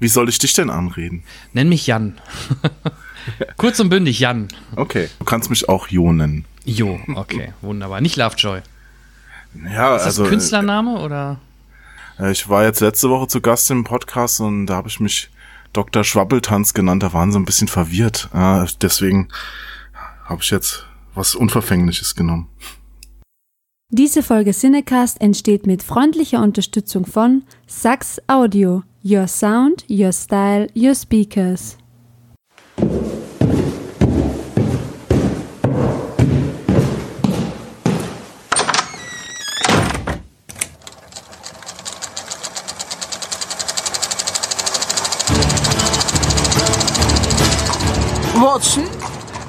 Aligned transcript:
Wie 0.00 0.08
soll 0.08 0.28
ich 0.28 0.38
dich 0.38 0.52
denn 0.54 0.70
anreden? 0.70 1.22
Nenn 1.52 1.68
mich 1.68 1.86
Jan. 1.86 2.18
Kurz 3.58 3.78
und 3.80 3.90
bündig, 3.90 4.18
Jan. 4.18 4.48
Okay. 4.76 5.08
Du 5.18 5.24
kannst 5.24 5.50
mich 5.50 5.68
auch 5.68 5.86
Jo 5.88 6.12
nennen. 6.12 6.44
Jo, 6.64 6.98
okay, 7.14 7.52
wunderbar. 7.62 8.00
Nicht 8.00 8.16
Lovejoy. 8.16 8.60
Ja, 9.72 9.96
Ist 9.96 10.02
das 10.02 10.18
also. 10.18 10.24
Künstlername 10.24 10.98
oder? 11.00 11.38
äh, 12.18 12.30
Ich 12.32 12.48
war 12.48 12.64
jetzt 12.64 12.80
letzte 12.80 13.08
Woche 13.10 13.28
zu 13.28 13.40
Gast 13.40 13.70
im 13.70 13.84
Podcast 13.84 14.40
und 14.40 14.66
da 14.66 14.74
habe 14.76 14.88
ich 14.88 15.00
mich 15.00 15.30
Dr. 15.72 16.02
Schwabbeltanz 16.04 16.74
genannt. 16.74 17.02
Da 17.02 17.12
waren 17.12 17.30
sie 17.32 17.38
ein 17.38 17.44
bisschen 17.44 17.68
verwirrt. 17.68 18.28
Deswegen 18.80 19.28
habe 20.24 20.42
ich 20.42 20.50
jetzt 20.50 20.86
was 21.14 21.34
Unverfängliches 21.34 22.14
genommen. 22.14 22.48
Diese 23.92 24.22
Folge 24.22 24.52
Cinecast 24.52 25.20
entsteht 25.20 25.66
mit 25.66 25.82
freundlicher 25.82 26.40
Unterstützung 26.42 27.04
von 27.06 27.42
Sax 27.66 28.20
Audio. 28.28 28.82
Your 29.02 29.26
Sound, 29.26 29.84
Your 29.88 30.12
Style, 30.12 30.66
Your 30.74 30.94
Speakers. 30.94 31.78
Watson, 48.34 48.82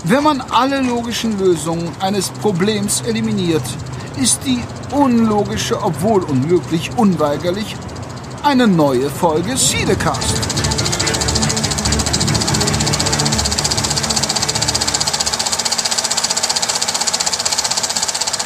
wenn 0.05 0.24
man 0.24 0.40
alle 0.49 0.80
logischen 0.80 1.38
Lösungen 1.38 1.90
eines 1.99 2.30
Problems 2.30 3.02
eliminiert, 3.02 3.62
ist 4.18 4.40
die 4.46 4.62
unlogische, 4.96 5.84
obwohl 5.84 6.24
unmöglich, 6.24 6.90
unweigerlich 6.96 7.76
eine 8.44 8.68
neue 8.68 9.09
Folge 9.09 9.55
Siedecast. 9.55 10.41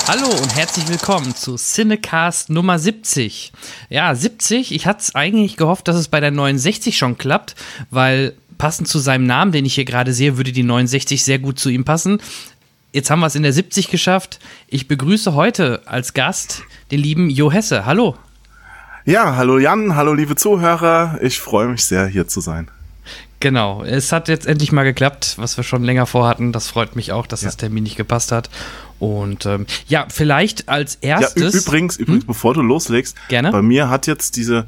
Hallo 0.08 0.28
und 0.28 0.56
herzlich 0.56 0.88
willkommen 0.90 1.34
zu 1.34 1.56
Cinecast 1.56 2.50
Nummer 2.50 2.78
70. 2.78 3.54
Ja, 3.90 4.14
70. 4.14 4.74
Ich 4.74 4.86
hatte 4.86 5.00
es 5.00 5.16
eigentlich 5.16 5.56
gehofft, 5.56 5.88
dass 5.88 5.96
es 5.96 6.10
bei 6.10 6.20
der 6.20 6.32
69 6.32 6.98
schon 6.98 7.18
klappt, 7.18 7.56
weil 7.90 8.34
passend 8.58 8.90
zu 8.90 9.00
seinem 9.00 9.26
Namen, 9.26 9.54
den 9.54 9.66
ich 9.66 9.76
hier 9.76 9.86
gerade 9.86 10.14
sehe, 10.14 10.38
würde 10.38 10.52
die 10.52 10.64
69 10.64 11.24
sehr 11.24 11.40
gut 11.40 11.58
zu 11.58 11.70
ihm 11.70 11.86
passen. 11.86 12.22
Jetzt 12.92 13.10
haben 13.10 13.22
wir 13.22 13.28
es 13.28 13.36
in 13.36 13.44
der 13.44 13.54
70 13.54 13.90
geschafft. 13.90 14.40
Ich 14.68 14.88
begrüße 14.88 15.36
heute 15.36 15.82
als 15.86 16.14
Gast 16.14 16.64
den 16.92 17.00
lieben 17.00 17.30
Jo 17.30 17.52
Hesse. 17.52 17.86
Hallo. 17.86 18.16
Ja, 19.06 19.36
hallo 19.36 19.60
Jan, 19.60 19.96
hallo 19.96 20.14
liebe 20.14 20.36
Zuhörer. 20.36 21.20
Ich 21.22 21.40
freue 21.40 21.68
mich 21.68 21.86
sehr, 21.86 22.08
hier 22.08 22.28
zu 22.28 22.42
sein. 22.42 22.68
Genau, 23.40 23.84
es 23.84 24.12
hat 24.12 24.28
jetzt 24.30 24.48
endlich 24.48 24.72
mal 24.72 24.84
geklappt, 24.84 25.36
was 25.38 25.58
wir 25.58 25.64
schon 25.64 25.84
länger 25.84 26.08
vorhatten. 26.08 26.52
Das 26.52 26.68
freut 26.70 26.96
mich 26.96 27.12
auch, 27.12 27.28
dass 27.28 27.42
Ja. 27.42 27.48
das 27.50 27.58
Termin 27.58 27.84
nicht 27.84 27.98
gepasst 27.98 28.32
hat. 28.32 28.50
Und 28.98 29.46
ähm, 29.46 29.68
ja, 29.88 30.08
vielleicht 30.10 30.70
als 30.70 30.98
Ja, 31.04 31.20
erstes. 31.20 31.54
übrigens, 31.54 31.98
übrigens, 31.98 32.26
bevor 32.26 32.54
du 32.56 32.62
loslegst, 32.62 33.16
Gerne. 33.30 33.52
bei 33.52 33.62
mir 33.62 33.90
hat 33.90 34.08
jetzt 34.08 34.38
diese 34.38 34.66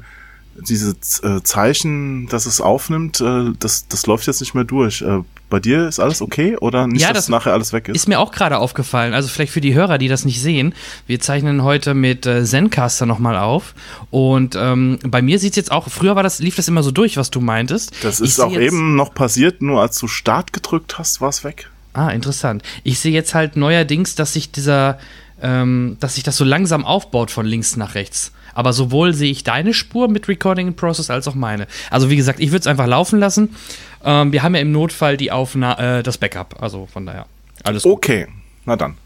diese 0.60 0.96
äh, 1.22 1.42
Zeichen, 1.42 2.26
dass 2.28 2.46
es 2.46 2.60
aufnimmt, 2.60 3.20
äh, 3.20 3.52
das 3.58 3.88
das 3.88 4.06
läuft 4.06 4.26
jetzt 4.26 4.40
nicht 4.40 4.54
mehr 4.54 4.64
durch. 4.64 5.02
Äh, 5.02 5.22
bei 5.50 5.60
dir 5.60 5.88
ist 5.88 5.98
alles 5.98 6.20
okay 6.20 6.56
oder 6.56 6.86
nicht, 6.86 7.00
Ja, 7.00 7.08
dass 7.08 7.24
das 7.24 7.28
nachher 7.28 7.52
alles 7.52 7.72
weg 7.72 7.88
ist? 7.88 7.96
Ist 7.96 8.08
mir 8.08 8.20
auch 8.20 8.32
gerade 8.32 8.58
aufgefallen, 8.58 9.14
also 9.14 9.28
vielleicht 9.28 9.52
für 9.52 9.60
die 9.60 9.74
Hörer, 9.74 9.98
die 9.98 10.08
das 10.08 10.24
nicht 10.24 10.40
sehen. 10.42 10.74
Wir 11.06 11.20
zeichnen 11.20 11.62
heute 11.62 11.94
mit 11.94 12.26
äh, 12.26 12.44
Zencaster 12.44 13.06
nochmal 13.06 13.36
auf. 13.38 13.74
Und 14.10 14.56
ähm, 14.56 14.98
bei 15.06 15.22
mir 15.22 15.38
sieht 15.38 15.52
es 15.52 15.56
jetzt 15.56 15.72
auch, 15.72 15.88
früher 15.88 16.16
war 16.16 16.22
das, 16.22 16.38
lief 16.38 16.56
das 16.56 16.68
immer 16.68 16.82
so 16.82 16.90
durch, 16.90 17.16
was 17.16 17.30
du 17.30 17.40
meintest. 17.40 17.92
das 18.02 18.20
ist 18.20 18.40
auch 18.40 18.52
eben 18.52 18.94
noch 18.94 19.14
passiert, 19.14 19.62
nur 19.62 19.80
als 19.80 19.98
du 19.98 20.06
Start 20.06 20.52
gedrückt 20.52 20.98
hast, 20.98 21.20
war 21.20 21.30
es 21.30 21.44
weg. 21.44 21.70
Ah, 21.94 22.10
interessant. 22.10 22.62
Ich 22.84 23.00
sehe 23.00 23.12
jetzt 23.12 23.34
halt 23.34 23.56
neuerdings, 23.56 24.14
dass 24.14 24.34
sich 24.34 24.52
dieser, 24.52 24.98
ähm, 25.42 25.96
dass 26.00 26.16
sich 26.16 26.24
das 26.24 26.36
so 26.36 26.44
langsam 26.44 26.84
aufbaut 26.84 27.30
von 27.30 27.46
links 27.46 27.76
nach 27.76 27.94
rechts. 27.94 28.32
Aber 28.58 28.72
sowohl 28.72 29.14
sehe 29.14 29.30
ich 29.30 29.44
deine 29.44 29.72
Spur 29.72 30.08
mit 30.08 30.26
Recording 30.26 30.66
in 30.66 30.74
Process 30.74 31.10
als 31.10 31.28
auch 31.28 31.36
meine. 31.36 31.68
Also 31.92 32.10
wie 32.10 32.16
gesagt, 32.16 32.40
ich 32.40 32.48
würde 32.50 32.58
es 32.62 32.66
einfach 32.66 32.88
laufen 32.88 33.20
lassen. 33.20 33.54
Ähm, 34.04 34.32
wir 34.32 34.42
haben 34.42 34.56
ja 34.56 34.60
im 34.60 34.72
Notfall 34.72 35.16
die 35.16 35.30
Aufna 35.30 35.98
äh, 35.98 36.02
das 36.02 36.18
Backup. 36.18 36.60
Also 36.60 36.88
von 36.92 37.06
daher 37.06 37.26
alles 37.62 37.84
gut. 37.84 37.92
Okay, 37.92 38.26
na 38.64 38.74
dann. 38.74 38.96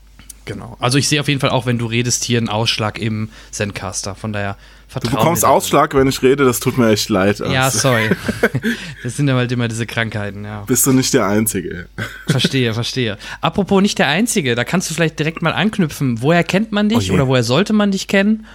Genau. 0.47 0.79
Also 0.81 0.97
ich 0.97 1.07
sehe 1.07 1.21
auf 1.21 1.29
jeden 1.29 1.39
Fall 1.39 1.51
auch, 1.51 1.67
wenn 1.67 1.77
du 1.77 1.85
redest, 1.85 2.25
hier 2.25 2.39
einen 2.39 2.49
Ausschlag 2.49 2.99
im 2.99 3.29
Zencaster. 3.51 4.15
Von 4.15 4.33
daher 4.33 4.55
Du 4.55 4.93
vertrauen 5.01 5.19
bekommst 5.19 5.43
wir 5.43 5.49
da. 5.49 5.53
Ausschlag, 5.53 5.95
wenn 5.95 6.09
ich 6.09 6.23
rede, 6.23 6.47
das 6.47 6.59
tut 6.59 6.79
mir 6.79 6.89
echt 6.91 7.11
leid. 7.11 7.41
Ja, 7.41 7.65
Also, 7.65 7.79
sorry. 7.81 8.09
das 9.03 9.19
sind 9.19 9.29
ja 9.29 9.35
halt 9.35 9.53
immer 9.53 9.69
diese 9.69 9.85
Krankheiten, 9.85 10.47
ja. 10.47 10.63
Bist 10.63 10.87
du 10.87 10.93
nicht 10.93 11.13
der 11.13 11.27
Einzige. 11.27 11.89
Verstehe, 12.27 12.73
verstehe. 12.73 13.19
Apropos 13.43 13.83
nicht 13.83 13.99
der 13.99 14.07
Einzige, 14.09 14.55
da 14.55 14.65
kannst 14.65 14.89
du 14.89 14.95
vielleicht 14.95 15.19
direkt 15.19 15.43
mal 15.43 15.53
anknüpfen. 15.53 16.23
Woher 16.23 16.43
kennt 16.43 16.73
man 16.73 16.89
dich 16.89 17.11
Oh 17.11 17.15
oder 17.15 17.29
woher 17.29 17.43
sollte 17.43 17.75
man 17.75 17.91
dich 17.91 18.09
kennen? 18.09 18.47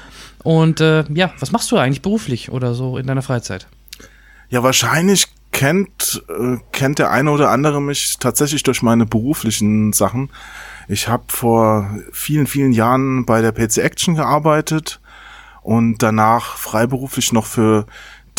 Und 0.48 0.80
äh, 0.80 1.04
ja, 1.14 1.34
was 1.40 1.52
machst 1.52 1.70
du 1.72 1.78
eigentlich 1.78 2.02
beruflich 2.02 2.54
oder 2.54 2.74
so 2.74 2.98
in 2.98 3.06
deiner 3.06 3.22
Freizeit? 3.22 3.68
Ja, 4.48 4.64
wahrscheinlich 4.64 5.28
kennt, 5.52 6.24
äh, 6.30 6.56
kennt 6.72 7.00
der 7.00 7.12
eine 7.12 7.32
oder 7.32 7.50
andere 7.50 7.82
mich 7.82 8.16
tatsächlich 8.18 8.64
durch 8.64 8.82
meine 8.82 9.06
beruflichen 9.06 9.92
Sachen. 9.92 10.30
Ich 10.88 11.10
habe 11.10 11.26
vor 11.28 12.00
vielen, 12.14 12.48
vielen 12.48 12.72
Jahren 12.72 13.26
bei 13.26 13.42
der 13.42 13.52
PC 13.52 13.80
Action 13.80 14.16
gearbeitet 14.16 15.02
und 15.64 16.02
danach 16.02 16.56
freiberuflich 16.56 17.34
noch 17.34 17.46
für 17.46 17.86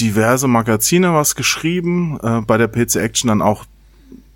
diverse 0.00 0.48
Magazine 0.48 1.12
was 1.12 1.34
geschrieben. 1.34 2.18
Äh, 2.22 2.40
bei 2.40 2.56
der 2.56 2.68
PC 2.68 2.96
Action 2.96 3.28
dann 3.28 3.42
auch 3.42 3.66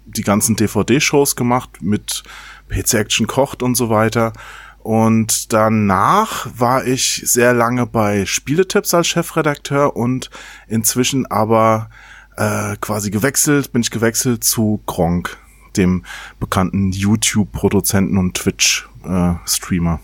die 0.04 0.24
ganzen 0.24 0.56
DVD-Shows 0.56 1.36
gemacht 1.36 1.80
mit 1.80 2.22
PC 2.68 2.92
Action 2.92 3.26
kocht 3.26 3.62
und 3.62 3.76
so 3.76 3.88
weiter. 3.88 4.34
Und 4.82 5.52
danach 5.52 6.48
war 6.56 6.84
ich 6.86 7.22
sehr 7.24 7.52
lange 7.54 7.86
bei 7.86 8.26
Spieletipps 8.26 8.94
als 8.94 9.06
Chefredakteur 9.06 9.94
und 9.96 10.28
inzwischen 10.66 11.24
aber 11.26 11.88
äh, 12.36 12.76
quasi 12.80 13.10
gewechselt, 13.10 13.72
bin 13.72 13.82
ich 13.82 13.90
gewechselt 13.92 14.42
zu 14.42 14.80
Gronk, 14.86 15.36
dem 15.76 16.04
bekannten 16.40 16.90
YouTube-Produzenten 16.92 18.18
und 18.18 18.34
Twitch-Streamer. 18.36 20.00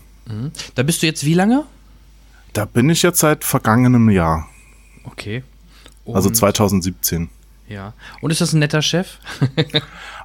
Da 0.75 0.83
bist 0.83 1.01
du 1.01 1.07
jetzt 1.07 1.25
wie 1.25 1.33
lange? 1.33 1.65
da 2.53 2.65
bin 2.65 2.89
ich 2.89 3.03
jetzt 3.03 3.19
seit 3.19 3.43
vergangenem 3.43 4.09
Jahr, 4.09 4.47
Okay. 5.03 5.43
also 6.05 6.29
Und- 6.29 6.35
2017. 6.35 7.29
Ja. 7.67 7.93
Und 8.21 8.31
ist 8.31 8.41
das 8.41 8.53
ein 8.53 8.59
netter 8.59 8.81
Chef? 8.81 9.17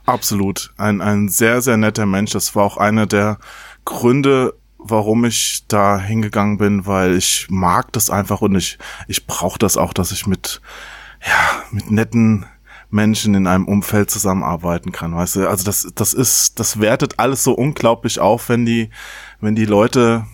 Absolut. 0.07 0.73
Ein, 0.79 1.01
ein 1.03 1.29
sehr, 1.29 1.61
sehr 1.61 1.77
netter 1.77 2.07
Mensch. 2.07 2.31
Das 2.33 2.55
war 2.57 2.65
auch 2.65 2.79
einer 2.79 3.07
der 3.07 3.39
Gründe, 3.85 4.55
warum 4.79 5.25
ich 5.25 5.65
da 5.69 5.99
hingegangen 5.99 6.59
bin, 6.59 6.87
weil 6.87 7.17
ich 7.17 7.47
mag 7.49 7.93
das 7.93 8.11
einfach 8.11 8.43
und 8.43 8.55
ich, 8.55 8.79
ich 9.09 9.27
brauche 9.27 9.59
das 9.59 9.77
auch, 9.77 9.93
dass 9.93 10.13
ich 10.13 10.27
mit, 10.27 10.61
ja, 11.27 11.63
mit 11.71 11.91
netten 11.91 12.47
Menschen 12.91 13.35
in 13.35 13.47
einem 13.47 13.67
Umfeld 13.67 14.11
zusammenarbeiten 14.11 14.93
kann, 14.93 15.15
weißt 15.15 15.37
du? 15.37 15.49
Also 15.49 15.65
das, 15.65 15.89
das 15.95 16.15
ist, 16.15 16.61
das 16.61 16.81
wertet 16.81 17.19
alles 17.19 17.43
so 17.43 17.53
unglaublich 17.53 18.21
auf, 18.21 18.49
wenn 18.49 18.65
die, 18.65 18.91
wenn 19.41 19.57
die 19.57 19.65
Leute 19.65 20.27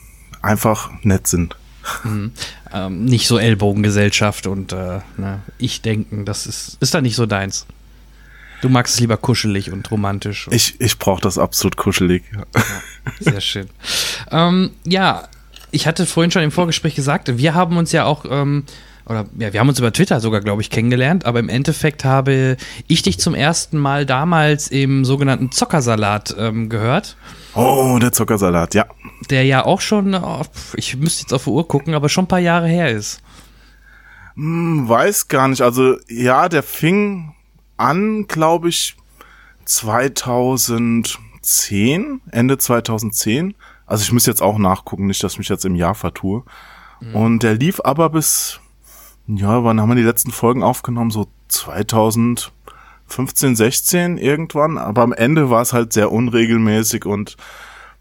einfach 0.42 0.90
nett 1.02 1.26
sind. 1.26 1.56
ähm, 2.72 3.04
nicht 3.04 3.26
so 3.26 3.38
Ellbogengesellschaft 3.38 4.46
und 4.46 4.72
äh, 4.72 5.00
ne, 5.16 5.40
ich 5.58 5.80
denken, 5.80 6.24
das 6.24 6.46
ist, 6.46 6.76
ist 6.80 6.94
da 6.94 7.00
nicht 7.00 7.16
so 7.16 7.26
deins. 7.26 7.66
Du 8.62 8.68
magst 8.68 8.94
es 8.94 9.00
lieber 9.00 9.16
kuschelig 9.16 9.72
und 9.72 9.90
romantisch. 9.90 10.46
Und 10.46 10.54
Ich, 10.54 10.80
ich 10.80 10.98
brauche 10.98 11.20
das 11.22 11.38
absolut 11.38 11.76
kuschelig. 11.76 12.22
Sehr 13.20 13.40
schön. 13.40 13.68
ähm, 14.30 14.70
ja, 14.84 15.28
ich 15.70 15.86
hatte 15.86 16.04
vorhin 16.06 16.30
schon 16.30 16.42
im 16.42 16.50
Vorgespräch 16.50 16.94
gesagt, 16.94 17.36
wir 17.38 17.54
haben 17.54 17.76
uns 17.76 17.92
ja 17.92 18.04
auch, 18.04 18.24
ähm, 18.28 18.64
oder 19.06 19.24
ja, 19.38 19.52
wir 19.52 19.60
haben 19.60 19.68
uns 19.68 19.78
über 19.78 19.92
Twitter 19.92 20.20
sogar, 20.20 20.40
glaube 20.40 20.62
ich, 20.62 20.70
kennengelernt, 20.70 21.24
aber 21.24 21.38
im 21.40 21.48
Endeffekt 21.48 22.04
habe 22.04 22.56
ich 22.86 23.02
dich 23.02 23.18
zum 23.18 23.34
ersten 23.34 23.78
Mal 23.78 24.04
damals 24.04 24.68
im 24.68 25.04
sogenannten 25.04 25.50
Zockersalat 25.52 26.34
ähm, 26.38 26.68
gehört, 26.68 27.16
Oh, 27.54 27.98
der 28.00 28.12
Zuckersalat, 28.12 28.74
ja. 28.74 28.86
der 29.30 29.44
ja 29.44 29.64
auch 29.64 29.80
schon, 29.80 30.14
oh, 30.14 30.42
ich 30.76 30.96
müsste 30.96 31.22
jetzt 31.22 31.32
auf 31.32 31.44
die 31.44 31.50
Uhr 31.50 31.66
gucken, 31.66 31.94
aber 31.94 32.08
schon 32.08 32.24
ein 32.24 32.28
paar 32.28 32.38
Jahre 32.38 32.68
her 32.68 32.90
ist. 32.90 33.22
Hm, 34.36 34.88
Weiß 34.88 35.26
gar 35.26 35.48
nicht. 35.48 35.60
Also 35.62 35.96
ja, 36.08 36.48
der 36.48 36.62
fing 36.62 37.34
an, 37.80 38.26
glaube 38.28 38.68
ich, 38.68 38.94
2010, 39.64 42.20
Ende 42.30 42.58
2010. 42.58 43.54
Also 43.86 44.02
ich 44.02 44.12
muss 44.12 44.26
jetzt 44.26 44.42
auch 44.42 44.58
nachgucken, 44.58 45.06
nicht, 45.06 45.24
dass 45.24 45.32
ich 45.32 45.38
mich 45.38 45.48
jetzt 45.48 45.64
im 45.64 45.74
Jahr 45.74 45.94
vertue. 45.94 46.44
Und 47.14 47.42
der 47.42 47.54
lief 47.54 47.80
aber 47.82 48.10
bis, 48.10 48.60
ja, 49.26 49.64
wann 49.64 49.80
haben 49.80 49.88
wir 49.88 49.96
die 49.96 50.02
letzten 50.02 50.32
Folgen 50.32 50.62
aufgenommen? 50.62 51.10
So 51.10 51.28
2015, 51.48 53.56
16 53.56 54.18
irgendwann. 54.18 54.76
Aber 54.76 55.00
am 55.02 55.14
Ende 55.14 55.50
war 55.50 55.62
es 55.62 55.72
halt 55.72 55.92
sehr 55.92 56.12
unregelmäßig 56.12 57.06
und 57.06 57.36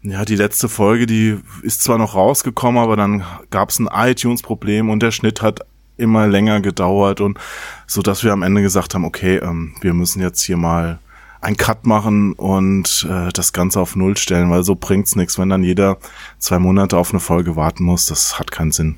ja, 0.02 0.24
die 0.24 0.36
letzte 0.36 0.68
Folge, 0.68 1.06
die 1.06 1.38
ist 1.62 1.82
zwar 1.82 1.98
noch 1.98 2.14
rausgekommen, 2.14 2.82
aber 2.82 2.96
dann 2.96 3.22
gab 3.50 3.68
es 3.68 3.78
ein 3.78 3.88
iTunes-Problem 3.92 4.88
und 4.88 5.02
der 5.02 5.10
Schnitt 5.10 5.42
hat 5.42 5.60
immer 6.00 6.26
länger 6.26 6.60
gedauert 6.60 7.20
und 7.20 7.38
so 7.86 8.02
dass 8.02 8.24
wir 8.24 8.32
am 8.32 8.42
Ende 8.42 8.62
gesagt 8.62 8.94
haben, 8.94 9.04
okay, 9.04 9.36
ähm, 9.36 9.74
wir 9.80 9.94
müssen 9.94 10.20
jetzt 10.20 10.42
hier 10.42 10.56
mal 10.56 10.98
ein 11.40 11.56
Cut 11.56 11.86
machen 11.86 12.32
und 12.34 13.06
äh, 13.10 13.30
das 13.32 13.52
Ganze 13.52 13.80
auf 13.80 13.96
Null 13.96 14.16
stellen, 14.16 14.50
weil 14.50 14.62
so 14.62 14.74
bringt's 14.74 15.16
nichts, 15.16 15.38
wenn 15.38 15.48
dann 15.48 15.64
jeder 15.64 15.98
zwei 16.38 16.58
Monate 16.58 16.98
auf 16.98 17.10
eine 17.10 17.20
Folge 17.20 17.56
warten 17.56 17.84
muss. 17.84 18.06
Das 18.06 18.38
hat 18.38 18.50
keinen 18.50 18.72
Sinn. 18.72 18.96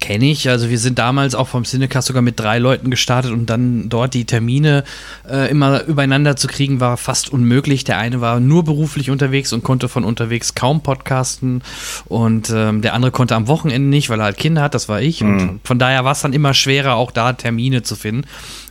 Kenne 0.00 0.30
ich. 0.30 0.48
Also 0.48 0.70
wir 0.70 0.78
sind 0.78 0.98
damals 0.98 1.34
auch 1.34 1.46
vom 1.46 1.64
Cinecast 1.64 2.08
sogar 2.08 2.22
mit 2.22 2.40
drei 2.40 2.58
Leuten 2.58 2.90
gestartet 2.90 3.32
und 3.32 3.46
dann 3.46 3.90
dort 3.90 4.14
die 4.14 4.24
Termine 4.24 4.84
äh, 5.28 5.50
immer 5.50 5.84
übereinander 5.84 6.36
zu 6.36 6.48
kriegen, 6.48 6.80
war 6.80 6.96
fast 6.96 7.30
unmöglich. 7.30 7.84
Der 7.84 7.98
eine 7.98 8.22
war 8.22 8.40
nur 8.40 8.64
beruflich 8.64 9.10
unterwegs 9.10 9.52
und 9.52 9.62
konnte 9.62 9.90
von 9.90 10.04
unterwegs 10.04 10.54
kaum 10.54 10.82
podcasten 10.82 11.62
und 12.06 12.50
ähm, 12.50 12.80
der 12.80 12.94
andere 12.94 13.12
konnte 13.12 13.36
am 13.36 13.46
Wochenende 13.46 13.88
nicht, 13.88 14.08
weil 14.08 14.20
er 14.20 14.24
halt 14.24 14.38
Kinder 14.38 14.62
hat, 14.62 14.74
das 14.74 14.88
war 14.88 15.02
ich. 15.02 15.20
Mhm. 15.20 15.28
Und 15.28 15.60
von 15.64 15.78
daher 15.78 16.04
war 16.04 16.12
es 16.12 16.22
dann 16.22 16.32
immer 16.32 16.54
schwerer, 16.54 16.94
auch 16.94 17.10
da 17.10 17.34
Termine 17.34 17.82
zu 17.82 17.94
finden. 17.94 18.26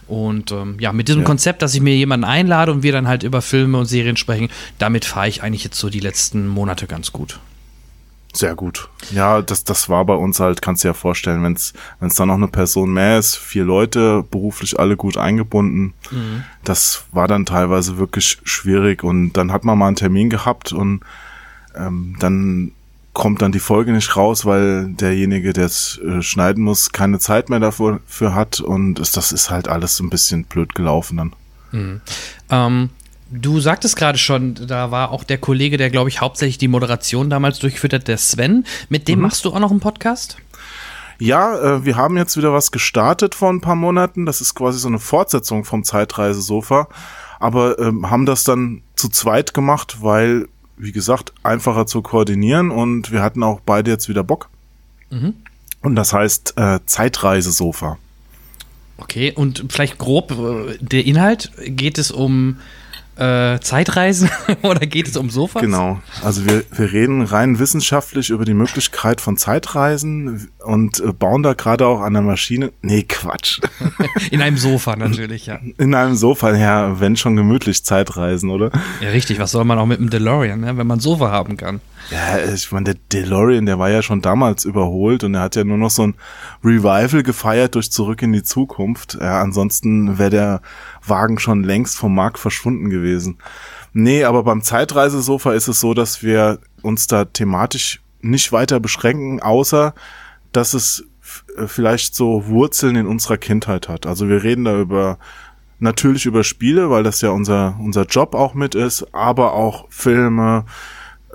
Und 0.07 0.51
ähm, 0.51 0.77
ja, 0.79 0.91
mit 0.91 1.07
diesem 1.07 1.21
ja. 1.21 1.27
Konzept, 1.27 1.61
dass 1.61 1.75
ich 1.75 1.81
mir 1.81 1.95
jemanden 1.95 2.23
einlade 2.23 2.71
und 2.71 2.81
wir 2.81 2.91
dann 2.91 3.07
halt 3.07 3.21
über 3.21 3.43
Filme 3.43 3.77
und 3.77 3.85
Serien 3.85 4.17
sprechen, 4.17 4.49
damit 4.79 5.05
fahre 5.05 5.29
ich 5.29 5.43
eigentlich 5.43 5.63
jetzt 5.63 5.79
so 5.79 5.89
die 5.89 5.99
letzten 5.99 6.47
Monate 6.47 6.87
ganz 6.87 7.11
gut. 7.11 7.39
Sehr 8.33 8.55
gut. 8.55 8.89
Ja, 9.11 9.41
das, 9.41 9.63
das 9.63 9.89
war 9.89 10.05
bei 10.05 10.13
uns 10.13 10.39
halt, 10.39 10.61
kannst 10.61 10.83
du 10.83 10.87
dir 10.87 10.89
ja 10.91 10.93
vorstellen, 10.93 11.43
wenn 11.43 11.53
es 11.53 12.15
da 12.15 12.25
noch 12.25 12.35
eine 12.35 12.47
Person 12.47 12.93
mehr 12.93 13.17
ist, 13.17 13.35
vier 13.35 13.63
Leute, 13.63 14.23
beruflich 14.29 14.79
alle 14.79 14.97
gut 14.97 15.17
eingebunden, 15.17 15.93
mhm. 16.11 16.43
das 16.63 17.05
war 17.11 17.27
dann 17.27 17.45
teilweise 17.45 17.97
wirklich 17.97 18.37
schwierig 18.43 19.03
und 19.03 19.33
dann 19.33 19.51
hat 19.51 19.65
man 19.65 19.77
mal 19.77 19.87
einen 19.87 19.95
Termin 19.95 20.29
gehabt 20.29 20.71
und 20.71 21.01
ähm, 21.75 22.17
dann 22.19 22.71
kommt 23.13 23.41
dann 23.41 23.51
die 23.51 23.59
Folge 23.59 23.91
nicht 23.91 24.15
raus, 24.15 24.45
weil 24.45 24.89
derjenige, 24.93 25.51
der 25.51 25.65
es 25.65 25.99
äh, 26.05 26.21
schneiden 26.21 26.63
muss, 26.63 26.91
keine 26.91 27.19
Zeit 27.19 27.49
mehr 27.49 27.59
dafür 27.59 27.99
für 28.05 28.35
hat 28.35 28.59
und 28.59 28.99
es, 28.99 29.11
das 29.11 29.31
ist 29.31 29.49
halt 29.49 29.67
alles 29.67 29.99
ein 29.99 30.09
bisschen 30.09 30.45
blöd 30.45 30.75
gelaufen 30.75 31.17
dann. 31.17 31.33
Mhm. 31.71 32.01
Ähm, 32.49 32.89
du 33.31 33.59
sagtest 33.59 33.95
gerade 33.95 34.17
schon, 34.17 34.55
da 34.55 34.91
war 34.91 35.11
auch 35.11 35.23
der 35.23 35.37
Kollege, 35.37 35.77
der 35.77 35.89
glaube 35.89 36.09
ich 36.09 36.21
hauptsächlich 36.21 36.57
die 36.57 36.67
Moderation 36.67 37.29
damals 37.29 37.59
durchgeführt 37.59 37.93
hat, 37.93 38.07
der 38.07 38.17
Sven. 38.17 38.65
Mit 38.89 39.07
dem 39.07 39.19
mhm. 39.19 39.23
machst 39.23 39.45
du 39.45 39.53
auch 39.53 39.59
noch 39.59 39.71
einen 39.71 39.79
Podcast? 39.79 40.37
Ja, 41.19 41.77
äh, 41.77 41.85
wir 41.85 41.97
haben 41.97 42.17
jetzt 42.17 42.37
wieder 42.37 42.53
was 42.53 42.71
gestartet 42.71 43.35
vor 43.35 43.49
ein 43.49 43.61
paar 43.61 43.75
Monaten. 43.75 44.25
Das 44.25 44.41
ist 44.41 44.55
quasi 44.55 44.79
so 44.79 44.87
eine 44.87 44.99
Fortsetzung 44.99 45.65
vom 45.65 45.83
Zeitreisesofa. 45.83 46.87
Aber 47.39 47.79
ähm, 47.79 48.09
haben 48.09 48.25
das 48.25 48.43
dann 48.43 48.81
zu 48.95 49.09
zweit 49.09 49.53
gemacht, 49.53 49.97
weil 50.01 50.47
wie 50.79 50.93
gesagt, 50.93 51.33
einfacher 51.43 51.85
zu 51.85 52.01
koordinieren 52.01 52.71
und 52.71 53.11
wir 53.11 53.21
hatten 53.21 53.43
auch 53.43 53.59
beide 53.59 53.91
jetzt 53.91 54.09
wieder 54.09 54.23
Bock. 54.23 54.49
Mhm. 55.11 55.35
Und 55.81 55.95
das 55.95 56.13
heißt 56.13 56.53
äh, 56.57 56.79
Zeitreisesofa. 56.85 57.97
Okay, 58.97 59.31
und 59.33 59.65
vielleicht 59.69 59.97
grob 59.97 60.31
äh, 60.31 60.77
der 60.79 61.05
Inhalt, 61.05 61.51
geht 61.65 61.97
es 61.97 62.11
um 62.11 62.59
äh, 63.19 63.59
Zeitreisen 63.59 64.29
oder 64.61 64.85
geht 64.85 65.07
es 65.07 65.17
um 65.17 65.29
Sofas? 65.29 65.61
Genau. 65.61 65.99
Also 66.23 66.45
wir, 66.45 66.63
wir 66.71 66.91
reden 66.91 67.21
rein 67.21 67.59
wissenschaftlich 67.59 68.29
über 68.29 68.45
die 68.45 68.53
Möglichkeit 68.53 69.21
von 69.21 69.37
Zeitreisen 69.37 70.49
und 70.63 70.99
äh, 70.99 71.11
bauen 71.11 71.43
da 71.43 71.53
gerade 71.53 71.85
auch 71.87 72.01
an 72.01 72.13
der 72.13 72.21
Maschine. 72.21 72.71
Nee, 72.81 73.03
Quatsch. 73.03 73.59
In 74.31 74.41
einem 74.41 74.57
Sofa 74.57 74.95
natürlich, 74.95 75.47
ja. 75.47 75.59
In 75.77 75.93
einem 75.93 76.15
Sofa, 76.15 76.55
ja, 76.55 76.99
wenn 76.99 77.15
schon 77.15 77.35
gemütlich 77.35 77.83
Zeitreisen, 77.83 78.49
oder? 78.49 78.71
Ja, 79.01 79.09
richtig. 79.09 79.39
Was 79.39 79.51
soll 79.51 79.65
man 79.65 79.77
auch 79.77 79.85
mit 79.85 79.99
dem 79.99 80.09
DeLorean, 80.09 80.59
ne, 80.59 80.77
wenn 80.77 80.87
man 80.87 80.99
Sofa 80.99 81.31
haben 81.31 81.57
kann? 81.57 81.81
Ja, 82.11 82.51
ich 82.53 82.71
meine, 82.71 82.85
der 82.85 82.95
DeLorean, 83.11 83.65
der 83.65 83.77
war 83.77 83.89
ja 83.89 84.01
schon 84.01 84.21
damals 84.21 84.65
überholt 84.65 85.23
und 85.23 85.35
er 85.35 85.41
hat 85.41 85.55
ja 85.55 85.63
nur 85.63 85.77
noch 85.77 85.91
so 85.91 86.07
ein 86.07 86.15
Revival 86.63 87.23
gefeiert 87.23 87.75
durch 87.75 87.91
Zurück 87.91 88.21
in 88.21 88.33
die 88.33 88.43
Zukunft. 88.43 89.17
Ja, 89.19 89.41
ansonsten 89.41 90.17
wäre 90.17 90.29
der 90.29 90.61
Wagen 91.09 91.39
schon 91.39 91.63
längst 91.63 91.97
vom 91.97 92.15
Markt 92.15 92.39
verschwunden 92.39 92.89
gewesen. 92.89 93.37
Nee, 93.93 94.23
aber 94.23 94.43
beim 94.43 94.61
Zeitreisesofa 94.61 95.53
ist 95.53 95.67
es 95.67 95.79
so, 95.79 95.93
dass 95.93 96.21
wir 96.21 96.59
uns 96.81 97.07
da 97.07 97.25
thematisch 97.25 98.01
nicht 98.21 98.51
weiter 98.51 98.79
beschränken, 98.79 99.41
außer 99.41 99.93
dass 100.51 100.73
es 100.73 101.05
äh, 101.57 101.67
vielleicht 101.67 102.15
so 102.15 102.47
Wurzeln 102.47 102.95
in 102.95 103.07
unserer 103.07 103.37
Kindheit 103.37 103.89
hat. 103.89 104.05
Also 104.05 104.29
wir 104.29 104.43
reden 104.43 104.65
da 104.65 104.79
über 104.79 105.17
natürlich 105.79 106.25
über 106.25 106.43
Spiele, 106.43 106.89
weil 106.89 107.03
das 107.03 107.21
ja 107.21 107.29
unser 107.29 107.77
unser 107.79 108.05
Job 108.05 108.35
auch 108.35 108.53
mit 108.53 108.75
ist, 108.75 109.13
aber 109.13 109.53
auch 109.53 109.85
Filme, 109.89 110.65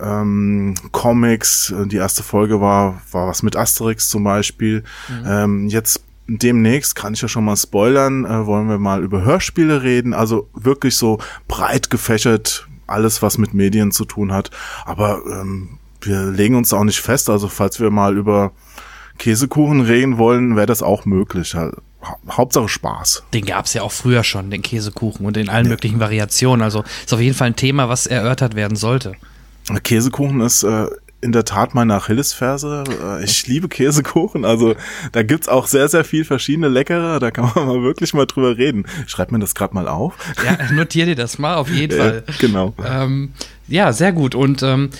ähm, 0.01 0.75
Comics. 0.93 1.73
Die 1.87 1.97
erste 1.97 2.23
Folge 2.23 2.61
war 2.61 3.01
war 3.11 3.27
was 3.27 3.43
mit 3.43 3.57
Asterix 3.57 4.09
zum 4.09 4.25
Beispiel. 4.25 4.85
Mhm. 5.09 5.25
Ähm, 5.27 5.67
jetzt 5.69 6.05
demnächst, 6.27 6.95
kann 6.95 7.15
ich 7.15 7.23
ja 7.23 7.29
schon 7.29 7.45
mal 7.45 7.57
spoilern, 7.57 8.25
äh, 8.25 8.47
wollen 8.47 8.69
wir 8.69 8.79
mal 8.79 9.03
über 9.03 9.25
Hörspiele 9.25 9.83
reden. 9.83 10.15
Also 10.15 10.49
wirklich 10.55 10.97
so 10.97 11.19
breit 11.49 11.91
gefächert, 11.91 12.67
alles 12.87 13.23
was 13.23 13.39
mit 13.39 13.55
Medien 13.55 13.93
zu 13.93 14.05
tun 14.05 14.33
hat. 14.33 14.51
Aber 14.85 15.23
ähm, 15.31 15.79
wir 16.01 16.25
legen 16.25 16.55
uns 16.57 16.73
auch 16.73 16.85
nicht 16.85 17.01
fest. 17.01 17.31
Also 17.31 17.49
falls 17.49 17.81
wir 17.81 17.91
mal 17.91 18.17
über 18.17 18.53
Käsekuchen 19.19 19.81
reden 19.83 20.19
wollen, 20.19 20.57
wäre 20.57 20.67
das 20.67 20.83
auch 20.83 21.05
möglich. 21.05 21.57
Hauptsache 22.29 22.69
Spaß. 22.69 23.25
Den 23.33 23.47
gab 23.47 23.65
es 23.67 23.75
ja 23.75 23.83
auch 23.83 23.93
früher 23.93 24.25
schon, 24.25 24.51
den 24.51 24.63
Käsekuchen 24.63 25.25
und 25.25 25.37
in 25.37 25.49
allen 25.49 25.67
ja. 25.67 25.71
möglichen 25.71 26.01
Variationen. 26.01 26.63
Also 26.63 26.85
ist 27.05 27.15
auf 27.15 27.21
jeden 27.21 27.37
Fall 27.37 27.49
ein 27.49 27.57
Thema, 27.57 27.89
was 27.89 28.07
erörtert 28.07 28.55
werden 28.55 28.77
sollte. 28.77 29.15
Käsekuchen 29.83 30.41
ist 30.41 30.63
äh, 30.63 30.87
in 31.25 31.33
der 31.33 31.45
Tat 31.45 31.75
meine 31.75 31.95
Achillesferse. 31.95 32.85
Äh, 33.03 33.25
ich 33.25 33.47
liebe 33.47 33.69
Käsekuchen, 33.69 34.45
also 34.45 34.77
da 35.13 35.23
gibt's 35.23 35.49
auch 35.49 35.67
sehr, 35.67 35.89
sehr 35.89 36.05
viel 36.05 36.25
verschiedene 36.25 36.69
leckere, 36.69 37.19
da 37.19 37.31
kann 37.31 37.51
man 37.55 37.67
mal 37.67 37.83
wirklich 37.83 38.15
mal 38.15 38.27
drüber 38.27 38.57
reden. 38.57 38.87
Schreib 39.07 39.33
mir 39.33 39.39
das 39.39 39.55
gerade 39.55 39.75
mal 39.75 39.89
auf. 39.89 40.15
Ja, 40.45 40.73
notier 40.73 41.07
dir 41.07 41.17
das 41.17 41.39
mal, 41.39 41.57
auf 41.57 41.71
jeden 41.71 41.97
Fall. 41.97 42.23
Ja, 42.27 42.35
genau. 42.39 42.75
Ähm, 42.87 43.33
ja, 43.67 43.93
sehr 43.93 44.13
gut. 44.13 44.35
Und 44.35 44.63
ähm, 44.63 44.91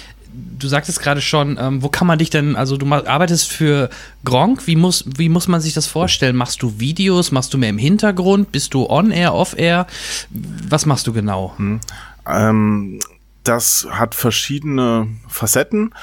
du 0.59 0.67
sagtest 0.67 1.01
gerade 1.01 1.21
schon, 1.21 1.59
ähm, 1.61 1.83
wo 1.83 1.89
kann 1.91 2.07
man 2.07 2.19
dich 2.19 2.31
denn, 2.31 2.57
also 2.57 2.77
du 2.77 2.91
arbeitest 2.91 3.53
für 3.53 3.91
Gronk, 4.25 4.67
wie 4.67 4.77
muss, 4.77 5.05
wie 5.17 5.29
muss 5.29 5.47
man 5.47 5.61
sich 5.61 5.75
das 5.75 5.87
vorstellen? 5.87 6.37
Machst 6.37 6.63
du 6.63 6.81
Videos, 6.81 7.31
machst 7.33 7.53
du 7.53 7.59
mehr 7.59 7.71
im 7.71 7.79
Hintergrund, 7.79 8.51
bist 8.51 8.73
du 8.75 8.89
on-air, 8.89 9.35
off-air? 9.35 9.87
Was 10.31 10.87
machst 10.87 11.07
du 11.07 11.13
genau? 11.13 11.53
Hm. 11.59 11.81
Ähm, 12.27 12.99
das 13.45 13.87
hat 13.91 14.15
verschiedene 14.15 15.09
Facetten. 15.29 15.95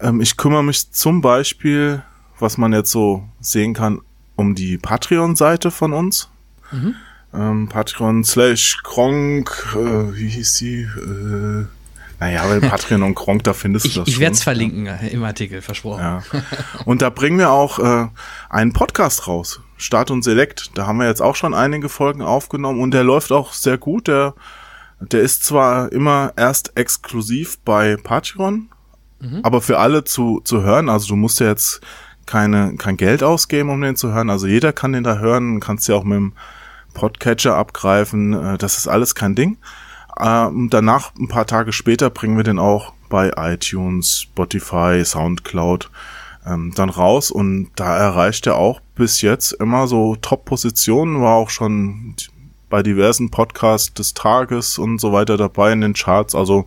Ähm, 0.00 0.20
ich 0.20 0.36
kümmere 0.36 0.64
mich 0.64 0.90
zum 0.90 1.20
Beispiel, 1.20 2.02
was 2.38 2.58
man 2.58 2.72
jetzt 2.72 2.90
so 2.90 3.24
sehen 3.40 3.74
kann, 3.74 4.00
um 4.36 4.54
die 4.54 4.78
Patreon-Seite 4.78 5.70
von 5.70 5.92
uns. 5.92 6.30
Mhm. 6.72 6.94
Ähm, 7.32 7.68
Patreon 7.68 8.24
slash 8.24 8.78
Kronk, 8.82 9.74
äh, 9.74 10.16
wie 10.16 10.28
hieß 10.28 10.54
sie? 10.54 10.80
Äh, 10.80 11.66
naja, 12.18 12.48
weil 12.48 12.60
Patreon 12.68 13.02
und 13.02 13.14
Kronk, 13.14 13.44
da 13.44 13.52
findest 13.52 13.86
ich, 13.86 13.94
du 13.94 14.00
das 14.00 14.08
Ich 14.08 14.18
werde 14.18 14.34
es 14.34 14.42
verlinken 14.42 14.86
ja. 14.86 14.96
im 14.96 15.22
Artikel, 15.22 15.62
versprochen. 15.62 16.00
Ja. 16.00 16.22
Und 16.84 17.02
da 17.02 17.10
bringen 17.10 17.38
wir 17.38 17.50
auch 17.50 17.78
äh, 17.78 18.08
einen 18.48 18.72
Podcast 18.72 19.28
raus. 19.28 19.60
Start 19.76 20.10
und 20.10 20.22
Select. 20.22 20.76
Da 20.76 20.86
haben 20.86 20.98
wir 20.98 21.06
jetzt 21.06 21.22
auch 21.22 21.36
schon 21.36 21.54
einige 21.54 21.88
Folgen 21.88 22.22
aufgenommen 22.22 22.80
und 22.80 22.92
der 22.92 23.04
läuft 23.04 23.32
auch 23.32 23.52
sehr 23.52 23.78
gut. 23.78 24.08
Der 24.08 24.34
der 25.00 25.20
ist 25.22 25.44
zwar 25.44 25.90
immer 25.92 26.32
erst 26.36 26.76
exklusiv 26.76 27.58
bei 27.64 27.96
Patreon, 27.96 28.68
mhm. 29.20 29.40
aber 29.42 29.60
für 29.60 29.78
alle 29.78 30.04
zu, 30.04 30.40
zu 30.44 30.62
hören. 30.62 30.88
Also 30.88 31.08
du 31.08 31.16
musst 31.16 31.40
ja 31.40 31.46
jetzt 31.46 31.80
keine, 32.26 32.76
kein 32.76 32.96
Geld 32.96 33.22
ausgeben, 33.22 33.70
um 33.70 33.80
den 33.80 33.96
zu 33.96 34.12
hören. 34.12 34.30
Also 34.30 34.46
jeder 34.46 34.72
kann 34.72 34.92
den 34.92 35.04
da 35.04 35.18
hören, 35.18 35.60
kannst 35.60 35.88
ja 35.88 35.96
auch 35.96 36.04
mit 36.04 36.16
dem 36.16 36.32
Podcatcher 36.94 37.56
abgreifen. 37.56 38.32
Äh, 38.32 38.58
das 38.58 38.78
ist 38.78 38.88
alles 38.88 39.14
kein 39.14 39.34
Ding. 39.34 39.56
Ähm, 40.18 40.68
danach, 40.70 41.12
ein 41.18 41.28
paar 41.28 41.46
Tage 41.46 41.72
später, 41.72 42.10
bringen 42.10 42.36
wir 42.36 42.44
den 42.44 42.58
auch 42.58 42.92
bei 43.08 43.32
iTunes, 43.36 44.20
Spotify, 44.20 45.02
Soundcloud 45.04 45.90
ähm, 46.46 46.72
dann 46.74 46.90
raus 46.90 47.30
und 47.30 47.70
da 47.76 47.96
erreicht 47.96 48.46
er 48.46 48.56
auch 48.56 48.80
bis 48.94 49.22
jetzt 49.22 49.52
immer 49.52 49.86
so 49.86 50.16
Top-Positionen, 50.16 51.20
war 51.20 51.34
auch 51.34 51.50
schon 51.50 52.14
bei 52.70 52.82
diversen 52.82 53.30
Podcasts 53.30 53.92
des 53.92 54.14
Tages 54.14 54.78
und 54.78 55.00
so 55.00 55.12
weiter 55.12 55.36
dabei 55.36 55.72
in 55.72 55.82
den 55.82 55.92
Charts. 55.92 56.34
Also 56.34 56.64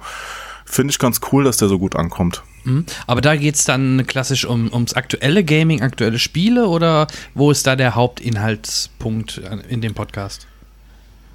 finde 0.66 0.92
ich 0.92 1.00
ganz 1.00 1.22
cool, 1.32 1.44
dass 1.44 1.58
der 1.58 1.70
so 1.70 1.80
gut 1.80 1.96
ankommt. 1.96 2.44
Mhm. 2.66 2.86
Aber 3.08 3.22
da 3.22 3.36
geht 3.36 3.56
es 3.56 3.66
dann 3.66 4.06
klassisch 4.06 4.46
um, 4.46 4.72
ums 4.72 4.94
aktuelle 4.94 5.44
Gaming, 5.44 5.82
aktuelle 5.82 6.20
Spiele 6.20 6.68
oder 6.68 7.08
wo 7.34 7.52
ist 7.52 7.68
da 7.68 7.76
der 7.76 7.96
Hauptinhaltspunkt 7.96 9.42
in 9.68 9.82
dem 9.82 9.94
Podcast? 9.94 10.48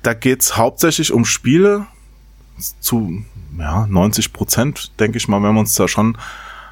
Da 0.02 0.14
geht 0.14 0.42
es 0.42 0.56
hauptsächlich 0.56 1.12
um 1.12 1.24
Spiele 1.24 1.86
zu 2.80 3.24
ja, 3.58 3.86
90 3.86 4.32
Prozent, 4.32 4.92
denke 5.00 5.18
ich 5.18 5.28
mal, 5.28 5.42
wenn 5.42 5.54
wir 5.54 5.60
uns 5.60 5.74
da 5.74 5.88
schon 5.88 6.16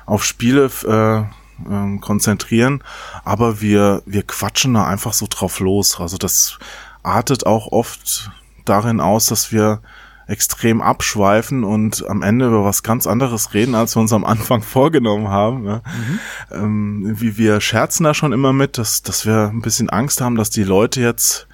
auf 0.05 0.25
Spiele 0.25 0.71
äh, 0.87 1.19
äh, 1.21 1.99
konzentrieren. 1.99 2.83
Aber 3.25 3.61
wir, 3.61 4.03
wir 4.07 4.23
quatschen 4.23 4.75
da 4.75 4.87
einfach 4.87 5.13
so 5.13 5.27
drauf 5.29 5.61
los. 5.61 6.01
Also 6.01 6.17
das 6.17 6.59
artet 7.07 7.47
auch 7.47 7.73
oft 7.73 8.31
darin 8.65 9.01
aus, 9.01 9.27
dass 9.27 9.53
wir 9.53 9.81
extrem 10.27 10.83
abschweifen 10.83 11.63
und 11.63 12.05
am 12.09 12.23
Ende 12.23 12.49
über 12.49 12.65
was 12.65 12.83
ganz 12.83 13.07
anderes 13.07 13.55
reden, 13.55 13.77
als 13.77 13.97
wir 13.97 14.01
uns 14.01 14.13
am 14.13 14.25
Anfang 14.25 14.63
vorgenommen 14.63 15.29
haben. 15.29 15.65
Ja. 15.65 15.77
Mhm. 15.77 16.19
Ähm, 16.51 17.21
wie 17.21 17.39
wir 17.39 17.61
scherzen 17.61 18.05
da 18.05 18.13
schon 18.13 18.33
immer 18.33 18.53
mit, 18.53 18.77
dass, 18.77 19.03
dass 19.03 19.25
wir 19.25 19.51
ein 19.53 19.63
bisschen 19.63 19.89
Angst 19.89 20.21
haben, 20.21 20.35
dass 20.35 20.51
die 20.51 20.65
Leute 20.65 21.01
jetzt, 21.01 21.47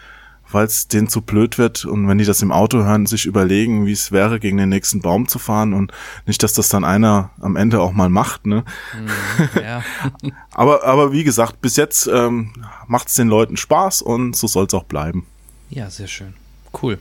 weil 0.51 0.65
es 0.65 0.89
denen 0.89 1.09
zu 1.09 1.21
blöd 1.21 1.59
wird 1.59 1.85
und 1.85 2.09
wenn 2.09 2.17
die 2.17 2.25
das 2.25 2.41
im 2.41 2.53
Auto 2.53 2.79
hören, 2.79 3.05
sich 3.05 3.27
überlegen, 3.27 3.85
wie 3.85 3.93
es 3.93 4.11
wäre, 4.11 4.41
gegen 4.41 4.57
den 4.57 4.71
nächsten 4.71 5.03
Baum 5.03 5.29
zu 5.29 5.39
fahren 5.39 5.75
und 5.75 5.93
nicht, 6.27 6.43
dass 6.43 6.55
das 6.55 6.71
dann 6.71 6.85
einer 6.85 7.31
am 7.41 7.57
Ende 7.57 7.81
auch 7.81 7.93
mal 7.93 8.09
macht. 8.09 8.47
Ne? 8.47 8.65
Mhm, 8.99 9.63
ja. 9.63 9.83
aber, 10.55 10.85
aber 10.85 11.13
wie 11.13 11.25
gesagt, 11.25 11.61
bis 11.61 11.77
jetzt 11.77 12.07
ähm, 12.07 12.53
macht 12.87 13.09
es 13.09 13.15
den 13.15 13.29
Leuten 13.29 13.59
Spaß 13.59 14.01
und 14.01 14.35
so 14.35 14.47
soll 14.47 14.65
es 14.65 14.75
auch 14.75 14.85
bleiben. 14.85 15.27
Ja, 15.73 15.89
sehr 15.89 16.07
schön. 16.07 16.35
Cool. 16.83 16.99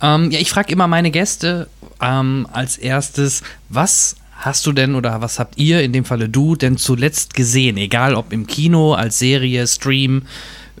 Ähm, 0.00 0.30
ja, 0.32 0.40
ich 0.40 0.50
frage 0.50 0.72
immer 0.72 0.88
meine 0.88 1.12
Gäste 1.12 1.68
ähm, 2.00 2.48
als 2.52 2.76
erstes, 2.76 3.42
was 3.68 4.16
hast 4.32 4.66
du 4.66 4.72
denn 4.72 4.96
oder 4.96 5.20
was 5.20 5.38
habt 5.38 5.56
ihr, 5.56 5.82
in 5.82 5.92
dem 5.92 6.04
Falle 6.04 6.28
du, 6.28 6.56
denn 6.56 6.76
zuletzt 6.76 7.34
gesehen? 7.34 7.76
Egal 7.76 8.16
ob 8.16 8.32
im 8.32 8.48
Kino, 8.48 8.94
als 8.94 9.20
Serie, 9.20 9.68
Stream, 9.68 10.22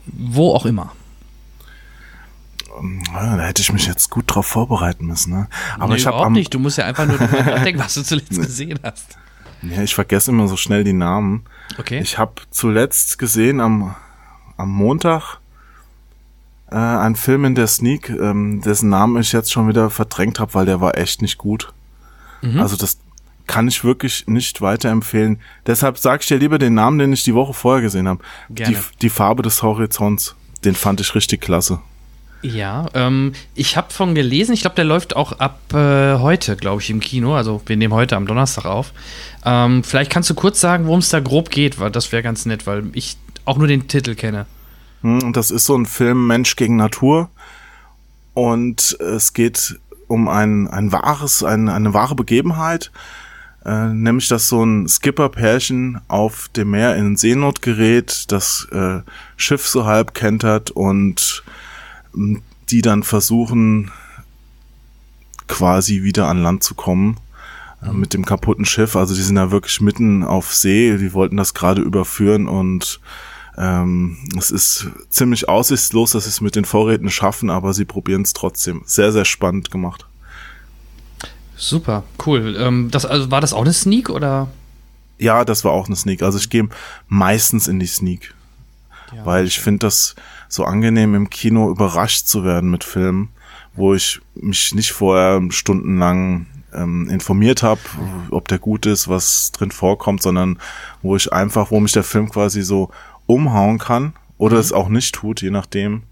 wo 0.06 0.52
auch 0.52 0.66
immer. 0.66 0.92
Ähm, 2.80 3.04
da 3.14 3.38
hätte 3.38 3.62
ich 3.62 3.72
mich 3.72 3.86
jetzt 3.86 4.10
gut 4.10 4.24
drauf 4.26 4.46
vorbereiten 4.46 5.06
müssen. 5.06 5.32
Ne? 5.32 5.48
Aber 5.78 5.94
nee, 5.94 6.00
ich 6.00 6.06
habe 6.06 6.32
nicht. 6.32 6.52
Du 6.52 6.58
musst 6.58 6.78
ja 6.78 6.86
einfach 6.86 7.06
nur 7.06 7.18
nachdenken, 7.18 7.78
was 7.78 7.94
du 7.94 8.02
zuletzt 8.02 8.30
gesehen 8.42 8.80
hast. 8.82 9.16
Ja, 9.62 9.80
ich 9.80 9.94
vergesse 9.94 10.32
immer 10.32 10.48
so 10.48 10.56
schnell 10.56 10.82
die 10.82 10.92
Namen. 10.92 11.44
Okay. 11.78 12.00
Ich 12.00 12.18
habe 12.18 12.32
zuletzt 12.50 13.16
gesehen 13.20 13.60
am, 13.60 13.94
am 14.56 14.70
Montag 14.70 15.38
äh, 16.72 16.76
ein 16.76 17.16
Film 17.16 17.44
in 17.44 17.54
der 17.54 17.66
Sneak, 17.66 18.08
ähm, 18.08 18.62
dessen 18.62 18.88
Namen 18.88 19.20
ich 19.20 19.32
jetzt 19.32 19.52
schon 19.52 19.68
wieder 19.68 19.90
verdrängt 19.90 20.40
habe, 20.40 20.54
weil 20.54 20.66
der 20.66 20.80
war 20.80 20.96
echt 20.96 21.22
nicht 21.22 21.38
gut. 21.38 21.72
Mhm. 22.40 22.60
Also 22.60 22.76
das 22.76 22.98
kann 23.46 23.68
ich 23.68 23.84
wirklich 23.84 24.26
nicht 24.26 24.60
weiterempfehlen. 24.60 25.40
Deshalb 25.66 25.98
sage 25.98 26.22
ich 26.22 26.28
dir 26.28 26.38
lieber 26.38 26.58
den 26.58 26.74
Namen, 26.74 26.98
den 26.98 27.12
ich 27.12 27.24
die 27.24 27.34
Woche 27.34 27.52
vorher 27.52 27.82
gesehen 27.82 28.08
habe. 28.08 28.20
Die, 28.48 28.76
die 29.02 29.10
Farbe 29.10 29.42
des 29.42 29.62
Horizonts. 29.62 30.36
Den 30.64 30.74
fand 30.74 31.00
ich 31.00 31.14
richtig 31.14 31.40
klasse. 31.40 31.80
Ja, 32.42 32.86
ähm, 32.94 33.32
ich 33.54 33.76
habe 33.76 33.92
von 33.92 34.14
gelesen, 34.14 34.52
ich 34.52 34.62
glaube, 34.62 34.76
der 34.76 34.84
läuft 34.84 35.14
auch 35.14 35.32
ab 35.32 35.60
äh, 35.74 36.18
heute, 36.18 36.56
glaube 36.56 36.82
ich, 36.82 36.90
im 36.90 37.00
Kino. 37.00 37.34
Also 37.34 37.62
wir 37.66 37.76
nehmen 37.76 37.94
heute 37.94 38.16
am 38.16 38.26
Donnerstag 38.26 38.64
auf. 38.64 38.92
Ähm, 39.44 39.84
vielleicht 39.84 40.10
kannst 40.10 40.30
du 40.30 40.34
kurz 40.34 40.60
sagen, 40.60 40.86
worum 40.86 41.00
es 41.00 41.08
da 41.08 41.20
grob 41.20 41.50
geht, 41.50 41.78
weil 41.78 41.90
das 41.90 42.10
wäre 42.10 42.22
ganz 42.22 42.46
nett, 42.46 42.66
weil 42.66 42.84
ich 42.94 43.16
auch 43.44 43.58
nur 43.58 43.68
den 43.68 43.86
Titel 43.86 44.14
kenne. 44.14 44.46
Hm, 45.02 45.32
das 45.32 45.50
ist 45.50 45.66
so 45.66 45.76
ein 45.76 45.86
Film 45.86 46.26
Mensch 46.26 46.56
gegen 46.56 46.76
Natur. 46.76 47.30
Und 48.34 48.98
es 49.00 49.34
geht 49.34 49.78
um 50.08 50.28
ein, 50.28 50.68
ein 50.68 50.92
wahres, 50.92 51.44
ein, 51.44 51.68
eine 51.68 51.94
wahre 51.94 52.14
Begebenheit. 52.14 52.90
Äh, 53.64 53.88
nämlich, 53.88 54.28
dass 54.28 54.48
so 54.48 54.64
ein 54.64 54.88
Skipper-Pärchen 54.88 56.00
auf 56.08 56.48
dem 56.48 56.70
Meer 56.70 56.96
in 56.96 57.16
Seenot 57.16 57.62
gerät, 57.62 58.30
das 58.32 58.66
äh, 58.72 59.00
Schiff 59.36 59.68
so 59.68 59.84
halb 59.84 60.14
kentert 60.14 60.70
und 60.70 61.44
äh, 62.16 62.38
die 62.70 62.82
dann 62.82 63.02
versuchen, 63.02 63.92
quasi 65.46 66.02
wieder 66.02 66.28
an 66.28 66.42
Land 66.42 66.64
zu 66.64 66.74
kommen 66.74 67.18
äh, 67.82 67.90
mhm. 67.90 68.00
mit 68.00 68.14
dem 68.14 68.24
kaputten 68.24 68.64
Schiff. 68.64 68.96
Also 68.96 69.14
die 69.14 69.22
sind 69.22 69.36
da 69.36 69.50
wirklich 69.50 69.80
mitten 69.80 70.24
auf 70.24 70.54
See, 70.54 70.96
die 70.96 71.12
wollten 71.12 71.36
das 71.36 71.54
gerade 71.54 71.82
überführen 71.82 72.48
und 72.48 73.00
ähm, 73.56 74.16
es 74.38 74.50
ist 74.50 74.86
ziemlich 75.10 75.48
aussichtslos, 75.48 76.12
dass 76.12 76.24
sie 76.24 76.30
es 76.30 76.40
mit 76.40 76.56
den 76.56 76.64
Vorräten 76.64 77.10
schaffen, 77.10 77.50
aber 77.50 77.74
sie 77.74 77.84
probieren 77.84 78.22
es 78.22 78.32
trotzdem. 78.32 78.82
Sehr, 78.86 79.12
sehr 79.12 79.24
spannend 79.24 79.70
gemacht. 79.70 80.06
Super, 81.56 82.02
cool. 82.26 82.56
Ähm, 82.58 82.90
das, 82.90 83.04
also 83.04 83.30
war 83.30 83.40
das 83.40 83.52
auch 83.52 83.62
eine 83.62 83.72
Sneak 83.72 84.10
oder? 84.10 84.48
Ja, 85.18 85.44
das 85.44 85.64
war 85.64 85.72
auch 85.72 85.86
eine 85.86 85.96
Sneak. 85.96 86.22
Also 86.22 86.38
ich 86.38 86.50
gehe 86.50 86.68
meistens 87.08 87.68
in 87.68 87.78
die 87.78 87.86
Sneak. 87.86 88.34
Ja. 89.14 89.26
Weil 89.26 89.46
ich 89.46 89.60
finde 89.60 89.86
das 89.86 90.16
so 90.48 90.64
angenehm 90.64 91.14
im 91.14 91.30
Kino 91.30 91.70
überrascht 91.70 92.26
zu 92.26 92.44
werden 92.44 92.70
mit 92.70 92.82
Filmen, 92.82 93.28
wo 93.74 93.94
ich 93.94 94.20
mich 94.34 94.74
nicht 94.74 94.92
vorher 94.92 95.40
stundenlang 95.50 96.46
ähm, 96.74 97.08
informiert 97.10 97.62
habe, 97.62 97.80
ob 98.30 98.48
der 98.48 98.58
gut 98.58 98.86
ist, 98.86 99.08
was 99.08 99.52
drin 99.52 99.70
vorkommt, 99.70 100.22
sondern 100.22 100.58
wo 101.02 101.16
ich 101.16 101.32
einfach, 101.32 101.70
wo 101.70 101.80
mich 101.80 101.92
der 101.92 102.02
Film 102.02 102.30
quasi 102.30 102.62
so 102.62 102.90
umhauen 103.26 103.78
kann 103.78 104.14
oder 104.38 104.54
mhm. 104.54 104.60
es 104.60 104.72
auch 104.72 104.88
nicht 104.88 105.14
tut, 105.14 105.42
je 105.42 105.50
nachdem. 105.50 106.02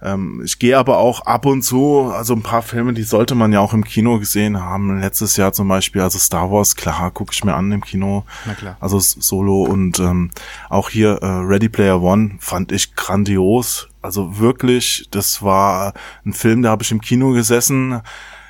Ähm, 0.00 0.42
ich 0.44 0.58
gehe 0.58 0.78
aber 0.78 0.98
auch 0.98 1.22
ab 1.22 1.44
und 1.44 1.62
zu, 1.62 2.12
also 2.14 2.34
ein 2.34 2.42
paar 2.42 2.62
Filme, 2.62 2.92
die 2.92 3.02
sollte 3.02 3.34
man 3.34 3.52
ja 3.52 3.60
auch 3.60 3.74
im 3.74 3.84
Kino 3.84 4.18
gesehen 4.18 4.60
haben. 4.60 5.00
Letztes 5.00 5.36
Jahr 5.36 5.52
zum 5.52 5.68
Beispiel, 5.68 6.02
also 6.02 6.18
Star 6.18 6.50
Wars, 6.50 6.76
klar, 6.76 7.10
gucke 7.10 7.32
ich 7.32 7.44
mir 7.44 7.54
an 7.54 7.72
im 7.72 7.82
Kino. 7.82 8.24
Na 8.46 8.54
klar. 8.54 8.76
Also 8.80 8.98
Solo 9.00 9.64
und 9.64 9.98
ähm, 9.98 10.30
auch 10.68 10.90
hier 10.90 11.18
äh, 11.22 11.26
Ready 11.26 11.68
Player 11.68 12.00
One 12.00 12.36
fand 12.38 12.70
ich 12.70 12.94
grandios. 12.94 13.88
Also 14.00 14.38
wirklich, 14.38 15.08
das 15.10 15.42
war 15.42 15.94
ein 16.24 16.32
Film, 16.32 16.62
da 16.62 16.70
habe 16.70 16.84
ich 16.84 16.92
im 16.92 17.00
Kino 17.00 17.32
gesessen, 17.32 18.00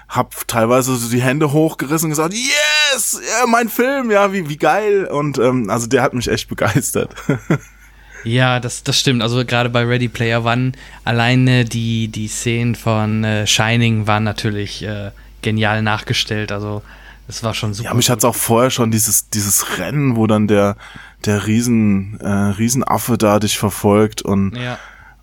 hab 0.09 0.47
teilweise 0.49 0.97
so 0.97 1.11
die 1.11 1.23
Hände 1.23 1.52
hochgerissen 1.52 2.07
und 2.07 2.11
gesagt, 2.11 2.35
yes, 2.35 3.21
ja, 3.23 3.47
mein 3.47 3.68
Film, 3.68 4.11
ja, 4.11 4.33
wie, 4.33 4.49
wie 4.49 4.57
geil. 4.57 5.07
Und 5.07 5.38
ähm, 5.38 5.71
also 5.71 5.87
der 5.87 6.02
hat 6.02 6.12
mich 6.12 6.28
echt 6.28 6.49
begeistert. 6.49 7.14
Ja, 8.25 8.61
das, 8.61 8.83
das 8.83 8.99
stimmt. 8.99 9.23
Also 9.23 9.45
gerade 9.45 9.71
bei 9.71 9.85
Ready 9.85 10.09
Player 10.09 10.45
One, 10.45 10.73
alleine 11.05 11.65
die, 11.65 12.09
die 12.09 12.29
Szenen 12.29 12.75
von 12.75 13.25
äh, 13.25 13.47
Shining 13.47 14.07
waren 14.07 14.25
natürlich 14.25 14.83
äh, 14.83 15.11
genial 15.43 15.83
nachgestellt. 15.83 16.53
Also 16.53 16.83
es 17.29 17.43
war 17.43 17.55
schon 17.55 17.75
super. 17.75 17.91
Ja, 17.91 17.95
mich 17.95 18.11
hat's 18.11 18.25
auch 18.25 18.35
vorher 18.35 18.71
schon 18.71 18.91
dieses, 18.91 19.29
dieses 19.31 19.79
Rennen, 19.79 20.17
wo 20.17 20.27
dann 20.27 20.49
der, 20.49 20.77
der 21.25 21.47
Riesen, 21.47 22.19
äh, 22.21 22.29
Riesenaffe 22.29 23.19
da 23.19 23.39
dich 23.39 23.59
verfolgt 23.59 24.23
und 24.23 24.57
ja. 24.57 24.79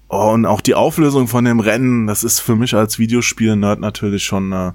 Oh, 0.08 0.32
und 0.32 0.46
auch 0.46 0.62
die 0.62 0.76
Auflösung 0.76 1.28
von 1.28 1.46
dem 1.46 1.60
Rennen, 1.60 2.06
das 2.06 2.24
ist 2.24 2.40
für 2.40 2.56
mich 2.56 2.76
als 2.76 3.00
Videospiel-Nerd 3.00 3.80
natürlich 3.80 4.24
schon 4.24 4.52
äh, 4.52 4.72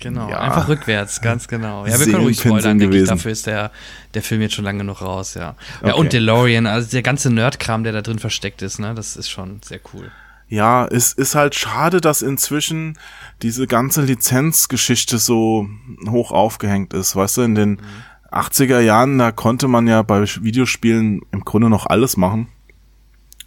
Genau, 0.00 0.28
ja. 0.28 0.40
einfach 0.40 0.68
rückwärts, 0.68 1.20
ganz 1.20 1.46
genau. 1.46 1.86
Ja, 1.86 1.98
wir 1.98 2.06
können 2.06 2.24
ruhig 2.24 2.38
spoilern, 2.38 2.78
denke 2.78 2.98
ich. 2.98 3.08
Dafür 3.08 3.30
ist 3.30 3.46
der, 3.46 3.70
der 4.12 4.22
Film 4.22 4.40
jetzt 4.40 4.54
schon 4.54 4.64
lange 4.64 4.78
genug 4.78 5.00
raus, 5.00 5.34
ja. 5.34 5.54
Okay. 5.78 5.88
Ja, 5.88 5.94
und 5.94 6.12
DeLorean, 6.12 6.66
also 6.66 6.90
der 6.90 7.02
ganze 7.02 7.30
Nerdkram, 7.30 7.84
der 7.84 7.92
da 7.92 8.02
drin 8.02 8.18
versteckt 8.18 8.62
ist, 8.62 8.78
ne, 8.80 8.94
das 8.94 9.16
ist 9.16 9.30
schon 9.30 9.60
sehr 9.64 9.80
cool. 9.92 10.10
Ja, 10.48 10.84
es 10.86 11.12
ist 11.12 11.34
halt 11.34 11.54
schade, 11.54 12.00
dass 12.00 12.22
inzwischen 12.22 12.98
diese 13.42 13.66
ganze 13.66 14.02
Lizenzgeschichte 14.02 15.18
so 15.18 15.68
hoch 16.08 16.32
aufgehängt 16.32 16.92
ist. 16.92 17.16
Weißt 17.16 17.38
du, 17.38 17.42
in 17.42 17.54
den 17.54 17.70
mhm. 17.70 17.78
80er 18.30 18.80
Jahren, 18.80 19.18
da 19.18 19.32
konnte 19.32 19.68
man 19.68 19.86
ja 19.86 20.02
bei 20.02 20.22
Videospielen 20.22 21.22
im 21.30 21.44
Grunde 21.44 21.70
noch 21.70 21.86
alles 21.86 22.16
machen. 22.16 22.48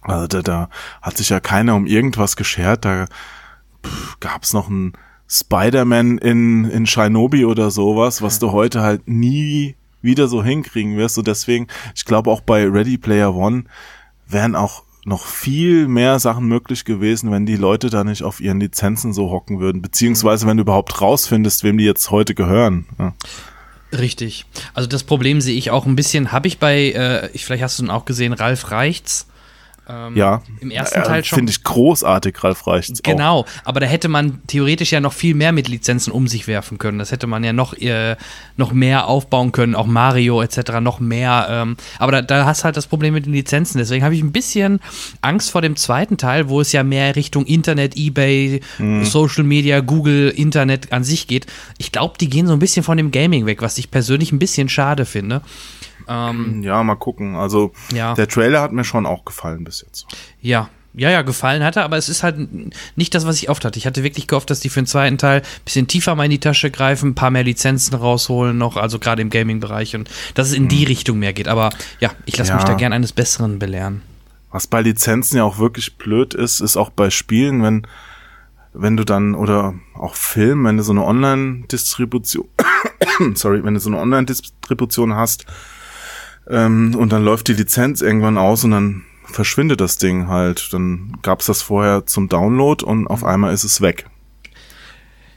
Also 0.02 0.26
da, 0.26 0.42
da 0.42 0.70
hat 1.02 1.16
sich 1.16 1.28
ja 1.28 1.40
keiner 1.40 1.74
um 1.74 1.86
irgendwas 1.86 2.36
geschert. 2.36 2.84
Da 2.84 3.06
gab 4.20 4.42
es 4.42 4.52
noch 4.52 4.68
ein 4.68 4.92
Spider-Man 5.28 6.18
in, 6.18 6.64
in 6.64 6.86
Shinobi 6.86 7.44
oder 7.44 7.70
sowas, 7.70 8.22
was 8.22 8.38
du 8.38 8.52
heute 8.52 8.80
halt 8.80 9.08
nie 9.08 9.76
wieder 10.00 10.28
so 10.28 10.42
hinkriegen 10.42 10.96
wirst. 10.96 11.18
Und 11.18 11.26
deswegen, 11.26 11.66
ich 11.94 12.04
glaube 12.04 12.30
auch 12.30 12.40
bei 12.40 12.66
Ready 12.66 12.98
Player 12.98 13.34
One 13.34 13.64
wären 14.26 14.54
auch 14.54 14.84
noch 15.04 15.24
viel 15.24 15.88
mehr 15.88 16.18
Sachen 16.18 16.46
möglich 16.46 16.84
gewesen, 16.84 17.30
wenn 17.30 17.46
die 17.46 17.56
Leute 17.56 17.88
da 17.90 18.04
nicht 18.04 18.22
auf 18.22 18.40
ihren 18.40 18.60
Lizenzen 18.60 19.12
so 19.12 19.30
hocken 19.30 19.58
würden, 19.58 19.80
beziehungsweise 19.80 20.46
wenn 20.46 20.58
du 20.58 20.62
überhaupt 20.62 21.00
rausfindest, 21.00 21.64
wem 21.64 21.78
die 21.78 21.84
jetzt 21.84 22.10
heute 22.10 22.34
gehören. 22.34 22.86
Ja. 22.98 23.14
Richtig. 23.96 24.44
Also 24.74 24.86
das 24.86 25.02
Problem 25.02 25.40
sehe 25.40 25.56
ich 25.56 25.70
auch 25.70 25.86
ein 25.86 25.96
bisschen, 25.96 26.30
habe 26.30 26.46
ich 26.46 26.58
bei, 26.58 26.92
äh, 26.92 27.30
vielleicht 27.38 27.62
hast 27.62 27.78
du 27.78 27.84
ihn 27.84 27.90
auch 27.90 28.04
gesehen, 28.04 28.34
Ralf 28.34 28.70
Reichts, 28.70 29.27
ähm, 29.88 30.16
ja. 30.16 30.42
Im 30.60 30.70
ersten 30.70 31.02
Teil 31.02 31.24
schon. 31.24 31.36
Finde 31.36 31.50
ich 31.50 31.62
großartig, 31.64 32.42
Ralf 32.44 32.66
Reichts. 32.66 33.02
Genau, 33.02 33.40
auch. 33.40 33.46
aber 33.64 33.80
da 33.80 33.86
hätte 33.86 34.08
man 34.08 34.40
theoretisch 34.46 34.92
ja 34.92 35.00
noch 35.00 35.12
viel 35.12 35.34
mehr 35.34 35.52
mit 35.52 35.68
Lizenzen 35.68 36.12
um 36.12 36.28
sich 36.28 36.46
werfen 36.46 36.78
können. 36.78 36.98
Das 36.98 37.10
hätte 37.10 37.26
man 37.26 37.42
ja 37.42 37.52
noch, 37.52 37.72
äh, 37.74 38.16
noch 38.56 38.72
mehr 38.72 39.06
aufbauen 39.06 39.52
können, 39.52 39.74
auch 39.74 39.86
Mario 39.86 40.42
etc. 40.42 40.80
noch 40.80 41.00
mehr. 41.00 41.46
Ähm, 41.50 41.76
aber 41.98 42.12
da, 42.12 42.22
da 42.22 42.44
hast 42.44 42.64
halt 42.64 42.76
das 42.76 42.86
Problem 42.86 43.14
mit 43.14 43.26
den 43.26 43.32
Lizenzen. 43.32 43.78
Deswegen 43.78 44.04
habe 44.04 44.14
ich 44.14 44.22
ein 44.22 44.32
bisschen 44.32 44.80
Angst 45.22 45.50
vor 45.50 45.62
dem 45.62 45.76
zweiten 45.76 46.18
Teil, 46.18 46.48
wo 46.48 46.60
es 46.60 46.72
ja 46.72 46.82
mehr 46.82 47.16
Richtung 47.16 47.46
Internet, 47.46 47.96
Ebay, 47.96 48.60
mhm. 48.78 49.04
Social 49.04 49.44
Media, 49.44 49.80
Google, 49.80 50.28
Internet 50.28 50.92
an 50.92 51.04
sich 51.04 51.26
geht. 51.26 51.46
Ich 51.78 51.92
glaube, 51.92 52.16
die 52.20 52.28
gehen 52.28 52.46
so 52.46 52.52
ein 52.52 52.58
bisschen 52.58 52.82
von 52.82 52.98
dem 52.98 53.10
Gaming 53.10 53.46
weg, 53.46 53.62
was 53.62 53.78
ich 53.78 53.90
persönlich 53.90 54.32
ein 54.32 54.38
bisschen 54.38 54.68
schade 54.68 55.06
finde. 55.06 55.40
Ähm, 56.08 56.62
ja, 56.62 56.82
mal 56.82 56.96
gucken. 56.96 57.36
Also 57.36 57.72
ja. 57.92 58.14
der 58.14 58.28
Trailer 58.28 58.60
hat 58.62 58.72
mir 58.72 58.84
schon 58.84 59.06
auch 59.06 59.24
gefallen 59.24 59.64
bis 59.64 59.82
jetzt. 59.82 60.06
Ja, 60.40 60.68
ja, 60.94 61.10
ja, 61.10 61.22
gefallen 61.22 61.62
hatte, 61.62 61.82
aber 61.82 61.96
es 61.96 62.08
ist 62.08 62.22
halt 62.22 62.38
nicht 62.96 63.14
das, 63.14 63.24
was 63.24 63.36
ich 63.36 63.50
oft 63.50 63.64
hatte. 63.64 63.78
Ich 63.78 63.86
hatte 63.86 64.02
wirklich 64.02 64.26
gehofft, 64.26 64.50
dass 64.50 64.60
die 64.60 64.68
für 64.68 64.80
den 64.80 64.86
zweiten 64.86 65.16
Teil 65.16 65.42
ein 65.42 65.64
bisschen 65.64 65.86
tiefer 65.86 66.14
mal 66.16 66.24
in 66.24 66.30
die 66.30 66.40
Tasche 66.40 66.70
greifen, 66.70 67.10
ein 67.10 67.14
paar 67.14 67.30
mehr 67.30 67.44
Lizenzen 67.44 67.94
rausholen 67.94 68.58
noch, 68.58 68.76
also 68.76 68.98
gerade 68.98 69.22
im 69.22 69.30
Gaming-Bereich 69.30 69.94
und 69.94 70.10
dass 70.34 70.48
es 70.48 70.54
in 70.54 70.66
die 70.66 70.84
Richtung 70.84 71.18
mehr 71.18 71.32
geht. 71.32 71.46
Aber 71.46 71.70
ja, 72.00 72.10
ich 72.24 72.36
lasse 72.36 72.50
ja. 72.50 72.56
mich 72.56 72.64
da 72.64 72.74
gern 72.74 72.92
eines 72.92 73.12
Besseren 73.12 73.58
belehren. 73.60 74.02
Was 74.50 74.66
bei 74.66 74.80
Lizenzen 74.80 75.36
ja 75.36 75.44
auch 75.44 75.58
wirklich 75.58 75.98
blöd 75.98 76.34
ist, 76.34 76.60
ist 76.60 76.76
auch 76.76 76.90
bei 76.90 77.10
Spielen, 77.10 77.62
wenn 77.62 77.86
wenn 78.74 78.96
du 78.96 79.04
dann, 79.04 79.34
oder 79.34 79.74
auch 79.94 80.14
Film, 80.14 80.64
wenn 80.64 80.76
du 80.76 80.82
so 80.82 80.92
eine 80.92 81.04
Online-Distribution, 81.04 82.48
sorry, 83.34 83.64
wenn 83.64 83.74
du 83.74 83.80
so 83.80 83.90
eine 83.90 83.98
Online-Distribution 83.98 85.14
hast, 85.14 85.46
ähm, 86.48 86.94
und 86.94 87.12
dann 87.12 87.24
läuft 87.24 87.48
die 87.48 87.54
Lizenz 87.54 88.00
irgendwann 88.00 88.38
aus 88.38 88.64
und 88.64 88.70
dann 88.72 89.04
verschwindet 89.24 89.80
das 89.80 89.98
Ding 89.98 90.28
halt. 90.28 90.72
Dann 90.72 91.18
gab's 91.22 91.46
das 91.46 91.62
vorher 91.62 92.06
zum 92.06 92.28
Download 92.28 92.84
und 92.84 93.06
auf 93.06 93.24
einmal 93.24 93.52
ist 93.52 93.64
es 93.64 93.80
weg. 93.80 94.06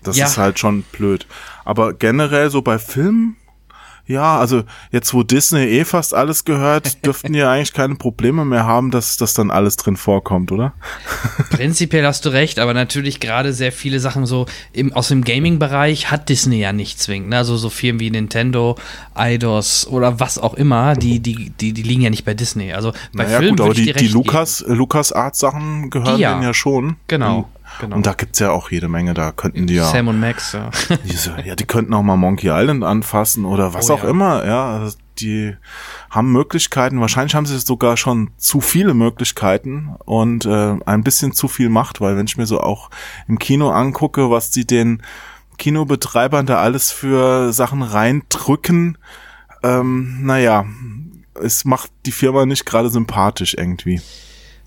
Das 0.04 0.18
Ja. 0.18 0.26
ist 0.26 0.38
halt 0.38 0.58
schon 0.60 0.84
blöd. 0.92 1.28
Aber 1.66 1.94
generell 1.94 2.50
so 2.50 2.62
bei 2.62 2.80
Filmen, 2.80 3.36
ja, 4.12 4.38
also 4.38 4.64
jetzt 4.92 5.14
wo 5.14 5.24
Disney 5.24 5.66
eh 5.66 5.86
fast 5.86 6.14
alles 6.14 6.46
gehört, 6.46 7.06
dürften 7.06 7.34
die 7.34 7.42
eigentlich 7.44 7.74
keine 7.74 7.96
Probleme 7.96 8.46
mehr 8.46 8.66
haben, 8.66 8.92
dass 8.92 9.18
das 9.18 9.34
dann 9.34 9.52
alles 9.52 9.78
drin 9.78 9.98
vorkommt, 9.98 10.52
oder? 10.52 10.74
Prinzipiell 11.50 12.06
hast 12.06 12.26
du 12.26 12.30
recht, 12.30 12.60
aber 12.60 12.74
natürlich 12.74 13.20
gerade 13.20 13.54
sehr 13.54 13.72
viele 13.72 14.00
Sachen 14.00 14.26
so 14.26 14.46
im, 14.74 14.94
aus 14.94 15.08
dem 15.08 15.24
Gaming-Bereich 15.24 16.12
hat 16.12 16.30
Disney 16.30 16.60
ja 16.60 16.74
nicht 16.74 17.00
zwingend. 17.00 17.30
Ne? 17.30 17.38
Also 17.38 17.58
so 17.58 17.70
Firmen 17.70 18.00
wie 18.00 18.12
Nintendo, 18.12 18.76
Eidos 19.14 19.88
oder 19.88 20.20
was 20.20 20.38
auch 20.38 20.54
immer, 20.54 20.96
die, 20.96 21.20
die, 21.20 21.50
die, 21.50 21.74
die 21.74 21.84
liegen 21.84 22.02
ja 22.02 22.10
nicht 22.10 22.26
bei 22.26 22.34
Disney. 22.34 22.74
Also 22.74 22.92
bei 23.14 23.24
naja, 23.24 23.40
Filmen 23.40 23.58
gut, 23.58 23.66
aber 23.66 23.74
die, 23.74 23.86
die 23.86 23.92
recht 23.92 24.12
Lukas, 24.12 24.64
Lukas 24.68 25.12
Art 25.12 25.36
Sachen 25.36 25.90
gehören 25.90 26.20
ja. 26.20 26.34
denen 26.34 26.44
ja 26.44 26.54
schon. 26.54 26.98
Genau, 27.08 27.50
genau. 27.80 27.96
und 27.96 28.06
da 28.06 28.14
gibt's 28.14 28.40
ja 28.40 28.52
auch 28.52 28.72
jede 28.72 28.88
Menge, 28.88 29.14
da 29.14 29.32
könnten 29.32 29.68
die 29.68 29.76
ja. 29.76 29.86
Sam 29.86 30.08
und 30.08 30.20
Max, 30.20 30.54
ja. 30.54 30.70
Diese, 31.06 31.36
ja, 31.44 31.56
die 31.56 31.66
könnten 31.66 31.94
auch 31.94 32.04
mal 32.04 32.18
Monkey 32.18 32.50
Island 32.50 32.84
anfassen 32.84 33.46
oder 33.46 33.74
was 33.74 33.90
Oh, 33.90 33.94
auch 33.94 34.04
ja. 34.04 34.10
immer, 34.10 34.46
ja. 34.46 34.78
Also 34.78 34.98
die 35.20 35.56
haben 36.10 36.32
Möglichkeiten, 36.32 37.00
wahrscheinlich 37.00 37.36
haben 37.36 37.46
sie 37.46 37.60
sogar 37.60 37.98
schon 37.98 38.32
zu 38.38 38.62
viele 38.62 38.94
Möglichkeiten 38.94 39.96
und 40.06 40.46
äh, 40.46 40.78
ein 40.86 41.04
bisschen 41.04 41.34
zu 41.34 41.48
viel 41.48 41.70
Macht, 41.70 42.02
weil 42.02 42.18
wenn 42.18 42.26
ich 42.26 42.38
mir 42.38 42.48
so 42.48 42.60
auch 42.60 42.90
im 43.28 43.40
Kino 43.40 43.70
angucke, 43.70 44.32
was 44.32 44.52
die 44.52 44.66
den 44.66 45.04
Kinobetreibern 45.58 46.46
da 46.46 46.58
alles 46.58 46.92
für 46.92 47.54
Sachen 47.54 47.84
reindrücken, 47.84 48.98
ähm, 49.64 50.20
naja, 50.22 50.66
es 51.36 51.66
macht 51.66 51.92
die 52.06 52.12
Firma 52.12 52.46
nicht 52.46 52.66
gerade 52.66 52.90
sympathisch 52.90 53.54
irgendwie. 53.58 54.02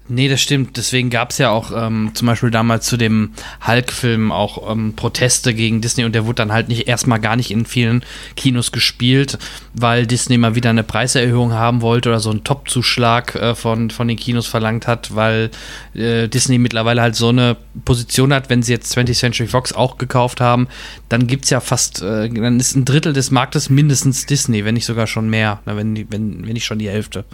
Nee, 0.06 0.28
das 0.28 0.42
stimmt. 0.42 0.76
Deswegen 0.76 1.08
gab 1.08 1.30
es 1.30 1.38
ja 1.38 1.50
auch 1.50 1.72
ähm, 1.74 2.10
zum 2.12 2.26
Beispiel 2.26 2.50
damals 2.50 2.84
zu 2.84 2.98
dem 2.98 3.30
Hulk-Film 3.66 4.32
auch 4.32 4.70
ähm, 4.70 4.92
Proteste 4.94 5.54
gegen 5.54 5.80
Disney 5.80 6.04
und 6.04 6.14
der 6.14 6.26
wurde 6.26 6.36
dann 6.36 6.52
halt 6.52 6.68
nicht 6.68 6.86
erstmal 6.88 7.20
gar 7.20 7.36
nicht 7.36 7.50
in 7.50 7.64
vielen 7.64 8.04
Kinos 8.36 8.70
gespielt, 8.70 9.38
weil 9.72 10.06
Disney 10.06 10.36
mal 10.36 10.54
wieder 10.54 10.68
eine 10.68 10.82
Preiserhöhung 10.82 11.54
haben 11.54 11.80
wollte 11.80 12.10
oder 12.10 12.20
so 12.20 12.28
einen 12.28 12.44
Top-Zuschlag 12.44 13.34
äh, 13.34 13.54
von, 13.54 13.88
von 13.88 14.06
den 14.06 14.18
Kinos 14.18 14.46
verlangt 14.46 14.86
hat, 14.86 15.14
weil 15.14 15.50
äh, 15.94 16.28
Disney 16.28 16.58
mittlerweile 16.58 17.00
halt 17.00 17.16
so 17.16 17.30
eine 17.30 17.56
Position 17.86 18.34
hat, 18.34 18.50
wenn 18.50 18.62
sie 18.62 18.72
jetzt 18.72 18.94
20th 18.94 19.18
Century 19.18 19.46
Fox 19.46 19.72
auch 19.72 19.96
gekauft 19.96 20.42
haben, 20.42 20.68
dann 21.08 21.26
gibt's 21.26 21.48
ja 21.48 21.60
fast, 21.60 22.02
äh, 22.02 22.28
dann 22.28 22.60
ist 22.60 22.76
ein 22.76 22.84
Drittel 22.84 23.14
des 23.14 23.30
Marktes 23.30 23.70
mindestens 23.70 24.26
Disney, 24.26 24.66
wenn 24.66 24.74
nicht 24.74 24.84
sogar 24.84 25.06
schon 25.06 25.30
mehr, 25.30 25.60
na, 25.64 25.78
wenn, 25.78 25.96
wenn, 26.12 26.46
wenn 26.46 26.52
nicht 26.52 26.66
schon 26.66 26.78
die 26.78 26.90
Hälfte. 26.90 27.24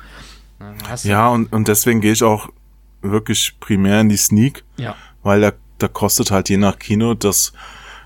Ja, 1.03 1.29
und, 1.29 1.53
und 1.53 1.67
deswegen 1.67 2.01
gehe 2.01 2.13
ich 2.13 2.23
auch 2.23 2.49
wirklich 3.03 3.57
primär 3.61 4.01
in 4.01 4.09
die 4.09 4.17
Sneak. 4.17 4.65
ja. 4.77 4.95
weil 5.23 5.41
da, 5.41 5.53
da 5.79 5.89
kostet 5.89 6.31
halt 6.31 6.49
je 6.49 6.57
nach 6.57 6.79
Kino 6.79 7.15
das 7.15 7.53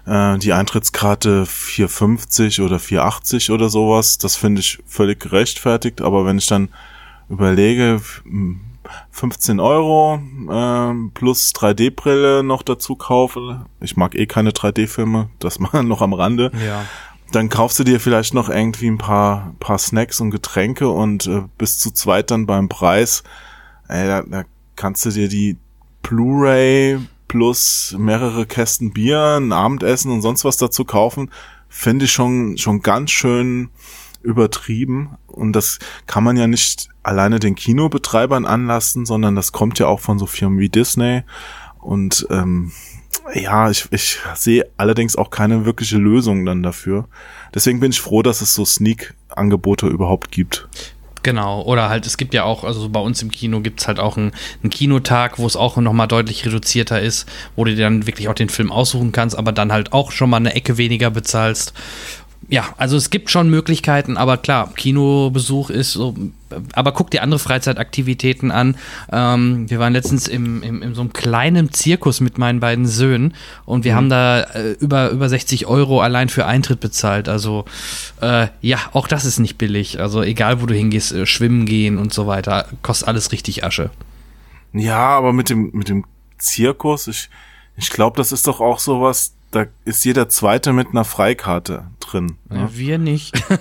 äh, 0.07 0.37
die 0.39 0.53
Eintrittskarte 0.53 1.45
4,50 1.45 2.63
oder 2.65 2.77
4,80 2.77 3.53
oder 3.53 3.69
sowas. 3.69 4.19
Das 4.19 4.37
finde 4.37 4.61
ich 4.61 4.79
völlig 4.87 5.21
gerechtfertigt. 5.21 6.01
Aber 6.03 6.27
wenn 6.27 6.39
ich 6.39 6.47
dann 6.47 6.69
überlege, 7.29 8.01
hm, 8.25 8.61
15 9.11 9.61
Euro 9.61 10.21
ähm, 10.51 11.11
plus 11.15 11.53
3D-Brille 11.55 12.43
noch 12.43 12.63
dazu 12.63 12.97
kaufe, 12.97 13.65
ich 13.81 13.97
mag 13.97 14.15
eh 14.15 14.27
keine 14.27 14.51
3D-Filme, 14.51 15.31
das 15.39 15.59
mal 15.59 15.83
noch 15.83 16.03
am 16.03 16.13
Rande, 16.13 16.51
Ja. 16.67 16.85
dann 17.33 17.49
kaufst 17.49 17.79
du 17.79 17.85
dir 17.85 17.99
vielleicht 17.99 18.35
noch 18.35 18.51
irgendwie 18.51 18.89
ein 18.89 18.99
paar, 18.99 19.55
paar 19.59 19.79
Snacks 19.79 20.21
und 20.21 20.31
Getränke 20.31 20.89
und 20.91 21.27
äh, 21.27 21.43
bis 21.57 21.79
zu 21.79 21.93
zweit 21.93 22.31
dann 22.31 22.45
beim 22.47 22.69
Preis, 22.69 23.23
ey, 23.89 24.07
da, 24.07 24.23
da 24.23 24.45
kannst 24.77 25.05
du 25.07 25.11
dir 25.11 25.29
die 25.29 25.59
Blu-ray 26.03 26.99
plus 27.29 27.95
mehrere 27.99 28.47
Kästen 28.47 28.93
Bier, 28.93 29.39
ein 29.41 29.53
Abendessen 29.53 30.13
und 30.13 30.23
sonst 30.23 30.45
was 30.45 30.57
dazu 30.57 30.85
kaufen, 30.85 31.31
finde 31.69 32.05
ich 32.05 32.13
schon, 32.13 32.57
schon 32.59 32.81
ganz 32.81 33.11
schön 33.11 33.71
übertrieben. 34.23 35.17
Und 35.27 35.53
das 35.53 35.79
kann 36.07 36.25
man 36.25 36.37
ja 36.37 36.47
nicht 36.47 36.89
alleine 37.03 37.39
den 37.39 37.55
Kinobetreibern 37.55 38.47
anlassen, 38.47 39.07
sondern 39.07 39.35
das 39.35 39.53
kommt 39.53 39.79
ja 39.79 39.87
auch 39.87 40.01
von 40.01 40.19
so 40.19 40.27
Firmen 40.27 40.59
wie 40.59 40.69
Disney. 40.69 41.23
Und 41.81 42.27
ähm, 42.31 42.73
ja, 43.35 43.71
ich, 43.71 43.89
ich 43.91 44.19
sehe 44.35 44.71
allerdings 44.77 45.17
auch 45.17 45.31
keine 45.31 45.65
wirkliche 45.65 45.99
Lösung 45.99 46.45
dann 46.45 46.63
dafür. 46.63 47.09
Deswegen 47.55 47.81
bin 47.81 47.91
ich 47.91 48.01
froh, 48.01 48.23
dass 48.23 48.41
es 48.41 48.55
so 48.55 48.65
Sneak-Angebote 48.65 49.87
überhaupt 49.87 50.31
gibt. 50.31 50.69
Genau, 51.25 51.63
oder 51.63 51.89
halt, 51.89 52.07
es 52.07 52.19
gibt 52.19 52.35
ja 52.35 52.45
auch, 52.45 52.65
also 52.65 52.91
bei 52.91 53.01
uns 53.01 53.23
im 53.23 53.31
Kino 53.31 53.61
gibt 53.61 53.81
es 53.81 53.89
halt 53.89 53.99
auch 53.99 54.19
einen, 54.19 54.33
einen 54.63 54.69
Kinotag, 54.69 55.39
wo 55.39 55.47
es 55.47 55.57
auch 55.57 55.79
nochmal 55.79 56.07
deutlich 56.07 56.45
reduzierter 56.45 57.01
ist, 57.01 57.27
wo 57.57 57.65
du 57.65 57.75
dir 57.75 57.85
dann 57.85 58.07
wirklich 58.07 58.29
auch 58.29 58.35
den 58.35 58.51
Film 58.51 58.71
aussuchen 58.71 59.11
kannst, 59.11 59.35
aber 59.35 59.51
dann 59.51 59.73
halt 59.73 59.95
auch 59.95 60.13
schon 60.13 60.29
mal 60.29 60.37
eine 60.37 60.55
Ecke 60.55 60.77
weniger 60.77 61.11
bezahlst. 61.11 61.73
Ja, 62.49 62.75
also 62.77 62.97
es 62.97 63.11
gibt 63.11 63.31
schon 63.31 63.49
Möglichkeiten, 63.49 64.17
aber 64.17 64.37
klar, 64.37 64.73
Kinobesuch 64.75 65.71
ist 65.71 65.93
so, 65.93 66.15
aber 66.75 66.93
guck 66.93 67.11
dir 67.11 67.23
andere 67.23 67.39
Freizeitaktivitäten 67.39 68.51
an. 68.51 68.77
Ähm, 69.11 69.71
wir 69.71 69.79
waren 69.79 69.93
letztens 69.93 70.29
im, 70.29 70.63
im, 70.63 70.83
in 70.83 70.95
so 70.95 71.01
einem 71.01 71.13
kleinen 71.13 71.73
Zirkus 71.73 72.21
mit 72.21 72.37
meinen 72.37 72.61
beiden 72.61 72.87
Söhnen 72.87 73.35
und 73.65 73.85
wir 73.85 73.95
haben 73.95 74.09
da 74.09 74.41
äh, 74.41 74.73
über, 74.73 75.11
über 75.11 75.29
60 75.29 75.67
Euro 75.67 76.01
allein 76.01 76.29
für 76.29 76.47
Eintritt 76.47 76.81
bezahlt. 76.81 77.29
Also 77.29 77.65
äh, 78.21 78.49
ja, 78.61 78.79
auch 78.93 79.09
das 79.09 79.25
ist 79.25 79.39
nicht 79.39 79.57
billig. 79.57 80.01
Also 80.01 80.23
egal, 80.23 80.61
wo 80.61 80.67
du 80.67 80.75
hingehst, 80.75 81.13
äh, 81.13 81.27
schwimmen 81.27 81.67
gehen 81.67 81.99
und 81.99 82.13
so 82.13 82.27
weiter, 82.27 82.67
kostet 82.83 83.09
alles 83.09 83.33
richtig 83.33 83.65
Asche. 83.65 83.91
Ja, 84.73 85.09
aber 85.09 85.33
mit 85.33 85.51
dem, 85.51 85.71
mit 85.73 85.89
dem 85.89 86.05
Zirkus, 86.39 87.07
ich, 87.07 87.31
ich 87.77 87.91
glaube, 87.91 88.17
das 88.17 88.33
ist 88.33 88.47
doch 88.47 88.61
auch 88.61 88.81
sowas, 88.81 89.35
da 89.55 89.67
ist 89.85 90.05
jeder 90.05 90.29
Zweite 90.29 90.73
mit 90.73 90.89
einer 90.91 91.05
Freikarte 91.05 91.85
drin. 92.01 92.37
Ne? 92.51 92.59
Ja, 92.61 92.69
wir 92.73 92.99
nicht. 92.99 93.35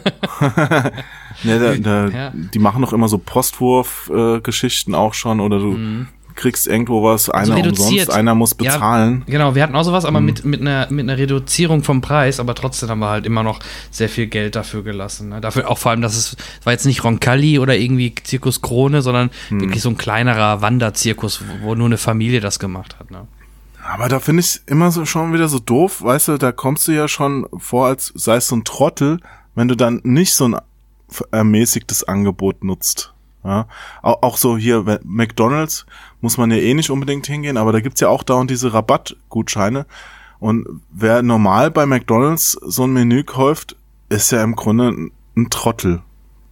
Ne, 1.44 1.60
da, 1.60 1.76
da, 1.76 2.08
Ja. 2.10 2.32
Die 2.34 2.60
machen 2.60 2.82
doch 2.84 2.94
immer 2.94 3.08
so 3.08 3.18
Postwurf-Geschichten 3.18 4.96
auch 4.96 5.14
schon 5.14 5.40
oder 5.40 5.58
du 5.60 6.06
kriegst 6.36 6.66
irgendwo 6.68 7.04
was, 7.04 7.30
einer 7.30 7.56
Mhm. 7.56 7.62
reduziert. 7.62 7.90
umsonst, 7.90 8.12
einer 8.12 8.34
muss 8.36 8.56
bezahlen. 8.56 9.24
Ja, 9.28 9.32
genau, 9.34 9.54
wir 9.56 9.62
hatten 9.62 9.76
auch 9.76 9.84
sowas, 9.84 10.04
aber 10.04 10.20
mit, 10.20 10.44
mit, 10.46 10.62
einer, 10.62 10.88
mit 10.90 11.08
einer 11.08 11.18
Reduzierung 11.18 11.84
vom 11.84 12.02
Preis, 12.02 12.40
aber 12.40 12.56
trotzdem 12.56 12.90
haben 12.90 13.00
wir 13.00 13.10
halt 13.10 13.26
immer 13.28 13.44
noch 13.44 13.60
sehr 13.92 14.10
viel 14.10 14.26
Geld 14.28 14.56
dafür 14.56 14.84
gelassen. 14.84 15.30
Ne? 15.30 15.42
Dafür 15.42 15.70
auch 15.70 15.78
vor 15.78 15.92
allem, 15.92 16.02
dass 16.02 16.16
es 16.16 16.36
war 16.64 16.74
jetzt 16.74 16.86
nicht 16.88 17.04
Roncalli 17.04 17.60
oder 17.60 17.76
irgendwie 17.78 18.16
Zirkus 18.24 18.62
Krone, 18.62 19.02
sondern 19.04 19.30
wirklich 19.52 19.82
so 19.84 19.90
ein 19.90 19.98
kleinerer 19.98 20.62
Wanderzirkus, 20.62 21.42
wo, 21.62 21.68
wo 21.68 21.76
nur 21.76 21.86
eine 21.86 21.98
Familie 21.98 22.40
das 22.40 22.58
gemacht 22.58 22.98
hat. 23.00 23.12
Ne? 23.12 23.28
Aber 23.86 24.08
da 24.08 24.20
finde 24.20 24.40
ich 24.42 24.62
immer 24.66 24.92
so 24.92 25.06
schon 25.06 25.34
wieder 25.34 25.50
so 25.50 25.60
doof, 25.60 26.04
weißt 26.04 26.30
du, 26.30 26.38
da 26.38 26.52
kommst 26.52 26.88
du 26.88 26.94
ja 26.94 27.08
schon 27.08 27.48
vor, 27.58 27.88
als 27.88 28.14
sei 28.16 28.38
es 28.38 28.48
so 28.48 28.56
ein 28.56 28.64
Trottel, 28.64 29.20
wenn 29.56 29.68
du 29.68 29.76
dann 29.76 30.00
nicht 30.04 30.34
so 30.34 30.48
ein 30.48 30.56
ermäßigtes 31.32 32.06
Angebot 32.06 32.64
nutzt. 32.64 33.14
Ja, 33.44 33.68
auch, 34.02 34.38
so 34.38 34.58
hier 34.58 35.00
McDonald's 35.04 35.86
muss 36.22 36.38
man 36.38 36.50
ja 36.50 36.58
eh 36.58 36.74
nicht 36.74 36.90
unbedingt 36.90 37.28
hingehen, 37.28 37.58
aber 37.58 37.74
da 37.74 37.82
gibt's 37.82 38.00
ja 38.00 38.08
auch 38.08 38.24
dauernd 38.24 38.50
diese 38.50 38.74
Rabattgutscheine. 38.74 39.86
Und 40.40 40.66
wer 40.90 41.22
normal 41.22 41.70
bei 41.70 41.86
McDonald's 41.86 42.58
so 42.62 42.86
ein 42.86 42.94
Menü 42.94 43.26
kauft, 43.26 43.76
ist 44.08 44.32
ja 44.32 44.42
im 44.44 44.56
Grunde 44.56 44.90
ein, 44.90 45.12
ein 45.36 45.50
Trottel. 45.50 46.02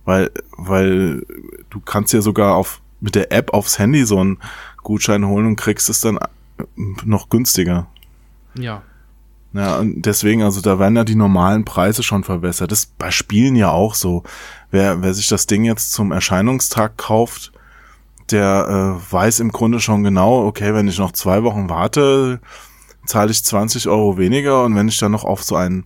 Weil, 0.03 0.31
weil 0.57 1.25
du 1.69 1.79
kannst 1.79 2.11
ja 2.11 2.21
sogar 2.21 2.55
auf, 2.55 2.81
mit 2.99 3.15
der 3.15 3.31
App 3.31 3.53
aufs 3.53 3.79
Handy 3.79 4.05
so 4.05 4.19
einen 4.19 4.39
Gutschein 4.83 5.25
holen 5.25 5.45
und 5.45 5.55
kriegst 5.55 5.89
es 5.89 6.01
dann 6.01 6.19
noch 6.75 7.29
günstiger. 7.29 7.87
Ja. 8.55 8.83
Ja, 9.53 9.79
und 9.79 10.03
deswegen, 10.03 10.43
also 10.43 10.61
da 10.61 10.79
werden 10.79 10.95
ja 10.95 11.03
die 11.03 11.15
normalen 11.15 11.65
Preise 11.65 12.03
schon 12.03 12.23
verbessert. 12.23 12.71
Das 12.71 12.85
ist 12.85 12.97
bei 12.97 13.11
Spielen 13.11 13.55
ja 13.55 13.69
auch 13.69 13.95
so. 13.95 14.23
Wer, 14.69 15.01
wer 15.01 15.13
sich 15.13 15.27
das 15.27 15.45
Ding 15.45 15.65
jetzt 15.65 15.91
zum 15.91 16.13
Erscheinungstag 16.13 16.97
kauft, 16.97 17.51
der 18.31 18.97
äh, 19.01 19.11
weiß 19.13 19.41
im 19.41 19.51
Grunde 19.51 19.81
schon 19.81 20.03
genau, 20.03 20.45
okay, 20.45 20.73
wenn 20.73 20.87
ich 20.87 20.99
noch 20.99 21.11
zwei 21.11 21.43
Wochen 21.43 21.69
warte, 21.69 22.39
zahle 23.05 23.31
ich 23.31 23.43
20 23.43 23.89
Euro 23.89 24.17
weniger 24.17 24.63
und 24.63 24.75
wenn 24.75 24.87
ich 24.87 24.97
dann 24.97 25.11
noch 25.11 25.25
auf 25.25 25.43
so 25.43 25.57
einen, 25.57 25.83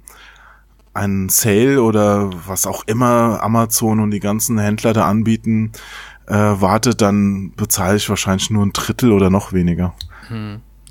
einen 0.94 1.30
Sale 1.30 1.82
oder 1.82 2.30
was 2.48 2.68
auch 2.68 2.84
immer 2.86 3.42
Amazon 3.42 4.00
und 4.00 4.12
die 4.12 4.20
ganzen 4.20 4.60
Händler 4.60 4.94
da 4.94 5.08
anbieten, 5.08 5.72
äh, 6.28 6.34
warte, 6.34 6.96
dann 6.96 7.54
bezahle 7.56 7.98
ich 7.98 8.10
wahrscheinlich 8.10 8.50
nur 8.50 8.64
ein 8.64 8.74
Drittel 8.74 9.12
oder 9.12 9.30
noch 9.30 9.54
weniger. 9.54 9.96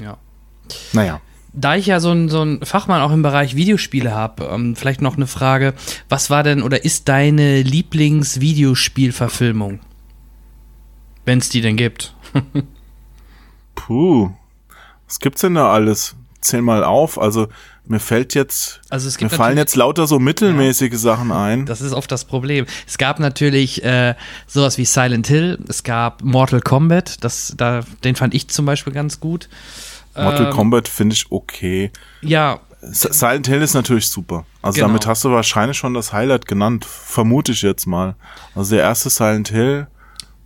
Ja. 0.01 0.17
Naja. 0.93 1.21
Da 1.53 1.77
ich 1.77 1.87
ja 1.87 2.01
so 2.01 2.11
ein, 2.11 2.29
so 2.29 2.43
ein 2.43 2.65
Fachmann 2.65 3.01
auch 3.01 3.13
im 3.13 3.23
Bereich 3.23 3.55
Videospiele 3.55 4.13
habe, 4.13 4.47
ähm, 4.47 4.75
vielleicht 4.75 5.03
noch 5.03 5.15
eine 5.17 5.29
Frage. 5.29 5.75
Was 6.09 6.29
war 6.29 6.43
denn 6.43 6.63
oder 6.63 6.85
ist 6.85 7.09
deine 7.09 7.63
Lieblingsvideospielverfilmung? 7.63 9.79
Wenn 11.25 11.39
es 11.39 11.49
die 11.49 11.61
denn 11.61 11.77
gibt. 11.77 12.13
Puh, 13.77 14.33
was 15.07 15.21
gibt's 15.21 15.43
denn 15.43 15.55
da 15.55 15.73
alles? 15.73 16.17
Zähl 16.45 16.63
mal 16.63 16.85
auf. 16.85 17.21
Also 17.21 17.49
mir 17.87 18.01
fällt 18.01 18.35
jetzt, 18.35 18.81
Also 18.89 19.09
es 19.09 19.19
gibt 19.19 19.33
mir 19.33 19.37
fallen 19.37 19.59
jetzt 19.59 19.77
lauter 19.77 20.07
so 20.07 20.19
mittelmäßige 20.19 20.95
Sachen 20.97 21.33
ein. 21.33 21.67
Das 21.67 21.81
ist 21.81 21.93
oft 21.93 22.11
das 22.11 22.25
Problem. 22.25 22.65
Es 22.87 22.97
gab 22.97 23.21
natürlich 23.21 23.85
äh, 23.85 24.15
sowas 24.47 24.79
wie 24.79 24.85
Silent 24.87 25.27
Hill, 25.27 25.59
es 25.69 25.83
gab 25.83 26.23
Mortal 26.23 26.61
Kombat, 26.61 27.23
das, 27.25 27.53
da, 27.57 27.81
den 28.03 28.17
fand 28.17 28.35
ich 28.35 28.49
zum 28.49 28.65
Beispiel 28.65 28.93
ganz 28.93 29.21
gut. 29.21 29.49
Mortal 30.17 30.47
ähm, 30.47 30.51
Kombat 30.53 30.89
finde 30.89 31.15
ich 31.15 31.27
okay. 31.31 31.91
Ja, 32.23 32.61
Silent 32.81 33.47
Hill 33.49 33.63
ist 33.63 33.75
natürlich 33.75 34.09
super. 34.09 34.45
Also 34.63 34.77
Genau. 34.77 34.89
damit 34.89 35.07
hast 35.07 35.25
du 35.25 35.31
wahrscheinlich 35.31 35.77
schon 35.77 35.95
das 35.95 36.13
Highlight 36.13 36.47
genannt, 36.47 36.85
vermute 36.85 37.53
ich 37.53 37.63
jetzt 37.63 37.87
mal. 37.87 38.15
Also 38.55 38.75
der 38.75 38.85
erste 38.85 39.11
Silent 39.11 39.49
Hill 39.49 39.87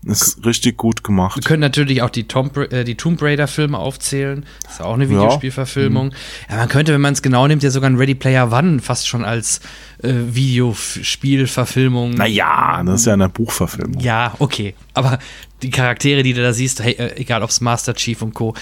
ist 0.09 0.45
richtig 0.45 0.77
gut 0.77 1.01
wir 1.01 1.03
gemacht. 1.03 1.45
können 1.45 1.61
natürlich 1.61 2.03
auch 2.03 2.11
die, 2.11 2.25
Tomb, 2.25 2.57
äh, 2.57 2.85
die 2.85 2.97
Tomb 2.97 3.21
Raider-Filme 3.21 3.79
aufzählen. 3.79 4.45
Das 4.65 4.75
ist 4.75 4.81
auch 4.81 4.95
eine 4.95 5.09
Videospielverfilmung. 5.09 6.13
Ja, 6.49 6.57
man 6.57 6.69
könnte, 6.69 6.93
wenn 6.93 7.01
man 7.01 7.13
es 7.13 7.23
genau 7.23 7.47
nimmt, 7.47 7.63
ja 7.63 7.71
sogar 7.71 7.91
ein 7.91 7.97
Ready 7.97 8.15
Player 8.15 8.53
One 8.53 8.81
fast 8.81 9.09
schon 9.09 9.25
als 9.25 9.61
äh, 10.03 10.13
Videospielverfilmung. 10.31 12.13
Naja, 12.13 12.83
das 12.85 13.01
ist 13.01 13.07
ja 13.07 13.15
eine 13.15 13.29
Buchverfilmung. 13.29 14.01
Ja, 14.01 14.35
okay. 14.39 14.75
Aber 14.95 15.19
die 15.63 15.71
Charaktere, 15.71 16.23
die 16.23 16.33
du 16.33 16.43
da 16.43 16.53
siehst, 16.53 16.83
hey, 16.83 16.93
äh, 16.93 17.17
egal 17.17 17.43
ob 17.43 17.51
es 17.51 17.61
Master 17.61 17.95
Chief 17.95 18.21
und 18.23 18.35
Co., 18.35 18.55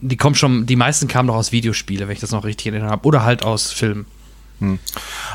die 0.00 0.16
kommen 0.16 0.34
schon, 0.34 0.66
die 0.66 0.76
meisten 0.76 1.08
kamen 1.08 1.28
doch 1.28 1.36
aus 1.36 1.52
Videospiele, 1.52 2.06
wenn 2.06 2.14
ich 2.14 2.20
das 2.20 2.30
noch 2.30 2.44
richtig 2.44 2.66
in 2.66 2.74
Erinnerung 2.74 2.92
habe. 2.92 3.06
Oder 3.06 3.24
halt 3.24 3.42
aus 3.42 3.72
Filmen. 3.72 4.06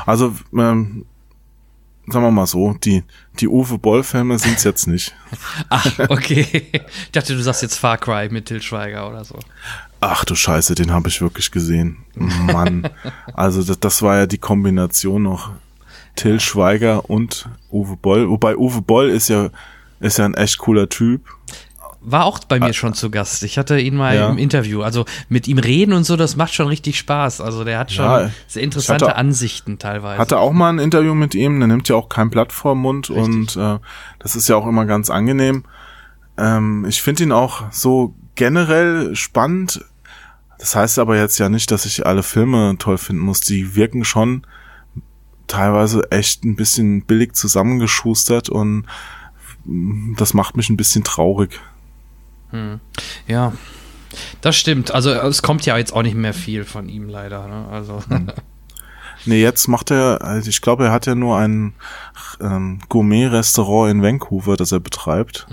Also, 0.06 0.34
ähm, 0.56 1.04
sagen 2.10 2.24
wir 2.24 2.30
mal 2.30 2.46
so, 2.46 2.74
die, 2.74 3.02
die 3.40 3.48
Uwe 3.48 3.78
Boll-Filme 3.78 4.38
sind's 4.38 4.64
jetzt 4.64 4.86
nicht. 4.86 5.14
Ach, 5.68 5.86
okay. 6.08 6.46
ich 6.72 7.10
dachte, 7.12 7.34
du 7.34 7.42
sagst 7.42 7.62
jetzt 7.62 7.76
Far 7.76 7.98
Cry 7.98 8.28
mit 8.30 8.46
Til 8.46 8.62
Schweiger 8.62 9.08
oder 9.08 9.24
so. 9.24 9.38
Ach 10.00 10.24
du 10.24 10.34
Scheiße, 10.34 10.74
den 10.74 10.92
habe 10.92 11.08
ich 11.08 11.20
wirklich 11.20 11.50
gesehen. 11.50 11.98
Mann. 12.14 12.88
also 13.34 13.62
das, 13.62 13.78
das 13.80 14.02
war 14.02 14.16
ja 14.16 14.26
die 14.26 14.38
Kombination 14.38 15.22
noch 15.22 15.50
Till 16.16 16.40
Schweiger 16.40 17.08
und 17.08 17.48
Uwe 17.70 17.96
Boll. 17.96 18.28
Wobei 18.28 18.56
Uwe 18.56 18.80
Boll 18.80 19.10
ist 19.10 19.28
ja, 19.28 19.50
ist 20.00 20.18
ja 20.18 20.24
ein 20.24 20.34
echt 20.34 20.58
cooler 20.58 20.88
Typ. 20.88 21.22
War 22.02 22.24
auch 22.24 22.38
bei 22.40 22.58
mir 22.58 22.72
schon 22.72 22.94
zu 22.94 23.10
Gast. 23.10 23.42
Ich 23.42 23.58
hatte 23.58 23.78
ihn 23.78 23.94
mal 23.94 24.12
Ah. 24.12 24.20
Ja. 24.20 24.30
im 24.30 24.38
Interview. 24.38 24.80
Also 24.82 25.04
mit 25.28 25.46
ihm 25.48 25.58
reden 25.58 25.92
und 25.92 26.04
so, 26.04 26.16
das 26.16 26.34
macht 26.34 26.54
schon 26.54 26.66
richtig 26.66 26.96
Spaß. 26.98 27.42
Also 27.42 27.62
der 27.62 27.78
hat 27.78 27.92
schon 27.92 28.04
Ja, 28.06 28.30
sehr 28.46 28.62
interessante 28.62 29.04
hatte- 29.06 29.16
Ansichten 29.16 29.78
teilweise. 29.78 30.18
Hatte 30.18 30.38
auch 30.38 30.52
mal 30.52 30.70
ein 30.70 30.78
Interview 30.78 31.14
mit 31.14 31.34
ihm, 31.34 31.58
der 31.60 31.68
nimmt 31.68 31.88
ja 31.90 31.96
auch 31.96 32.08
kein 32.08 32.30
Blatt 32.30 32.52
vor 32.52 32.74
Mund 32.74 33.10
und 33.10 33.54
äh, 33.56 33.78
das 34.18 34.34
ist 34.34 34.48
ja 34.48 34.56
auch 34.56 34.66
immer 34.66 34.86
ganz 34.86 35.10
angenehm. 35.10 35.64
Ähm, 36.38 36.86
ich 36.88 37.02
finde 37.02 37.24
ihn 37.24 37.32
auch 37.32 37.64
so 37.70 38.14
generell 38.34 39.14
spannend. 39.14 39.84
Das 40.58 40.74
heißt 40.74 40.98
aber 40.98 41.18
jetzt 41.18 41.38
ja 41.38 41.50
nicht, 41.50 41.70
dass 41.70 41.84
ich 41.84 42.06
alle 42.06 42.22
Filme 42.22 42.76
toll 42.78 42.96
finden 42.96 43.22
muss. 43.22 43.40
Die 43.40 43.74
wirken 43.76 44.04
schon 44.06 44.46
teilweise 45.46 46.10
echt 46.10 46.44
ein 46.44 46.56
bisschen 46.56 47.02
billig 47.04 47.34
zusammengeschustert 47.34 48.48
und 48.48 48.84
mm, 49.64 50.14
das 50.16 50.32
macht 50.32 50.56
mich 50.56 50.70
ein 50.70 50.76
bisschen 50.76 51.04
traurig. 51.04 51.60
Ja. 53.26 53.52
Das 54.40 54.56
stimmt. 54.56 54.90
Also 54.90 55.10
es 55.10 55.42
kommt 55.42 55.64
ja 55.66 55.78
jetzt 55.78 55.92
auch 55.92 56.02
nicht 56.02 56.16
mehr 56.16 56.34
viel 56.34 56.64
von 56.64 56.88
ihm 56.88 57.08
leider. 57.08 57.46
Ne? 57.46 57.68
Also 57.70 58.02
Nee, 59.26 59.42
jetzt 59.42 59.68
macht 59.68 59.90
er, 59.90 60.22
also 60.22 60.48
ich 60.48 60.62
glaube, 60.62 60.86
er 60.86 60.92
hat 60.92 61.06
ja 61.06 61.14
nur 61.14 61.36
ein 61.36 61.74
ähm, 62.40 62.80
Gourmet-Restaurant 62.88 63.90
in 63.90 64.02
Vancouver, 64.02 64.56
das 64.56 64.72
er 64.72 64.80
betreibt. 64.80 65.46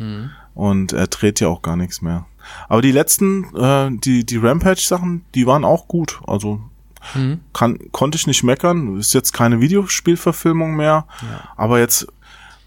Und 0.53 0.93
er 0.93 1.07
dreht 1.07 1.39
ja 1.39 1.49
auch 1.49 1.61
gar 1.61 1.75
nichts 1.75 2.01
mehr. 2.01 2.25
Aber 2.69 2.81
die 2.81 2.93
letzten, 2.93 3.53
äh, 3.55 3.89
die, 3.91 4.25
die 4.25 4.37
Rampage-Sachen, 4.37 5.25
die 5.35 5.45
waren 5.45 5.65
auch 5.65 5.87
gut. 5.87 6.21
Also 6.25 6.61
kann, 7.53 7.79
konnte 7.91 8.17
ich 8.17 8.27
nicht 8.27 8.43
meckern. 8.43 8.97
Ist 8.99 9.13
jetzt 9.13 9.31
keine 9.33 9.61
Videospielverfilmung 9.61 10.75
mehr. 10.75 11.05
Aber 11.55 11.79
jetzt 11.79 12.07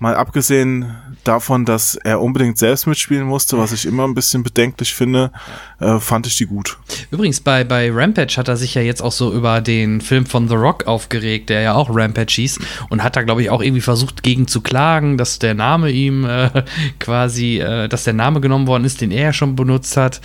mal 0.01 0.17
abgesehen 0.17 0.97
davon, 1.25 1.67
dass 1.67 1.95
er 1.95 2.21
unbedingt 2.21 2.57
selbst 2.59 2.87
mitspielen 2.87 3.27
musste, 3.27 3.59
was 3.59 3.73
ich 3.73 3.85
immer 3.85 4.05
ein 4.05 4.15
bisschen 4.15 4.43
bedenklich 4.43 4.95
finde, 4.95 5.31
äh, 5.79 5.99
fand 6.01 6.27
ich 6.27 6.37
die 6.39 6.47
gut. 6.47 6.79
Übrigens, 7.11 7.41
bei, 7.41 7.65
bei 7.65 7.91
Rampage 7.93 8.37
hat 8.39 8.49
er 8.49 8.57
sich 8.57 8.75
ja 8.75 8.81
jetzt 8.81 9.03
auch 9.03 9.13
so 9.13 9.33
über 9.33 9.61
den 9.61 10.01
Film 10.01 10.25
von 10.25 10.49
The 10.49 10.55
Rock 10.55 10.87
aufgeregt, 10.87 11.51
der 11.51 11.61
ja 11.61 11.75
auch 11.75 11.91
Rampage 11.95 12.33
hieß 12.33 12.59
und 12.89 13.03
hat 13.03 13.17
da, 13.17 13.23
glaube 13.23 13.43
ich, 13.43 13.51
auch 13.51 13.61
irgendwie 13.61 13.83
versucht, 13.83 14.23
gegen 14.23 14.49
zu 14.49 14.63
klagen, 14.63 15.19
dass 15.19 15.39
der 15.39 15.53
Name 15.53 15.91
ihm 15.91 16.25
äh, 16.25 16.65
quasi, 16.99 17.59
äh, 17.59 17.87
dass 17.89 18.05
der 18.05 18.15
Name 18.15 18.41
genommen 18.41 18.67
worden 18.67 18.85
ist, 18.85 19.03
den 19.03 19.11
er 19.11 19.25
ja 19.25 19.33
schon 19.35 19.55
benutzt 19.55 19.99
hat. 19.99 20.23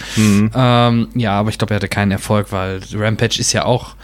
Ähm, 0.56 1.10
ja, 1.16 1.34
aber 1.34 1.50
ich 1.50 1.58
glaube, 1.58 1.74
er 1.74 1.78
hatte 1.78 1.90
keinen 1.90 2.12
Erfolg, 2.12 2.52
weil 2.52 2.80
Rampage 2.94 3.40
ist 3.40 3.52
ja 3.52 3.66
auch, 3.66 3.96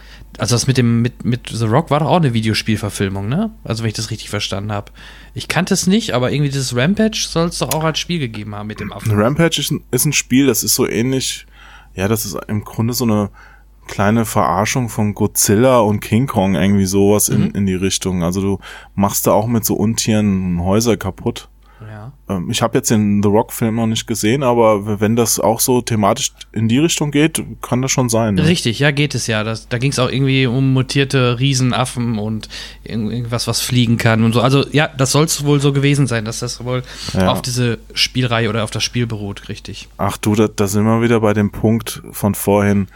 also 0.42 0.56
das 0.56 0.66
mit 0.66 0.76
dem, 0.76 1.04
mit, 1.04 1.24
mit 1.24 1.50
The 1.54 1.66
Rock 1.66 1.92
war 1.92 2.00
doch 2.00 2.08
auch 2.08 2.16
eine 2.16 2.34
Videospielverfilmung, 2.34 3.30
ne? 3.30 3.52
Also 3.64 3.84
wenn 3.84 3.90
ich 3.90 3.96
das 3.96 4.10
richtig 4.10 4.32
verstanden 4.32 4.72
habe. 4.72 4.92
Ich 5.36 5.48
kannte 5.48 5.76
es 5.76 5.86
nicht, 5.86 6.16
aber 6.16 6.32
irgendwie 6.32 6.50
dieses 6.50 6.76
Rampage 6.76 7.28
soll 7.30 7.50
es 7.50 7.60
doch 7.60 7.76
auch 7.76 7.84
als 7.84 8.00
Spiel 8.00 8.18
gegeben 8.18 8.56
haben 8.56 8.66
mit 8.66 8.80
dem 8.80 8.92
Affen. 8.92 9.12
Rampage 9.12 9.60
ist 9.60 9.70
ein, 9.70 9.84
ist 9.92 10.06
ein 10.06 10.14
Spiel, 10.14 10.48
das 10.48 10.64
ist 10.64 10.74
so 10.74 10.88
ähnlich, 10.88 11.46
ja, 11.94 12.08
das 12.08 12.26
ist 12.26 12.36
im 12.48 12.64
Grunde 12.64 12.96
so 12.96 13.04
eine 13.04 13.30
kleine 13.86 14.26
Verarschung 14.26 14.90
von 14.90 15.14
Godzilla 15.14 15.78
und 15.78 16.00
King 16.00 16.26
Kong, 16.26 16.56
irgendwie 16.56 16.86
sowas 16.86 17.30
in, 17.30 17.52
in 17.52 17.68
die 17.68 17.76
Richtung. 17.76 18.24
Also 18.24 18.42
du 18.42 18.60
machst 18.96 19.28
da 19.28 19.34
auch 19.34 19.46
mit 19.46 19.64
so 19.64 19.76
Untieren 19.76 20.60
Häuser 20.64 20.98
kaputt. 20.98 21.50
Ja. 21.90 22.12
Ähm, 22.30 22.50
Ich 22.52 22.62
habe 22.62 22.78
jetzt 22.78 22.90
den 22.92 23.22
The 23.24 23.30
Rock-Film 23.30 23.76
noch 23.76 23.88
nicht 23.88 24.08
gesehen, 24.08 24.44
aber 24.44 25.00
wenn 25.00 25.16
das 25.16 25.40
auch 25.40 25.60
so 25.60 25.82
thematisch 25.82 26.32
in 26.52 26.68
die 26.68 26.80
Richtung 26.80 27.12
geht, 27.12 27.44
kann 27.62 27.82
das 27.82 27.92
schon 27.92 28.10
sein. 28.10 28.36
Ne? 28.36 28.46
Richtig, 28.48 28.80
ja, 28.80 28.92
geht 28.92 29.16
es 29.16 29.28
ja. 29.28 29.44
Das, 29.44 29.68
da 29.68 29.78
ging 29.78 29.92
es 29.92 30.00
auch 30.00 30.10
irgendwie 30.10 30.46
um 30.48 30.74
mutierte 30.74 31.40
Riesenaffen 31.40 32.18
und 32.20 32.50
irgend- 32.84 33.12
irgendwas, 33.12 33.48
was 33.48 33.62
fliegen 33.62 33.98
kann 33.98 34.24
und 34.24 34.34
so. 34.34 34.42
Also 34.42 34.66
ja, 34.72 34.88
das 34.88 35.12
soll 35.12 35.26
es 35.26 35.44
wohl 35.46 35.60
so 35.60 35.74
gewesen 35.74 36.08
sein, 36.08 36.26
dass 36.26 36.40
das 36.40 36.64
wohl 36.64 36.84
Ja. 37.14 37.32
auf 37.32 37.42
diese 37.42 37.80
Spielreihe 37.94 38.50
oder 38.50 38.64
auf 38.64 38.72
das 38.72 38.84
Spiel 38.84 39.08
beruht, 39.08 39.50
richtig. 39.50 39.88
Ach 39.98 40.18
du, 40.18 40.36
da, 40.36 40.48
da 40.48 40.68
sind 40.68 40.84
wir 40.84 41.02
wieder 41.02 41.20
bei 41.20 41.34
dem 41.34 41.52
Punkt 41.52 42.02
von 42.12 42.36
vorhin. 42.36 42.88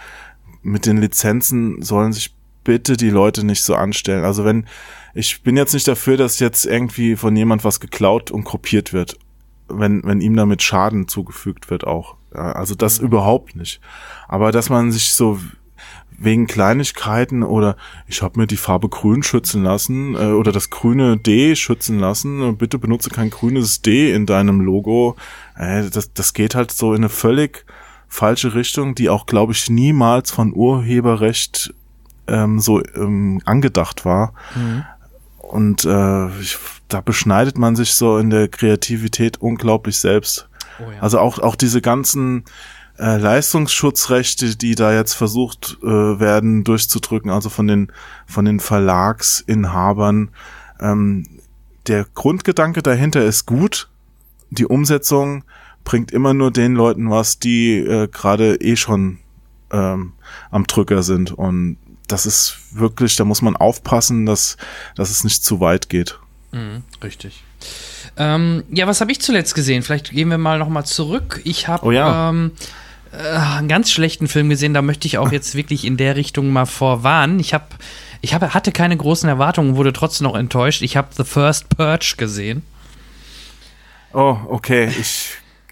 Mit 0.64 0.86
den 0.86 0.98
Lizenzen 0.98 1.82
sollen 1.82 2.12
sich 2.14 2.34
bitte 2.64 2.98
die 2.98 3.12
Leute 3.12 3.46
nicht 3.46 3.64
so 3.64 3.76
anstellen. 3.76 4.24
Also 4.26 4.44
wenn, 4.46 4.66
ich 5.16 5.42
bin 5.44 5.56
jetzt 5.56 5.74
nicht 5.74 5.88
dafür, 5.88 6.18
dass 6.18 6.40
jetzt 6.40 6.66
irgendwie 6.66 7.16
von 7.16 7.36
jemand 7.36 7.64
was 7.64 7.80
geklaut 7.80 8.32
und 8.32 8.44
kopiert 8.44 8.92
wird. 8.92 9.18
Wenn, 9.68 10.04
wenn 10.04 10.22
ihm 10.22 10.36
damit 10.36 10.62
Schaden 10.62 11.08
zugefügt 11.08 11.72
wird 11.72 11.88
auch. 11.88 12.18
Also 12.32 12.76
das 12.76 13.00
überhaupt 13.00 13.56
nicht. 13.56 13.80
Aber 14.28 14.52
dass 14.52 14.70
man 14.70 14.92
sich 14.92 15.14
so 15.14 15.40
wegen 16.18 16.48
Kleinigkeiten 16.48 17.44
oder 17.44 17.78
ich 18.08 18.22
habe 18.22 18.40
mir 18.40 18.48
die 18.48 18.58
Farbe 18.58 18.90
grün 18.90 19.24
schützen 19.24 19.64
lassen 19.64 20.16
äh, 20.16 20.32
oder 20.32 20.52
das 20.52 20.70
grüne 20.70 21.18
D 21.18 21.56
schützen 21.56 22.00
lassen. 22.00 22.58
Bitte 22.58 22.78
benutze 22.78 23.10
kein 23.10 23.30
grünes 23.30 23.82
D 23.82 24.14
in 24.14 24.26
deinem 24.26 24.62
Logo. 24.62 25.16
Äh, 25.58 25.90
das, 25.90 26.14
das 26.14 26.34
geht 26.34 26.56
halt 26.56 26.72
so 26.72 26.92
in 26.92 26.98
eine 27.00 27.10
völlig 27.10 27.66
falsche 28.08 28.54
Richtung, 28.54 28.96
die 28.96 29.10
auch, 29.10 29.26
glaube 29.26 29.54
ich, 29.54 29.70
niemals 29.70 30.32
von 30.32 30.54
Urheberrecht 30.54 31.74
ähm, 32.28 32.60
so 32.60 32.84
ähm, 32.96 33.42
angedacht 33.46 34.06
war. 34.06 34.34
Und 35.50 35.86
äh, 35.86 36.28
ich, 36.40 36.58
da 36.88 37.02
beschneidet 37.02 37.58
man 37.58 37.76
sich 37.76 37.94
so 37.94 38.18
in 38.18 38.30
der 38.30 38.48
Kreativität 38.48 39.42
unglaublich 39.42 39.98
selbst. 39.98 40.50
Oh 40.80 40.92
ja. 40.92 41.00
Also 41.02 41.20
auch, 41.20 41.40
auch 41.40 41.56
diese 41.56 41.82
ganzen 41.82 42.46
äh, 42.98 43.18
Leistungsschutzrechte, 43.18 44.56
die 44.56 44.76
da 44.76 44.94
jetzt 44.94 45.14
versucht 45.14 45.78
äh, 45.84 45.88
werden 45.88 46.64
durchzudrücken, 46.64 47.30
also 47.30 47.50
von 47.50 47.68
den, 47.68 47.92
von 48.26 48.46
den 48.46 48.60
Verlagsinhabern. 48.60 50.32
Ähm, 50.80 51.26
der 51.88 52.06
Grundgedanke 52.14 52.82
dahinter 52.82 53.24
ist 53.24 53.46
gut. 53.46 53.90
Die 54.50 54.66
Umsetzung 54.66 55.44
bringt 55.84 56.12
immer 56.12 56.34
nur 56.34 56.52
den 56.52 56.74
Leuten 56.74 57.10
was, 57.10 57.40
die 57.40 57.78
äh, 57.78 58.08
gerade 58.08 58.56
eh 58.62 58.76
schon 58.76 59.20
ähm, 59.72 60.14
am 60.50 60.66
Drücker 60.66 61.04
sind. 61.04 61.32
Und 61.32 61.78
das 62.08 62.26
ist 62.26 62.58
wirklich, 62.72 63.16
da 63.16 63.26
muss 63.26 63.42
man 63.42 63.56
aufpassen, 63.56 64.26
dass, 64.26 64.58
dass 64.96 65.10
es 65.10 65.24
nicht 65.24 65.44
zu 65.44 65.60
weit 65.60 65.90
geht. 65.90 66.20
Mhm, 66.52 66.84
richtig. 67.04 67.44
Ähm, 68.18 68.64
ja, 68.72 68.88
was 68.88 69.02
habe 69.02 69.12
ich 69.12 69.20
zuletzt 69.22 69.56
gesehen? 69.56 69.82
Vielleicht 69.84 70.12
gehen 70.12 70.30
wir 70.30 70.38
mal 70.38 70.60
nochmal 70.60 70.86
zurück. 70.86 71.42
Ich 71.44 71.68
habe 71.68 71.86
Oh 71.86 71.92
ja. 71.92 72.30
ähm, 72.30 72.52
äh, 73.12 73.18
einen 73.58 73.68
ganz 73.68 73.92
schlechten 73.92 74.28
Film 74.28 74.50
gesehen, 74.50 74.74
da 74.74 74.82
möchte 74.82 75.08
ich 75.08 75.18
auch 75.18 75.32
jetzt 75.32 75.56
wirklich 75.56 75.86
in 75.86 75.98
der 75.98 76.16
Richtung 76.16 76.50
mal 76.50 76.66
vorwarnen. 76.66 77.40
Ich 77.40 77.54
habe 77.54 77.66
ich 78.22 78.34
hab, 78.34 78.42
hatte 78.54 78.72
keine 78.72 78.98
großen 78.98 79.28
Erwartungen, 79.30 79.76
wurde 79.76 79.94
trotzdem 79.94 80.26
noch 80.28 80.36
enttäuscht. 80.36 80.82
Ich 80.82 80.98
habe 80.98 81.10
The 81.16 81.24
First 81.24 81.70
Purge 81.70 82.16
gesehen. 82.18 82.64
Oh, 84.14 84.38
okay. 84.48 84.90
Ich 85.00 85.32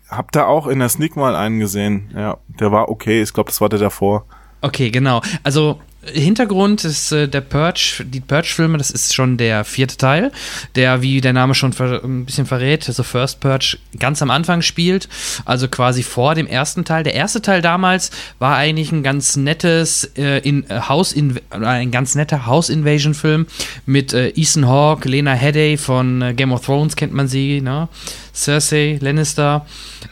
hab 0.10 0.32
da 0.32 0.46
auch 0.46 0.68
in 0.68 0.80
der 0.80 0.90
Sneak 0.90 1.16
mal 1.16 1.36
einen 1.36 1.60
gesehen. 1.60 2.12
Ja, 2.16 2.38
der 2.48 2.72
war 2.72 2.90
okay. 2.90 3.22
Ich 3.22 3.34
glaube, 3.34 3.50
das 3.50 3.62
war 3.62 3.70
der 3.70 3.80
davor. 3.80 4.26
Okay, 4.62 4.92
genau. 4.92 5.22
Also 5.44 5.80
Hintergrund 6.06 6.84
ist 6.84 7.12
äh, 7.12 7.28
der 7.28 7.42
Purge, 7.42 8.04
die 8.06 8.20
Purge-Filme, 8.20 8.78
das 8.78 8.92
ist 8.92 9.14
schon 9.14 9.38
der 9.38 9.64
vierte 9.64 9.98
Teil, 9.98 10.32
der, 10.76 11.02
wie 11.02 11.22
der 11.22 11.34
Name 11.34 11.56
schon 11.56 11.74
ein 11.80 12.26
bisschen 12.26 12.46
verrät, 12.46 12.84
The 12.84 13.04
First 13.04 13.40
Purge 13.40 13.78
ganz 14.00 14.22
am 14.22 14.30
Anfang 14.30 14.62
spielt, 14.62 15.08
also 15.46 15.68
quasi 15.68 16.04
vor 16.04 16.36
dem 16.36 16.48
ersten 16.48 16.84
Teil. 16.84 17.04
Der 17.04 17.14
erste 17.14 17.42
Teil 17.42 17.62
damals 17.62 18.12
war 18.40 18.58
eigentlich 18.58 18.92
ein 18.92 19.04
ganz 19.04 19.38
nettes 19.38 20.12
äh, 20.18 20.40
in, 20.40 20.70
äh, 20.70 20.82
House 20.82 21.14
in, 21.14 21.40
ein 21.52 21.92
ganz 21.92 22.16
netter 22.16 22.46
House 22.46 22.70
Invasion 22.70 23.14
Film 23.14 23.48
mit 23.86 24.14
äh, 24.14 24.30
Ethan 24.30 24.68
Hawke, 24.68 25.08
Lena 25.08 25.34
Headey 25.34 25.78
von 25.78 26.22
äh, 26.22 26.34
Game 26.34 26.52
of 26.52 26.66
Thrones 26.66 26.96
kennt 26.96 27.14
man 27.14 27.28
sie, 27.28 27.62
ne? 27.62 27.88
Cersei 28.34 28.98
Lannister. 29.00 29.66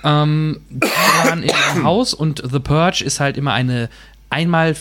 Ähm, 0.04 0.62
die 0.70 0.88
waren 1.28 1.44
im 1.44 1.84
Haus 1.84 2.14
und 2.14 2.42
The 2.50 2.60
Purge 2.60 3.04
ist 3.04 3.20
halt 3.20 3.36
immer 3.36 3.54
eine 3.54 3.90
einmal 4.32 4.76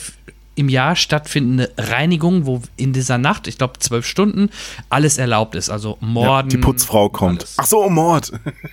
im 0.61 0.69
Jahr 0.69 0.95
stattfindende 0.95 1.73
Reinigung, 1.79 2.45
wo 2.45 2.61
in 2.77 2.93
dieser 2.93 3.17
Nacht, 3.17 3.47
ich 3.47 3.57
glaube 3.57 3.79
zwölf 3.79 4.07
Stunden, 4.07 4.51
alles 4.91 5.17
erlaubt 5.17 5.55
ist. 5.55 5.71
Also 5.71 5.97
Morden. 6.01 6.51
Ja, 6.51 6.57
die 6.57 6.59
Putzfrau 6.59 7.09
kommt. 7.09 7.41
Alles. 7.41 7.55
Ach 7.57 7.67
so, 7.67 7.89
Mord. 7.89 8.31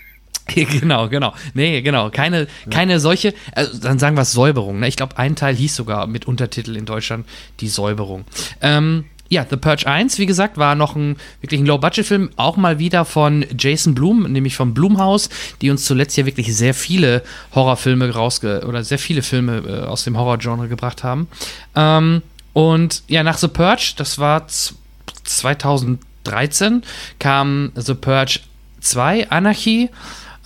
genau, 0.47 1.08
genau. 1.08 1.34
Nee, 1.54 1.82
genau. 1.82 2.10
Keine, 2.10 2.47
keine 2.69 3.00
solche, 3.00 3.34
also 3.54 3.80
dann 3.80 4.00
sagen 4.00 4.17
wir 4.17 4.23
es 4.23 4.34
Säuberung. 4.34 4.80
Ne? 4.80 4.89
Ich 4.89 4.97
glaube, 4.97 5.17
ein 5.17 5.38
Teil 5.38 5.56
hieß 5.56 5.78
sogar 5.78 6.08
mit 6.08 6.28
Untertitel 6.28 6.76
in 6.76 6.86
Deutschland 6.86 7.26
die 7.62 7.69
Säuberung. 7.69 8.26
Ähm, 8.62 9.06
ja, 9.30 9.46
The 9.50 9.58
Purge 9.58 9.88
1, 9.88 10.20
wie 10.20 10.26
gesagt, 10.26 10.58
war 10.58 10.76
noch 10.76 10.96
ein 10.96 11.18
wirklich 11.42 11.60
ein 11.60 11.66
Low-Budget-Film, 11.66 12.30
auch 12.36 12.58
mal 12.58 12.80
wieder 12.80 13.06
von 13.06 13.46
Jason 13.58 13.96
Blum, 13.96 14.32
nämlich 14.32 14.56
vom 14.56 14.74
Blumhaus, 14.74 15.30
die 15.62 15.70
uns 15.70 15.86
zuletzt 15.86 16.18
ja 16.18 16.26
wirklich 16.26 16.56
sehr 16.56 16.74
viele 16.74 17.24
Horrorfilme 17.54 18.10
rausge 18.10 18.63
oder 18.68 18.84
sehr 18.84 19.00
viele 19.00 19.22
Filme 19.22 19.58
äh, 19.58 19.86
aus 19.86 20.04
dem 20.04 20.18
Horror-Genre 20.18 20.68
gebracht 20.68 21.04
haben. 21.04 21.28
Ähm, 21.76 22.22
und 22.54 23.04
ja, 23.08 23.24
nach 23.24 23.38
The 23.38 23.50
Purge, 23.50 23.94
das 23.98 24.18
war 24.18 24.48
2013, 24.48 26.82
kam 27.20 27.72
The 27.76 27.94
Purge 27.94 28.40
2, 28.82 29.30
Anarchy. 29.30 29.90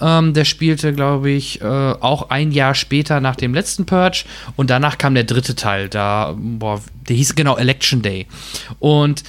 Ähm, 0.02 0.34
der 0.34 0.46
spielte, 0.46 0.94
glaube 0.94 1.30
ich, 1.30 1.62
äh, 1.62 1.66
auch 1.66 2.30
ein 2.30 2.52
Jahr 2.52 2.74
später 2.74 3.22
nach 3.22 3.36
dem 3.36 3.54
letzten 3.54 3.86
Purge. 3.86 4.26
Und 4.56 4.70
danach 4.70 4.98
kam 4.98 5.14
der 5.14 5.24
dritte 5.24 5.56
Teil. 5.56 5.88
Da, 5.90 6.36
boah, 6.38 6.82
der 7.08 7.16
hieß 7.16 7.36
genau 7.36 7.56
Election 7.56 8.02
Day. 8.02 8.28
Und 8.80 9.24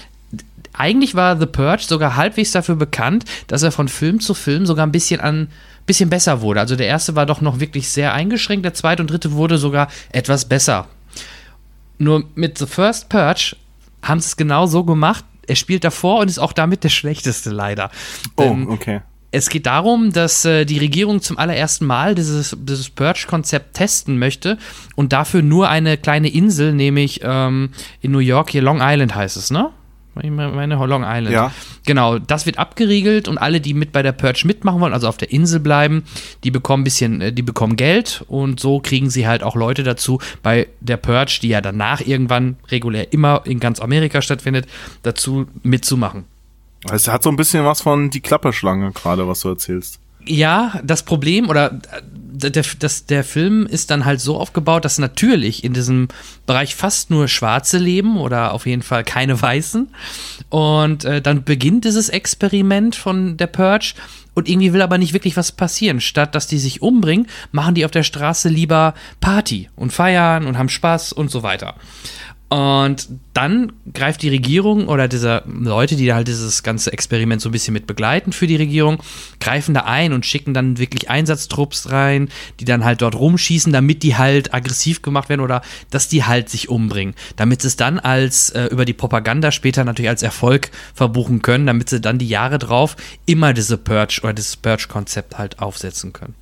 eigentlich 0.72 1.14
war 1.14 1.38
The 1.38 1.46
Purge 1.46 1.84
sogar 1.86 2.16
halbwegs 2.16 2.52
dafür 2.52 2.76
bekannt, 2.76 3.24
dass 3.46 3.62
er 3.62 3.72
von 3.72 3.88
Film 3.88 4.20
zu 4.20 4.34
Film 4.34 4.66
sogar 4.66 4.86
ein 4.86 4.92
bisschen 4.92 5.20
an 5.20 5.48
bisschen 5.84 6.10
besser 6.10 6.40
wurde. 6.40 6.60
Also 6.60 6.76
der 6.76 6.86
erste 6.86 7.16
war 7.16 7.26
doch 7.26 7.40
noch 7.40 7.60
wirklich 7.60 7.88
sehr 7.88 8.14
eingeschränkt, 8.14 8.64
der 8.64 8.72
zweite 8.72 9.02
und 9.02 9.10
dritte 9.10 9.32
wurde 9.32 9.58
sogar 9.58 9.88
etwas 10.12 10.44
besser. 10.48 10.86
Nur 11.98 12.24
mit 12.34 12.58
The 12.58 12.66
First 12.66 13.08
Purge 13.08 13.56
haben 14.02 14.20
sie 14.20 14.26
es 14.26 14.36
genau 14.36 14.66
so 14.66 14.84
gemacht. 14.84 15.24
Er 15.46 15.56
spielt 15.56 15.84
davor 15.84 16.20
und 16.20 16.28
ist 16.28 16.38
auch 16.38 16.52
damit 16.52 16.84
der 16.84 16.88
schlechteste 16.88 17.50
leider. 17.50 17.90
Oh, 18.36 18.42
Denn 18.42 18.68
okay. 18.68 19.00
Es 19.32 19.48
geht 19.48 19.66
darum, 19.66 20.12
dass 20.12 20.44
äh, 20.44 20.64
die 20.66 20.78
Regierung 20.78 21.22
zum 21.22 21.38
allerersten 21.38 21.86
Mal 21.86 22.14
dieses, 22.14 22.56
dieses 22.60 22.90
Purge-Konzept 22.90 23.74
testen 23.74 24.18
möchte 24.18 24.58
und 24.94 25.12
dafür 25.12 25.42
nur 25.42 25.68
eine 25.68 25.96
kleine 25.96 26.28
Insel, 26.28 26.74
nämlich 26.74 27.20
ähm, 27.24 27.70
in 28.02 28.12
New 28.12 28.18
York, 28.18 28.50
hier 28.50 28.62
Long 28.62 28.80
Island 28.82 29.14
heißt 29.14 29.36
es, 29.38 29.50
ne? 29.50 29.70
Ich 30.20 30.30
meine 30.30 30.74
Long 30.74 31.04
Island. 31.06 31.30
Ja. 31.30 31.52
Genau, 31.86 32.18
das 32.18 32.44
wird 32.44 32.58
abgeriegelt 32.58 33.28
und 33.28 33.38
alle, 33.38 33.62
die 33.62 33.72
mit 33.72 33.92
bei 33.92 34.02
der 34.02 34.12
Purge 34.12 34.42
mitmachen 34.44 34.78
wollen, 34.78 34.92
also 34.92 35.08
auf 35.08 35.16
der 35.16 35.32
Insel 35.32 35.58
bleiben, 35.58 36.04
die 36.44 36.50
bekommen 36.50 36.82
ein 36.82 36.84
bisschen, 36.84 37.20
äh, 37.22 37.32
die 37.32 37.40
bekommen 37.40 37.76
Geld 37.76 38.22
und 38.28 38.60
so 38.60 38.80
kriegen 38.80 39.08
sie 39.08 39.26
halt 39.26 39.42
auch 39.42 39.56
Leute 39.56 39.82
dazu, 39.82 40.20
bei 40.42 40.68
der 40.80 40.98
Purge, 40.98 41.38
die 41.40 41.48
ja 41.48 41.62
danach 41.62 42.02
irgendwann 42.02 42.56
regulär 42.70 43.14
immer 43.14 43.40
in 43.44 43.58
ganz 43.58 43.80
Amerika 43.80 44.20
stattfindet, 44.20 44.66
dazu 45.02 45.46
mitzumachen. 45.62 46.24
Es 46.90 47.08
hat 47.08 47.22
so 47.22 47.30
ein 47.30 47.36
bisschen 47.36 47.64
was 47.64 47.82
von 47.82 48.10
die 48.10 48.20
Klapperschlange 48.20 48.92
gerade, 48.92 49.28
was 49.28 49.40
du 49.40 49.48
erzählst. 49.48 49.98
Ja, 50.24 50.80
das 50.84 51.02
Problem 51.02 51.48
oder 51.48 51.72
äh, 51.72 52.50
der, 52.50 52.64
das, 52.78 53.06
der 53.06 53.24
Film 53.24 53.66
ist 53.66 53.90
dann 53.90 54.04
halt 54.04 54.20
so 54.20 54.36
aufgebaut, 54.38 54.84
dass 54.84 54.98
natürlich 54.98 55.64
in 55.64 55.72
diesem 55.72 56.08
Bereich 56.46 56.74
fast 56.74 57.10
nur 57.10 57.28
Schwarze 57.28 57.78
leben 57.78 58.18
oder 58.18 58.52
auf 58.52 58.66
jeden 58.66 58.82
Fall 58.82 59.04
keine 59.04 59.40
Weißen. 59.40 59.88
Und 60.48 61.04
äh, 61.04 61.20
dann 61.20 61.44
beginnt 61.44 61.84
dieses 61.84 62.08
Experiment 62.08 62.96
von 62.96 63.36
der 63.36 63.46
Purge 63.48 63.94
und 64.34 64.48
irgendwie 64.48 64.72
will 64.72 64.82
aber 64.82 64.98
nicht 64.98 65.12
wirklich 65.12 65.36
was 65.36 65.52
passieren. 65.52 66.00
Statt 66.00 66.34
dass 66.34 66.46
die 66.46 66.58
sich 66.58 66.82
umbringen, 66.82 67.26
machen 67.50 67.74
die 67.74 67.84
auf 67.84 67.90
der 67.90 68.02
Straße 68.02 68.48
lieber 68.48 68.94
Party 69.20 69.68
und 69.76 69.92
feiern 69.92 70.46
und 70.46 70.58
haben 70.58 70.68
Spaß 70.68 71.12
und 71.12 71.30
so 71.30 71.42
weiter. 71.42 71.74
Und 72.52 73.08
dann 73.32 73.72
greift 73.94 74.20
die 74.20 74.28
Regierung 74.28 74.88
oder 74.88 75.08
diese 75.08 75.42
Leute, 75.46 75.96
die 75.96 76.12
halt 76.12 76.28
dieses 76.28 76.62
ganze 76.62 76.92
Experiment 76.92 77.40
so 77.40 77.48
ein 77.48 77.52
bisschen 77.52 77.72
mit 77.72 77.86
begleiten 77.86 78.34
für 78.34 78.46
die 78.46 78.56
Regierung, 78.56 79.02
greifen 79.40 79.72
da 79.72 79.84
ein 79.84 80.12
und 80.12 80.26
schicken 80.26 80.52
dann 80.52 80.76
wirklich 80.76 81.08
Einsatztrupps 81.08 81.90
rein, 81.90 82.28
die 82.60 82.66
dann 82.66 82.84
halt 82.84 83.00
dort 83.00 83.14
rumschießen, 83.14 83.72
damit 83.72 84.02
die 84.02 84.18
halt 84.18 84.52
aggressiv 84.52 85.00
gemacht 85.00 85.30
werden 85.30 85.40
oder 85.40 85.62
dass 85.88 86.08
die 86.08 86.24
halt 86.24 86.50
sich 86.50 86.68
umbringen. 86.68 87.14
Damit 87.36 87.62
sie 87.62 87.68
es 87.68 87.76
dann 87.76 87.98
als 87.98 88.50
äh, 88.50 88.66
über 88.66 88.84
die 88.84 88.92
Propaganda 88.92 89.50
später 89.50 89.84
natürlich 89.84 90.10
als 90.10 90.22
Erfolg 90.22 90.72
verbuchen 90.92 91.40
können, 91.40 91.66
damit 91.66 91.88
sie 91.88 92.02
dann 92.02 92.18
die 92.18 92.28
Jahre 92.28 92.58
drauf 92.58 92.96
immer 93.24 93.54
diese 93.54 93.78
Purge 93.78 94.20
oder 94.24 94.34
dieses 94.34 94.58
Purge-Konzept 94.58 95.38
halt 95.38 95.60
aufsetzen 95.60 96.12
können. 96.12 96.34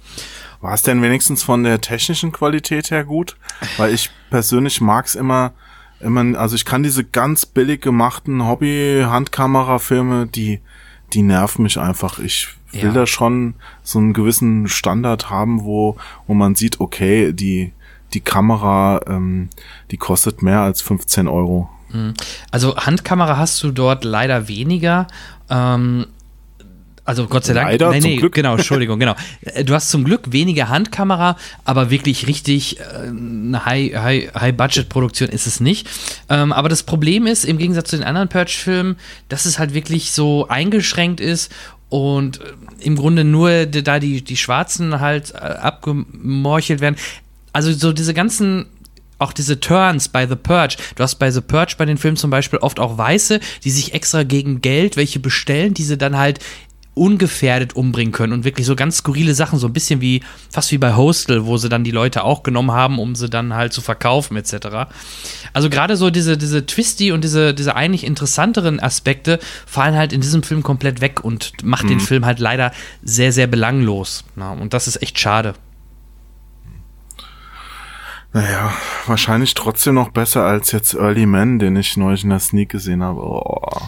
War 0.61 0.75
es 0.75 0.83
denn 0.83 1.03
wenigstens 1.03 1.45
von 1.45 1.63
der 1.63 1.81
technischen 1.81 2.33
Qualität 2.33 2.91
her 2.91 3.05
gut? 3.05 3.37
Weil 3.77 3.95
ich 3.95 4.11
persönlich 4.29 4.81
mag's 4.81 5.15
immer, 5.15 5.53
immer, 6.01 6.39
also 6.39 6.57
ich 6.57 6.65
kann 6.65 6.83
diese 6.83 7.05
ganz 7.05 7.47
billig 7.47 7.83
gemachten 7.83 8.45
Hobby-Handkamera-Filme, 8.47 10.27
die, 10.27 10.61
die 11.13 11.23
nerven 11.23 11.63
mich 11.63 11.79
einfach. 11.79 12.19
Ich 12.19 12.49
will 12.73 12.85
Ja. 12.85 12.93
da 12.93 13.07
schon 13.07 13.55
so 13.83 13.99
einen 13.99 14.13
gewissen 14.13 14.69
Standard 14.69 15.31
haben, 15.31 15.65
wo, 15.65 15.97
wo 16.27 16.35
man 16.35 16.55
sieht, 16.55 16.81
okay, 16.81 17.33
die, 17.33 17.73
die 18.15 18.21
Kamera, 18.21 19.01
ähm, 19.07 19.49
die 19.91 19.97
kostet 19.97 20.43
mehr 20.43 20.61
als 20.61 20.81
15 20.83 21.29
Euro. 21.29 21.69
Also 22.53 22.77
Handkamera 22.77 23.37
hast 23.37 23.61
du 23.65 23.73
dort 23.73 24.05
leider 24.05 24.47
weniger. 24.47 25.09
Ähm, 25.49 26.07
also 27.11 27.27
Gott 27.27 27.45
sei 27.45 27.53
Dank. 27.55 27.71
Leider, 27.71 28.01
zum 28.01 28.17
Glück. 28.17 28.35
Genau, 28.35 28.57
Entschuldigung, 28.57 28.99
genau. 28.99 29.15
Äh, 29.43 29.65
Du 29.65 29.75
hast 29.75 29.91
zum 29.91 30.05
Glück 30.05 30.33
weniger 30.33 30.69
Handkamera, 30.69 31.37
aber 31.65 31.91
wirklich 31.91 32.27
richtig 32.27 32.81
äh, 32.81 32.83
eine 33.09 33.65
High- 33.67 33.95
High- 33.97 34.35
High-Budget-Produktion 34.35 35.29
ist 35.29 35.47
es 35.47 35.61
nicht. 35.61 35.89
Ähm, 36.29 36.53
aber 36.53 36.69
das 36.69 36.83
Problem 36.83 37.27
ist, 37.27 37.45
im 37.45 37.59
Gegensatz 37.59 37.91
zu 37.91 37.97
den 37.97 38.05
anderen 38.05 38.29
Purge-Filmen, 38.29 38.97
dass 39.29 39.45
es 39.45 39.59
halt 39.59 39.75
wirklich 39.75 40.13
so 40.13 40.49
eingeschränkt 40.49 41.21
ist 41.21 41.53
und 41.89 42.41
äh, 42.41 42.45
im 42.81 42.97
Grunde 42.97 43.25
nur 43.25 43.67
da 43.67 43.99
die, 43.99 44.23
die 44.23 44.37
Schwarzen 44.37 45.01
halt 45.01 45.33
äh, 45.35 45.39
abgemorchelt 45.39 46.81
werden. 46.81 46.97
Also 47.53 47.73
so 47.73 47.93
diese 47.93 48.15
ganzen 48.15 48.67
auch 49.19 49.35
diese 49.35 49.61
Turns 49.61 50.09
bei 50.09 50.27
The 50.27 50.35
Purge. 50.37 50.77
Du 50.97 51.03
hast 51.03 51.17
bei 51.17 51.31
The 51.31 51.43
Purge 51.43 51.75
bei 51.77 51.85
den 51.85 51.99
Filmen 51.99 52.17
zum 52.17 52.31
Beispiel 52.31 52.59
oft 52.61 52.81
auch 52.81 52.97
Weiße, 52.97 53.39
die 53.65 53.71
sich 53.71 53.93
extra 53.93 54.23
gegen 54.23 54.63
Geld 54.63 54.97
welche 54.97 55.21
bestellen, 55.21 55.75
die 55.75 55.83
sie 55.83 55.99
dann 55.99 56.17
halt 56.17 56.39
ungefährdet 56.95 57.75
umbringen 57.75 58.13
können 58.13 58.33
und 58.33 58.45
wirklich 58.45 58.67
so 58.67 58.75
ganz 58.75 58.99
skurrile 58.99 59.35
Sachen, 59.35 59.59
so 59.59 59.69
ein 59.69 59.73
bisschen 59.73 60.01
wie, 60.01 60.23
fast 60.51 60.73
wie 60.73 60.79
bei 60.79 60.95
Hostel, 60.95 61.47
wo 61.47 61.57
sie 61.57 61.69
dann 61.69 61.85
die 61.85 61.93
Leute 61.93 62.25
auch 62.25 62.43
genommen 62.43 62.73
haben, 62.73 62.99
um 62.99 63.15
sie 63.15 63.31
dann 63.31 63.55
halt 63.55 63.73
zu 63.73 63.81
verkaufen, 63.81 64.37
etc. 64.37 64.91
Also 65.53 65.71
gerade 65.71 65.97
so 65.97 66.11
diese, 66.11 66.37
diese 66.37 66.67
Twisty 66.67 67.13
und 67.13 67.23
diese, 67.23 67.55
diese 67.55 67.77
eigentlich 67.77 68.05
interessanteren 68.05 68.81
Aspekte 68.81 69.39
fallen 69.67 69.95
halt 69.95 70.13
in 70.13 70.21
diesem 70.21 70.43
Film 70.43 70.63
komplett 70.63 71.01
weg 71.01 71.25
und 71.25 71.53
macht 71.63 71.89
den 71.89 72.01
Film 72.01 72.27
halt 72.27 72.41
leider 72.41 72.73
sehr, 73.03 73.33
sehr 73.33 73.47
belanglos. 73.47 74.25
Na, 74.35 74.53
und 74.53 74.75
das 74.75 74.89
ist 74.89 75.01
echt 75.03 75.19
schade. 75.19 75.55
Naja, 78.33 78.73
wahrscheinlich 79.07 79.55
trotzdem 79.55 79.95
noch 79.95 80.11
besser 80.11 80.45
als 80.45 80.71
jetzt 80.71 80.95
Early 80.95 81.27
Man, 81.27 81.59
den 81.59 81.75
ich 81.77 81.97
neulich 81.97 82.23
in 82.23 82.31
der 82.31 82.39
Sneak 82.39 82.69
gesehen 82.69 83.03
habe. 83.03 83.21
Oh. 83.21 83.81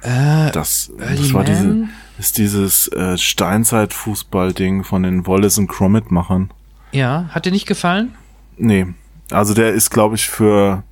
das, 0.00 0.90
Early 0.98 1.16
das 1.16 1.34
war 1.34 1.44
diese, 1.44 1.64
Man? 1.64 1.90
Ist 2.18 2.38
dieses 2.38 2.88
äh, 2.88 3.18
Steinzeit-Fußball-Ding 3.18 4.84
von 4.84 5.02
den 5.02 5.26
Wallace 5.26 5.58
und 5.58 5.68
Gromit-Machern. 5.68 6.50
Ja, 6.92 7.28
hat 7.30 7.46
dir 7.46 7.52
nicht 7.52 7.66
gefallen? 7.66 8.14
Nee, 8.56 8.86
also 9.30 9.54
der 9.54 9.72
ist, 9.72 9.90
glaube 9.90 10.14
ich, 10.14 10.28
für 10.28 10.84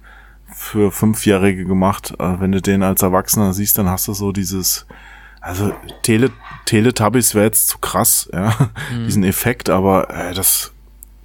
für 0.55 0.93
Fünfjährige 0.93 1.65
gemacht. 1.65 2.15
Äh, 2.19 2.41
wenn 2.41 2.53
du 2.53 2.61
den 2.61 2.83
als 2.83 3.03
Erwachsener 3.03 3.53
siehst, 3.53 3.79
dann 3.79 3.89
hast 3.89 4.09
du 4.09 4.15
so 4.15 4.33
dieses, 4.33 4.87
also 5.41 5.73
Tele 6.03 6.31
Teletubbies 6.67 7.35
wäre 7.35 7.47
jetzt 7.47 7.69
zu 7.69 7.79
krass, 7.79 8.29
ja, 8.33 8.71
diesen 9.07 9.25
Effekt, 9.25 9.71
aber 9.71 10.11
äh, 10.11 10.35
das, 10.35 10.73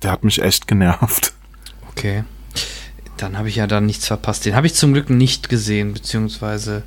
der 0.02 0.12
hat 0.12 0.24
mich 0.24 0.42
echt 0.42 0.68
genervt. 0.68 1.34
Okay. 1.92 2.24
Dann 3.18 3.38
habe 3.38 3.50
ich 3.50 3.56
ja 3.56 3.66
dann 3.66 3.88
nichts 3.88 4.06
verpasst. 4.06 4.46
Den 4.46 4.56
habe 4.56 4.68
ich 4.68 4.76
zum 4.76 4.94
Glück 4.94 5.10
nicht 5.10 5.50
gesehen, 5.50 5.94
beziehungsweise. 5.94 6.84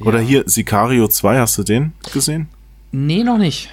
Ja. 0.00 0.06
Oder 0.06 0.20
hier 0.20 0.44
Sicario 0.46 1.06
2, 1.08 1.38
hast 1.38 1.58
du 1.58 1.62
den 1.62 1.92
gesehen? 2.12 2.48
Nee, 2.92 3.22
noch 3.22 3.38
nicht. 3.38 3.70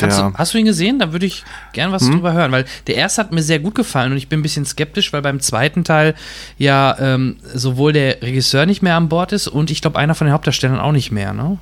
Der- 0.00 0.08
du, 0.08 0.32
hast 0.34 0.54
du 0.54 0.58
ihn 0.58 0.64
gesehen? 0.64 0.98
Da 0.98 1.12
würde 1.12 1.26
ich 1.26 1.44
gern 1.74 1.92
was 1.92 2.08
drüber 2.10 2.32
hören, 2.32 2.50
weil 2.50 2.64
der 2.86 2.96
erste 2.96 3.20
hat 3.20 3.30
mir 3.32 3.42
sehr 3.42 3.60
gut 3.60 3.74
gefallen 3.74 4.10
und 4.12 4.18
ich 4.18 4.28
bin 4.28 4.40
ein 4.40 4.42
bisschen 4.42 4.64
skeptisch, 4.64 5.12
weil 5.12 5.22
beim 5.22 5.38
zweiten 5.40 5.84
Teil 5.84 6.14
ja 6.58 6.96
ähm, 6.98 7.36
sowohl 7.54 7.92
der 7.92 8.20
Regisseur 8.22 8.66
nicht 8.66 8.82
mehr 8.82 8.96
an 8.96 9.08
Bord 9.08 9.32
ist 9.32 9.46
und 9.48 9.70
ich 9.70 9.80
glaube 9.82 9.98
einer 9.98 10.14
von 10.14 10.26
den 10.26 10.32
Hauptdarstellern 10.34 10.80
auch 10.80 10.92
nicht 10.92 11.12
mehr, 11.12 11.32
ne? 11.34 11.58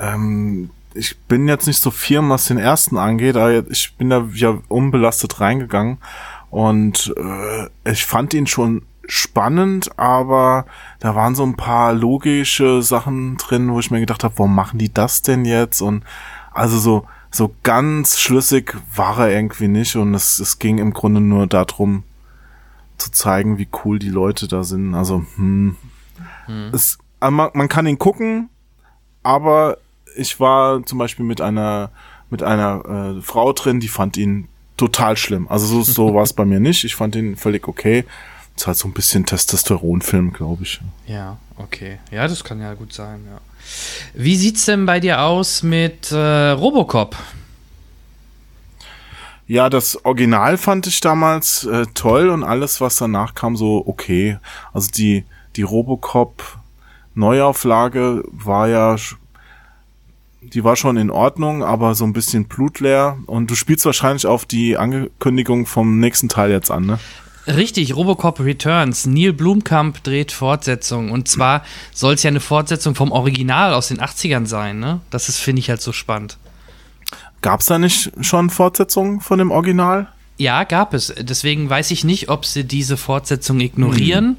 Ähm, 0.00 0.70
ich 0.94 1.18
bin 1.28 1.48
jetzt 1.48 1.66
nicht 1.66 1.80
so 1.82 1.90
firm, 1.90 2.30
was 2.30 2.46
den 2.46 2.58
ersten 2.58 2.96
angeht, 2.96 3.36
aber 3.36 3.68
ich 3.70 3.94
bin 3.98 4.10
da 4.10 4.26
ja 4.34 4.58
unbelastet 4.68 5.40
reingegangen 5.40 5.98
und 6.50 7.12
äh, 7.16 7.90
ich 7.90 8.04
fand 8.06 8.32
ihn 8.34 8.46
schon 8.46 8.82
spannend, 9.06 9.98
aber 9.98 10.66
da 11.00 11.14
waren 11.14 11.34
so 11.34 11.44
ein 11.44 11.56
paar 11.56 11.92
logische 11.92 12.82
Sachen 12.82 13.36
drin, 13.36 13.72
wo 13.72 13.80
ich 13.80 13.90
mir 13.90 14.00
gedacht 14.00 14.24
habe, 14.24 14.38
warum 14.38 14.54
machen 14.54 14.78
die 14.78 14.92
das 14.92 15.22
denn 15.22 15.44
jetzt? 15.44 15.80
Und 15.80 16.04
also 16.52 16.78
so 16.78 17.06
so 17.30 17.52
ganz 17.64 18.20
schlüssig 18.20 18.76
war 18.94 19.18
er 19.18 19.32
irgendwie 19.32 19.66
nicht 19.66 19.96
und 19.96 20.14
es, 20.14 20.38
es 20.38 20.60
ging 20.60 20.78
im 20.78 20.92
Grunde 20.92 21.20
nur 21.20 21.48
darum 21.48 22.04
zu 22.96 23.10
zeigen, 23.10 23.58
wie 23.58 23.68
cool 23.84 23.98
die 23.98 24.08
Leute 24.08 24.46
da 24.46 24.62
sind. 24.62 24.94
Also 24.94 25.24
hm, 25.34 25.76
es, 26.72 26.98
äh, 27.20 27.30
man, 27.30 27.50
man 27.54 27.68
kann 27.68 27.88
ihn 27.88 27.98
gucken, 27.98 28.50
aber 29.24 29.78
ich 30.16 30.38
war 30.38 30.84
zum 30.86 30.98
Beispiel 30.98 31.26
mit 31.26 31.40
einer 31.40 31.90
mit 32.30 32.42
einer 32.42 33.16
äh, 33.16 33.22
Frau 33.22 33.52
drin, 33.52 33.80
die 33.80 33.88
fand 33.88 34.16
ihn 34.16 34.48
total 34.76 35.16
schlimm. 35.16 35.48
Also 35.48 35.66
so, 35.66 35.82
so 35.82 36.14
war 36.14 36.22
es 36.22 36.32
bei 36.32 36.44
mir 36.44 36.60
nicht. 36.60 36.84
Ich 36.84 36.94
fand 36.94 37.16
ihn 37.16 37.36
völlig 37.36 37.68
okay. 37.68 38.04
Ist 38.56 38.66
halt 38.66 38.76
so 38.76 38.88
ein 38.88 38.92
bisschen 38.94 39.26
Testosteronfilm, 39.26 40.32
glaube 40.32 40.62
ich. 40.62 40.80
Ja, 41.06 41.38
okay. 41.56 41.98
Ja, 42.10 42.28
das 42.28 42.44
kann 42.44 42.60
ja 42.60 42.74
gut 42.74 42.92
sein, 42.92 43.24
ja. 43.26 43.40
Wie 44.14 44.36
sieht's 44.36 44.66
denn 44.66 44.86
bei 44.86 45.00
dir 45.00 45.22
aus 45.22 45.62
mit 45.62 46.12
äh, 46.12 46.50
Robocop? 46.50 47.16
Ja, 49.46 49.68
das 49.68 50.04
Original 50.04 50.56
fand 50.56 50.86
ich 50.86 51.00
damals 51.00 51.64
äh, 51.64 51.86
toll 51.94 52.30
und 52.30 52.44
alles, 52.44 52.80
was 52.80 52.96
danach 52.96 53.34
kam, 53.34 53.56
so 53.56 53.82
okay. 53.86 54.38
Also 54.72 54.90
die 54.90 55.24
die 55.56 55.62
Robocop 55.62 56.58
Neuauflage 57.14 58.24
war 58.32 58.68
ja 58.68 58.96
die 60.40 60.64
war 60.64 60.76
schon 60.76 60.96
in 60.96 61.10
Ordnung, 61.10 61.62
aber 61.62 61.94
so 61.94 62.04
ein 62.04 62.12
bisschen 62.12 62.46
blutleer. 62.46 63.18
Und 63.26 63.50
du 63.50 63.54
spielst 63.54 63.86
wahrscheinlich 63.86 64.26
auf 64.26 64.44
die 64.44 64.76
Ankündigung 64.76 65.66
vom 65.66 66.00
nächsten 66.00 66.28
Teil 66.28 66.50
jetzt 66.50 66.70
an, 66.70 66.86
ne? 66.86 66.98
Richtig, 67.46 67.94
Robocop 67.94 68.40
Returns. 68.40 69.06
Neil 69.06 69.32
Blumkamp 69.32 70.02
dreht 70.02 70.32
Fortsetzung. 70.32 71.10
Und 71.10 71.28
zwar 71.28 71.62
soll 71.92 72.14
es 72.14 72.22
ja 72.22 72.28
eine 72.28 72.40
Fortsetzung 72.40 72.94
vom 72.94 73.12
Original 73.12 73.74
aus 73.74 73.88
den 73.88 74.00
80ern 74.00 74.46
sein, 74.46 74.78
ne? 74.78 75.00
Das 75.10 75.28
ist, 75.28 75.38
finde 75.38 75.60
ich, 75.60 75.68
halt 75.68 75.82
so 75.82 75.92
spannend. 75.92 76.38
Gab's 77.42 77.66
da 77.66 77.78
nicht 77.78 78.12
schon 78.22 78.48
Fortsetzungen 78.48 79.20
von 79.20 79.38
dem 79.38 79.50
Original? 79.50 80.08
Ja, 80.38 80.64
gab 80.64 80.94
es. 80.94 81.12
Deswegen 81.18 81.68
weiß 81.68 81.90
ich 81.90 82.02
nicht, 82.02 82.30
ob 82.30 82.46
sie 82.46 82.64
diese 82.64 82.96
Fortsetzung 82.96 83.60
ignorieren 83.60 84.36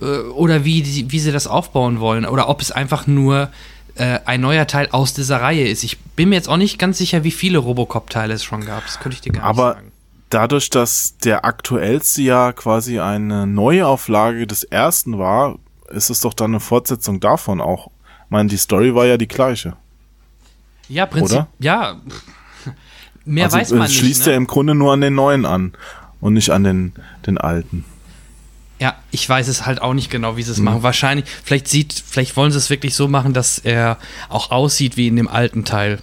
äh, 0.00 0.20
oder 0.20 0.64
wie, 0.64 1.10
wie 1.10 1.18
sie 1.18 1.32
das 1.32 1.48
aufbauen 1.48 1.98
wollen. 1.98 2.24
Oder 2.24 2.48
ob 2.48 2.62
es 2.62 2.70
einfach 2.70 3.08
nur 3.08 3.50
äh, 3.96 4.20
ein 4.24 4.40
neuer 4.40 4.68
Teil 4.68 4.88
aus 4.92 5.12
dieser 5.12 5.40
Reihe 5.40 5.66
ist. 5.66 5.82
Ich 5.82 5.98
bin 5.98 6.28
mir 6.28 6.36
jetzt 6.36 6.48
auch 6.48 6.56
nicht 6.56 6.78
ganz 6.78 6.98
sicher, 6.98 7.24
wie 7.24 7.32
viele 7.32 7.58
Robocop-Teile 7.58 8.34
es 8.34 8.44
schon 8.44 8.64
gab. 8.64 8.84
Das 8.86 9.00
könnte 9.00 9.16
ich 9.16 9.20
dir 9.20 9.32
gar 9.32 9.42
Aber 9.42 9.68
nicht 9.70 9.76
sagen. 9.78 9.92
Dadurch, 10.30 10.70
dass 10.70 11.16
der 11.18 11.44
aktuellste 11.44 12.22
ja 12.22 12.52
quasi 12.52 13.00
eine 13.00 13.46
Neuauflage 13.46 14.46
des 14.46 14.64
ersten 14.64 15.18
war, 15.18 15.58
ist 15.90 16.10
es 16.10 16.20
doch 16.20 16.34
dann 16.34 16.50
eine 16.52 16.60
Fortsetzung 16.60 17.20
davon 17.20 17.60
auch. 17.60 17.88
Ich 18.24 18.30
meine, 18.30 18.48
die 18.48 18.56
Story 18.56 18.94
war 18.94 19.06
ja 19.06 19.16
die 19.16 19.28
gleiche. 19.28 19.74
Ja, 20.88 21.06
Prinzip. 21.06 21.38
oder? 21.38 21.48
Ja. 21.58 21.96
Mehr 23.24 23.44
also 23.46 23.58
weiß 23.58 23.70
man 23.72 23.82
es 23.82 23.88
nicht. 23.90 23.98
schließt 24.00 24.26
ne? 24.26 24.32
ja 24.32 24.36
im 24.38 24.46
Grunde 24.46 24.74
nur 24.74 24.92
an 24.92 25.00
den 25.00 25.14
neuen 25.14 25.44
an 25.44 25.72
und 26.20 26.34
nicht 26.34 26.50
an 26.50 26.64
den, 26.64 26.92
den 27.26 27.38
alten. 27.38 27.84
Ja, 28.80 28.94
ich 29.10 29.28
weiß 29.28 29.48
es 29.48 29.66
halt 29.66 29.82
auch 29.82 29.92
nicht 29.92 30.10
genau, 30.10 30.36
wie 30.36 30.42
sie 30.42 30.50
Mhm. 30.50 30.54
es 30.54 30.60
machen. 30.60 30.82
Wahrscheinlich, 30.82 31.26
vielleicht 31.44 31.68
sieht, 31.68 31.92
vielleicht 32.06 32.36
wollen 32.36 32.52
sie 32.52 32.58
es 32.58 32.70
wirklich 32.70 32.94
so 32.94 33.08
machen, 33.08 33.34
dass 33.34 33.58
er 33.58 33.98
auch 34.28 34.50
aussieht 34.50 34.96
wie 34.96 35.08
in 35.08 35.16
dem 35.16 35.28
alten 35.28 35.64
Teil. 35.64 35.98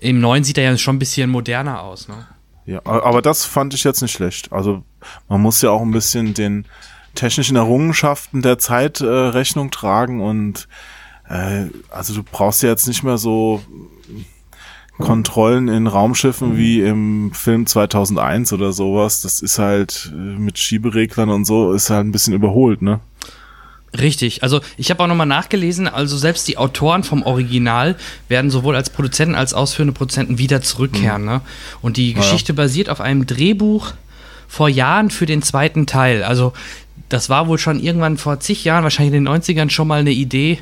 Im 0.00 0.20
neuen 0.20 0.42
sieht 0.44 0.58
er 0.58 0.64
ja 0.64 0.76
schon 0.78 0.96
ein 0.96 1.00
bisschen 1.00 1.30
moderner 1.30 1.82
aus, 1.82 2.08
ne? 2.08 2.26
Ja, 2.66 2.80
aber 2.84 3.22
das 3.22 3.44
fand 3.44 3.74
ich 3.74 3.84
jetzt 3.84 4.02
nicht 4.02 4.12
schlecht. 4.12 4.52
Also 4.52 4.82
man 5.28 5.40
muss 5.40 5.62
ja 5.62 5.70
auch 5.70 5.82
ein 5.82 5.92
bisschen 5.92 6.34
den 6.34 6.66
technischen 7.14 7.56
Errungenschaften 7.56 8.42
der 8.42 8.58
Zeit 8.58 9.00
äh, 9.00 9.06
Rechnung 9.06 9.70
tragen 9.70 10.20
und 10.20 10.68
äh, 11.28 11.66
also 11.90 12.14
du 12.14 12.22
brauchst 12.22 12.62
ja 12.62 12.68
jetzt 12.68 12.88
nicht 12.88 13.04
mehr 13.04 13.18
so 13.18 13.62
Kontrollen 14.98 15.68
in 15.68 15.86
Raumschiffen 15.86 16.56
wie 16.56 16.80
im 16.80 17.30
Film 17.32 17.66
2001 17.66 18.52
oder 18.52 18.72
sowas. 18.72 19.20
Das 19.20 19.42
ist 19.42 19.58
halt 19.58 20.12
äh, 20.14 20.16
mit 20.16 20.58
Schiebereglern 20.58 21.28
und 21.28 21.44
so 21.44 21.72
ist 21.72 21.90
halt 21.90 22.06
ein 22.06 22.12
bisschen 22.12 22.34
überholt, 22.34 22.82
ne? 22.82 23.00
Richtig. 23.98 24.42
Also 24.42 24.60
ich 24.76 24.90
habe 24.90 25.02
auch 25.02 25.06
nochmal 25.06 25.26
nachgelesen, 25.26 25.88
also 25.88 26.16
selbst 26.16 26.48
die 26.48 26.58
Autoren 26.58 27.04
vom 27.04 27.22
Original 27.22 27.96
werden 28.28 28.50
sowohl 28.50 28.76
als 28.76 28.90
Produzenten 28.90 29.34
als 29.34 29.54
ausführende 29.54 29.92
Produzenten 29.92 30.38
wieder 30.38 30.60
zurückkehren. 30.62 31.24
Ne? 31.24 31.40
Und 31.82 31.96
die 31.96 32.14
Geschichte 32.14 32.54
basiert 32.54 32.88
auf 32.88 33.00
einem 33.00 33.26
Drehbuch 33.26 33.92
vor 34.48 34.68
Jahren 34.68 35.10
für 35.10 35.26
den 35.26 35.42
zweiten 35.42 35.86
Teil. 35.86 36.22
Also 36.22 36.52
das 37.08 37.28
war 37.28 37.46
wohl 37.46 37.58
schon 37.58 37.80
irgendwann 37.80 38.18
vor 38.18 38.40
zig 38.40 38.64
Jahren, 38.64 38.82
wahrscheinlich 38.82 39.14
in 39.14 39.24
den 39.24 39.32
90ern, 39.32 39.70
schon 39.70 39.88
mal 39.88 40.00
eine 40.00 40.10
Idee, 40.10 40.58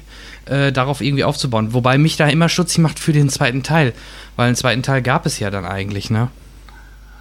äh, 0.46 0.72
darauf 0.72 1.00
irgendwie 1.00 1.24
aufzubauen. 1.24 1.72
Wobei 1.72 1.96
mich 1.96 2.16
da 2.16 2.28
immer 2.28 2.48
stutzig 2.48 2.78
macht 2.78 2.98
für 2.98 3.12
den 3.12 3.30
zweiten 3.30 3.62
Teil. 3.62 3.94
Weil 4.36 4.48
einen 4.48 4.56
zweiten 4.56 4.82
Teil 4.82 5.00
gab 5.00 5.26
es 5.26 5.38
ja 5.38 5.50
dann 5.50 5.64
eigentlich, 5.64 6.10
ne? 6.10 6.28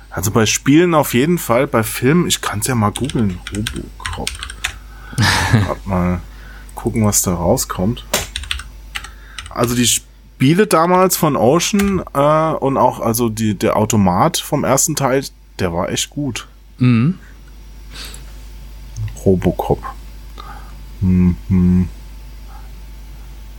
Also 0.10 0.30
bei 0.30 0.46
Spielen 0.46 0.94
auf 0.94 1.14
jeden 1.14 1.38
Fall, 1.38 1.66
bei 1.66 1.84
Filmen, 1.84 2.28
ich 2.28 2.42
kann 2.42 2.60
es 2.60 2.68
ja 2.68 2.76
mal 2.76 2.92
googeln. 2.92 3.40
Robocop. 3.56 4.30
Mal 5.86 6.20
gucken, 6.76 7.06
was 7.06 7.22
da 7.22 7.34
rauskommt. 7.34 8.06
Also 9.50 9.76
die 9.76 9.88
Spiele 9.88 10.68
damals 10.68 11.16
von 11.16 11.36
Ocean 11.36 12.04
äh, 12.14 12.54
und 12.54 12.78
auch 12.78 13.00
also 13.00 13.30
die, 13.30 13.56
der 13.56 13.78
Automat 13.78 14.38
vom 14.38 14.64
ersten 14.64 14.96
Teil, 14.96 15.24
der 15.60 15.74
war 15.74 15.90
echt 15.90 16.10
gut. 16.10 16.48
Mhm. 16.78 17.20
Robocop. 19.26 19.82
Hm, 21.00 21.38
hm. 21.48 21.90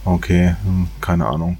Okay, 0.05 0.57
hm, 0.65 0.89
keine 1.01 1.27
Ahnung. 1.27 1.59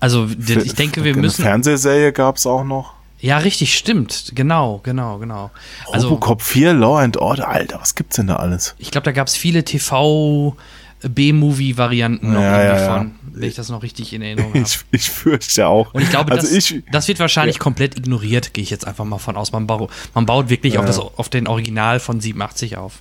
Also 0.00 0.26
ich 0.26 0.74
denke, 0.74 1.02
wir 1.02 1.12
Eine 1.12 1.22
müssen. 1.22 1.42
Fernsehserie 1.42 2.12
gab's 2.12 2.46
auch 2.46 2.64
noch. 2.64 2.94
Ja, 3.20 3.38
richtig, 3.38 3.76
stimmt. 3.76 4.30
Genau, 4.34 4.80
genau, 4.84 5.18
genau. 5.18 5.50
Also 5.90 6.08
Robocop 6.08 6.40
4, 6.42 6.72
Law 6.72 6.98
and 6.98 7.16
Order, 7.16 7.48
Alter, 7.48 7.80
was 7.80 7.96
gibt's 7.96 8.14
denn 8.16 8.28
da 8.28 8.36
alles? 8.36 8.76
Ich 8.78 8.92
glaube, 8.92 9.06
da 9.06 9.12
gab 9.12 9.26
es 9.26 9.36
viele 9.36 9.64
TV-B-Movie-Varianten 9.64 12.32
noch 12.32 12.40
Ja, 12.40 12.62
irgendwie 12.62 12.80
ja, 12.80 12.86
ja. 12.86 12.98
von, 12.98 13.14
wenn 13.32 13.48
ich 13.48 13.56
das 13.56 13.70
noch 13.70 13.82
richtig 13.82 14.12
in 14.12 14.22
Erinnerung 14.22 14.50
habe. 14.54 14.60
Ich, 14.60 14.78
ich 14.92 15.10
fürchte 15.10 15.66
auch. 15.66 15.92
Und 15.94 16.02
ich 16.02 16.10
glaube, 16.10 16.30
also 16.30 16.46
das, 16.46 16.70
ich, 16.70 16.84
das 16.92 17.08
wird 17.08 17.18
wahrscheinlich 17.18 17.58
komplett 17.58 17.98
ignoriert, 17.98 18.54
gehe 18.54 18.62
ich 18.62 18.70
jetzt 18.70 18.86
einfach 18.86 19.04
mal 19.04 19.18
von 19.18 19.36
aus. 19.36 19.50
Man, 19.50 19.66
bau, 19.66 19.90
man 20.14 20.24
baut 20.24 20.48
wirklich 20.48 20.78
auf, 20.78 20.86
das, 20.86 21.00
auf 21.00 21.28
den 21.28 21.48
Original 21.48 21.98
von 21.98 22.20
87 22.20 22.76
auf. 22.76 23.00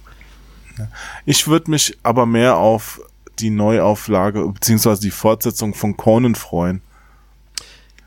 ich 1.26 1.48
würde 1.48 1.70
mich 1.70 1.96
aber 2.02 2.26
mehr 2.26 2.58
auf 2.58 3.00
die 3.38 3.52
Neuauflage 3.52 4.48
beziehungsweise 4.48 5.02
die 5.02 5.12
Fortsetzung 5.12 5.76
von 5.76 5.96
Conan 5.96 6.34
freuen. 6.34 6.82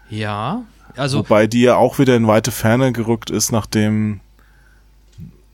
Ja, 0.09 0.65
also 0.97 1.19
Wobei 1.19 1.47
die 1.47 1.63
ja 1.63 1.77
auch 1.77 1.99
wieder 1.99 2.17
in 2.17 2.27
weite 2.27 2.51
Ferne 2.51 2.93
gerückt 2.93 3.31
ist, 3.31 3.53
nachdem 3.53 4.21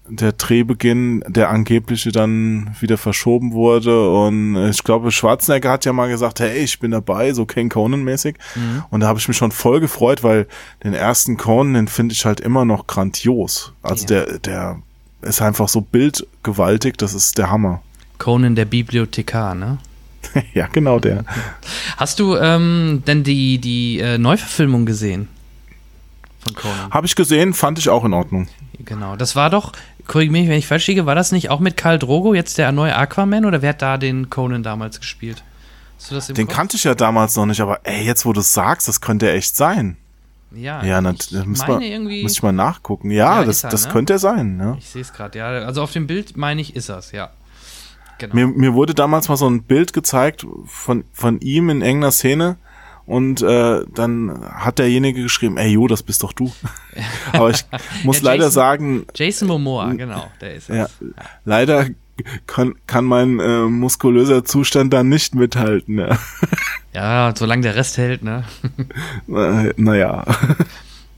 der 0.08 0.32
Drehbeginn, 0.32 1.24
der 1.26 1.50
angebliche 1.50 2.12
dann 2.12 2.74
wieder 2.80 2.96
verschoben 2.96 3.52
wurde. 3.52 4.08
Und 4.10 4.56
ich 4.70 4.84
glaube, 4.84 5.10
Schwarzenegger 5.10 5.70
hat 5.70 5.84
ja 5.84 5.92
mal 5.92 6.08
gesagt, 6.08 6.38
hey, 6.40 6.58
ich 6.58 6.78
bin 6.78 6.92
dabei, 6.92 7.32
so 7.32 7.44
King 7.44 7.68
Conan-mäßig. 7.68 8.36
Und 8.90 9.00
da 9.00 9.08
habe 9.08 9.18
ich 9.18 9.26
mich 9.26 9.36
schon 9.36 9.50
voll 9.52 9.80
gefreut, 9.80 10.22
weil 10.22 10.46
den 10.84 10.94
ersten 10.94 11.36
Conan, 11.36 11.74
den 11.74 11.88
finde 11.88 12.12
ich 12.12 12.24
halt 12.24 12.40
immer 12.40 12.64
noch 12.64 12.86
grandios. 12.86 13.72
Also 13.82 14.02
Ja. 14.02 14.24
der, 14.26 14.38
der 14.38 14.76
ist 15.22 15.42
einfach 15.42 15.68
so 15.68 15.80
bildgewaltig, 15.80 16.96
das 16.98 17.12
ist 17.14 17.36
der 17.38 17.50
Hammer. 17.50 17.82
Conan 18.18 18.54
der 18.54 18.64
Bibliothekar, 18.64 19.54
ne? 19.56 19.78
ja, 20.54 20.66
genau 20.66 20.98
der. 20.98 21.24
Hast 21.96 22.18
du 22.18 22.36
ähm, 22.36 23.02
denn 23.06 23.24
die, 23.24 23.58
die 23.58 24.00
äh, 24.00 24.18
Neuverfilmung 24.18 24.86
gesehen? 24.86 25.28
Von 26.40 26.54
Conan. 26.54 26.90
Habe 26.90 27.06
ich 27.06 27.16
gesehen, 27.16 27.54
fand 27.54 27.78
ich 27.78 27.88
auch 27.88 28.04
in 28.04 28.12
Ordnung. 28.12 28.48
Genau. 28.84 29.16
Das 29.16 29.36
war 29.36 29.50
doch, 29.50 29.72
korrigiere 30.06 30.32
mich, 30.32 30.48
wenn 30.48 30.58
ich 30.58 30.66
falsch 30.66 30.86
liege, 30.86 31.06
war 31.06 31.14
das 31.14 31.32
nicht 31.32 31.50
auch 31.50 31.60
mit 31.60 31.76
Karl 31.76 31.98
Drogo, 31.98 32.34
jetzt 32.34 32.58
der 32.58 32.70
neue 32.72 32.94
Aquaman, 32.94 33.44
oder 33.44 33.62
wer 33.62 33.70
hat 33.70 33.82
da 33.82 33.98
den 33.98 34.30
Conan 34.30 34.62
damals 34.62 35.00
gespielt? 35.00 35.42
Den 36.10 36.46
Kopf? 36.46 36.54
kannte 36.56 36.76
ich 36.76 36.84
ja 36.84 36.94
damals 36.94 37.36
noch 37.36 37.46
nicht, 37.46 37.60
aber 37.60 37.80
ey, 37.84 38.04
jetzt 38.04 38.26
wo 38.26 38.32
du 38.32 38.40
es 38.40 38.52
sagst, 38.52 38.86
das 38.86 39.00
könnte 39.00 39.32
echt 39.32 39.56
sein. 39.56 39.96
Ja, 40.52 40.84
Ja, 40.84 41.00
na, 41.00 41.12
ich 41.12 41.32
muss, 41.46 41.62
irgendwie. 41.66 42.22
muss 42.22 42.32
ich 42.32 42.42
mal 42.42 42.52
nachgucken. 42.52 43.10
Ja, 43.10 43.40
Ja, 43.40 43.44
das, 43.44 43.64
er, 43.64 43.70
das 43.70 43.86
ne? 43.86 43.92
könnte 43.92 44.14
er 44.14 44.18
sein. 44.18 44.58
Ja. 44.60 44.76
Ich 44.78 44.88
sehe 44.88 45.02
es 45.02 45.12
gerade, 45.12 45.38
ja. 45.38 45.48
Also 45.48 45.82
auf 45.82 45.92
dem 45.92 46.06
Bild 46.06 46.36
meine 46.36 46.60
ich, 46.60 46.76
ist 46.76 46.88
das, 46.88 47.12
ja. 47.12 47.30
Genau. 48.18 48.34
Mir, 48.34 48.46
mir 48.46 48.74
wurde 48.74 48.94
damals 48.94 49.28
mal 49.28 49.36
so 49.36 49.48
ein 49.48 49.62
Bild 49.64 49.92
gezeigt 49.92 50.46
von, 50.64 51.04
von 51.12 51.40
ihm 51.40 51.68
in 51.70 51.82
irgendeiner 51.82 52.12
Szene 52.12 52.56
und 53.04 53.42
äh, 53.42 53.84
dann 53.94 54.40
hat 54.52 54.78
derjenige 54.78 55.22
geschrieben, 55.22 55.56
ey 55.58 55.68
Jo, 55.70 55.86
das 55.86 56.02
bist 56.02 56.22
doch 56.22 56.32
du. 56.32 56.50
Aber 57.32 57.50
ich 57.50 57.64
muss 58.04 58.18
Ja, 58.18 58.24
leider 58.24 58.44
Jason- 58.44 58.52
sagen, 58.52 59.06
Jason 59.14 59.48
Momoa, 59.48 59.92
genau, 59.92 60.26
der 60.40 60.54
ist 60.54 60.68
ja, 60.68 60.84
es. 60.84 60.94
leider 61.44 61.86
kann, 62.46 62.74
kann 62.86 63.04
mein 63.04 63.38
äh, 63.40 63.60
muskulöser 63.64 64.44
Zustand 64.44 64.92
da 64.94 65.02
nicht 65.02 65.34
mithalten. 65.34 65.98
Ja. 65.98 66.18
Ja, 66.94 67.34
solange 67.36 67.60
der 67.62 67.76
Rest 67.76 67.98
hält, 67.98 68.22
ne? 68.22 68.44
Äh, 69.28 69.74
naja. 69.76 70.24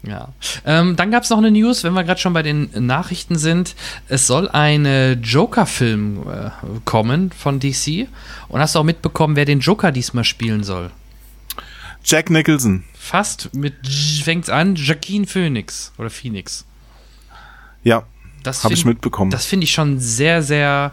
Ja. 0.09 0.29
Ähm, 0.65 0.97
dann 0.97 1.11
gab 1.11 1.23
es 1.23 1.31
noch 1.31 1.39
eine 1.39 1.51
News, 1.51 1.85
wenn 1.85 1.93
wir 1.93 2.05
gerade 2.05 2.21
schon 2.21 2.33
bei 2.33 2.43
den 2.43 2.71
Nachrichten 2.87 3.37
sind. 3.37 3.75
Es 4.09 4.27
soll 4.27 4.49
ein 4.49 4.87
äh, 4.87 5.13
Joker-Film 5.13 6.23
äh, 6.29 6.51
kommen 6.85 7.31
von 7.31 7.61
DC. 7.61 8.09
Und 8.49 8.61
hast 8.61 8.75
du 8.75 8.79
auch 8.79 8.85
mitbekommen, 8.85 9.37
wer 9.37 9.45
den 9.45 9.61
Joker 9.61 9.93
diesmal 9.93 10.25
spielen 10.25 10.65
soll? 10.65 10.91
Jack 12.05 12.31
Nicholson. 12.31 12.85
Fast 12.95 13.55
mit 13.55 13.75
fängt's 14.23 14.49
an, 14.49 14.75
Joaquin 14.75 15.27
Phoenix 15.27 15.93
oder 15.99 16.11
Phoenix. 16.11 16.65
Ja, 17.83 18.05
Das 18.43 18.65
habe 18.65 18.75
ich 18.75 18.85
mitbekommen. 18.85 19.31
Das 19.31 19.45
finde 19.45 19.65
ich 19.65 19.73
schon 19.73 19.99
sehr, 19.99 20.43
sehr 20.43 20.93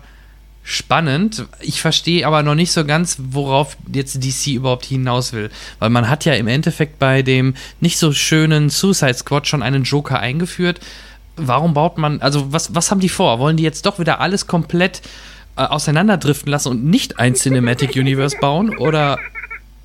spannend. 0.68 1.46
Ich 1.62 1.80
verstehe 1.80 2.26
aber 2.26 2.42
noch 2.42 2.56
nicht 2.56 2.72
so 2.72 2.84
ganz, 2.86 3.18
worauf 3.20 3.78
jetzt 3.94 4.24
DC 4.24 4.56
überhaupt 4.56 4.84
hinaus 4.84 5.32
will. 5.32 5.52
Weil 5.78 5.92
man 5.92 6.10
hat 6.10 6.26
ja 6.26 6.34
im 6.34 6.48
Endeffekt 6.48 6.98
bei 6.98 7.22
dem 7.22 7.54
nicht 7.80 8.00
so 8.00 8.12
schönen 8.12 8.72
Suicide 8.72 9.14
Squad 9.14 9.48
schon 9.48 9.62
einen 9.62 9.84
Joker 9.84 10.20
eingeführt. 10.20 10.80
Warum 11.38 11.76
baut 11.76 12.00
man, 12.00 12.20
also 12.22 12.52
was, 12.52 12.74
was 12.74 12.90
haben 12.90 13.00
die 13.00 13.10
vor? 13.10 13.38
Wollen 13.38 13.58
die 13.58 13.64
jetzt 13.64 13.86
doch 13.86 14.00
wieder 14.00 14.20
alles 14.20 14.48
komplett 14.48 15.04
äh, 15.56 15.62
auseinanderdriften 15.62 16.52
lassen 16.52 16.70
und 16.70 16.84
nicht 16.84 17.20
ein 17.20 17.36
Cinematic 17.36 17.96
Universe 17.96 18.36
bauen? 18.42 18.76
Oder 18.76 19.20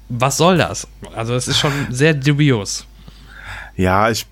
was 0.08 0.38
soll 0.38 0.56
das? 0.56 0.88
Also 1.14 1.34
es 1.34 1.46
ist 1.46 1.58
schon 1.58 1.72
sehr 1.90 2.14
dubios. 2.14 2.86
Ja, 3.76 4.10
ich 4.10 4.26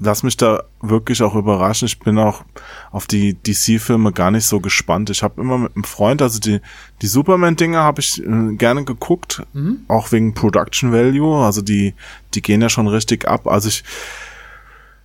lass 0.00 0.22
mich 0.22 0.36
da 0.36 0.64
wirklich 0.80 1.22
auch 1.22 1.34
überraschen. 1.34 1.86
Ich 1.86 1.98
bin 1.98 2.18
auch 2.18 2.44
auf 2.90 3.06
die 3.06 3.34
DC-Filme 3.34 4.12
gar 4.12 4.30
nicht 4.30 4.46
so 4.46 4.60
gespannt. 4.60 5.10
Ich 5.10 5.22
habe 5.22 5.40
immer 5.40 5.58
mit 5.58 5.74
einem 5.74 5.84
Freund, 5.84 6.22
also 6.22 6.38
die, 6.38 6.60
die 7.02 7.06
Superman-Dinger 7.06 7.82
habe 7.82 8.00
ich 8.00 8.22
äh, 8.24 8.54
gerne 8.56 8.84
geguckt, 8.84 9.42
auch 9.88 10.12
wegen 10.12 10.34
Production 10.34 10.92
Value. 10.92 11.44
Also 11.44 11.62
die, 11.62 11.94
die 12.34 12.42
gehen 12.42 12.62
ja 12.62 12.68
schon 12.68 12.88
richtig 12.88 13.26
ab. 13.28 13.46
Also 13.46 13.68
ich, 13.68 13.84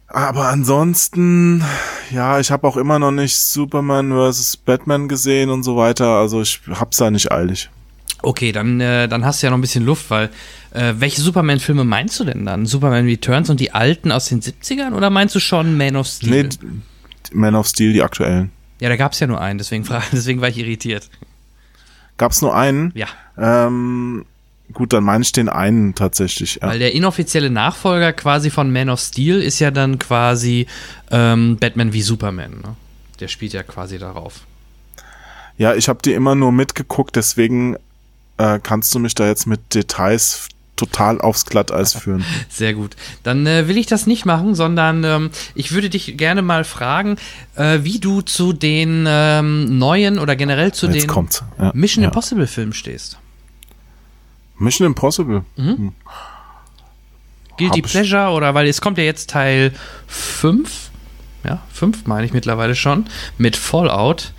aber 0.07 0.49
ansonsten, 0.49 1.63
ja, 2.11 2.39
ich 2.39 2.51
habe 2.51 2.67
auch 2.67 2.77
immer 2.77 2.99
noch 2.99 3.11
nicht 3.11 3.39
Superman 3.39 4.11
vs. 4.11 4.57
Batman 4.57 5.07
gesehen 5.07 5.49
und 5.49 5.63
so 5.63 5.75
weiter. 5.75 6.17
Also 6.17 6.41
ich 6.41 6.61
hab's 6.69 6.97
da 6.97 7.09
nicht 7.09 7.31
eilig. 7.31 7.69
Okay, 8.26 8.51
dann, 8.53 8.80
äh, 8.80 9.07
dann 9.09 9.26
hast 9.26 9.41
du 9.43 9.47
ja 9.47 9.51
noch 9.51 9.57
ein 9.57 9.61
bisschen 9.61 9.86
Luft, 9.86 10.09
weil 10.09 10.30
äh, 10.71 10.93
welche 10.97 11.21
Superman-Filme 11.21 11.84
meinst 11.84 12.19
du 12.19 12.24
denn 12.24 12.45
dann? 12.45 12.65
Superman 12.65 13.05
Returns 13.05 13.49
und 13.49 13.59
die 13.59 13.71
alten 13.74 14.11
aus 14.11 14.26
den 14.30 14.41
70ern 14.41 14.93
oder 14.93 15.09
meinst 15.09 15.36
du 15.36 15.39
schon 15.41 15.78
Man 15.78 15.95
of 15.97 16.07
Steel? 16.07 16.43
Nee, 16.49 16.49
Man 17.34 17.53
of 17.55 17.67
Steel, 17.67 17.91
die 17.93 18.01
aktuellen. 18.01 18.51
ja, 18.80 18.88
da 18.89 18.95
gab 18.95 19.11
es 19.11 19.19
ja 19.19 19.28
nur 19.28 19.41
einen, 19.41 19.57
deswegen, 19.57 19.86
deswegen 20.13 20.39
war 20.41 20.47
ich 20.49 20.57
irritiert. 20.57 21.09
Gab's 22.17 22.41
nur 22.41 22.55
einen? 22.55 22.91
Ja, 22.95 23.07
Ähm, 23.38 24.26
gut, 24.71 24.93
dann 24.93 25.03
meine 25.03 25.24
ich 25.24 25.32
den 25.34 25.49
einen 25.49 25.93
tatsächlich. 25.95 26.59
Ja. 26.61 26.69
weil 26.69 26.80
der 26.80 26.93
inoffizielle 26.93 27.49
Nachfolger 27.49 28.13
quasi 28.13 28.49
von 28.51 28.71
Man 28.71 28.89
of 28.89 29.01
Steel 29.01 29.41
ist 29.41 29.59
ja 29.59 29.69
dann 29.71 29.99
quasi 29.99 30.67
ähm, 31.11 31.57
Batman 31.57 31.91
wie 31.91 32.01
Superman. 32.01 32.51
Ne? 32.63 32.76
Der 33.19 33.28
spielt 33.28 33.51
ja 33.53 33.63
quasi 33.63 33.97
darauf. 33.97 34.41
Ja, 35.57 35.76
ich 35.76 35.89
habe 35.89 35.99
die 36.03 36.13
immer 36.13 36.36
nur 36.36 36.51
mitgeguckt, 36.51 37.15
deswegen 37.15 37.76
äh, 38.38 38.59
kannst 38.61 38.93
du 38.95 38.99
mich 38.99 39.15
da 39.15 39.27
jetzt 39.27 39.45
mit 39.47 39.73
Details 39.73 40.49
total 40.75 41.21
aufs 41.21 41.45
Glatteis 41.45 41.93
führen. 42.01 42.25
Sehr 42.49 42.73
gut. 42.73 42.95
Dann 43.23 43.45
äh, 43.45 43.67
will 43.67 43.77
ich 43.77 43.86
das 43.86 44.07
nicht 44.07 44.25
machen, 44.25 44.55
sondern 44.55 45.03
ähm, 45.03 45.29
ich 45.55 45.71
würde 45.71 45.89
dich 45.89 46.17
gerne 46.17 46.41
mal 46.41 46.63
fragen, 46.63 47.17
äh, 47.55 47.79
wie 47.84 47.99
du 47.99 48.21
zu 48.21 48.53
den 48.53 49.05
ähm, 49.07 49.77
neuen 49.77 50.19
oder 50.19 50.36
generell 50.36 50.73
zu 50.73 50.88
Jetzt 50.88 51.03
den 51.03 51.07
kommt's. 51.09 51.43
Ja, 51.59 51.71
Mission 51.73 52.03
ja. 52.03 52.09
Impossible 52.09 52.47
Filmen 52.47 52.73
stehst. 52.73 53.17
Mission 54.57 54.86
Impossible. 54.88 55.43
Guilty 57.57 57.79
Hab 57.79 57.86
ich. 57.86 57.91
Pleasure 57.91 58.31
oder 58.31 58.53
weil 58.53 58.67
es 58.67 58.81
kommt 58.81 58.97
ja 58.97 59.03
jetzt 59.03 59.29
Teil 59.29 59.73
5, 60.07 60.89
ja, 61.43 61.61
5 61.71 62.07
meine 62.07 62.25
ich 62.25 62.34
mittlerweile 62.34 62.75
schon, 62.75 63.05
mit 63.38 63.55
Fallout. 63.55 64.34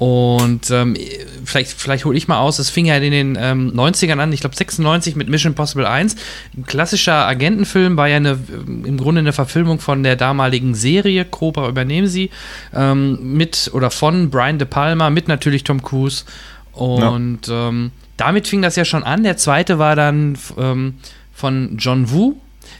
Und 0.00 0.70
ähm, 0.70 0.96
vielleicht, 1.44 1.72
vielleicht 1.78 2.06
hole 2.06 2.16
ich 2.16 2.26
mal 2.26 2.38
aus, 2.38 2.58
es 2.58 2.70
fing 2.70 2.86
ja 2.86 2.96
in 2.96 3.12
den 3.12 3.36
ähm, 3.38 3.70
90ern 3.76 4.18
an, 4.18 4.32
ich 4.32 4.40
glaube 4.40 4.56
96 4.56 5.14
mit 5.14 5.28
Mission 5.28 5.52
Impossible 5.52 5.84
1. 5.86 6.16
Ein 6.56 6.64
klassischer 6.64 7.26
Agentenfilm 7.26 7.98
war 7.98 8.08
ja 8.08 8.16
eine, 8.16 8.30
ähm, 8.50 8.86
im 8.86 8.96
Grunde 8.96 9.18
eine 9.18 9.34
Verfilmung 9.34 9.78
von 9.78 10.02
der 10.02 10.16
damaligen 10.16 10.74
Serie, 10.74 11.26
Cobra 11.26 11.68
übernehmen 11.68 12.06
sie, 12.06 12.30
ähm, 12.74 13.34
mit 13.36 13.70
oder 13.74 13.90
von 13.90 14.30
Brian 14.30 14.58
De 14.58 14.66
Palma, 14.66 15.10
mit 15.10 15.28
natürlich 15.28 15.64
Tom 15.64 15.82
Cruise. 15.82 16.24
Und 16.72 17.40
ähm, 17.50 17.90
damit 18.16 18.48
fing 18.48 18.62
das 18.62 18.76
ja 18.76 18.86
schon 18.86 19.02
an. 19.04 19.22
Der 19.22 19.36
zweite 19.36 19.78
war 19.78 19.96
dann 19.96 20.38
ähm, 20.56 20.94
von 21.34 21.76
John 21.76 22.10
Woo, 22.10 22.36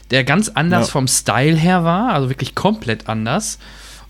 der 0.09 0.23
ganz 0.23 0.49
anders 0.49 0.87
Ja. 0.87 0.91
vom 0.93 1.07
Style 1.07 1.55
her 1.55 1.83
war, 1.83 2.13
also 2.15 2.29
wirklich 2.29 2.55
komplett 2.55 3.07
anders. 3.07 3.59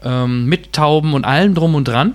Ähm, 0.02 0.46
mit 0.46 0.72
Tauben 0.72 1.14
und 1.14 1.26
allem 1.26 1.56
drum 1.56 1.76
und 1.76 1.90
dran. 1.90 2.14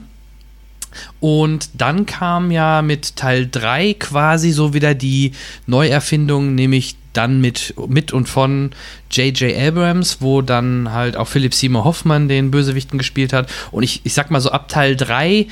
Und 1.20 1.70
dann 1.74 2.06
kam 2.06 2.50
ja 2.50 2.82
mit 2.82 3.16
Teil 3.16 3.48
3 3.50 3.94
quasi 3.94 4.52
so 4.52 4.74
wieder 4.74 4.94
die 4.94 5.32
Neuerfindung, 5.66 6.54
nämlich 6.54 6.96
dann 7.12 7.40
mit, 7.40 7.74
mit 7.88 8.12
und 8.12 8.28
von 8.28 8.70
J.J. 9.10 9.56
Abrams, 9.56 10.18
wo 10.20 10.42
dann 10.42 10.92
halt 10.92 11.16
auch 11.16 11.28
Philipp 11.28 11.54
Seymour 11.54 11.84
Hoffmann 11.84 12.28
den 12.28 12.50
Bösewichten 12.50 12.98
gespielt 12.98 13.32
hat. 13.32 13.48
Und 13.70 13.82
ich, 13.82 14.02
ich 14.04 14.12
sag 14.12 14.30
mal 14.30 14.40
so, 14.40 14.50
ab 14.50 14.68
Teil 14.68 14.96
3 14.96 15.46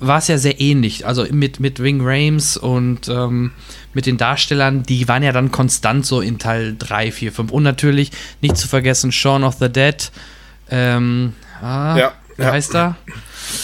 war 0.00 0.18
es 0.18 0.28
ja 0.28 0.36
sehr 0.36 0.60
ähnlich. 0.60 1.06
Also 1.06 1.24
mit, 1.30 1.60
mit 1.60 1.80
Wing 1.80 2.00
Rames 2.02 2.56
und 2.56 3.08
ähm, 3.08 3.52
mit 3.94 4.06
den 4.06 4.18
Darstellern, 4.18 4.82
die 4.82 5.06
waren 5.08 5.22
ja 5.22 5.32
dann 5.32 5.52
konstant 5.52 6.04
so 6.04 6.20
in 6.20 6.38
Teil 6.38 6.74
3, 6.78 7.12
4, 7.12 7.32
5. 7.32 7.52
Und 7.52 7.62
natürlich 7.62 8.10
nicht 8.40 8.56
zu 8.56 8.68
vergessen 8.68 9.12
Shaun 9.12 9.44
of 9.44 9.56
the 9.60 9.68
Dead. 9.68 10.10
Ähm, 10.70 11.34
ah, 11.62 11.96
Ja, 11.96 12.12
wie 12.36 12.42
ja. 12.42 12.52
heißt 12.52 12.74
er? 12.74 12.96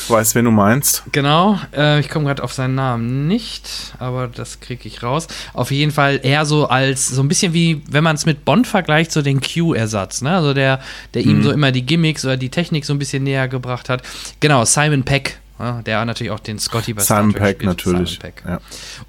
Weiß, 0.09 0.35
wen 0.35 0.45
du 0.45 0.51
meinst. 0.51 1.03
Genau, 1.13 1.59
äh, 1.77 2.01
ich 2.01 2.09
komme 2.09 2.27
gerade 2.27 2.43
auf 2.43 2.53
seinen 2.53 2.75
Namen 2.75 3.27
nicht, 3.27 3.95
aber 3.99 4.29
das 4.29 4.61
kriege 4.61 4.87
ich 4.89 5.03
raus. 5.03 5.29
Auf 5.55 5.71
jeden 5.71 5.93
Fall 5.93 6.21
eher 6.23 6.45
so 6.47 6.67
als, 6.69 7.09
so 7.09 7.23
ein 7.23 7.29
bisschen 7.29 7.53
wie, 7.53 7.83
wenn 7.89 8.05
man 8.05 8.17
es 8.17 8.27
mit 8.27 8.45
Bond 8.45 8.67
vergleicht, 8.67 9.13
so 9.13 9.23
den 9.23 9.41
Q-Ersatz, 9.41 10.23
ne? 10.23 10.35
Also 10.37 10.55
der, 10.55 10.81
der 11.15 11.23
ihm 11.23 11.43
so 11.43 11.51
immer 11.51 11.73
die 11.73 11.83
Gimmicks 11.83 12.25
oder 12.25 12.37
die 12.37 12.51
Technik 12.51 12.85
so 12.85 12.93
ein 12.93 12.99
bisschen 12.99 13.23
näher 13.23 13.49
gebracht 13.49 13.89
hat. 13.89 14.03
Genau, 14.41 14.65
Simon 14.65 15.03
Peck, 15.05 15.39
ja, 15.59 15.83
der 15.83 16.05
natürlich 16.05 16.31
auch 16.31 16.41
den 16.41 16.59
Scotty 16.59 16.95
bei 16.95 17.03
Star 17.03 17.19
Simon 17.19 17.33
Trek 17.33 17.43
Peck 17.43 17.57
spielt. 17.57 17.69
natürlich. 17.69 18.11
Simon 18.11 18.21
Peck. 18.21 18.43
Ja. 18.47 18.61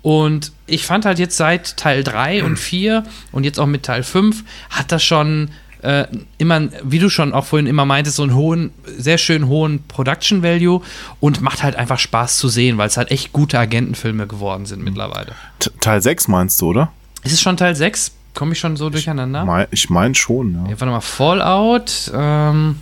Und 0.02 0.52
ich 0.66 0.86
fand 0.86 1.06
halt 1.06 1.20
jetzt 1.20 1.38
seit 1.38 1.78
Teil 1.78 2.04
3 2.04 2.44
und 2.44 2.58
4 2.58 3.04
und 3.32 3.44
jetzt 3.44 3.60
auch 3.60 3.68
mit 3.68 3.84
Teil 3.84 4.04
5 4.04 4.44
hat 4.70 4.92
das 4.92 5.04
schon 5.04 5.52
äh, 5.82 6.06
immer, 6.38 6.68
wie 6.84 7.00
du 7.00 7.10
schon 7.10 7.34
auch 7.34 7.46
vorhin 7.46 7.68
immer 7.68 7.86
meintest, 7.86 8.18
so 8.18 8.24
einen 8.24 8.36
hohen, 8.36 8.72
sehr 8.98 9.18
schön 9.18 9.48
hohen 9.48 9.84
Production 9.88 10.44
Value 10.44 10.82
und 11.20 11.42
macht 11.42 11.64
halt 11.64 11.76
einfach 11.76 12.00
Spaß 12.00 12.38
zu 12.38 12.50
sehen, 12.50 12.78
weil 12.78 12.88
es 12.88 12.98
halt 12.98 13.12
echt 13.12 13.32
gute 13.34 13.58
Agentenfilme 13.58 14.28
geworden 14.28 14.66
sind 14.66 14.84
mittlerweile. 14.84 15.34
T 15.60 15.70
Teil 15.80 16.02
6 16.02 16.28
meinst 16.28 16.62
du, 16.62 16.70
oder? 16.70 16.92
Ist 17.24 17.34
es 17.34 17.42
schon 17.42 17.58
Teil 17.58 17.76
6? 17.76 18.12
Komme 18.34 18.54
ich 18.54 18.60
schon 18.60 18.78
so 18.78 18.90
durcheinander? 18.90 19.68
Ich 19.72 19.90
meine 19.90 20.16
schon, 20.16 20.54
ja. 20.54 20.64
Ja, 20.70 20.80
warte 20.80 20.86
mal, 20.86 21.02
Fallout. 21.02 22.12
Ähm, 22.14 22.78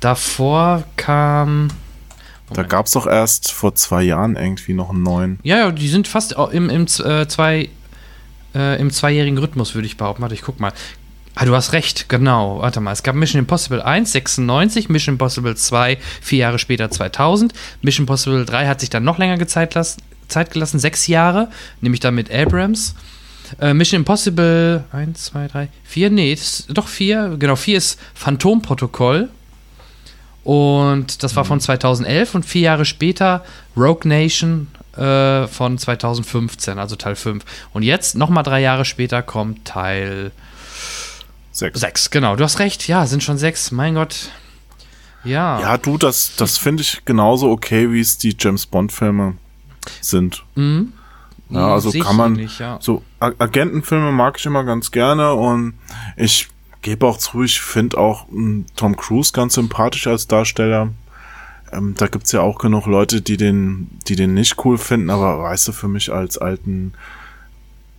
davor 0.00 0.84
kam. 0.96 1.68
Da 2.52 2.64
gab's 2.64 2.92
doch 2.92 3.06
erst 3.06 3.52
vor 3.52 3.76
zwei 3.76 4.02
Jahren 4.02 4.34
irgendwie 4.34 4.74
noch 4.74 4.90
einen 4.90 5.04
neuen. 5.04 5.38
Ja, 5.44 5.58
ja, 5.58 5.70
die 5.70 5.88
sind 5.88 6.08
fast 6.08 6.34
im, 6.52 6.68
im, 6.68 6.82
äh, 6.82 7.28
zwei, 7.28 7.68
äh, 8.54 8.80
im 8.80 8.90
zweijährigen 8.90 9.38
Rhythmus, 9.38 9.74
würde 9.76 9.86
ich 9.86 9.96
behaupten. 9.96 10.22
Warte, 10.22 10.34
ich 10.34 10.42
guck 10.42 10.58
mal. 10.58 10.72
Ah, 11.36 11.44
du 11.44 11.54
hast 11.54 11.72
recht, 11.72 12.08
genau. 12.08 12.58
Warte 12.60 12.80
mal, 12.80 12.92
es 12.92 13.02
gab 13.02 13.14
Mission 13.14 13.38
Impossible 13.38 13.80
1, 13.82 14.12
96, 14.12 14.88
Mission 14.88 15.14
Impossible 15.14 15.56
2, 15.56 15.98
vier 16.20 16.38
Jahre 16.38 16.58
später 16.58 16.90
2000. 16.90 17.52
Mission 17.82 18.02
Impossible 18.04 18.44
3 18.44 18.66
hat 18.66 18.80
sich 18.80 18.90
dann 18.90 19.04
noch 19.04 19.16
länger 19.18 19.46
Zeit, 19.46 19.74
las- 19.74 19.96
Zeit 20.28 20.50
gelassen, 20.52 20.78
sechs 20.78 21.06
Jahre, 21.06 21.48
nämlich 21.80 22.00
dann 22.00 22.14
mit 22.14 22.30
Abrams. 22.32 22.94
Äh, 23.60 23.74
Mission 23.74 24.00
Impossible 24.00 24.84
1, 24.92 25.24
2, 25.26 25.48
3, 25.48 25.68
4, 25.84 26.10
nee, 26.10 26.38
doch 26.68 26.88
4, 26.88 27.36
genau, 27.38 27.56
4 27.56 27.78
ist 27.78 27.98
Phantom-Protokoll. 28.14 29.28
Und 30.44 31.22
das 31.22 31.36
war 31.36 31.44
von 31.44 31.60
2011 31.60 32.34
und 32.34 32.44
vier 32.46 32.62
Jahre 32.62 32.84
später 32.86 33.44
Rogue 33.76 34.08
Nation 34.08 34.68
äh, 34.96 35.46
von 35.46 35.76
2015, 35.78 36.78
also 36.78 36.96
Teil 36.96 37.14
5. 37.14 37.44
Und 37.72 37.82
jetzt, 37.82 38.16
nochmal 38.16 38.42
drei 38.42 38.60
Jahre 38.60 38.84
später, 38.84 39.22
kommt 39.22 39.64
Teil 39.66 40.32
Sechs. 41.60 41.78
6. 41.78 42.10
Genau, 42.10 42.36
du 42.36 42.44
hast 42.44 42.58
recht. 42.58 42.88
Ja, 42.88 43.06
sind 43.06 43.22
schon 43.22 43.36
sechs. 43.36 43.70
Mein 43.70 43.94
Gott. 43.94 44.30
Ja. 45.24 45.60
Ja, 45.60 45.76
du, 45.76 45.98
das, 45.98 46.34
das 46.36 46.56
finde 46.56 46.82
ich 46.82 47.04
genauso 47.04 47.50
okay, 47.50 47.92
wie 47.92 48.00
es 48.00 48.16
die 48.16 48.34
James 48.38 48.64
Bond-Filme 48.64 49.36
sind. 50.00 50.42
Mhm. 50.54 50.94
Ja, 51.50 51.74
also 51.74 51.90
kann 51.90 52.16
man, 52.16 52.32
nicht, 52.32 52.60
ja. 52.60 52.78
so 52.80 53.02
Agentenfilme 53.18 54.10
mag 54.10 54.38
ich 54.38 54.46
immer 54.46 54.64
ganz 54.64 54.90
gerne 54.90 55.34
und 55.34 55.74
ich 56.16 56.48
gebe 56.80 57.06
auch 57.06 57.18
zu, 57.18 57.42
ich 57.42 57.60
finde 57.60 57.98
auch 57.98 58.28
hm, 58.28 58.64
Tom 58.76 58.96
Cruise 58.96 59.32
ganz 59.34 59.54
sympathisch 59.54 60.06
als 60.06 60.28
Darsteller. 60.28 60.88
Ähm, 61.72 61.94
da 61.94 62.06
gibt's 62.06 62.32
ja 62.32 62.40
auch 62.40 62.58
genug 62.58 62.86
Leute, 62.86 63.20
die 63.20 63.36
den, 63.36 63.98
die 64.06 64.16
den 64.16 64.32
nicht 64.32 64.64
cool 64.64 64.78
finden, 64.78 65.10
aber 65.10 65.42
weißt 65.42 65.68
du, 65.68 65.72
für 65.72 65.88
mich 65.88 66.10
als 66.10 66.38
alten 66.38 66.94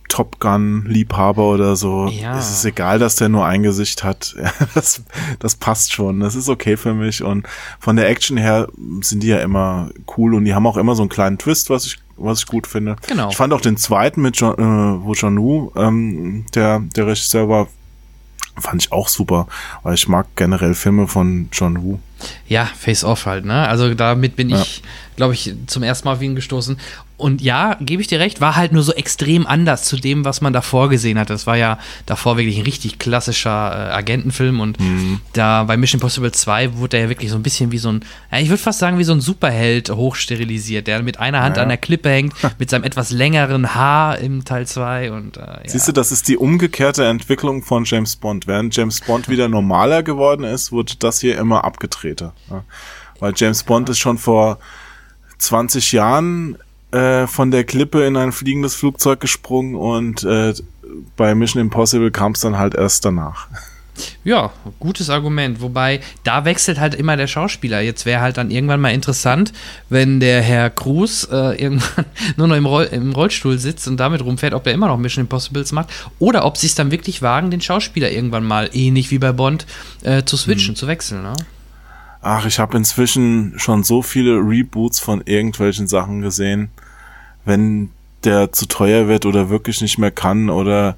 Top 0.08 0.40
Gun-Liebhaber 0.40 1.42
oder 1.42 1.74
so, 1.74 2.06
ja. 2.06 2.38
ist 2.38 2.50
es 2.50 2.64
egal, 2.64 2.98
dass 2.98 3.16
der 3.16 3.28
nur 3.28 3.46
ein 3.46 3.62
Gesicht 3.62 4.04
hat. 4.04 4.36
das, 4.74 5.02
das 5.38 5.54
passt 5.56 5.92
schon. 5.92 6.20
Das 6.20 6.34
ist 6.34 6.48
okay 6.48 6.76
für 6.76 6.94
mich. 6.94 7.22
Und 7.22 7.46
von 7.80 7.96
der 7.96 8.08
Action 8.08 8.36
her 8.36 8.68
sind 9.00 9.22
die 9.22 9.28
ja 9.28 9.38
immer 9.38 9.90
cool 10.16 10.34
und 10.34 10.44
die 10.44 10.54
haben 10.54 10.66
auch 10.66 10.76
immer 10.76 10.94
so 10.94 11.02
einen 11.02 11.08
kleinen 11.08 11.38
Twist, 11.38 11.70
was 11.70 11.86
ich, 11.86 11.98
was 12.16 12.40
ich 12.40 12.46
gut 12.46 12.66
finde. 12.66 12.96
Genau. 13.08 13.30
Ich 13.30 13.36
fand 13.36 13.52
auch 13.52 13.60
den 13.60 13.76
zweiten 13.76 14.20
mit 14.20 14.36
John, 14.36 14.54
äh, 14.54 15.04
wo 15.04 15.14
John 15.14 15.38
Woo, 15.38 15.72
ähm, 15.76 16.44
der, 16.54 16.80
der 16.80 17.06
Regisseur 17.06 17.48
war, 17.48 17.68
fand 18.58 18.82
ich 18.82 18.92
auch 18.92 19.08
super, 19.08 19.46
weil 19.82 19.94
ich 19.94 20.08
mag 20.08 20.26
generell 20.36 20.74
Filme 20.74 21.08
von 21.08 21.48
John 21.52 21.82
Woo. 21.82 21.98
Ja, 22.46 22.66
Face 22.66 23.04
Off 23.04 23.26
halt, 23.26 23.44
ne? 23.44 23.66
Also 23.66 23.94
damit 23.94 24.36
bin 24.36 24.50
ja. 24.50 24.60
ich, 24.60 24.82
glaube 25.16 25.34
ich, 25.34 25.54
zum 25.66 25.82
ersten 25.82 26.06
Mal 26.06 26.14
auf 26.14 26.22
ihn 26.22 26.34
gestoßen. 26.34 26.78
Und 27.16 27.40
ja, 27.40 27.76
gebe 27.80 28.02
ich 28.02 28.08
dir 28.08 28.18
recht, 28.18 28.40
war 28.40 28.56
halt 28.56 28.72
nur 28.72 28.82
so 28.82 28.92
extrem 28.92 29.46
anders 29.46 29.84
zu 29.84 29.96
dem, 29.96 30.24
was 30.24 30.40
man 30.40 30.52
davor 30.52 30.88
gesehen 30.88 31.18
hat. 31.18 31.30
Das 31.30 31.46
war 31.46 31.56
ja 31.56 31.78
davor 32.04 32.36
wirklich 32.36 32.58
ein 32.58 32.64
richtig 32.64 32.98
klassischer 32.98 33.50
äh, 33.50 33.92
Agentenfilm 33.92 34.58
und 34.60 34.80
mhm. 34.80 35.20
da 35.32 35.64
bei 35.64 35.76
Mission 35.76 36.00
Impossible 36.00 36.32
2 36.32 36.78
wurde 36.78 36.96
er 36.96 37.04
ja 37.04 37.08
wirklich 37.08 37.30
so 37.30 37.36
ein 37.36 37.42
bisschen 37.42 37.70
wie 37.70 37.78
so 37.78 37.90
ein, 37.92 38.04
ja, 38.32 38.38
ich 38.38 38.48
würde 38.48 38.62
fast 38.62 38.80
sagen, 38.80 38.98
wie 38.98 39.04
so 39.04 39.12
ein 39.12 39.20
Superheld 39.20 39.90
hochsterilisiert, 39.90 40.88
der 40.88 41.02
mit 41.02 41.20
einer 41.20 41.42
Hand 41.42 41.58
ja. 41.58 41.62
an 41.62 41.68
der 41.68 41.78
Klippe 41.78 42.10
hängt, 42.10 42.34
mit 42.58 42.70
seinem 42.70 42.84
etwas 42.84 43.10
längeren 43.10 43.74
Haar 43.74 44.18
im 44.18 44.44
Teil 44.44 44.66
2 44.66 45.12
und 45.12 45.36
äh, 45.36 45.40
ja. 45.40 45.60
Siehst 45.66 45.86
du, 45.86 45.92
das 45.92 46.10
ist 46.10 46.26
die 46.28 46.36
umgekehrte 46.36 47.06
Entwicklung 47.06 47.62
von 47.62 47.84
James 47.84 48.16
Bond. 48.16 48.46
Während 48.46 48.74
James 48.74 49.00
Bond 49.00 49.28
wieder 49.28 49.48
normaler 49.48 50.02
geworden 50.02 50.44
ist, 50.44 50.72
wurde 50.72 50.94
das 50.98 51.20
hier 51.20 51.38
immer 51.38 51.64
abgedrehter. 51.64 52.34
Weil 53.20 53.32
James 53.36 53.62
Bond 53.62 53.88
ist 53.88 53.98
schon 53.98 54.18
vor 54.18 54.58
20 55.38 55.92
Jahren 55.92 56.58
äh, 56.92 57.26
von 57.26 57.50
der 57.50 57.64
Klippe 57.64 58.06
in 58.06 58.16
ein 58.16 58.32
fliegendes 58.32 58.74
Flugzeug 58.74 59.20
gesprungen 59.20 59.74
und 59.74 60.24
äh, 60.24 60.54
bei 61.16 61.34
Mission 61.34 61.60
Impossible 61.60 62.10
kam 62.10 62.32
es 62.32 62.40
dann 62.40 62.58
halt 62.58 62.74
erst 62.74 63.04
danach. 63.04 63.48
Ja, 64.24 64.52
gutes 64.80 65.10
Argument. 65.10 65.60
Wobei, 65.60 66.00
da 66.24 66.44
wechselt 66.44 66.80
halt 66.80 66.94
immer 66.94 67.16
der 67.16 67.26
Schauspieler. 67.26 67.80
Jetzt 67.80 68.06
wäre 68.06 68.22
halt 68.22 68.38
dann 68.38 68.50
irgendwann 68.50 68.80
mal 68.80 68.92
interessant, 68.92 69.52
wenn 69.90 70.18
der 70.18 70.40
Herr 70.40 70.70
Cruz 70.70 71.28
äh, 71.30 71.60
irgendwann 71.62 72.06
nur 72.36 72.48
noch 72.48 72.56
im, 72.56 72.66
Roll 72.66 72.84
im, 72.84 73.12
Rollstuhl 73.12 73.58
sitzt 73.58 73.86
und 73.88 73.98
damit 73.98 74.24
rumfährt, 74.24 74.54
ob 74.54 74.66
er 74.66 74.72
immer 74.72 74.88
noch 74.88 74.96
Mission 74.96 75.24
Impossibles 75.24 75.72
macht 75.72 75.90
oder 76.18 76.44
ob 76.46 76.56
sie 76.56 76.68
es 76.68 76.74
dann 76.74 76.90
wirklich 76.90 77.20
wagen, 77.20 77.50
den 77.50 77.60
Schauspieler 77.60 78.10
irgendwann 78.10 78.44
mal 78.44 78.70
ähnlich 78.72 79.10
wie 79.10 79.18
bei 79.18 79.32
Bond 79.32 79.66
äh, 80.02 80.24
zu 80.24 80.36
switchen, 80.36 80.68
hm. 80.68 80.76
zu 80.76 80.86
wechseln. 80.86 81.22
Ne? 81.22 81.34
Ach, 82.22 82.46
ich 82.46 82.60
habe 82.60 82.76
inzwischen 82.76 83.54
schon 83.58 83.82
so 83.82 84.00
viele 84.00 84.36
Reboots 84.36 85.00
von 85.00 85.22
irgendwelchen 85.26 85.88
Sachen 85.88 86.22
gesehen. 86.22 86.70
Wenn 87.44 87.90
der 88.22 88.52
zu 88.52 88.66
teuer 88.66 89.08
wird 89.08 89.26
oder 89.26 89.50
wirklich 89.50 89.80
nicht 89.80 89.98
mehr 89.98 90.12
kann 90.12 90.48
oder 90.48 90.96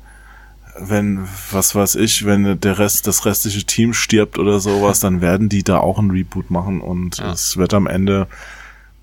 wenn, 0.79 1.27
was 1.51 1.75
weiß 1.75 1.95
ich, 1.95 2.27
wenn 2.27 2.61
der 2.61 2.79
Rest, 2.79 3.07
das 3.07 3.25
restliche 3.25 3.65
Team 3.65 3.95
stirbt 3.95 4.39
oder 4.39 4.61
sowas, 4.61 5.01
dann 5.01 5.21
werden 5.23 5.49
die 5.49 5.63
da 5.63 5.79
auch 5.79 5.99
ein 5.99 6.11
Reboot 6.11 6.51
machen 6.51 6.81
und 6.81 7.19
ja. 7.19 7.33
es 7.33 7.57
wird 7.57 7.73
am 7.73 7.87
Ende 7.87 8.27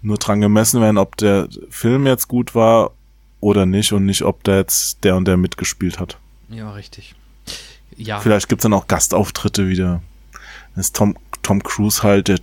nur 0.01 0.17
dran 0.17 0.41
gemessen 0.41 0.82
werden, 0.82 0.97
ob 0.97 1.17
der 1.17 1.47
Film 1.69 2.05
jetzt 2.05 2.28
gut 2.28 2.53
war 2.53 2.91
oder 3.39 3.65
nicht 3.65 3.93
und 3.93 4.05
nicht, 4.05 4.24
ob 4.24 4.43
der 4.43 4.57
jetzt 4.57 5.03
der 5.03 5.15
und 5.15 5.26
der 5.26 5.38
mitgespielt 5.38 5.99
hat. 5.99 6.17
Ja, 6.49 6.72
richtig. 6.72 7.15
Ja. 7.95 8.19
Vielleicht 8.19 8.49
gibt's 8.49 8.63
dann 8.63 8.74
auch 8.74 8.88
Gastauftritte 8.88 9.67
wieder. 9.67 10.01
Das 10.76 10.88
ist 10.88 10.95
Tom, 10.95 11.15
Tom 11.41 11.63
Cruise 11.63 12.03
halt, 12.03 12.28
der, 12.28 12.39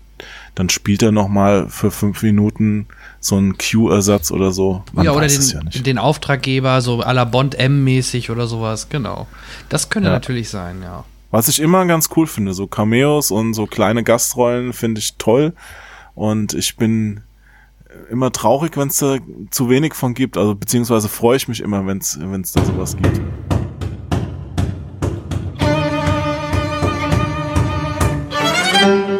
dann 0.54 0.68
spielt 0.68 1.02
er 1.02 1.12
noch 1.12 1.28
mal 1.28 1.68
für 1.68 1.90
fünf 1.90 2.22
Minuten 2.22 2.86
so 3.20 3.36
einen 3.36 3.56
Q-Ersatz 3.58 4.30
oder 4.30 4.52
so. 4.52 4.82
Man 4.92 5.04
ja, 5.04 5.12
oder 5.12 5.26
den, 5.26 5.42
ja 5.42 5.82
den, 5.82 5.98
Auftraggeber, 5.98 6.80
so 6.80 7.02
à 7.02 7.12
la 7.12 7.24
Bond 7.24 7.54
M-mäßig 7.54 8.30
oder 8.30 8.46
sowas, 8.46 8.88
genau. 8.88 9.26
Das 9.68 9.90
könnte 9.90 10.08
ja. 10.08 10.14
natürlich 10.14 10.48
sein, 10.48 10.82
ja. 10.82 11.04
Was 11.30 11.48
ich 11.48 11.60
immer 11.60 11.84
ganz 11.86 12.08
cool 12.16 12.26
finde, 12.26 12.54
so 12.54 12.66
Cameos 12.66 13.30
und 13.30 13.54
so 13.54 13.66
kleine 13.66 14.02
Gastrollen 14.02 14.72
finde 14.72 15.00
ich 15.00 15.16
toll. 15.16 15.52
Und 16.14 16.54
ich 16.54 16.76
bin 16.76 17.20
immer 18.10 18.32
traurig, 18.32 18.76
wenn 18.76 18.88
es 18.88 18.98
da 18.98 19.18
zu 19.50 19.68
wenig 19.68 19.94
von 19.94 20.14
gibt. 20.14 20.36
Also 20.36 20.54
beziehungsweise 20.54 21.08
freue 21.08 21.36
ich 21.36 21.48
mich 21.48 21.60
immer, 21.60 21.86
wenn 21.86 21.98
es 21.98 22.52
da 22.52 22.64
sowas 22.64 22.96
gibt. 22.96 23.20
Thank 28.80 29.08
you. 29.08 29.17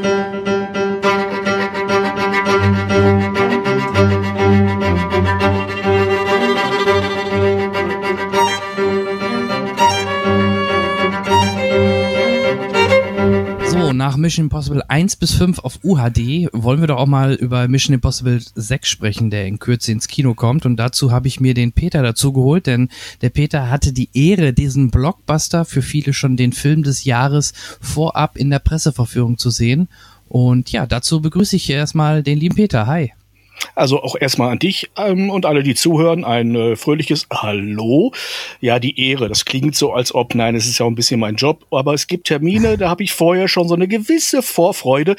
Mission 14.18 14.46
Impossible 14.46 14.82
1 14.88 15.16
bis 15.16 15.32
5 15.34 15.60
auf 15.60 15.78
UHD 15.82 16.48
wollen 16.52 16.80
wir 16.80 16.86
doch 16.86 16.98
auch 16.98 17.06
mal 17.06 17.34
über 17.34 17.66
Mission 17.68 17.94
Impossible 17.94 18.40
6 18.54 18.88
sprechen, 18.88 19.30
der 19.30 19.46
in 19.46 19.58
Kürze 19.58 19.92
ins 19.92 20.08
Kino 20.08 20.34
kommt. 20.34 20.66
Und 20.66 20.76
dazu 20.76 21.10
habe 21.10 21.28
ich 21.28 21.40
mir 21.40 21.54
den 21.54 21.72
Peter 21.72 22.02
dazu 22.02 22.32
geholt, 22.32 22.66
denn 22.66 22.88
der 23.22 23.30
Peter 23.30 23.70
hatte 23.70 23.92
die 23.92 24.10
Ehre, 24.12 24.52
diesen 24.52 24.90
Blockbuster, 24.90 25.64
für 25.64 25.82
viele 25.82 26.12
schon 26.12 26.36
den 26.36 26.52
Film 26.52 26.82
des 26.82 27.04
Jahres, 27.04 27.52
vorab 27.80 28.36
in 28.36 28.50
der 28.50 28.58
Presseverführung 28.58 29.38
zu 29.38 29.50
sehen. 29.50 29.88
Und 30.28 30.70
ja, 30.72 30.86
dazu 30.86 31.22
begrüße 31.22 31.56
ich 31.56 31.70
erstmal 31.70 32.22
den 32.22 32.38
lieben 32.38 32.54
Peter. 32.54 32.86
Hi. 32.86 33.12
Also 33.74 34.02
auch 34.02 34.16
erstmal 34.18 34.50
an 34.50 34.58
dich 34.58 34.90
ähm, 34.96 35.30
und 35.30 35.46
alle, 35.46 35.62
die 35.62 35.74
zuhören, 35.74 36.24
ein 36.24 36.54
äh, 36.54 36.76
fröhliches 36.76 37.26
Hallo. 37.32 38.12
Ja, 38.60 38.78
die 38.78 39.00
Ehre, 39.00 39.28
das 39.28 39.44
klingt 39.44 39.76
so, 39.76 39.92
als 39.92 40.14
ob, 40.14 40.34
nein, 40.34 40.54
es 40.54 40.66
ist 40.66 40.78
ja 40.78 40.86
auch 40.86 40.90
ein 40.90 40.94
bisschen 40.94 41.20
mein 41.20 41.36
Job, 41.36 41.66
aber 41.70 41.94
es 41.94 42.06
gibt 42.06 42.28
Termine, 42.28 42.78
da 42.78 42.88
habe 42.88 43.02
ich 43.02 43.12
vorher 43.12 43.48
schon 43.48 43.68
so 43.68 43.74
eine 43.74 43.88
gewisse 43.88 44.42
Vorfreude. 44.42 45.16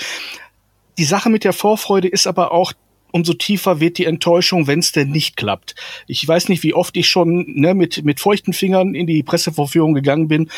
Die 0.98 1.04
Sache 1.06 1.30
mit 1.30 1.44
der 1.44 1.54
Vorfreude 1.54 2.08
ist 2.08 2.28
aber 2.28 2.52
auch, 2.52 2.74
umso 3.12 3.34
tiefer 3.34 3.80
wird 3.80 3.98
die 3.98 4.06
Enttäuschung, 4.06 4.68
wenn 4.68 4.80
es 4.80 4.92
denn 4.92 5.10
nicht 5.10 5.36
klappt. 5.36 5.76
Ich 6.08 6.28
weiß 6.28 6.50
nicht, 6.50 6.64
wie 6.64 6.74
oft 6.74 6.96
ich 6.98 7.08
schon 7.08 7.46
ne, 7.48 7.74
mit, 7.74 8.06
mit 8.06 8.20
feuchten 8.20 8.54
Fingern 8.54 8.94
in 8.94 9.08
die 9.08 9.24
Pressevorführung 9.24 9.94
gegangen 9.94 10.28
bin 10.28 10.50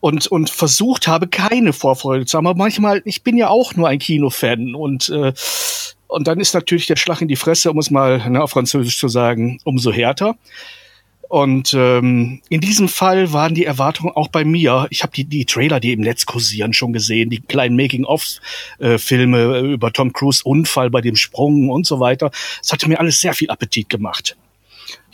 und, 0.00 0.26
und 0.26 0.50
versucht 0.50 1.08
habe, 1.08 1.28
keine 1.28 1.72
Vorfreude 1.72 2.26
zu 2.26 2.36
haben. 2.36 2.46
Aber 2.46 2.58
manchmal, 2.58 3.02
ich 3.04 3.22
bin 3.22 3.36
ja 3.36 3.48
auch 3.48 3.74
nur 3.74 3.88
ein 3.88 3.98
Kinofan 3.98 4.74
und 4.74 5.08
äh, 5.08 5.32
und 6.06 6.26
dann 6.26 6.40
ist 6.40 6.54
natürlich 6.54 6.86
der 6.86 6.96
Schlag 6.96 7.20
in 7.20 7.28
die 7.28 7.36
Fresse, 7.36 7.70
um 7.70 7.78
es 7.78 7.90
mal 7.90 8.30
ne, 8.30 8.42
auf 8.42 8.50
Französisch 8.50 8.98
zu 8.98 9.08
sagen, 9.08 9.58
umso 9.64 9.92
härter. 9.92 10.36
Und 11.28 11.74
ähm, 11.74 12.42
in 12.48 12.60
diesem 12.60 12.88
Fall 12.88 13.32
waren 13.32 13.54
die 13.54 13.64
Erwartungen 13.64 14.12
auch 14.14 14.28
bei 14.28 14.44
mir. 14.44 14.86
Ich 14.90 15.02
habe 15.02 15.12
die, 15.12 15.24
die 15.24 15.46
Trailer, 15.46 15.80
die 15.80 15.92
im 15.92 16.00
Netz 16.00 16.26
kursieren, 16.26 16.72
schon 16.72 16.92
gesehen, 16.92 17.30
die 17.30 17.40
kleinen 17.40 17.74
Making-of-Filme 17.76 19.38
äh, 19.38 19.72
über 19.72 19.92
Tom 19.92 20.12
Cruise 20.12 20.42
Unfall 20.44 20.90
bei 20.90 21.00
dem 21.00 21.16
Sprung 21.16 21.70
und 21.70 21.86
so 21.86 21.98
weiter. 21.98 22.30
Es 22.62 22.72
hatte 22.72 22.88
mir 22.88 23.00
alles 23.00 23.20
sehr 23.20 23.34
viel 23.34 23.50
Appetit 23.50 23.88
gemacht. 23.88 24.36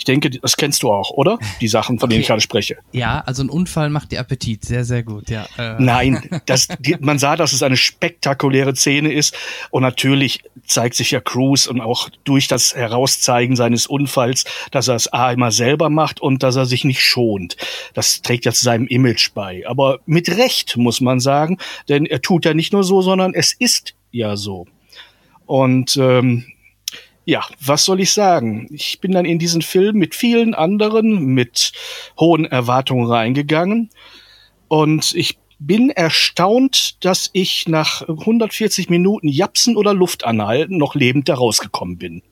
Ich 0.01 0.05
denke, 0.05 0.31
das 0.31 0.57
kennst 0.57 0.83
du 0.83 0.91
auch, 0.91 1.11
oder? 1.11 1.39
Die 1.61 1.69
Sachen, 1.69 1.99
von 1.99 2.07
okay. 2.07 2.15
denen 2.15 2.21
ich 2.23 2.29
gerade 2.29 2.41
spreche. 2.41 2.79
Ja, 2.91 3.23
also 3.27 3.43
ein 3.43 3.51
Unfall 3.51 3.91
macht 3.91 4.13
dir 4.13 4.21
Appetit. 4.21 4.65
Sehr, 4.65 4.87
sehr 4.87 5.03
gut, 5.03 5.29
ja. 5.29 5.47
Äh. 5.59 5.75
Nein, 5.79 6.41
das, 6.47 6.69
die, 6.79 6.97
man 7.01 7.19
sah, 7.19 7.37
dass 7.37 7.53
es 7.53 7.63
eine 7.63 7.77
spektakuläre 7.77 8.75
Szene 8.75 9.13
ist. 9.13 9.37
Und 9.69 9.83
natürlich 9.83 10.43
zeigt 10.67 10.95
sich 10.95 11.11
ja 11.11 11.21
Cruz 11.21 11.67
und 11.67 11.83
auch 11.83 12.09
durch 12.25 12.49
das 12.49 12.75
Herauszeigen 12.75 13.57
seines 13.57 13.87
Unfalls, 13.87 14.47
dass 14.71 14.89
er 14.89 14.95
es 14.95 15.13
A 15.13 15.33
immer 15.33 15.53
selber 15.53 15.91
macht 15.91 16.19
und 16.19 16.43
dass 16.43 16.57
er 16.57 16.65
sich 16.65 16.85
nicht 16.85 17.03
schont. 17.03 17.59
Das 17.93 18.23
trägt 18.23 18.47
ja 18.47 18.53
zu 18.53 18.65
seinem 18.65 18.87
Image 18.87 19.35
bei. 19.35 19.65
Aber 19.67 19.99
mit 20.07 20.31
Recht, 20.31 20.79
muss 20.79 21.03
man 21.03 21.21
sagen. 21.21 21.59
Denn 21.91 22.07
er 22.07 22.23
tut 22.23 22.47
ja 22.47 22.55
nicht 22.55 22.73
nur 22.73 22.85
so, 22.85 23.03
sondern 23.03 23.35
es 23.35 23.53
ist 23.53 23.95
ja 24.13 24.39
so. 24.39 24.67
Und 25.45 25.99
ähm, 25.99 26.47
ja, 27.25 27.45
was 27.61 27.85
soll 27.85 28.01
ich 28.01 28.13
sagen? 28.13 28.67
Ich 28.71 29.01
bin 29.01 29.13
dann 29.13 29.25
in 29.25 29.39
diesen 29.39 29.63
Film 29.63 29.97
mit 29.97 30.15
vielen 30.15 30.55
anderen, 30.55 31.27
mit 31.27 31.73
hohen 32.19 32.45
Erwartungen 32.45 33.07
reingegangen. 33.07 33.91
Und 34.69 35.15
ich 35.15 35.39
bin 35.59 35.91
erstaunt, 35.91 37.05
dass 37.05 37.31
ich 37.33 37.69
nach 37.69 38.09
140 38.09 38.89
Minuten 38.89 39.29
Japsen 39.29 39.77
oder 39.77 39.93
Luft 39.93 40.25
anhalten 40.25 40.79
noch 40.79 40.95
lebend 40.95 41.29
da 41.29 41.35
rausgekommen 41.35 41.99
bin. 41.99 42.23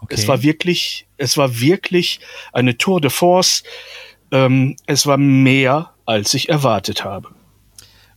Okay. 0.00 0.14
Es 0.14 0.28
war 0.28 0.42
wirklich, 0.42 1.06
es 1.16 1.36
war 1.36 1.60
wirklich 1.60 2.20
eine 2.52 2.76
Tour 2.76 3.00
de 3.00 3.10
Force. 3.10 3.64
Ähm, 4.30 4.76
es 4.86 5.06
war 5.06 5.16
mehr, 5.16 5.92
als 6.04 6.34
ich 6.34 6.50
erwartet 6.50 7.04
habe. 7.04 7.30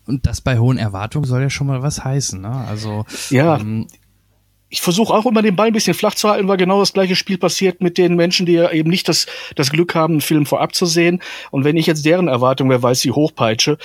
Und 0.06 0.26
das 0.26 0.42
bei 0.42 0.58
hohen 0.58 0.78
Erwartungen 0.78 1.26
soll 1.26 1.42
ja 1.42 1.50
schon 1.50 1.68
mal 1.68 1.82
was 1.84 2.04
heißen, 2.04 2.42
ne? 2.42 2.66
Also 2.68 3.06
ja, 3.30 3.58
ähm, 3.58 3.88
ich 4.72 4.82
versuche 4.82 5.14
auch 5.14 5.26
immer 5.26 5.42
den 5.42 5.56
Ball 5.56 5.68
ein 5.68 5.74
bisschen 5.74 5.94
flach 5.94 6.16
zu 6.16 6.30
halten, 6.30 6.48
weil 6.48 6.56
genau 6.56 6.80
das 6.80 6.94
gleiche 6.94 7.18
Spiel 7.18 7.38
passiert 7.38 7.82
mit 7.82 7.98
den 7.98 8.16
Menschen, 8.16 8.46
die 8.46 8.54
ja 8.54 8.72
eben 8.72 8.90
nicht 8.90 9.10
das, 9.10 9.28
das 9.56 9.70
Glück 9.70 9.94
haben, 9.96 10.14
einen 10.14 10.22
Film 10.22 10.46
vorab 10.46 10.74
zu 10.74 10.86
sehen. 10.86 11.22
Und 11.52 11.66
wenn 11.66 11.76
ich 11.76 11.88
jetzt 11.88 12.06
deren 12.06 12.30
Erwartung, 12.30 12.70
wer 12.70 12.82
weiß, 12.82 13.04
wie 13.04 13.12
hochpeitsche, 13.12 13.78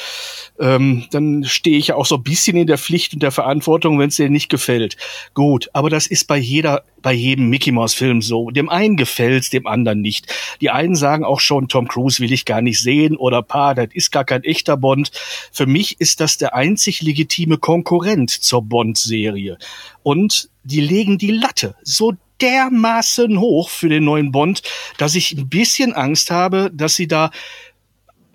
ähm, 0.60 1.04
dann 1.10 1.42
stehe 1.44 1.76
ich 1.76 1.88
ja 1.88 1.96
auch 1.96 2.06
so 2.06 2.14
ein 2.14 2.22
bisschen 2.22 2.56
in 2.56 2.68
der 2.68 2.78
Pflicht 2.78 3.14
und 3.14 3.22
der 3.22 3.32
Verantwortung, 3.32 3.98
wenn 3.98 4.08
es 4.08 4.16
denen 4.16 4.32
nicht 4.32 4.48
gefällt. 4.48 4.96
Gut, 5.34 5.68
aber 5.72 5.90
das 5.90 6.06
ist 6.06 6.28
bei 6.28 6.36
jeder, 6.38 6.84
bei 7.06 7.12
jedem 7.12 7.50
Mickey 7.50 7.70
Mouse 7.70 7.94
Film 7.94 8.20
so. 8.20 8.50
Dem 8.50 8.68
einen 8.68 8.96
gefällt's, 8.96 9.48
dem 9.48 9.68
anderen 9.68 10.00
nicht. 10.00 10.26
Die 10.60 10.70
einen 10.70 10.96
sagen 10.96 11.24
auch 11.24 11.38
schon, 11.38 11.68
Tom 11.68 11.86
Cruise 11.86 12.18
will 12.18 12.32
ich 12.32 12.44
gar 12.44 12.60
nicht 12.60 12.80
sehen 12.80 13.16
oder 13.16 13.42
Pa, 13.42 13.74
das 13.74 13.90
ist 13.92 14.10
gar 14.10 14.24
kein 14.24 14.42
echter 14.42 14.76
Bond. 14.76 15.12
Für 15.52 15.66
mich 15.66 16.00
ist 16.00 16.18
das 16.18 16.36
der 16.36 16.56
einzig 16.56 17.02
legitime 17.02 17.58
Konkurrent 17.58 18.30
zur 18.30 18.62
Bond-Serie. 18.62 19.56
Und 20.02 20.50
die 20.64 20.80
legen 20.80 21.16
die 21.16 21.30
Latte 21.30 21.76
so 21.84 22.14
dermaßen 22.40 23.38
hoch 23.38 23.68
für 23.68 23.88
den 23.88 24.02
neuen 24.02 24.32
Bond, 24.32 24.62
dass 24.98 25.14
ich 25.14 25.30
ein 25.30 25.48
bisschen 25.48 25.92
Angst 25.92 26.32
habe, 26.32 26.72
dass 26.74 26.96
sie 26.96 27.06
da 27.06 27.30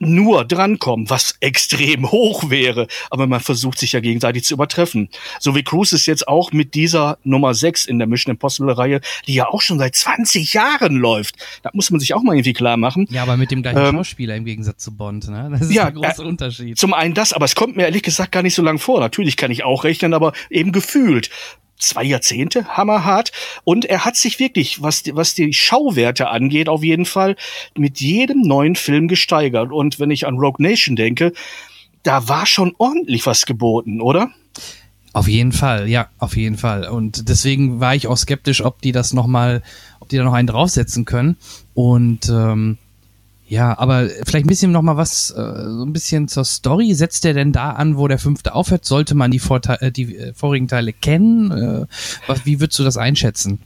nur 0.02 0.44
drankommen, 0.46 1.10
was 1.10 1.36
extrem 1.40 2.12
hoch 2.12 2.50
wäre. 2.50 2.88
Aber 3.10 3.28
man 3.28 3.40
versucht 3.40 3.80
sich 3.80 3.94
ja 3.94 4.00
gegenseitig 4.00 4.44
zu 4.44 4.54
übertreffen. 4.54 5.10
So 5.40 5.56
wie 5.56 5.64
Cruise 5.64 5.96
ist 5.96 6.08
jetzt 6.08 6.28
auch 6.28 6.52
mit 6.52 6.74
dieser 6.76 7.18
Nummer 7.24 7.54
6 7.54 7.86
in 7.86 8.00
der 8.00 8.08
Mission 8.08 8.32
Impossible 8.32 8.74
Reihe, 8.74 9.02
die 9.28 9.36
ja 9.36 9.48
auch 9.48 9.62
schon 9.62 9.80
seit 9.80 9.96
20 9.96 10.54
Jahren 10.54 10.96
läuft. 10.96 11.36
Da 11.64 11.70
muss 11.74 11.92
man 11.92 12.00
sich 12.00 12.14
auch 12.14 12.24
mal 12.24 12.34
irgendwie 12.34 12.54
klar 12.54 12.78
machen. 12.78 13.08
Ja, 13.10 13.24
aber 13.24 13.38
mit 13.38 13.52
dem 13.52 13.62
gleichen 13.62 13.80
ähm, 13.80 13.96
Schauspieler 13.96 14.36
im 14.36 14.46
Gegensatz 14.46 14.84
zu 14.84 14.96
Bond, 14.96 15.30
ne? 15.30 15.50
Das 15.52 15.62
ist 15.62 15.74
ja, 15.74 15.92
der 15.92 15.94
große 15.94 16.24
äh, 16.24 16.26
Unterschied. 16.26 16.78
Zum 16.78 16.94
einen 16.94 17.14
das, 17.14 17.34
aber 17.34 17.46
es 17.46 17.56
kommt 17.56 17.76
mir 17.76 17.84
ehrlich 17.84 18.04
gesagt 18.04 18.32
gar 18.32 18.44
nicht 18.44 18.56
so 18.56 18.62
lang 18.62 18.80
vor. 18.80 19.00
Natürlich 19.00 19.38
kann 19.38 19.52
ich 19.52 19.64
auch 19.64 19.84
rechnen, 19.84 20.14
aber 20.14 20.34
eben 20.50 20.72
gefühlt 20.72 21.30
zwei 21.82 22.04
Jahrzehnte 22.04 22.66
hammerhart. 22.70 23.32
Und 23.64 23.86
er 23.86 24.06
hat 24.06 24.16
sich 24.16 24.40
wirklich, 24.40 24.82
was, 24.82 25.04
die, 25.04 25.16
was 25.16 25.34
die 25.34 25.54
Schauwerte 25.54 26.30
angeht, 26.30 26.70
auf 26.70 26.84
jeden 26.84 27.06
Fall 27.06 27.36
mit 27.76 28.00
jedem 28.00 28.42
neuen 28.42 28.76
Film 28.76 29.08
gesteigert. 29.08 29.72
Und 29.72 30.00
wenn 30.00 30.12
ich 30.12 30.28
an 30.28 30.38
Rogue 30.38 30.64
Nation 30.66 30.96
denke, 30.96 31.34
da 32.04 32.28
war 32.28 32.46
schon 32.46 32.74
ordentlich 32.78 33.26
was 33.26 33.46
geboten, 33.46 34.02
oder? 34.02 34.32
Auf 35.14 35.28
jeden 35.28 35.52
Fall, 35.52 35.90
ja, 35.90 36.08
auf 36.20 36.38
jeden 36.38 36.58
Fall. 36.58 36.88
Und 36.88 37.28
deswegen 37.28 37.82
war 37.82 37.96
ich 37.96 38.08
auch 38.08 38.18
skeptisch, 38.18 38.64
ob 38.64 38.82
die 38.82 38.94
das 38.94 39.12
noch 39.12 39.28
mal, 39.28 39.62
ob 40.00 40.08
die 40.08 40.18
da 40.18 40.24
noch 40.24 40.34
einen 40.34 40.48
draufsetzen 40.48 41.04
können. 41.04 41.36
Und 41.74 42.30
ähm, 42.30 42.78
ja, 43.52 43.78
aber 43.78 44.08
vielleicht 44.26 44.46
ein 44.46 44.48
bisschen 44.48 44.72
noch 44.72 44.82
mal 44.82 44.96
was, 44.96 45.30
äh, 45.32 45.34
so 45.34 45.84
ein 45.84 45.92
bisschen 45.92 46.30
zur 46.30 46.46
Story. 46.46 46.94
Setzt 46.94 47.26
der 47.26 47.34
denn 47.34 47.52
da 47.52 47.72
an, 47.72 47.98
wo 47.98 48.08
der 48.08 48.18
fünfte 48.18 48.56
aufhört? 48.56 48.86
Sollte 48.86 49.14
man 49.14 49.30
die, 49.30 49.40
Vorteile, 49.40 49.82
äh, 49.82 49.92
die 49.92 50.16
äh, 50.16 50.34
vorigen 50.34 50.70
Teile 50.70 50.94
kennen? 50.94 51.52
Äh, 51.52 51.86
was, 52.28 52.46
wie 52.46 52.62
würdest 52.62 52.80
du 52.80 52.86
das 52.86 52.96
einschätzen? 52.96 53.60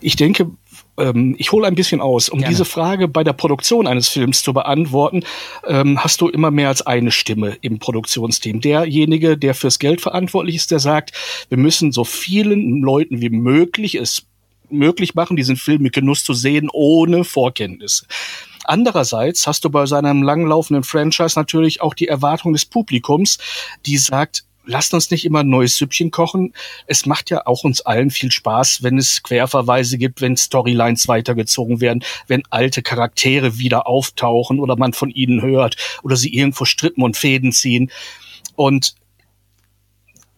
Ich 0.00 0.14
denke, 0.14 0.52
ähm, 0.96 1.34
ich 1.38 1.50
hole 1.50 1.66
ein 1.66 1.74
bisschen 1.74 2.00
aus. 2.00 2.28
Um 2.28 2.38
Gerne. 2.38 2.52
diese 2.52 2.64
Frage 2.64 3.08
bei 3.08 3.24
der 3.24 3.32
Produktion 3.32 3.88
eines 3.88 4.06
Films 4.06 4.44
zu 4.44 4.52
beantworten, 4.52 5.24
ähm, 5.66 5.98
hast 5.98 6.20
du 6.20 6.28
immer 6.28 6.52
mehr 6.52 6.68
als 6.68 6.82
eine 6.82 7.10
Stimme 7.10 7.56
im 7.62 7.80
Produktionsteam. 7.80 8.60
Derjenige, 8.60 9.36
der 9.36 9.56
fürs 9.56 9.80
Geld 9.80 10.00
verantwortlich 10.00 10.54
ist, 10.54 10.70
der 10.70 10.78
sagt, 10.78 11.10
wir 11.48 11.58
müssen 11.58 11.90
so 11.90 12.04
vielen 12.04 12.80
Leuten 12.80 13.20
wie 13.20 13.30
möglich 13.30 13.96
es 13.96 14.22
möglich 14.68 15.16
machen, 15.16 15.36
diesen 15.36 15.56
Film 15.56 15.82
mit 15.82 15.94
Genuss 15.94 16.22
zu 16.22 16.32
sehen, 16.32 16.68
ohne 16.72 17.24
Vorkenntnisse. 17.24 18.06
Andererseits 18.70 19.48
hast 19.48 19.64
du 19.64 19.70
bei 19.70 19.84
seinem 19.86 20.22
langlaufenden 20.22 20.84
Franchise 20.84 21.36
natürlich 21.36 21.80
auch 21.80 21.92
die 21.92 22.06
Erwartung 22.06 22.52
des 22.52 22.64
Publikums, 22.64 23.38
die 23.84 23.98
sagt, 23.98 24.44
lasst 24.64 24.94
uns 24.94 25.10
nicht 25.10 25.24
immer 25.24 25.40
ein 25.40 25.48
neues 25.48 25.76
Süppchen 25.76 26.12
kochen. 26.12 26.54
Es 26.86 27.04
macht 27.04 27.30
ja 27.30 27.48
auch 27.48 27.64
uns 27.64 27.80
allen 27.80 28.10
viel 28.10 28.30
Spaß, 28.30 28.84
wenn 28.84 28.96
es 28.96 29.24
Querverweise 29.24 29.98
gibt, 29.98 30.20
wenn 30.20 30.36
Storylines 30.36 31.08
weitergezogen 31.08 31.80
werden, 31.80 32.04
wenn 32.28 32.44
alte 32.50 32.80
Charaktere 32.80 33.58
wieder 33.58 33.88
auftauchen 33.88 34.60
oder 34.60 34.76
man 34.76 34.92
von 34.92 35.10
ihnen 35.10 35.42
hört 35.42 35.74
oder 36.04 36.14
sie 36.14 36.32
irgendwo 36.32 36.64
Strippen 36.64 37.02
und 37.02 37.16
Fäden 37.16 37.50
ziehen. 37.50 37.90
Und 38.54 38.94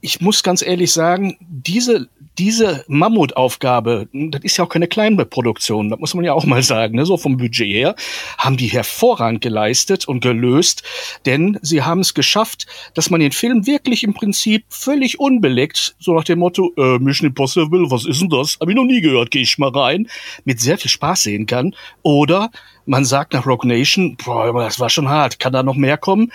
ich 0.00 0.22
muss 0.22 0.42
ganz 0.42 0.62
ehrlich 0.62 0.90
sagen, 0.90 1.36
diese 1.38 2.08
diese 2.38 2.84
Mammutaufgabe, 2.88 4.08
das 4.12 4.42
ist 4.42 4.56
ja 4.56 4.64
auch 4.64 4.68
keine 4.68 4.88
Kleinproduktion, 4.88 5.90
das 5.90 6.00
muss 6.00 6.14
man 6.14 6.24
ja 6.24 6.32
auch 6.32 6.44
mal 6.44 6.62
sagen, 6.62 6.96
ne, 6.96 7.04
so 7.04 7.16
vom 7.16 7.36
Budget 7.36 7.68
her, 7.68 7.94
haben 8.38 8.56
die 8.56 8.68
hervorragend 8.68 9.42
geleistet 9.42 10.08
und 10.08 10.20
gelöst, 10.20 10.82
denn 11.26 11.58
sie 11.62 11.82
haben 11.82 12.00
es 12.00 12.14
geschafft, 12.14 12.66
dass 12.94 13.10
man 13.10 13.20
den 13.20 13.32
Film 13.32 13.66
wirklich 13.66 14.02
im 14.02 14.14
Prinzip 14.14 14.64
völlig 14.68 15.20
unbeleckt, 15.20 15.94
so 15.98 16.14
nach 16.14 16.24
dem 16.24 16.38
Motto, 16.38 16.72
äh, 16.76 16.98
Mission 16.98 17.28
Impossible, 17.28 17.90
was 17.90 18.06
ist 18.06 18.20
denn 18.20 18.30
das? 18.30 18.56
Hab 18.60 18.68
ich 18.68 18.74
noch 18.74 18.84
nie 18.84 19.00
gehört, 19.00 19.30
gehe 19.30 19.42
ich 19.42 19.58
mal 19.58 19.70
rein, 19.70 20.08
mit 20.44 20.60
sehr 20.60 20.78
viel 20.78 20.90
Spaß 20.90 21.24
sehen 21.24 21.46
kann. 21.46 21.74
Oder 22.02 22.50
man 22.86 23.04
sagt 23.04 23.32
nach 23.32 23.46
Rock 23.46 23.64
Nation, 23.64 24.16
boah, 24.16 24.52
das 24.52 24.80
war 24.80 24.90
schon 24.90 25.08
hart, 25.08 25.38
kann 25.38 25.52
da 25.52 25.62
noch 25.62 25.76
mehr 25.76 25.98
kommen? 25.98 26.32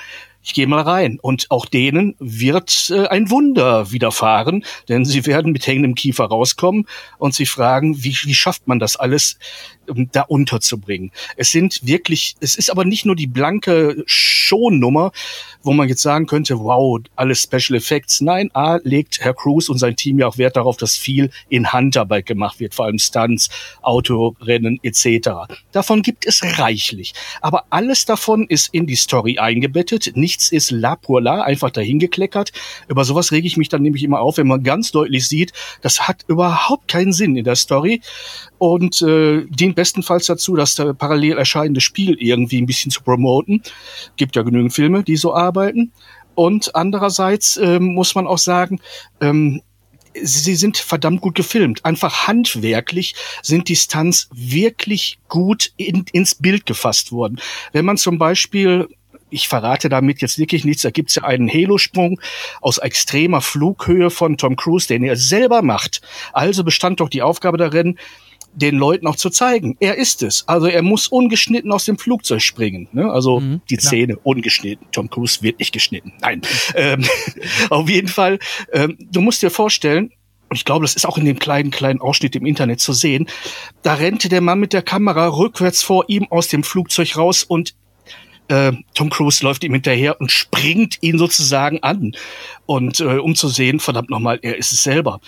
Ich 0.48 0.54
gehe 0.54 0.66
mal 0.66 0.82
rein. 0.82 1.20
Und 1.22 1.52
auch 1.52 1.66
denen 1.66 2.16
wird 2.20 2.90
äh, 2.90 3.08
ein 3.08 3.30
Wunder 3.30 3.92
widerfahren, 3.92 4.64
denn 4.88 5.04
sie 5.04 5.26
werden 5.26 5.52
mit 5.52 5.68
hängendem 5.68 5.94
Kiefer 5.94 6.24
rauskommen 6.24 6.88
und 7.18 7.36
sie 7.36 7.46
fragen, 7.46 8.02
wie, 8.02 8.16
wie 8.24 8.34
schafft 8.34 8.66
man 8.66 8.80
das 8.80 8.96
alles 8.96 9.38
um, 9.90 10.10
da 10.12 10.22
unterzubringen? 10.22 11.12
Es 11.36 11.52
sind 11.52 11.86
wirklich, 11.86 12.36
es 12.40 12.56
ist 12.56 12.70
aber 12.70 12.86
nicht 12.86 13.06
nur 13.06 13.16
die 13.16 13.28
blanke 13.28 14.04
Shownummer, 14.06 15.12
wo 15.64 15.74
man 15.74 15.90
jetzt 15.90 16.02
sagen 16.02 16.26
könnte, 16.26 16.60
wow, 16.60 17.00
alles 17.16 17.44
Special 17.44 17.78
Effects. 17.78 18.22
Nein, 18.22 18.50
A, 18.54 18.80
legt 18.84 19.20
Herr 19.22 19.34
Cruz 19.34 19.70
und 19.70 19.78
sein 19.78 19.96
Team 19.96 20.20
ja 20.20 20.28
auch 20.28 20.38
Wert 20.38 20.56
darauf, 20.56 20.78
dass 20.78 20.96
viel 20.98 21.30
in 21.50 21.72
Handarbeit 21.74 22.26
gemacht 22.26 22.60
wird, 22.60 22.74
vor 22.74 22.86
allem 22.86 23.00
Stunts, 23.00 23.50
Autorennen 23.82 24.80
etc. 24.84 25.30
Davon 25.72 26.02
gibt 26.02 26.26
es 26.26 26.42
reichlich. 26.58 27.14
Aber 27.42 27.66
alles 27.70 28.06
davon 28.06 28.48
ist 28.48 28.74
in 28.74 28.88
die 28.88 28.96
Story 28.96 29.40
eingebettet. 29.40 30.16
Nichts 30.16 30.52
ist 30.52 30.72
la 30.72 30.96
pour 30.96 31.22
la, 31.22 31.42
einfach 31.42 31.72
dahin 31.72 32.00
gekleckert. 32.00 32.52
Über 32.88 33.04
sowas 33.04 33.32
rege 33.32 33.48
ich 33.48 33.58
mich 33.58 33.70
dann 33.70 33.82
nämlich 33.82 34.04
immer 34.04 34.22
auf, 34.22 34.38
wenn 34.38 34.48
man 34.48 34.64
ganz 34.64 34.92
deutlich 34.92 35.28
sieht, 35.28 35.54
das 35.82 36.08
hat 36.08 36.24
überhaupt 36.28 36.88
keinen 36.88 37.14
Sinn 37.14 37.36
in 37.36 37.44
der 37.44 37.56
Story 37.56 38.02
und 38.58 39.02
äh, 39.02 39.46
dient 39.50 39.76
bestenfalls 39.78 40.26
dazu, 40.26 40.56
das 40.56 40.76
parallel 40.98 41.38
erscheinende 41.38 41.82
Spiel 41.82 42.18
irgendwie 42.20 42.60
ein 42.60 42.66
bisschen 42.66 42.90
zu 42.90 43.04
promoten. 43.04 43.62
Gibt 44.16 44.36
ja 44.36 44.42
genügend 44.42 44.74
Filme, 44.74 45.04
die 45.04 45.18
so 45.18 45.36
arbeiten. 45.36 45.94
Und 46.34 46.76
andererseits 46.76 47.58
ähm, 47.58 47.94
muss 47.94 48.16
man 48.16 48.26
auch 48.26 48.40
sagen, 48.40 48.82
ähm, 49.22 49.62
sie 50.20 50.56
sind 50.56 50.78
verdammt 50.80 51.22
gut 51.22 51.36
gefilmt. 51.36 51.86
Einfach 51.86 52.28
handwerklich 52.28 53.14
sind 53.44 53.70
die 53.70 53.76
Stunts 53.76 54.30
wirklich 54.34 55.20
gut 55.28 55.72
in, 55.78 56.06
ins 56.12 56.34
Bild 56.34 56.66
gefasst 56.66 57.12
worden. 57.12 57.40
Wenn 57.72 57.86
man 57.86 57.98
zum 57.98 58.18
Beispiel 58.18 58.88
ich 59.30 59.50
verrate 59.50 59.90
damit 59.90 60.22
jetzt 60.22 60.40
wirklich 60.40 60.64
nichts. 60.64 60.84
Da 60.84 60.90
gibt's 60.90 61.16
ja 61.16 61.24
einen 61.24 61.50
Halo-Sprung 61.50 62.22
aus 62.62 62.78
extremer 62.78 63.42
Flughöhe 63.42 64.10
von 64.10 64.38
Tom 64.38 64.56
Cruise, 64.56 64.88
den 64.88 65.04
er 65.04 65.18
selber 65.18 65.62
macht. 65.62 66.02
Also 66.32 66.64
bestand 66.64 67.02
doch 67.02 67.10
die 67.10 67.22
Aufgabe 67.22 67.58
darin, 67.58 67.98
den 68.54 68.76
Leuten 68.78 69.06
auch 69.08 69.16
zu 69.16 69.30
zeigen. 69.30 69.78
Er 69.80 69.96
ist 69.96 70.24
es. 70.24 70.48
Also 70.48 70.68
er 70.68 70.82
muss 70.82 71.08
ungeschnitten 71.08 71.72
aus 71.72 71.86
dem 71.86 71.98
Flugzeug 71.98 72.42
springen. 72.42 72.88
Ne? 72.92 73.12
Also 73.12 73.40
mhm, 73.40 73.62
die 73.70 73.78
klar. 73.78 73.88
Szene 73.88 74.18
ungeschnitten. 74.18 74.88
Tom 74.92 75.10
Cruise 75.10 75.42
wird 75.42 75.60
nicht 75.60 75.72
geschnitten. 75.72 76.14
Nein. 76.22 76.42
ähm, 76.76 77.06
auf 77.70 77.90
jeden 77.90 78.08
Fall. 78.08 78.40
Ähm, 78.74 78.98
du 79.00 79.22
musst 79.22 79.42
dir 79.44 79.52
vorstellen, 79.52 80.12
und 80.50 80.56
ich 80.56 80.66
glaube, 80.66 80.86
das 80.86 80.96
ist 80.96 81.06
auch 81.06 81.18
in 81.18 81.26
dem 81.26 81.40
kleinen, 81.40 81.72
kleinen 81.72 82.00
Ausschnitt 82.00 82.36
im 82.36 82.46
Internet 82.46 82.80
zu 82.80 82.94
sehen, 82.94 83.28
da 83.84 83.96
rennte 83.96 84.30
der 84.30 84.42
Mann 84.42 84.60
mit 84.60 84.74
der 84.74 84.82
Kamera 84.82 85.28
rückwärts 85.28 85.84
vor 85.84 86.06
ihm 86.08 86.28
aus 86.30 86.48
dem 86.48 86.64
Flugzeug 86.64 87.18
raus 87.18 87.44
und 87.44 87.76
äh, 88.48 88.72
Tom 88.94 89.10
Cruise 89.10 89.44
läuft 89.44 89.64
ihm 89.64 89.74
hinterher 89.74 90.20
und 90.22 90.32
springt 90.32 90.98
ihn 91.02 91.18
sozusagen 91.18 91.84
an. 91.84 92.14
Und 92.66 93.02
äh, 93.02 93.18
um 93.18 93.36
zu 93.36 93.50
sehen, 93.50 93.80
verdammt 93.80 94.10
nochmal, 94.10 94.40
er 94.42 94.58
ist 94.58 94.72
es 94.72 94.84
selber. 94.84 95.20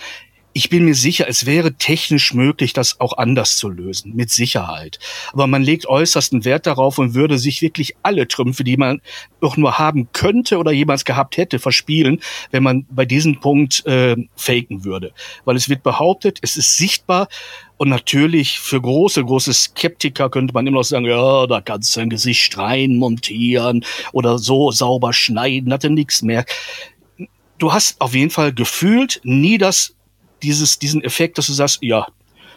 Ich 0.52 0.68
bin 0.68 0.84
mir 0.84 0.96
sicher, 0.96 1.26
es 1.28 1.46
wäre 1.46 1.74
technisch 1.74 2.34
möglich, 2.34 2.72
das 2.72 2.98
auch 3.00 3.16
anders 3.16 3.56
zu 3.56 3.68
lösen, 3.68 4.16
mit 4.16 4.30
Sicherheit. 4.30 4.98
Aber 5.32 5.46
man 5.46 5.62
legt 5.62 5.86
äußersten 5.86 6.44
Wert 6.44 6.66
darauf 6.66 6.98
und 6.98 7.14
würde 7.14 7.38
sich 7.38 7.62
wirklich 7.62 7.94
alle 8.02 8.26
Trümpfe, 8.26 8.64
die 8.64 8.76
man 8.76 9.00
doch 9.40 9.56
nur 9.56 9.78
haben 9.78 10.08
könnte 10.12 10.58
oder 10.58 10.72
jemals 10.72 11.04
gehabt 11.04 11.36
hätte, 11.36 11.60
verspielen, 11.60 12.20
wenn 12.50 12.64
man 12.64 12.84
bei 12.90 13.04
diesem 13.04 13.38
Punkt 13.38 13.86
äh, 13.86 14.16
faken 14.34 14.84
würde. 14.84 15.12
Weil 15.44 15.54
es 15.54 15.68
wird 15.68 15.84
behauptet, 15.84 16.40
es 16.42 16.56
ist 16.56 16.76
sichtbar 16.76 17.28
und 17.76 17.88
natürlich 17.88 18.58
für 18.58 18.80
große, 18.80 19.24
große 19.24 19.54
Skeptiker 19.54 20.30
könnte 20.30 20.52
man 20.52 20.66
immer 20.66 20.78
noch 20.78 20.84
sagen, 20.84 21.06
ja, 21.06 21.46
da 21.46 21.60
kannst 21.60 21.94
du 21.94 22.00
ein 22.00 22.10
Gesicht 22.10 22.58
reinmontieren 22.58 23.84
oder 24.12 24.38
so 24.38 24.72
sauber 24.72 25.12
schneiden, 25.12 25.72
hatte 25.72 25.90
nichts 25.90 26.22
mehr. 26.22 26.44
Du 27.58 27.72
hast 27.72 28.00
auf 28.00 28.14
jeden 28.14 28.30
Fall 28.30 28.52
gefühlt 28.52 29.20
nie 29.22 29.56
das 29.56 29.94
dieses, 30.42 30.78
diesen 30.78 31.02
Effekt, 31.02 31.38
dass 31.38 31.46
du 31.46 31.52
sagst, 31.52 31.78
ja, 31.82 32.06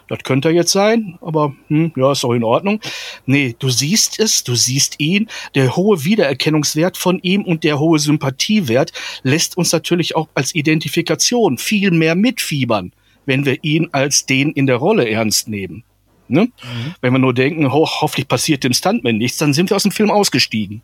das 0.09 0.19
könnte 0.23 0.49
er 0.49 0.53
jetzt 0.53 0.71
sein, 0.71 1.17
aber 1.21 1.55
hm, 1.67 1.93
ja, 1.95 2.11
ist 2.11 2.25
auch 2.25 2.33
in 2.33 2.43
Ordnung. 2.43 2.81
Nee, 3.25 3.55
du 3.57 3.69
siehst 3.69 4.19
es, 4.19 4.43
du 4.43 4.53
siehst 4.53 4.99
ihn. 4.99 5.29
Der 5.55 5.75
hohe 5.75 6.03
Wiedererkennungswert 6.03 6.97
von 6.97 7.19
ihm 7.19 7.43
und 7.43 7.63
der 7.63 7.79
hohe 7.79 7.99
Sympathiewert 7.99 8.91
lässt 9.23 9.57
uns 9.57 9.71
natürlich 9.71 10.15
auch 10.15 10.27
als 10.35 10.53
Identifikation 10.55 11.57
viel 11.57 11.91
mehr 11.91 12.15
mitfiebern 12.15 12.91
wenn 13.25 13.45
wir 13.45 13.63
ihn 13.63 13.89
als 13.91 14.25
den 14.25 14.51
in 14.51 14.67
der 14.67 14.77
Rolle 14.77 15.09
ernst 15.09 15.47
nehmen. 15.47 15.83
Ne? 16.27 16.45
Mhm. 16.45 16.95
Wenn 17.01 17.13
wir 17.13 17.19
nur 17.19 17.33
denken, 17.33 17.71
ho 17.71 17.87
hoffentlich 18.01 18.27
passiert 18.27 18.63
dem 18.63 18.73
Stuntman 18.73 19.17
nichts, 19.17 19.37
dann 19.37 19.53
sind 19.53 19.69
wir 19.69 19.75
aus 19.75 19.83
dem 19.83 19.91
Film 19.91 20.09
ausgestiegen. 20.09 20.81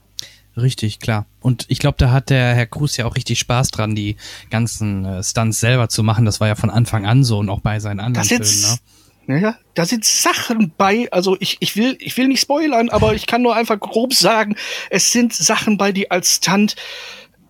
Richtig, 0.57 0.99
klar. 0.99 1.25
Und 1.41 1.65
ich 1.69 1.79
glaube, 1.79 1.95
da 1.97 2.11
hat 2.11 2.29
der 2.29 2.53
Herr 2.53 2.65
Cruz 2.65 2.97
ja 2.97 3.05
auch 3.05 3.15
richtig 3.15 3.39
Spaß 3.39 3.71
dran, 3.71 3.95
die 3.95 4.17
ganzen 4.49 5.05
äh, 5.05 5.23
Stunts 5.23 5.59
selber 5.59 5.89
zu 5.89 6.03
machen. 6.03 6.25
Das 6.25 6.39
war 6.39 6.47
ja 6.47 6.55
von 6.55 6.69
Anfang 6.69 7.05
an 7.05 7.23
so 7.23 7.39
und 7.39 7.49
auch 7.49 7.61
bei 7.61 7.79
seinen 7.79 7.99
anderen 7.99 8.27
Filmen. 8.27 8.79
Ne? 9.27 9.41
Ja, 9.41 9.57
da 9.75 9.85
sind 9.85 10.05
Sachen 10.05 10.73
bei, 10.75 11.07
also 11.11 11.37
ich, 11.39 11.57
ich 11.59 11.75
will, 11.75 11.95
ich 11.99 12.17
will 12.17 12.27
nicht 12.27 12.41
spoilern, 12.41 12.89
aber 12.89 13.13
ich 13.13 13.27
kann 13.27 13.43
nur 13.43 13.55
einfach 13.55 13.79
grob 13.79 14.13
sagen, 14.15 14.55
es 14.89 15.11
sind 15.11 15.33
Sachen 15.33 15.77
bei, 15.77 15.91
die 15.91 16.09
als 16.09 16.37
Stunt 16.37 16.75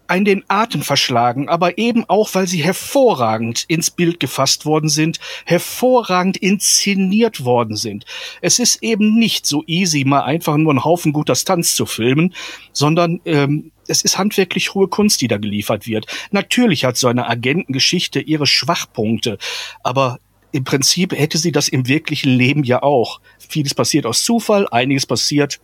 einen 0.09 0.25
den 0.25 0.43
Atem 0.47 0.81
verschlagen, 0.81 1.49
aber 1.49 1.77
eben 1.77 2.05
auch, 2.07 2.33
weil 2.33 2.47
sie 2.47 2.63
hervorragend 2.63 3.65
ins 3.67 3.91
Bild 3.91 4.19
gefasst 4.19 4.65
worden 4.65 4.89
sind, 4.89 5.19
hervorragend 5.45 6.37
inszeniert 6.37 7.45
worden 7.45 7.75
sind. 7.75 8.05
Es 8.41 8.59
ist 8.59 8.83
eben 8.83 9.17
nicht 9.17 9.45
so 9.45 9.63
easy, 9.67 10.03
mal 10.03 10.21
einfach 10.21 10.57
nur 10.57 10.71
einen 10.71 10.83
Haufen 10.83 11.13
guter 11.13 11.35
Stunts 11.35 11.75
zu 11.75 11.85
filmen, 11.85 12.33
sondern 12.73 13.21
ähm, 13.25 13.71
es 13.87 14.03
ist 14.03 14.17
handwerklich 14.17 14.73
hohe 14.73 14.87
Kunst, 14.87 15.21
die 15.21 15.27
da 15.27 15.37
geliefert 15.37 15.87
wird. 15.87 16.05
Natürlich 16.31 16.85
hat 16.85 16.97
so 16.97 17.07
eine 17.07 17.27
Agentengeschichte 17.27 18.19
ihre 18.19 18.47
Schwachpunkte, 18.47 19.37
aber 19.83 20.19
im 20.51 20.63
Prinzip 20.63 21.13
hätte 21.13 21.37
sie 21.37 21.51
das 21.51 21.67
im 21.67 21.87
wirklichen 21.87 22.31
Leben 22.31 22.63
ja 22.63 22.81
auch. 22.81 23.21
Vieles 23.37 23.73
passiert 23.73 24.05
aus 24.05 24.23
Zufall, 24.23 24.67
einiges 24.69 25.05
passiert 25.05 25.59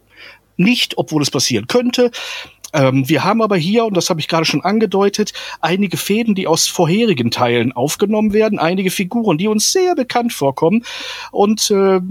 nicht, 0.58 0.98
obwohl 0.98 1.22
es 1.22 1.32
passieren 1.32 1.68
könnte. 1.68 2.12
Ähm, 2.76 3.08
wir 3.08 3.24
haben 3.24 3.42
aber 3.42 3.56
hier, 3.56 3.86
und 3.86 3.96
das 3.96 4.10
habe 4.10 4.20
ich 4.20 4.28
gerade 4.28 4.46
schon 4.46 4.64
angedeutet, 4.64 5.34
einige 5.62 5.98
Fäden, 5.98 6.36
die 6.36 6.46
aus 6.46 6.68
vorherigen 6.68 7.32
Teilen 7.32 7.72
aufgenommen 7.72 8.34
werden, 8.34 8.60
einige 8.60 8.92
Figuren, 8.92 9.38
die 9.38 9.48
uns 9.48 9.72
sehr 9.72 9.96
bekannt 9.96 10.34
vorkommen. 10.34 10.84
Und 11.32 11.72
äh, 11.72 12.02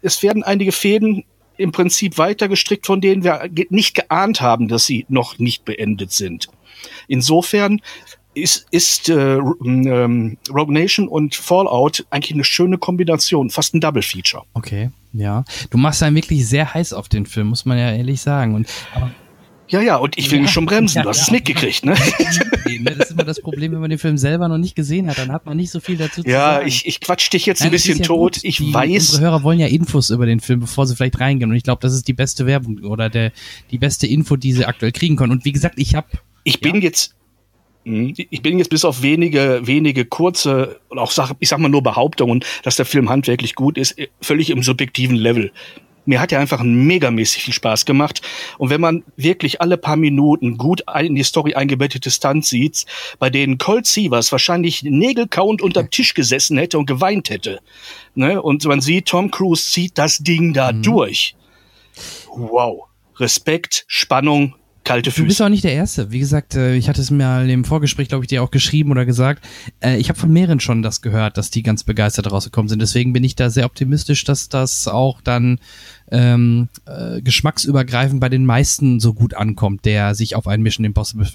es 0.00 0.22
werden 0.22 0.42
einige 0.42 0.72
Fäden 0.72 1.24
im 1.56 1.72
Prinzip 1.72 2.18
weitergestrickt, 2.18 2.86
von 2.86 3.00
denen 3.00 3.22
wir 3.22 3.48
nicht 3.68 3.94
geahnt 3.94 4.40
haben, 4.40 4.68
dass 4.68 4.86
sie 4.86 5.04
noch 5.08 5.38
nicht 5.38 5.64
beendet 5.64 6.10
sind. 6.10 6.48
Insofern 7.06 7.80
ist, 8.34 8.66
ist 8.70 9.08
äh, 9.08 9.36
ähm, 9.36 10.38
Rogue 10.50 10.72
Nation 10.72 11.06
und 11.06 11.36
Fallout 11.36 12.04
eigentlich 12.10 12.34
eine 12.34 12.44
schöne 12.44 12.78
Kombination, 12.78 13.50
fast 13.50 13.74
ein 13.74 13.80
Double 13.80 14.02
Feature. 14.02 14.42
Okay, 14.54 14.90
ja. 15.12 15.44
Du 15.70 15.78
machst 15.78 16.02
einen 16.02 16.16
wirklich 16.16 16.48
sehr 16.48 16.74
heiß 16.74 16.92
auf 16.92 17.08
den 17.08 17.26
Film, 17.26 17.48
muss 17.48 17.64
man 17.64 17.78
ja 17.78 17.92
ehrlich 17.92 18.20
sagen. 18.20 18.54
Und 18.54 18.66
aber 18.94 19.12
ja, 19.74 19.80
ja, 19.80 19.96
und 19.96 20.16
ich 20.16 20.30
will 20.30 20.42
ja, 20.42 20.46
schon 20.46 20.66
bremsen. 20.66 21.02
du 21.02 21.08
hast 21.08 21.18
ja, 21.18 21.22
es 21.24 21.30
mitgekriegt, 21.32 21.84
ne? 21.84 21.94
ne? 22.80 22.94
Das 22.96 23.08
ist 23.08 23.12
immer 23.12 23.24
das 23.24 23.40
Problem, 23.40 23.72
wenn 23.72 23.80
man 23.80 23.90
den 23.90 23.98
Film 23.98 24.16
selber 24.16 24.46
noch 24.46 24.58
nicht 24.58 24.76
gesehen 24.76 25.08
hat, 25.08 25.18
dann 25.18 25.32
hat 25.32 25.46
man 25.46 25.56
nicht 25.56 25.70
so 25.70 25.80
viel 25.80 25.96
dazu 25.96 26.22
zu 26.22 26.28
ja, 26.28 26.54
sagen. 26.54 26.60
Ja, 26.62 26.66
ich, 26.68 26.86
ich 26.86 27.00
quatsch 27.00 27.32
dich 27.32 27.44
jetzt 27.44 27.60
Nein, 27.60 27.70
ein 27.70 27.72
bisschen 27.72 28.00
tot. 28.02 28.34
Gut. 28.34 28.44
Ich 28.44 28.58
die, 28.58 28.72
weiß. 28.72 29.10
Unsere 29.10 29.22
Hörer 29.22 29.42
wollen 29.42 29.58
ja 29.58 29.66
Infos 29.66 30.10
über 30.10 30.26
den 30.26 30.38
Film, 30.38 30.60
bevor 30.60 30.86
sie 30.86 30.94
vielleicht 30.94 31.18
reingehen. 31.18 31.50
Und 31.50 31.56
ich 31.56 31.64
glaube, 31.64 31.80
das 31.82 31.92
ist 31.92 32.06
die 32.06 32.12
beste 32.12 32.46
Werbung 32.46 32.84
oder 32.84 33.10
der, 33.10 33.32
die 33.72 33.78
beste 33.78 34.06
Info, 34.06 34.36
die 34.36 34.52
sie 34.52 34.64
aktuell 34.64 34.92
kriegen 34.92 35.16
können. 35.16 35.32
Und 35.32 35.44
wie 35.44 35.52
gesagt, 35.52 35.74
ich 35.78 35.96
habe. 35.96 36.06
Ich 36.44 36.60
bin 36.60 36.80
jetzt. 36.80 37.16
Hm, 37.84 38.14
ich 38.16 38.42
bin 38.42 38.58
jetzt 38.58 38.70
bis 38.70 38.84
auf 38.84 39.02
wenige, 39.02 39.62
wenige 39.64 40.04
kurze 40.04 40.80
und 40.88 40.98
auch 40.98 41.12
ich 41.40 41.48
sag 41.48 41.58
mal 41.58 41.68
nur 41.68 41.82
Behauptungen, 41.82 42.44
dass 42.62 42.76
der 42.76 42.86
Film 42.86 43.10
handwerklich 43.10 43.56
gut 43.56 43.76
ist, 43.76 43.96
völlig 44.20 44.50
im 44.50 44.62
subjektiven 44.62 45.16
Level 45.16 45.50
mir 46.06 46.20
hat 46.20 46.32
er 46.32 46.40
einfach 46.40 46.62
megamäßig 46.62 47.44
viel 47.44 47.54
Spaß 47.54 47.84
gemacht. 47.84 48.22
Und 48.58 48.70
wenn 48.70 48.80
man 48.80 49.04
wirklich 49.16 49.60
alle 49.60 49.76
paar 49.76 49.96
Minuten 49.96 50.56
gut 50.58 50.82
in 51.00 51.14
die 51.14 51.22
Story 51.22 51.54
eingebettete 51.54 52.10
Stunts 52.10 52.48
sieht, 52.48 52.84
bei 53.18 53.30
denen 53.30 53.58
Colt 53.58 53.86
Sievers 53.86 54.32
wahrscheinlich 54.32 54.82
nägelkauend 54.82 55.62
unterm 55.62 55.90
Tisch 55.90 56.14
gesessen 56.14 56.58
hätte 56.58 56.78
und 56.78 56.86
geweint 56.86 57.30
hätte. 57.30 57.60
Ne? 58.14 58.40
Und 58.40 58.64
man 58.64 58.80
sieht, 58.80 59.06
Tom 59.06 59.30
Cruise 59.30 59.70
zieht 59.70 59.98
das 59.98 60.18
Ding 60.18 60.52
da 60.52 60.72
mhm. 60.72 60.82
durch. 60.82 61.34
Wow. 62.28 62.84
Respekt, 63.18 63.84
Spannung, 63.86 64.54
kalte 64.84 65.10
Füße. 65.10 65.22
Du 65.22 65.28
bist 65.28 65.42
auch 65.42 65.48
nicht 65.48 65.64
der 65.64 65.72
Erste. 65.72 66.12
Wie 66.12 66.18
gesagt, 66.18 66.54
äh, 66.54 66.76
ich 66.76 66.88
hatte 66.88 67.00
es 67.00 67.10
mir 67.10 67.44
im 67.48 67.64
Vorgespräch, 67.64 68.08
glaube 68.08 68.24
ich, 68.24 68.28
dir 68.28 68.42
auch 68.42 68.50
geschrieben 68.50 68.90
oder 68.90 69.04
gesagt. 69.04 69.44
Äh, 69.80 69.96
ich 69.98 70.08
habe 70.08 70.18
von 70.18 70.32
mehreren 70.32 70.60
schon 70.60 70.82
das 70.82 71.02
gehört, 71.02 71.36
dass 71.38 71.50
die 71.50 71.62
ganz 71.62 71.84
begeistert 71.84 72.30
rausgekommen 72.30 72.68
sind. 72.68 72.80
Deswegen 72.80 73.12
bin 73.12 73.24
ich 73.24 73.34
da 73.34 73.50
sehr 73.50 73.66
optimistisch, 73.66 74.24
dass 74.24 74.48
das 74.48 74.86
auch 74.86 75.20
dann 75.22 75.58
ähm, 76.10 76.68
äh, 76.86 77.22
geschmacksübergreifend 77.22 78.20
bei 78.20 78.28
den 78.28 78.46
meisten 78.46 79.00
so 79.00 79.14
gut 79.14 79.34
ankommt, 79.34 79.84
der 79.84 80.14
sich 80.14 80.36
auf 80.36 80.46
einen 80.46 80.62
Mission 80.62 80.84
Impossible 80.84 81.26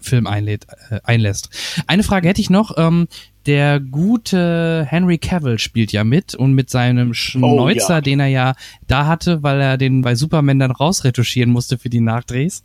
Film 0.00 0.26
einlädt, 0.26 0.66
äh, 0.90 1.00
einlässt. 1.04 1.50
Eine 1.86 2.02
Frage 2.02 2.28
hätte 2.28 2.40
ich 2.40 2.50
noch. 2.50 2.76
Ähm, 2.76 3.08
der 3.46 3.80
gute 3.80 4.86
Henry 4.88 5.18
Cavill 5.18 5.58
spielt 5.58 5.92
ja 5.92 6.04
mit 6.04 6.34
und 6.34 6.52
mit 6.54 6.70
seinem 6.70 7.14
Schnäuzer, 7.14 7.88
oh, 7.88 7.92
ja. 7.94 8.00
den 8.00 8.20
er 8.20 8.26
ja 8.28 8.54
da 8.86 9.06
hatte, 9.06 9.42
weil 9.42 9.60
er 9.60 9.78
den 9.78 10.02
bei 10.02 10.14
Superman 10.14 10.58
dann 10.58 10.70
rausretuschieren 10.70 11.50
musste 11.50 11.78
für 11.78 11.90
die 11.90 12.00
Nachdrehs. 12.00 12.64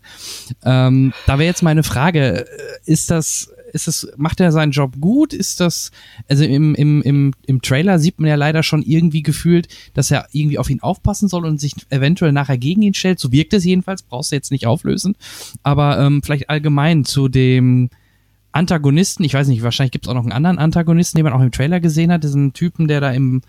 Ähm, 0.63 1.13
da 1.25 1.39
wäre 1.39 1.47
jetzt 1.47 1.63
meine 1.63 1.83
Frage, 1.83 2.45
äh, 2.45 2.45
ist 2.85 3.09
das 3.09 3.51
ist 3.73 3.87
es, 3.87 4.07
macht 4.17 4.39
er 4.39 4.51
seinen 4.51 4.71
Job 4.71 4.99
gut? 4.99 5.33
Ist 5.33 5.59
das, 5.59 5.91
also 6.27 6.43
im, 6.43 6.75
im, 6.75 7.01
im, 7.01 7.33
im 7.45 7.61
Trailer 7.61 7.99
sieht 7.99 8.19
man 8.19 8.29
ja 8.29 8.35
leider 8.35 8.63
schon 8.63 8.81
irgendwie 8.81 9.23
gefühlt, 9.23 9.67
dass 9.93 10.11
er 10.11 10.27
irgendwie 10.31 10.57
auf 10.57 10.69
ihn 10.69 10.81
aufpassen 10.81 11.27
soll 11.27 11.45
und 11.45 11.59
sich 11.59 11.73
eventuell 11.89 12.31
nachher 12.31 12.57
gegen 12.57 12.81
ihn 12.81 12.93
stellt. 12.93 13.19
So 13.19 13.31
wirkt 13.31 13.53
es 13.53 13.65
jedenfalls, 13.65 14.03
brauchst 14.03 14.31
du 14.31 14.35
jetzt 14.35 14.51
nicht 14.51 14.65
auflösen. 14.65 15.15
Aber 15.63 15.99
ähm, 15.99 16.21
vielleicht 16.23 16.49
allgemein 16.49 17.05
zu 17.05 17.27
dem 17.27 17.89
Antagonisten, 18.51 19.23
ich 19.23 19.33
weiß 19.33 19.47
nicht, 19.47 19.63
wahrscheinlich 19.63 19.91
gibt 19.91 20.05
es 20.05 20.09
auch 20.09 20.15
noch 20.15 20.23
einen 20.23 20.31
anderen 20.31 20.57
Antagonisten, 20.57 21.17
den 21.17 21.25
man 21.25 21.33
auch 21.33 21.41
im 21.41 21.51
Trailer 21.51 21.79
gesehen 21.79 22.11
hat, 22.11 22.23
diesen 22.23 22.53
Typen, 22.53 22.87
der 22.87 23.01
da 23.01 23.11
im 23.11 23.41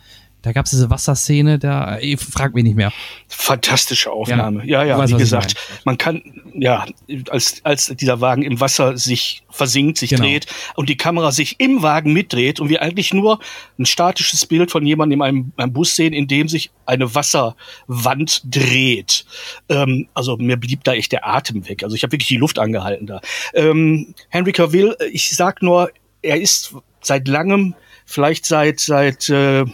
da 0.49 0.53
gab 0.53 0.65
es 0.65 0.71
diese 0.71 0.89
Wasserszene, 0.89 1.59
da 1.59 1.99
ich 1.99 2.19
frag 2.19 2.55
mich 2.55 2.65
nicht 2.65 2.75
mehr. 2.75 2.91
Fantastische 3.29 4.11
Aufnahme. 4.11 4.65
Ja, 4.65 4.83
ja, 4.83 4.99
ja 4.99 5.09
wie 5.09 5.19
gesagt, 5.19 5.57
man 5.85 5.99
kann 5.99 6.23
ja 6.55 6.87
als 7.29 7.61
als 7.65 7.89
dieser 7.89 8.23
Wagen 8.23 8.43
im 8.43 8.59
Wasser 8.61 8.97
sich 8.97 9.43
versinkt, 9.51 9.99
sich 9.99 10.11
genau. 10.11 10.23
dreht 10.23 10.47
und 10.75 10.89
die 10.89 10.97
Kamera 10.97 11.33
sich 11.33 11.61
im 11.61 11.83
Wagen 11.83 12.15
mitdreht 12.15 12.61
und 12.61 12.71
wir 12.71 12.81
eigentlich 12.81 13.13
nur 13.13 13.41
ein 13.79 13.85
statisches 13.85 14.47
Bild 14.47 14.71
von 14.71 14.87
jemandem 14.87 15.19
in 15.19 15.23
einem, 15.23 15.53
einem 15.59 15.73
Bus 15.75 15.95
sehen, 15.95 16.15
in 16.15 16.29
dem 16.29 16.49
sich 16.49 16.71
eine 16.87 17.15
Wasserwand 17.15 18.41
dreht. 18.47 19.27
Ähm, 19.69 20.09
also 20.15 20.39
mir 20.39 20.57
blieb 20.57 20.83
da 20.83 20.95
echt 20.95 21.13
der 21.13 21.29
Atem 21.29 21.69
weg. 21.69 21.83
Also 21.83 21.95
ich 21.95 22.05
habe 22.05 22.13
wirklich 22.13 22.29
die 22.29 22.39
Luft 22.39 22.59
angehalten 22.59 23.07
da. 23.07 23.21
Ähm, 23.53 24.15
Henry 24.31 24.53
Cavill, 24.53 24.97
ich 25.13 25.37
sag 25.37 25.61
nur, 25.61 25.91
er 26.23 26.41
ist 26.41 26.75
seit 27.03 27.29
langem, 27.29 27.75
vielleicht 28.07 28.47
seit 28.47 28.81
seit 28.81 29.29
äh, 29.29 29.67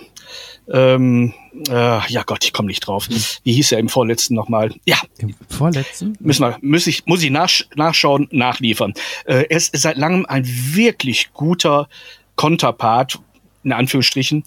ähm, 0.73 1.33
äh, 1.69 1.73
ja 2.09 2.23
Gott, 2.25 2.45
ich 2.45 2.53
komme 2.53 2.69
nicht 2.69 2.81
drauf. 2.81 3.09
Wie 3.43 3.53
hieß 3.53 3.73
er 3.73 3.79
im 3.79 3.89
vorletzten 3.89 4.35
nochmal? 4.35 4.75
Ja. 4.85 4.99
Im 5.19 5.35
vorletzten? 5.49 6.17
Müssen 6.21 6.43
wir, 6.43 6.59
muss 6.62 6.87
ich, 6.87 7.07
muss 7.07 7.23
ich 7.23 7.31
nachsch 7.31 7.67
nachschauen, 7.77 8.29
nachliefern. 8.31 8.95
Äh, 9.25 9.45
er 9.49 9.57
ist 9.57 9.77
seit 9.77 9.97
langem 9.97 10.27
ein 10.27 10.45
wirklich 10.47 11.33
guter 11.33 11.89
Konterpart, 12.37 13.19
in 13.62 13.73
Anführungsstrichen. 13.73 14.45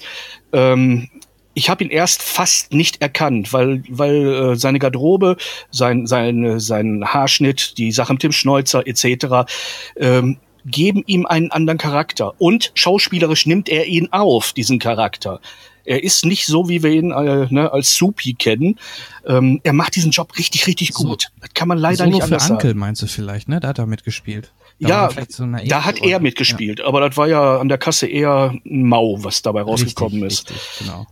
Ähm, 0.53 1.09
ich 1.53 1.69
habe 1.69 1.83
ihn 1.83 1.89
erst 1.89 2.21
fast 2.21 2.73
nicht 2.73 3.01
erkannt, 3.01 3.51
weil 3.51 3.83
weil 3.89 4.27
äh, 4.27 4.55
seine 4.55 4.79
Garderobe, 4.79 5.37
sein 5.71 6.05
sein 6.05 6.59
sein 6.59 7.03
Haarschnitt, 7.05 7.77
die 7.77 7.91
Sache 7.91 8.13
mit 8.13 8.23
dem 8.23 8.31
Schnäuzer 8.31 8.85
etc. 8.85 9.49
Ähm, 9.95 10.37
geben 10.67 11.03
ihm 11.07 11.25
einen 11.25 11.51
anderen 11.51 11.77
Charakter 11.79 12.33
und 12.39 12.71
schauspielerisch 12.75 13.45
nimmt 13.45 13.69
er 13.69 13.85
ihn 13.85 14.09
auf 14.11 14.53
diesen 14.53 14.79
Charakter. 14.79 15.39
Er 15.87 16.03
ist 16.03 16.25
nicht 16.25 16.45
so, 16.45 16.67
wie 16.67 16.83
wir 16.83 16.91
ihn 16.91 17.11
äh, 17.11 17.47
ne, 17.49 17.71
als 17.71 17.95
Supi 17.95 18.33
kennen. 18.33 18.77
Ähm, 19.25 19.61
er 19.63 19.71
macht 19.71 19.95
diesen 19.95 20.11
Job 20.11 20.37
richtig, 20.37 20.67
richtig 20.67 20.91
gut. 20.93 21.21
So, 21.21 21.29
das 21.39 21.53
kann 21.53 21.69
man 21.69 21.77
leider 21.77 22.03
Solo 22.03 22.09
nicht 22.09 22.23
anders 22.23 22.47
für 22.47 22.53
Ankel, 22.53 22.73
meinst 22.73 23.01
du 23.01 23.07
vielleicht, 23.07 23.47
ne? 23.47 23.61
Da 23.61 23.69
hat 23.69 23.79
er 23.79 23.85
mitgespielt. 23.85 24.51
Da 24.79 24.89
ja, 24.89 25.09
so 25.29 25.45
da 25.45 25.85
hat 25.85 26.01
er 26.01 26.19
mitgespielt, 26.19 26.79
ja. 26.79 26.85
aber 26.85 26.99
das 26.99 27.15
war 27.15 27.27
ja 27.27 27.57
an 27.57 27.69
der 27.69 27.77
Kasse 27.77 28.05
eher 28.05 28.53
ein 28.65 28.83
Mau, 28.83 29.23
was 29.23 29.41
dabei 29.41 29.61
rausgekommen 29.61 30.21
richtig, 30.23 30.49
ist. 30.49 30.51
Richtig, 30.51 30.87
genau. 30.87 31.07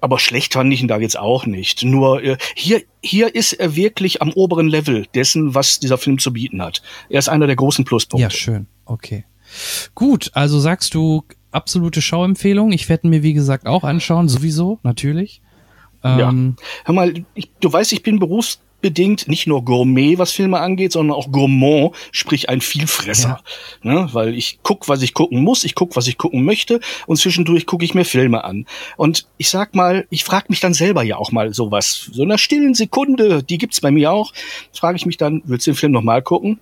Aber 0.00 0.18
schlecht 0.18 0.54
fand 0.54 0.72
ich 0.72 0.80
ihn 0.80 0.88
da 0.88 0.98
jetzt 0.98 1.18
auch 1.18 1.44
nicht. 1.44 1.82
Nur 1.82 2.22
äh, 2.22 2.38
hier, 2.54 2.82
hier 3.02 3.34
ist 3.34 3.52
er 3.52 3.76
wirklich 3.76 4.22
am 4.22 4.32
oberen 4.32 4.68
Level 4.68 5.06
dessen, 5.14 5.54
was 5.54 5.80
dieser 5.80 5.98
Film 5.98 6.18
zu 6.18 6.32
bieten 6.32 6.62
hat. 6.62 6.82
Er 7.10 7.18
ist 7.18 7.28
einer 7.28 7.46
der 7.46 7.56
großen 7.56 7.84
Pluspunkte. 7.84 8.22
Ja, 8.22 8.30
schön. 8.30 8.66
Okay. 8.86 9.24
Gut, 9.94 10.30
also 10.34 10.58
sagst 10.58 10.94
du, 10.94 11.24
absolute 11.54 12.02
Schauempfehlung. 12.02 12.72
Ich 12.72 12.88
werde 12.88 13.08
mir, 13.08 13.22
wie 13.22 13.32
gesagt, 13.32 13.66
auch 13.66 13.84
anschauen, 13.84 14.28
sowieso, 14.28 14.78
natürlich. 14.82 15.40
Ähm, 16.02 16.18
ja. 16.18 16.64
Hör 16.84 16.94
mal, 16.94 17.14
ich, 17.34 17.50
du 17.60 17.72
weißt, 17.72 17.92
ich 17.92 18.02
bin 18.02 18.18
berufsbedingt 18.18 19.26
nicht 19.28 19.46
nur 19.46 19.64
Gourmet, 19.64 20.18
was 20.18 20.32
Filme 20.32 20.60
angeht, 20.60 20.92
sondern 20.92 21.16
auch 21.16 21.32
Gourmand, 21.32 21.94
sprich 22.12 22.50
ein 22.50 22.60
Vielfresser. 22.60 23.40
Ja. 23.82 23.92
Ne? 23.94 24.08
Weil 24.12 24.34
ich 24.34 24.58
guck, 24.62 24.88
was 24.88 25.00
ich 25.02 25.14
gucken 25.14 25.42
muss, 25.42 25.64
ich 25.64 25.74
guck, 25.74 25.96
was 25.96 26.06
ich 26.06 26.18
gucken 26.18 26.44
möchte 26.44 26.80
und 27.06 27.16
zwischendurch 27.16 27.64
gucke 27.66 27.84
ich 27.84 27.94
mir 27.94 28.04
Filme 28.04 28.44
an. 28.44 28.66
Und 28.96 29.26
ich 29.38 29.48
sag 29.48 29.74
mal, 29.74 30.06
ich 30.10 30.24
frage 30.24 30.46
mich 30.50 30.60
dann 30.60 30.74
selber 30.74 31.02
ja 31.02 31.16
auch 31.16 31.32
mal 31.32 31.54
sowas. 31.54 32.10
So 32.12 32.22
einer 32.22 32.38
stillen 32.38 32.74
Sekunde, 32.74 33.42
die 33.42 33.58
gibt's 33.58 33.80
bei 33.80 33.90
mir 33.90 34.12
auch, 34.12 34.32
frage 34.72 34.96
ich 34.96 35.06
mich 35.06 35.16
dann, 35.16 35.42
willst 35.46 35.66
du 35.66 35.70
den 35.70 35.76
Film 35.76 35.92
nochmal 35.92 36.20
gucken? 36.20 36.60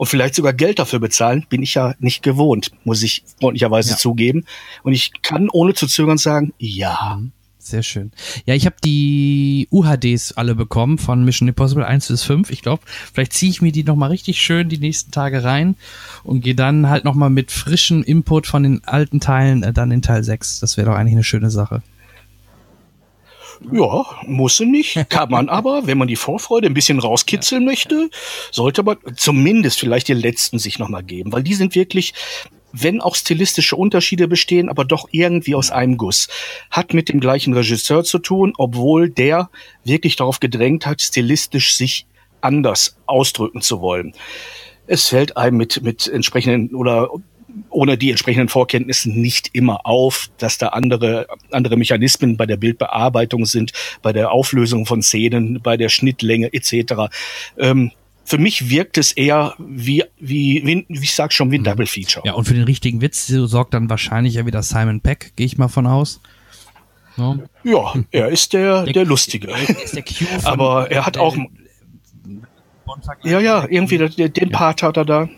Und 0.00 0.06
vielleicht 0.06 0.34
sogar 0.34 0.54
Geld 0.54 0.78
dafür 0.78 0.98
bezahlen, 0.98 1.44
bin 1.50 1.62
ich 1.62 1.74
ja 1.74 1.94
nicht 1.98 2.22
gewohnt, 2.22 2.70
muss 2.84 3.02
ich 3.02 3.22
freundlicherweise 3.38 3.90
Ja. 3.90 3.96
zugeben. 3.98 4.46
Und 4.82 4.94
ich 4.94 5.12
kann 5.20 5.50
ohne 5.50 5.74
zu 5.74 5.86
zögern 5.86 6.16
sagen, 6.16 6.54
ja. 6.58 7.18
Mhm. 7.20 7.32
Sehr 7.58 7.82
schön. 7.82 8.10
Ja, 8.46 8.54
ich 8.54 8.64
habe 8.64 8.76
die 8.82 9.68
UHDs 9.70 10.32
alle 10.32 10.54
bekommen 10.54 10.96
von 10.96 11.22
Mission 11.26 11.48
Impossible 11.48 11.84
1 11.84 12.08
bis 12.08 12.22
5. 12.24 12.48
Ich 12.50 12.62
glaube, 12.62 12.82
vielleicht 13.12 13.34
ziehe 13.34 13.50
ich 13.50 13.60
mir 13.60 13.72
die 13.72 13.84
nochmal 13.84 14.08
richtig 14.08 14.40
schön 14.40 14.70
die 14.70 14.78
nächsten 14.78 15.10
Tage 15.10 15.44
rein 15.44 15.76
und 16.24 16.40
gehe 16.40 16.54
dann 16.54 16.88
halt 16.88 17.04
nochmal 17.04 17.28
mit 17.28 17.52
frischem 17.52 18.02
Input 18.02 18.46
von 18.46 18.62
den 18.62 18.82
alten 18.86 19.20
Teilen 19.20 19.62
äh, 19.62 19.74
dann 19.74 19.90
in 19.90 20.00
Teil 20.00 20.24
6. 20.24 20.60
Das 20.60 20.78
wäre 20.78 20.88
doch 20.88 20.96
eigentlich 20.96 21.12
eine 21.12 21.24
schöne 21.24 21.50
Sache. 21.50 21.82
Ja, 23.72 24.06
muss 24.26 24.56
sie 24.56 24.66
nicht, 24.66 24.98
kann 25.10 25.30
man 25.30 25.48
aber, 25.60 25.86
wenn 25.86 25.98
man 25.98 26.08
die 26.08 26.16
Vorfreude 26.16 26.66
ein 26.66 26.74
bisschen 26.74 26.98
rauskitzeln 26.98 27.64
möchte, 27.64 28.10
sollte 28.50 28.82
man 28.82 28.96
zumindest 29.16 29.78
vielleicht 29.78 30.08
die 30.08 30.14
letzten 30.14 30.58
sich 30.58 30.78
nochmal 30.78 31.02
geben, 31.02 31.32
weil 31.32 31.42
die 31.42 31.54
sind 31.54 31.74
wirklich, 31.74 32.14
wenn 32.72 33.00
auch 33.00 33.14
stilistische 33.14 33.76
Unterschiede 33.76 34.28
bestehen, 34.28 34.68
aber 34.68 34.84
doch 34.84 35.08
irgendwie 35.10 35.54
aus 35.54 35.70
einem 35.70 35.96
Guss. 35.96 36.28
Hat 36.70 36.94
mit 36.94 37.08
dem 37.08 37.20
gleichen 37.20 37.52
Regisseur 37.52 38.04
zu 38.04 38.18
tun, 38.18 38.54
obwohl 38.56 39.10
der 39.10 39.50
wirklich 39.84 40.16
darauf 40.16 40.40
gedrängt 40.40 40.86
hat, 40.86 41.02
stilistisch 41.02 41.74
sich 41.74 42.06
anders 42.40 42.96
ausdrücken 43.06 43.60
zu 43.60 43.80
wollen. 43.80 44.14
Es 44.86 45.08
fällt 45.08 45.36
einem 45.36 45.56
mit, 45.56 45.82
mit 45.82 46.08
entsprechenden 46.08 46.74
oder 46.74 47.10
ohne 47.70 47.96
die 47.96 48.10
entsprechenden 48.10 48.48
Vorkenntnisse 48.48 49.10
nicht 49.10 49.50
immer 49.52 49.86
auf, 49.86 50.30
dass 50.38 50.58
da 50.58 50.68
andere, 50.68 51.26
andere 51.50 51.76
Mechanismen 51.76 52.36
bei 52.36 52.46
der 52.46 52.56
Bildbearbeitung 52.56 53.46
sind, 53.46 53.72
bei 54.02 54.12
der 54.12 54.32
Auflösung 54.32 54.86
von 54.86 55.02
Szenen, 55.02 55.60
bei 55.62 55.76
der 55.76 55.88
Schnittlänge 55.88 56.52
etc. 56.52 56.94
Ähm, 57.58 57.92
für 58.24 58.38
mich 58.38 58.70
wirkt 58.70 58.96
es 58.98 59.12
eher 59.12 59.54
wie, 59.58 60.04
wie, 60.18 60.62
wie, 60.64 60.84
wie 60.88 61.02
ich 61.04 61.14
sag 61.14 61.32
schon, 61.32 61.50
wie 61.50 61.58
ein 61.58 61.64
Double 61.64 61.86
Feature. 61.86 62.24
Ja, 62.26 62.34
und 62.34 62.44
für 62.44 62.54
den 62.54 62.64
richtigen 62.64 63.00
Witz 63.00 63.26
sorgt 63.26 63.74
dann 63.74 63.90
wahrscheinlich 63.90 64.34
ja 64.34 64.46
wieder 64.46 64.62
Simon 64.62 65.00
Peck, 65.00 65.32
gehe 65.36 65.46
ich 65.46 65.58
mal 65.58 65.68
von 65.68 65.86
aus. 65.86 66.20
Ja. 67.16 67.38
Ja, 67.64 67.94
er 68.12 68.28
ist 68.28 68.52
der, 68.52 68.84
der 68.84 69.04
Lustige. 69.04 69.48
Er 69.48 69.68
ist 69.82 69.94
der 69.96 70.02
Q 70.04 70.24
von- 70.24 70.44
Aber 70.44 70.90
er 70.90 71.04
hat 71.06 71.18
auch, 71.18 71.36
ja, 73.24 73.40
ja, 73.40 73.66
irgendwie 73.68 73.98
den, 73.98 74.32
den 74.32 74.50
Part 74.50 74.82
hat 74.82 74.96
er 74.96 75.04
da. 75.04 75.28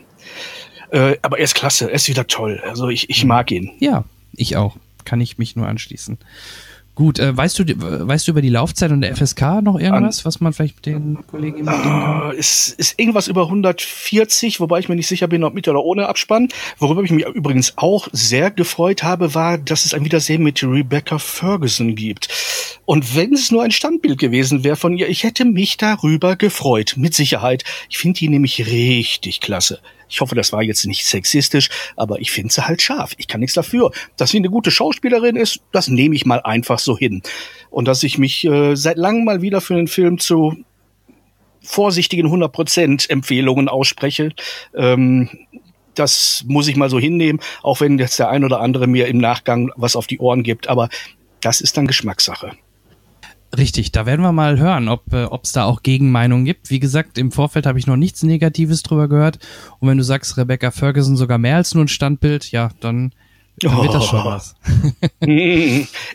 Äh, 0.93 1.17
aber 1.23 1.39
er 1.39 1.45
ist 1.45 1.55
klasse, 1.55 1.89
er 1.89 1.95
ist 1.95 2.09
wieder 2.09 2.27
toll. 2.27 2.63
Also 2.65 2.89
ich, 2.91 3.09
ich 3.09 3.25
mag 3.25 3.51
ihn. 3.51 3.71
Ja, 3.79 4.05
ich 4.33 4.57
auch. 4.57 4.77
Kann 5.05 5.21
ich 5.21 5.39
mich 5.39 5.57
nur 5.57 5.67
anschließen. 5.67 6.19
Gut, 6.95 7.19
äh, 7.19 7.35
weißt 7.35 7.59
du, 7.59 7.65
weißt 7.65 8.29
du 8.29 8.33
über 8.33 8.43
die 8.43 8.51
Laufzeit 8.51 8.91
und 8.91 9.01
der 9.01 9.17
FSK 9.17 9.63
noch 9.63 9.81
irgendwas, 9.81 10.27
was 10.27 10.43
man 10.43 10.53
vielleicht 10.53 10.77
mit 10.77 10.87
den 10.87 11.27
Kollegen? 11.27 11.67
Äh, 11.67 12.37
es 12.37 12.69
ist 12.69 13.01
irgendwas 13.01 13.29
über 13.29 13.45
140, 13.45 14.61
wobei 14.61 14.81
ich 14.81 14.91
mir 14.91 14.97
nicht 14.97 15.07
sicher 15.07 15.27
bin, 15.27 15.43
ob 15.43 15.55
mit 15.55 15.67
oder 15.67 15.83
ohne 15.83 16.07
Abspann. 16.07 16.49
Worüber 16.79 17.03
ich 17.03 17.11
mich 17.11 17.25
übrigens 17.25 17.73
auch 17.77 18.09
sehr 18.13 18.51
gefreut 18.51 19.03
habe, 19.03 19.35
war, 19.35 19.57
dass 19.57 19.87
es 19.87 19.95
ein 19.95 20.05
Wiedersehen 20.05 20.43
mit 20.43 20.63
Rebecca 20.63 21.19
Ferguson 21.19 21.95
gibt. 21.95 22.29
Und 22.85 23.17
wenn 23.17 23.33
es 23.33 23.51
nur 23.51 23.63
ein 23.63 23.71
Standbild 23.71 24.19
gewesen 24.19 24.63
wäre 24.63 24.77
von 24.77 24.95
ihr, 24.95 25.09
ich 25.09 25.25
hätte 25.25 25.47
mich 25.47 25.79
darüber 25.79 26.37
gefreut. 26.37 26.97
Mit 26.99 27.15
Sicherheit. 27.15 27.65
Ich 27.89 27.97
finde 27.97 28.19
die 28.19 28.29
nämlich 28.29 28.67
richtig 28.67 29.41
klasse. 29.41 29.81
Ich 30.13 30.21
hoffe, 30.21 30.35
das 30.35 30.53
war 30.53 30.63
jetzt 30.63 30.85
nicht 30.85 31.07
sexistisch, 31.07 31.71
aber 31.97 32.21
ich 32.21 32.31
finde 32.31 32.53
sie 32.53 32.67
halt 32.67 32.83
scharf. 32.83 33.15
Ich 33.17 33.29
kann 33.29 33.41
nichts 33.41 33.55
dafür. 33.55 33.91
Dass 34.19 34.31
sie 34.31 34.37
eine 34.37 34.51
gute 34.51 34.71
Schauspielerin 34.71 35.37
ist, 35.37 35.61
das 35.73 35.89
nehme 35.89 36.15
ich 36.15 36.27
mal 36.27 36.41
einfach 36.43 36.79
so 36.79 36.99
hin. 36.99 37.23
Und 37.71 37.89
dass 37.89 38.03
ich 38.03 38.19
mich 38.19 38.45
äh, 38.45 38.77
seit 38.77 38.99
langem 38.99 39.25
mal 39.25 39.41
wieder 39.41 39.63
für 39.63 39.75
einen 39.75 39.89
Film 39.89 40.19
zu 40.19 40.55
vorsichtigen 41.63 42.29
100% 42.29 43.09
Empfehlungen 43.09 43.69
ausspreche. 43.69 44.33
Ähm, 44.77 45.31
das 45.95 46.45
muss 46.47 46.69
ich 46.69 46.77
mal 46.77 46.91
so 46.91 46.99
hinnehmen, 46.99 47.41
auch 47.63 47.81
wenn 47.81 47.99
jetzt 47.99 48.19
der 48.19 48.29
ein 48.29 48.45
oder 48.45 48.61
andere 48.61 48.87
mir 48.87 49.07
im 49.07 49.17
Nachgang 49.17 49.71
was 49.77 49.97
auf 49.97 50.07
die 50.07 50.19
Ohren 50.19 50.43
gibt. 50.43 50.69
Aber 50.69 50.91
das 51.41 51.63
ist 51.63 51.79
dann 51.79 51.87
Geschmackssache. 51.87 52.53
Richtig, 53.57 53.93
da 53.93 54.07
werden 54.07 54.23
wir 54.23 54.33
mal 54.33 54.59
hören, 54.59 54.89
ob 54.89 55.13
äh, 55.13 55.29
es 55.43 55.53
da 55.53 55.65
auch 55.65 55.83
Gegenmeinungen 55.83 56.47
gibt. 56.47 56.71
Wie 56.71 56.81
gesagt, 56.81 57.19
im 57.19 57.33
Vorfeld 57.33 57.67
habe 57.67 57.79
ich 57.79 57.87
noch 57.87 57.97
nichts 57.97 58.23
Negatives 58.23 58.83
drüber 58.83 59.09
gehört. 59.09 59.39
Und 59.79 59.89
wenn 59.89 59.99
du 59.99 60.05
sagst, 60.05 60.39
Rebecca 60.39 60.71
Ferguson 60.71 61.17
sogar 61.17 61.37
mehr 61.37 61.57
als 61.57 61.75
nur 61.75 61.85
ein 61.85 61.89
Standbild, 61.89 62.51
ja, 62.51 62.71
dann, 62.81 63.13
dann 63.61 63.77
wird 63.77 63.93
das 63.93 64.07
schon 64.07 64.21
Oh. 64.21 64.25
was. 64.25 64.55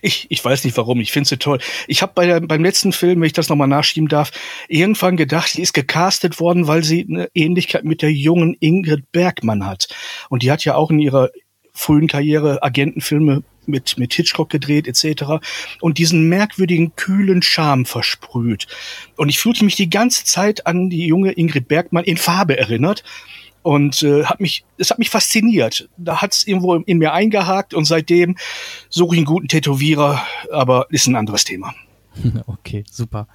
ich, 0.01 0.25
ich 0.29 0.43
weiß 0.43 0.63
nicht 0.63 0.75
warum, 0.77 0.99
ich 0.99 1.11
finde 1.11 1.29
sie 1.29 1.37
toll. 1.37 1.59
Ich 1.87 2.01
habe 2.01 2.13
bei 2.15 2.25
der, 2.25 2.39
beim 2.41 2.63
letzten 2.63 2.91
Film, 2.91 3.21
wenn 3.21 3.27
ich 3.27 3.33
das 3.33 3.49
nochmal 3.49 3.67
nachschieben 3.67 4.09
darf, 4.09 4.31
irgendwann 4.67 5.15
gedacht, 5.15 5.49
sie 5.49 5.61
ist 5.61 5.73
gecastet 5.73 6.39
worden, 6.39 6.65
weil 6.65 6.83
sie 6.83 7.05
eine 7.07 7.29
Ähnlichkeit 7.35 7.83
mit 7.83 8.01
der 8.01 8.11
jungen 8.11 8.55
Ingrid 8.59 9.11
Bergmann 9.11 9.63
hat. 9.63 9.89
Und 10.29 10.41
die 10.41 10.51
hat 10.51 10.65
ja 10.65 10.73
auch 10.73 10.89
in 10.89 10.97
ihrer 10.97 11.29
frühen 11.77 12.07
Karriere 12.07 12.63
Agentenfilme 12.63 13.43
mit, 13.65 13.97
mit 13.97 14.13
Hitchcock 14.13 14.49
gedreht 14.49 14.87
etc. 14.87 15.45
und 15.81 15.97
diesen 15.97 16.27
merkwürdigen, 16.29 16.95
kühlen 16.95 17.41
Charme 17.41 17.85
versprüht. 17.85 18.67
Und 19.15 19.29
ich 19.29 19.39
fühlte 19.39 19.65
mich 19.65 19.75
die 19.75 19.89
ganze 19.89 20.25
Zeit 20.25 20.65
an 20.65 20.89
die 20.89 21.05
junge 21.05 21.33
Ingrid 21.33 21.67
Bergmann 21.67 22.05
in 22.05 22.17
Farbe 22.17 22.57
erinnert 22.57 23.03
und 23.61 24.01
äh, 24.03 24.23
hat 24.23 24.39
mich, 24.39 24.63
es 24.77 24.89
hat 24.89 24.99
mich 24.99 25.09
fasziniert. 25.09 25.89
Da 25.97 26.21
hat 26.21 26.33
es 26.33 26.47
irgendwo 26.47 26.75
in 26.75 26.97
mir 26.97 27.13
eingehakt 27.13 27.73
und 27.73 27.85
seitdem 27.85 28.37
suche 28.89 29.15
ich 29.15 29.19
einen 29.19 29.25
guten 29.25 29.47
Tätowierer, 29.47 30.21
aber 30.51 30.87
ist 30.89 31.07
ein 31.07 31.15
anderes 31.15 31.43
Thema. 31.43 31.73
Okay, 32.47 32.83
super. 32.91 33.27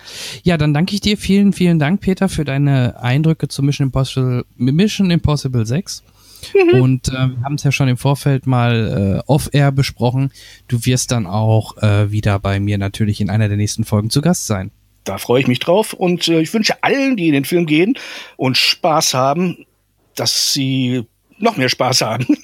Ja, 0.42 0.56
dann 0.56 0.74
danke 0.74 0.94
ich 0.94 1.00
dir. 1.00 1.16
Vielen, 1.16 1.52
vielen 1.52 1.78
Dank, 1.78 2.00
Peter, 2.00 2.28
für 2.28 2.44
deine 2.44 3.00
Eindrücke 3.00 3.48
zu 3.48 3.62
Mission 3.62 3.88
Impossible, 3.88 4.44
Mission 4.56 5.10
Impossible 5.10 5.64
6. 5.64 6.02
Und 6.72 7.08
äh, 7.08 7.12
wir 7.12 7.42
haben 7.44 7.54
es 7.54 7.62
ja 7.62 7.72
schon 7.72 7.88
im 7.88 7.96
Vorfeld 7.96 8.46
mal 8.46 9.22
äh, 9.24 9.30
off-air 9.30 9.72
besprochen. 9.72 10.30
Du 10.68 10.84
wirst 10.84 11.12
dann 11.12 11.26
auch 11.26 11.76
äh, 11.78 12.10
wieder 12.10 12.38
bei 12.38 12.60
mir 12.60 12.78
natürlich 12.78 13.20
in 13.20 13.30
einer 13.30 13.48
der 13.48 13.56
nächsten 13.56 13.84
Folgen 13.84 14.10
zu 14.10 14.20
Gast 14.20 14.46
sein. 14.46 14.70
Da 15.04 15.18
freue 15.18 15.40
ich 15.40 15.48
mich 15.48 15.58
drauf 15.58 15.92
und 15.92 16.28
äh, 16.28 16.40
ich 16.40 16.54
wünsche 16.54 16.82
allen, 16.82 17.16
die 17.16 17.26
in 17.28 17.32
den 17.32 17.44
Film 17.44 17.66
gehen 17.66 17.94
und 18.36 18.56
Spaß 18.56 19.14
haben, 19.14 19.66
dass 20.14 20.52
sie 20.52 21.04
noch 21.38 21.56
mehr 21.56 21.68
Spaß 21.68 22.02
haben. 22.02 22.26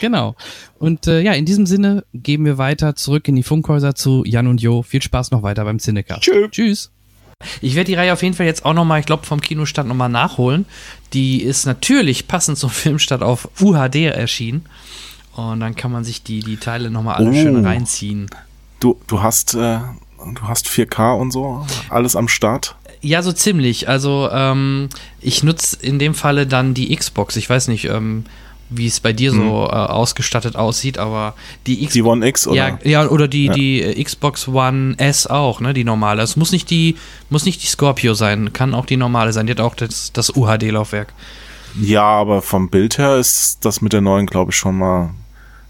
Genau. 0.00 0.34
Und 0.78 1.06
äh, 1.06 1.20
ja, 1.20 1.32
in 1.32 1.44
diesem 1.44 1.66
Sinne 1.66 2.04
geben 2.12 2.44
wir 2.44 2.58
weiter 2.58 2.94
zurück 2.96 3.28
in 3.28 3.36
die 3.36 3.42
Funkhäuser 3.42 3.94
zu 3.94 4.24
Jan 4.24 4.46
und 4.46 4.60
Jo. 4.60 4.82
Viel 4.82 5.02
Spaß 5.02 5.30
noch 5.30 5.42
weiter 5.42 5.64
beim 5.64 5.78
Cinecast. 5.78 6.22
Tschö. 6.22 6.48
Tschüss. 6.50 6.90
Ich 7.60 7.74
werde 7.74 7.88
die 7.90 7.94
Reihe 7.94 8.12
auf 8.12 8.22
jeden 8.22 8.34
Fall 8.34 8.46
jetzt 8.46 8.64
auch 8.64 8.74
nochmal, 8.74 9.00
ich 9.00 9.06
glaube, 9.06 9.26
vom 9.26 9.40
Kinostand 9.40 9.88
nochmal 9.88 10.08
nachholen. 10.08 10.66
Die 11.12 11.42
ist 11.42 11.66
natürlich 11.66 12.28
passend 12.28 12.58
zum 12.58 12.70
Filmstart 12.82 13.22
auf 13.22 13.48
UHD 13.60 13.96
erschienen. 14.06 14.66
Und 15.34 15.60
dann 15.60 15.74
kann 15.76 15.90
man 15.92 16.04
sich 16.04 16.22
die, 16.22 16.40
die 16.40 16.56
Teile 16.58 16.90
nochmal 16.90 17.14
alle 17.16 17.30
Oh. 17.30 17.34
schön 17.34 17.64
reinziehen. 17.64 18.26
Du, 18.80 18.98
du 19.06 19.22
hast, 19.22 19.54
äh, 19.54 19.78
du 20.34 20.42
hast 20.42 20.66
4K 20.68 21.18
und 21.18 21.30
so, 21.30 21.66
alles 21.88 22.16
am 22.16 22.28
Start. 22.28 22.76
Ja, 23.00 23.22
so 23.22 23.32
ziemlich. 23.32 23.88
Also 23.88 24.28
ähm, 24.30 24.88
ich 25.20 25.42
nutze 25.42 25.76
in 25.80 25.98
dem 25.98 26.14
Falle 26.14 26.46
dann 26.46 26.74
die 26.74 26.94
Xbox. 26.94 27.36
Ich 27.36 27.48
weiß 27.50 27.68
nicht, 27.68 27.86
ähm, 27.86 28.24
wie 28.74 28.86
es 28.86 29.00
bei 29.00 29.12
dir 29.12 29.32
so 29.32 29.64
äh, 29.70 29.74
ausgestattet 29.74 30.56
aussieht, 30.56 30.98
aber 30.98 31.34
die 31.66 31.76
Xbox. 31.76 31.92
Die 31.92 32.02
One 32.02 32.26
X 32.26 32.46
oder? 32.46 32.56
Ja, 32.56 32.78
ja, 32.84 33.08
oder 33.08 33.28
die, 33.28 33.46
Ja. 33.46 33.52
die 33.52 33.82
äh, 33.82 34.02
Xbox 34.02 34.48
One 34.48 34.94
S 34.98 35.26
auch, 35.26 35.60
ne, 35.60 35.74
die 35.74 35.84
normale. 35.84 36.22
Es 36.22 36.36
muss 36.36 36.52
nicht 36.52 36.70
die, 36.70 36.96
muss 37.30 37.44
nicht 37.44 37.62
die 37.62 37.66
Scorpio 37.66 38.14
sein, 38.14 38.52
kann 38.52 38.74
auch 38.74 38.86
die 38.86 38.96
normale 38.96 39.32
sein. 39.32 39.46
Die 39.46 39.52
hat 39.52 39.60
auch 39.60 39.74
das, 39.74 40.12
das 40.12 40.34
UHD-Laufwerk. 40.36 41.12
Ja, 41.80 42.02
aber 42.04 42.42
vom 42.42 42.68
Bild 42.68 42.98
her 42.98 43.16
ist 43.16 43.64
das 43.64 43.80
mit 43.80 43.92
der 43.92 44.00
neuen, 44.02 44.26
glaube 44.26 44.50
ich, 44.52 44.56
schon 44.56 44.76
mal 44.78 45.10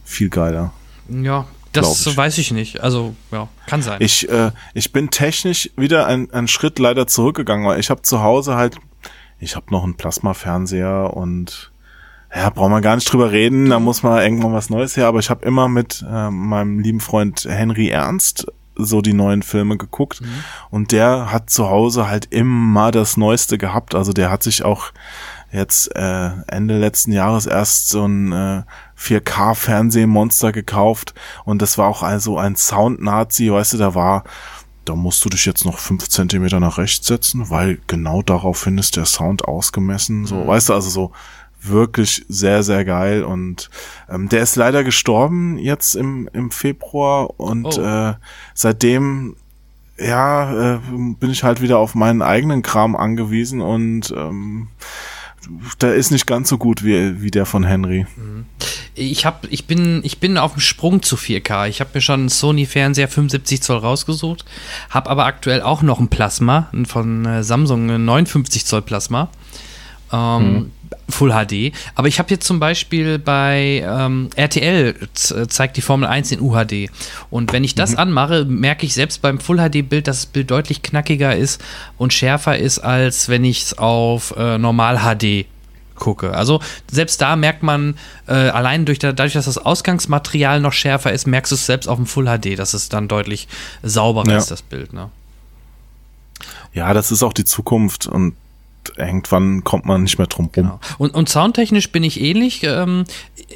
viel 0.05 0.29
geiler. 0.31 0.73
Ja, 1.09 1.47
das 1.73 2.07
ich. 2.07 2.17
weiß 2.17 2.39
ich 2.39 2.51
nicht. 2.53 2.81
Also, 2.81 3.15
ja, 3.31 3.49
kann 3.67 3.83
sein. 3.83 3.97
Ich, 4.01 4.29
äh, 4.29 4.51
ich 4.75 4.93
bin 4.93 5.11
technisch 5.11 5.71
wieder 5.77 6.07
ein- 6.07 6.31
einen 6.33 6.49
Schritt 6.49 6.79
leider 6.79 7.07
zurückgegangen, 7.07 7.67
weil 7.67 7.81
ich 7.81 7.89
habe 7.91 8.03
zu 8.03 8.23
Hause 8.23 8.57
halt, 8.57 8.77
ich 9.39 9.57
habe 9.57 9.67
noch 9.71 9.83
einen 9.85 9.97
Plasmafernseher 9.97 11.13
und 11.15 11.71
ja, 12.35 12.51
brauchen 12.51 12.73
wir 12.73 12.81
gar 12.81 12.97
nicht 12.97 13.13
drüber 13.13 13.31
reden, 13.31 13.69
da 13.69 13.79
muss 13.79 14.03
mal 14.03 14.23
irgendwann 14.23 14.53
was 14.55 14.71
Neues 14.71 14.97
her, 14.97 15.07
aber 15.07 15.19
ich 15.19 15.31
habe 15.31 15.45
immer 15.45 15.69
mit 15.69 16.05
äh, 16.09 16.31
meinem 16.31 16.79
lieben 16.79 17.01
Freund 17.01 17.47
Henry 17.49 17.89
Ernst 17.89 18.47
so 18.75 19.03
die 19.03 19.13
neuen 19.13 19.43
Filme 19.43 19.77
geguckt 19.77 20.23
und 20.71 20.93
der 20.93 21.31
hat 21.31 21.51
zu 21.51 21.69
Hause 21.69 22.09
halt 22.09 22.27
immer 22.31 22.91
das 22.91 23.19
Neueste 23.19 23.59
gehabt, 23.59 23.95
also 23.95 24.15
der 24.15 24.31
hat 24.31 24.43
sich 24.43 24.65
auch 24.65 24.93
jetzt 25.53 25.95
äh, 25.95 26.31
Ende 26.47 26.79
letzten 26.79 27.13
Jahres 27.13 27.45
erst 27.45 27.91
so 27.91 28.07
ein 28.07 28.33
äh, 28.33 28.63
4K-Fernsehmonster 28.99 30.53
gekauft 30.53 31.13
und 31.45 31.61
das 31.61 31.77
war 31.77 31.89
auch 31.89 32.03
also 32.03 32.39
ein 32.39 32.57
Sound-Nazi, 32.57 33.53
weißt 33.53 33.75
du, 33.75 33.77
da 33.77 33.95
war, 33.95 34.25
da 34.87 34.95
musst 34.95 35.23
du 35.23 35.29
dich 35.29 35.45
jetzt 35.45 35.67
noch 35.67 35.79
fünf 35.79 36.09
Zentimeter 36.09 36.59
nach 36.59 36.79
rechts 36.79 37.07
setzen, 37.07 37.51
weil 37.51 37.79
genau 37.87 38.23
daraufhin 38.23 38.79
ist 38.79 38.97
der 38.97 39.05
Sound 39.05 39.45
ausgemessen, 39.45 40.25
so, 40.25 40.47
weißt 40.47 40.71
du, 40.71 40.75
also 40.75 40.89
so 40.89 41.13
wirklich 41.63 42.25
sehr, 42.29 42.63
sehr 42.63 42.85
geil 42.85 43.23
und 43.25 43.71
ähm, 44.11 44.29
der 44.29 44.43
ist 44.43 44.57
leider 44.57 44.83
gestorben 44.85 45.59
jetzt 45.59 45.95
im, 45.95 46.29
im 46.33 46.51
Februar 46.51 47.39
und 47.39 47.79
Oh. 47.79 47.81
äh, 47.83 48.15
seitdem 48.55 49.37
ja, 49.99 50.75
äh, 50.77 50.79
bin 51.21 51.31
ich 51.31 51.45
halt 51.45 51.61
wieder 51.61 51.79
auf 51.79 51.95
meinen 51.95 52.23
eigenen 52.23 52.63
Kram 52.63 52.97
angewiesen 52.97 53.61
und 53.61 54.13
ähm, 54.17 54.69
der 55.81 55.95
ist 55.95 56.11
nicht 56.11 56.27
ganz 56.27 56.49
so 56.49 56.59
gut 56.59 56.85
wie, 56.85 57.21
wie 57.23 57.31
der 57.31 57.47
von 57.47 57.65
Henry. 57.65 58.07
Ich 58.95 59.25
hab, 59.27 59.47
ich 59.51 59.67
bin, 59.67 60.01
ich 60.05 60.19
bin 60.19 60.39
auf 60.39 60.53
dem 60.53 60.61
Sprung 60.61 61.03
zu 61.03 61.17
4K. 61.17 61.69
Ich 61.69 61.81
habe 61.81 61.91
mir 61.95 62.01
schon 62.01 62.21
einen 62.21 62.29
Sony 62.29 62.67
Fernseher 62.67 63.09
75 63.09 63.63
Zoll 63.63 63.79
rausgesucht, 63.79 64.45
habe 64.91 65.11
aber 65.11 65.25
aktuell 65.27 65.63
auch 65.63 65.83
noch 65.83 65.99
ein 66.01 66.09
Plasma 66.09 66.69
von 66.87 67.25
äh, 67.27 67.43
Samsung, 67.43 67.91
ein 67.91 68.05
59 68.05 68.65
Zoll 68.67 68.83
Plasma. 68.83 69.31
Ähm, 70.13 70.71
Full 71.09 71.31
HD. 71.31 71.73
Aber 71.95 72.09
ich 72.09 72.19
habe 72.19 72.31
jetzt 72.31 72.47
zum 72.47 72.59
Beispiel 72.61 73.19
bei 73.19 73.83
ähm, 73.87 74.31
RTL 74.37 74.95
z- 75.15 75.51
zeigt 75.53 75.77
die 75.77 75.83
Formel 75.83 76.09
1 76.09 76.33
in 76.33 76.41
UHD. 76.41 76.91
Und 77.31 77.53
wenn 77.53 77.65
ich 77.65 77.75
das 77.75 77.97
anmache, 77.97 78.45
merke 78.45 78.87
ich 78.87 78.95
selbst 78.95 79.21
beim 79.23 79.39
Full 79.41 79.59
HD-Bild, 79.59 80.07
dass 80.07 80.19
das 80.19 80.27
Bild 80.27 80.51
deutlich 80.51 80.83
knackiger 80.83 81.35
ist 81.37 81.63
und 81.99 82.13
schärfer 82.13 82.57
ist, 82.59 82.79
als 82.79 83.29
wenn 83.29 83.45
ich 83.45 83.63
es 83.63 83.79
auf 83.79 84.35
äh, 84.37 84.59
Normal 84.59 84.99
HD 84.99 85.47
gucke. 85.97 86.35
Also 86.35 86.61
selbst 86.91 87.21
da 87.21 87.37
merkt 87.37 87.63
man, 87.63 87.95
äh, 88.27 88.33
allein 88.33 88.85
durch, 88.85 88.99
da- 88.99 89.13
dadurch, 89.13 89.35
dass 89.35 89.45
das 89.47 89.59
Ausgangsmaterial 89.59 90.61
noch 90.61 90.73
schärfer 90.73 91.13
ist, 91.13 91.27
merkst 91.27 91.53
du 91.53 91.57
es 91.57 91.67
selbst 91.67 91.89
auf 91.89 91.97
dem 91.97 92.07
Full 92.07 92.27
HD, 92.27 92.59
dass 92.59 92.75
es 92.75 92.89
dann 92.89 93.09
deutlich 93.09 93.49
sauberer 93.83 94.31
Ja. 94.31 94.39
ist, 94.39 94.51
das 94.51 94.63
Bild. 94.63 94.93
Ne? 94.93 95.11
Ja, 96.75 96.93
das 96.95 97.13
ist 97.13 97.23
auch 97.23 97.33
die 97.33 97.45
Zukunft 97.45 98.07
und 98.07 98.35
irgendwann 98.97 99.65
kommt 99.65 99.87
man 99.87 100.03
nicht 100.03 100.19
mehr 100.19 100.27
drum 100.27 100.43
rum. 100.43 100.51
Genau. 100.53 100.81
Und, 100.99 101.15
und 101.15 101.29
soundtechnisch 101.29 101.91
bin 101.91 102.05
ich 102.05 102.21
ähnlich. 102.21 102.63
Ähm, 102.65 103.05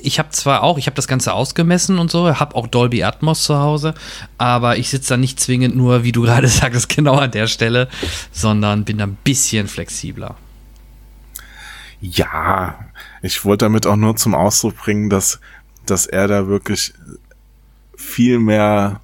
ich 0.02 0.18
habe 0.18 0.30
zwar 0.30 0.62
auch, 0.62 0.78
ich 0.78 0.86
habe 0.86 0.94
das 0.94 1.08
Ganze 1.08 1.32
ausgemessen 1.32 1.98
und 1.98 2.10
so, 2.10 2.38
habe 2.38 2.54
auch 2.54 2.66
Dolby 2.66 3.02
Atmos 3.02 3.44
zu 3.44 3.58
Hause, 3.58 3.94
aber 4.38 4.76
ich 4.76 4.90
sitze 4.90 5.10
da 5.10 5.16
nicht 5.16 5.40
zwingend 5.40 5.76
nur, 5.76 6.04
wie 6.04 6.12
du 6.12 6.22
gerade 6.26 6.48
sagtest, 6.48 6.88
genau 6.88 7.16
an 7.16 7.30
der 7.30 7.46
Stelle, 7.46 7.88
sondern 8.32 8.84
bin 8.84 8.98
da 8.98 9.04
ein 9.04 9.18
bisschen 9.24 9.68
flexibler. 9.68 10.36
Ja, 12.00 12.78
ich 13.22 13.44
wollte 13.44 13.64
damit 13.64 13.86
auch 13.86 13.96
nur 13.96 14.16
zum 14.16 14.34
Ausdruck 14.34 14.76
bringen, 14.76 15.08
dass, 15.08 15.40
dass 15.86 16.06
er 16.06 16.28
da 16.28 16.46
wirklich 16.46 16.92
viel 17.96 18.38
mehr 18.38 19.00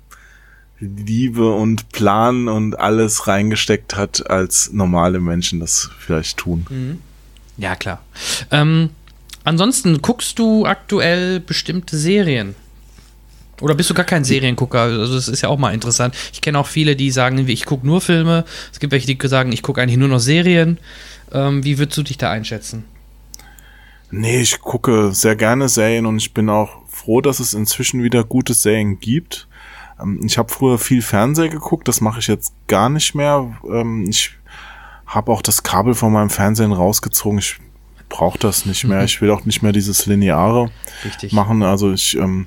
Liebe 0.82 1.54
und 1.54 1.90
Plan 1.90 2.48
und 2.48 2.78
alles 2.78 3.28
reingesteckt 3.28 3.96
hat, 3.96 4.28
als 4.28 4.72
normale 4.72 5.20
Menschen 5.20 5.60
das 5.60 5.90
vielleicht 6.00 6.38
tun. 6.38 6.98
Ja, 7.56 7.76
klar. 7.76 8.02
Ähm, 8.50 8.90
ansonsten 9.44 10.02
guckst 10.02 10.40
du 10.40 10.66
aktuell 10.66 11.38
bestimmte 11.38 11.96
Serien? 11.96 12.56
Oder 13.60 13.76
bist 13.76 13.90
du 13.90 13.94
gar 13.94 14.04
kein 14.04 14.24
Seriengucker? 14.24 14.80
Also 14.80 15.14
das 15.14 15.28
ist 15.28 15.42
ja 15.42 15.48
auch 15.48 15.58
mal 15.58 15.72
interessant. 15.72 16.16
Ich 16.32 16.40
kenne 16.40 16.58
auch 16.58 16.66
viele, 16.66 16.96
die 16.96 17.12
sagen, 17.12 17.46
ich 17.46 17.64
gucke 17.64 17.86
nur 17.86 18.00
Filme. 18.00 18.44
Es 18.72 18.80
gibt 18.80 18.92
welche, 18.92 19.14
die 19.14 19.28
sagen, 19.28 19.52
ich 19.52 19.62
gucke 19.62 19.80
eigentlich 19.80 19.98
nur 19.98 20.08
noch 20.08 20.18
Serien. 20.18 20.78
Ähm, 21.30 21.62
wie 21.62 21.78
würdest 21.78 21.96
du 21.96 22.02
dich 22.02 22.18
da 22.18 22.32
einschätzen? 22.32 22.84
Nee, 24.10 24.40
ich 24.40 24.60
gucke 24.60 25.14
sehr 25.14 25.36
gerne 25.36 25.68
Serien 25.68 26.06
und 26.06 26.16
ich 26.16 26.34
bin 26.34 26.50
auch 26.50 26.82
froh, 26.88 27.20
dass 27.20 27.38
es 27.38 27.54
inzwischen 27.54 28.02
wieder 28.02 28.24
gute 28.24 28.52
Serien 28.52 28.98
gibt. 28.98 29.46
Ähm, 30.02 30.20
Ich 30.24 30.38
habe 30.38 30.52
früher 30.52 30.78
viel 30.78 31.02
Fernseher 31.02 31.48
geguckt, 31.48 31.88
das 31.88 32.00
mache 32.00 32.20
ich 32.20 32.26
jetzt 32.26 32.52
gar 32.68 32.88
nicht 32.88 33.14
mehr. 33.14 33.54
Ähm, 33.68 34.06
Ich 34.08 34.36
habe 35.06 35.30
auch 35.32 35.42
das 35.42 35.62
Kabel 35.62 35.94
von 35.94 36.12
meinem 36.12 36.30
Fernsehen 36.30 36.72
rausgezogen. 36.72 37.38
Ich 37.38 37.58
brauche 38.08 38.38
das 38.38 38.66
nicht 38.66 38.84
mehr. 38.84 39.04
Ich 39.04 39.20
will 39.20 39.30
auch 39.30 39.44
nicht 39.44 39.62
mehr 39.62 39.72
dieses 39.72 40.06
Lineare 40.06 40.70
Richtig. 41.04 41.32
machen. 41.32 41.62
Also 41.62 41.92
ich 41.92 42.16
ähm, 42.16 42.46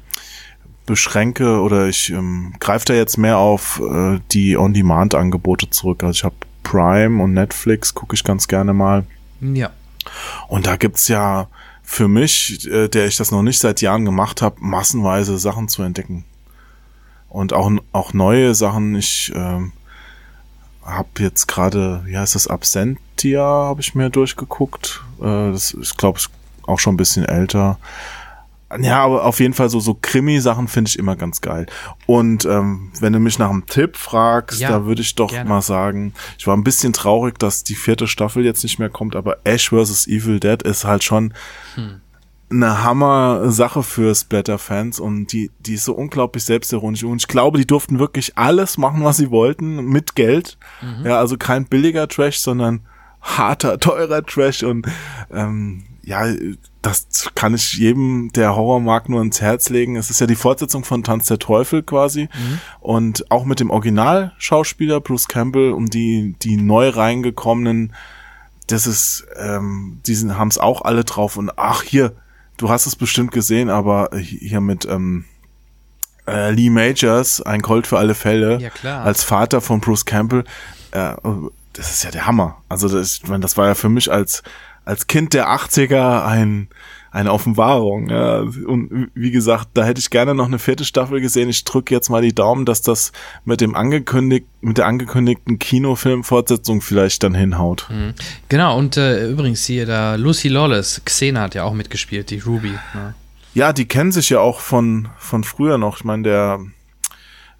beschränke 0.86 1.62
oder 1.62 1.88
ich 1.88 2.12
ähm, 2.12 2.54
greife 2.60 2.86
da 2.86 2.94
jetzt 2.94 3.18
mehr 3.18 3.38
auf 3.38 3.82
äh, 3.82 4.20
die 4.32 4.58
On-Demand-Angebote 4.58 5.70
zurück. 5.70 6.04
Also 6.04 6.12
ich 6.12 6.24
habe 6.24 6.36
Prime 6.64 7.22
und 7.22 7.34
Netflix, 7.34 7.94
gucke 7.94 8.16
ich 8.16 8.24
ganz 8.24 8.48
gerne 8.48 8.74
mal. 8.74 9.06
Ja. 9.42 9.72
Und 10.48 10.68
da 10.68 10.76
gibt's 10.76 11.08
ja 11.08 11.48
für 11.84 12.08
mich, 12.08 12.68
äh, 12.68 12.88
der 12.88 13.06
ich 13.06 13.18
das 13.18 13.32
noch 13.32 13.44
nicht 13.44 13.60
seit 13.60 13.82
Jahren 13.82 14.06
gemacht 14.06 14.42
habe, 14.42 14.58
massenweise 14.60 15.38
Sachen 15.38 15.68
zu 15.68 15.84
entdecken. 15.84 16.26
Und 17.36 17.52
auch, 17.52 17.70
auch 17.92 18.14
neue 18.14 18.56
Sachen. 18.56 18.96
Ich 18.96 19.30
ähm, 19.36 19.74
habe 20.86 21.10
jetzt 21.20 21.48
gerade, 21.48 22.02
wie 22.06 22.18
heißt 22.18 22.34
das, 22.34 22.48
Absentia, 22.48 23.42
habe 23.42 23.82
ich 23.82 23.94
mir 23.94 24.10
durchgeguckt. 24.10 25.04
Äh, 25.20 25.52
das 25.52 25.72
ist, 25.72 25.98
glaube 25.98 26.20
ich, 26.20 26.28
auch 26.66 26.80
schon 26.80 26.94
ein 26.94 26.98
bisschen 26.98 27.26
älter. 27.26 27.78
Ja, 28.80 29.04
aber 29.04 29.26
auf 29.26 29.42
jeden 29.42 29.54
Fall 29.54 29.70
so, 29.70 29.82
so 29.82 29.98
Krimi-Sachen 30.02 30.70
finde 30.70 30.90
ich 30.90 30.98
immer 30.98 31.18
ganz 31.18 31.42
geil. 31.42 31.66
Und 32.06 32.46
ähm, 32.46 32.92
wenn 33.02 33.12
du 33.12 33.20
mich 33.20 33.38
nach 33.38 33.50
einem 33.50 33.66
Tipp 33.66 33.98
fragst, 33.98 34.62
Ja, 34.62 34.70
da 34.70 34.86
würde 34.86 35.02
ich 35.02 35.16
doch 35.16 35.30
gerne. 35.30 35.50
mal 35.50 35.62
sagen, 35.62 36.14
ich 36.38 36.48
war 36.48 36.56
ein 36.56 36.64
bisschen 36.64 36.94
traurig, 36.94 37.38
dass 37.38 37.64
die 37.66 37.76
vierte 37.76 38.08
Staffel 38.08 38.46
jetzt 38.46 38.64
nicht 38.64 38.80
mehr 38.80 38.90
kommt, 38.90 39.16
aber 39.16 39.38
Ash 39.44 39.70
vs. 39.72 40.08
Evil 40.08 40.40
Dead 40.40 40.64
ist 40.64 40.86
halt 40.86 41.04
schon 41.04 41.34
eine 42.50 42.84
Hammer-Sache 42.84 43.84
für 43.84 44.14
Splatter-Fans 44.14 45.00
und 45.00 45.32
die, 45.34 45.52
die 45.60 45.76
ist 45.76 45.86
so 45.86 45.94
unglaublich 45.94 46.44
selbstironisch. 46.44 47.04
Und 47.04 47.22
ich 47.22 47.28
glaube, 47.28 47.58
die 47.58 47.66
durften 47.66 48.00
wirklich 48.00 48.38
alles 48.38 48.78
machen, 48.78 49.04
was 49.04 49.18
sie 49.18 49.32
wollten, 49.32 49.86
mit 49.86 50.16
Geld. 50.16 50.58
Ja, 51.06 51.20
also 51.20 51.38
kein 51.38 51.66
billiger 51.66 52.08
Trash, 52.08 52.40
sondern 52.40 52.82
harter, 53.22 53.80
teurer 53.80 54.24
Trash. 54.24 54.64
Und 54.64 54.88
ähm, 55.32 55.86
ja, 56.04 56.24
das 56.84 57.32
kann 57.34 57.56
ich 57.56 57.74
jedem, 57.74 58.32
der 58.34 58.56
Horror 58.56 58.80
mag, 58.80 59.10
nur 59.10 59.24
ins 59.24 59.42
Herz 59.42 59.70
legen. 59.70 59.96
Es 59.96 60.12
ist 60.12 60.22
ja 60.22 60.28
die 60.28 60.36
Fortsetzung 60.36 60.84
von 60.84 61.04
Tanz 61.04 61.28
der 61.28 61.40
Teufel 61.40 61.82
quasi. 61.82 62.30
Und 62.80 63.30
auch 63.32 63.46
mit 63.46 63.60
dem 63.60 63.72
Originalschauspieler 63.72 65.02
Bruce 65.02 65.28
Campbell 65.28 65.72
um 65.72 65.88
die, 65.88 66.36
die 66.42 66.58
neu 66.58 66.90
reingekommenen 66.90 67.92
das 68.68 68.88
ist, 68.88 69.28
ähm, 69.38 70.02
die 70.06 70.16
sind, 70.16 70.38
haben 70.38 70.48
es 70.48 70.58
auch 70.58 70.82
alle 70.82 71.04
drauf. 71.04 71.38
Und 71.38 71.52
ach 71.58 71.84
hier, 71.84 72.14
du 72.58 72.70
hast 72.70 72.86
es 72.86 72.96
bestimmt 72.96 73.32
gesehen, 73.32 73.70
aber 73.70 74.10
hier 74.18 74.62
mit 74.62 74.86
ähm, 74.86 75.26
äh, 76.28 76.52
Lee 76.52 76.70
Majors, 76.70 77.42
ein 77.42 77.62
Colt 77.62 77.88
für 77.88 77.98
alle 77.98 78.16
Fälle, 78.16 78.60
Ja, 78.84 79.04
als 79.04 79.24
Vater 79.24 79.62
von 79.62 79.82
Bruce 79.82 80.06
Campbell, 80.06 80.44
äh, 80.92 81.14
das 81.74 81.92
ist 81.92 82.04
ja 82.04 82.12
der 82.12 82.26
Hammer. 82.26 82.62
Also 82.70 82.88
das, 82.88 83.18
ich 83.18 83.28
meine, 83.28 83.42
das 83.42 83.58
war 83.58 83.68
ja 83.68 83.76
für 83.76 83.90
mich 83.90 84.12
als 84.12 84.44
als 84.86 85.08
Kind 85.08 85.34
der 85.34 85.50
80er 85.50 86.24
ein 86.26 86.70
eine 87.16 87.32
Offenbarung. 87.32 88.10
Ja. 88.10 88.40
Und 88.40 89.10
wie 89.16 89.32
gesagt, 89.32 89.70
da 89.74 89.86
hätte 89.86 90.00
ich 90.00 90.10
gerne 90.10 90.36
noch 90.36 90.48
eine 90.48 90.60
vierte 90.60 90.84
Staffel 90.84 91.22
gesehen. 91.22 91.48
Ich 91.48 91.64
drücke 91.64 91.96
jetzt 91.96 92.10
mal 92.10 92.22
die 92.22 92.36
Daumen, 92.36 92.66
dass 92.66 92.82
das 92.82 93.14
mit 93.46 93.62
dem 93.62 93.74
angekündigt, 93.74 94.46
mit 94.60 94.78
der 94.78 94.86
angekündigten 94.86 95.58
Kinofilmfortsetzung 95.58 96.82
vielleicht 96.82 97.24
dann 97.24 97.34
hinhaut. 97.34 97.88
Genau, 98.50 98.78
und 98.78 98.98
äh, 98.98 99.30
übrigens 99.30 99.66
hier 99.66 99.86
da 99.86 100.16
Lucy 100.16 100.50
Lawless, 100.50 101.02
Xena 101.06 101.42
hat 101.42 101.56
ja 101.56 101.64
auch 101.64 101.74
mitgespielt, 101.74 102.32
die 102.32 102.40
Ruby. 102.40 102.72
Ne? 102.94 103.16
Ja, 103.54 103.72
die 103.72 103.86
kennen 103.86 104.12
sich 104.12 104.30
ja 104.30 104.42
auch 104.42 104.60
von, 104.60 105.08
von 105.18 105.46
früher 105.46 105.78
noch. 105.78 105.98
Ich 105.98 106.04
meine, 106.04 106.24
der 106.24 106.60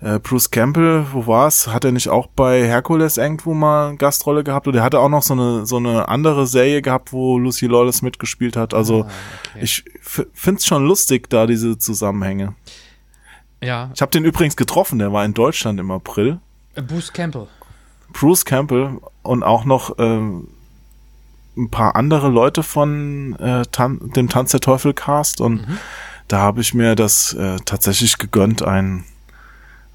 äh, 0.06 0.20
Bruce 0.20 0.52
Campbell, 0.52 1.06
wo 1.12 1.26
war's? 1.28 1.68
Hat 1.68 1.84
er 1.84 1.92
nicht 1.92 2.10
auch 2.10 2.28
bei 2.28 2.66
Hercules 2.68 3.18
irgendwo 3.18 3.54
mal 3.54 3.90
eine 3.90 3.98
Gastrolle 3.98 4.44
gehabt? 4.44 4.68
Oder 4.68 4.80
er 4.80 4.84
hatte 4.84 5.00
auch 5.00 5.10
noch 5.10 5.24
so 5.24 5.34
eine, 5.34 5.66
so 5.66 5.78
eine 5.78 6.08
andere 6.10 6.46
Serie 6.48 6.82
gehabt, 6.82 7.12
wo 7.12 7.38
Lucy 7.40 7.66
Lawless 7.68 8.02
mitgespielt 8.02 8.56
hat. 8.56 8.74
Also 8.74 9.08
ich 9.60 9.84
f- 10.02 10.28
find's 10.34 10.66
schon 10.66 10.86
lustig, 10.86 11.30
da 11.30 11.48
diese 11.48 11.78
Zusammenhänge. 11.78 12.54
Ja, 13.62 13.90
Ich 13.96 14.02
habe 14.02 14.12
den 14.12 14.26
übrigens 14.26 14.56
getroffen, 14.56 15.00
der 15.00 15.12
war 15.12 15.26
in 15.26 15.34
Deutschland 15.34 15.80
im 15.80 15.90
April. 15.92 16.40
äh, 16.76 16.82
Bruce 16.82 17.12
Campbell. 17.12 17.48
Bruce 18.14 18.46
Campbell 18.46 19.00
und 19.24 19.44
auch 19.44 19.66
noch 19.66 19.96
ähm, 19.98 20.48
ein 21.58 21.70
paar 21.72 21.96
andere 21.96 22.30
Leute 22.30 22.64
von 22.64 23.36
äh, 23.40 23.64
Tan 23.72 24.00
dem 24.16 24.30
Tanz 24.30 24.52
der 24.52 24.60
Teufel 24.60 24.94
Cast 24.94 25.42
und 25.42 25.66
da 26.28 26.40
habe 26.40 26.62
ich 26.62 26.74
mir 26.74 26.96
das 26.96 27.34
äh, 27.34 27.58
tatsächlich 27.66 28.18
gegönnt, 28.18 28.62
ein 28.62 29.04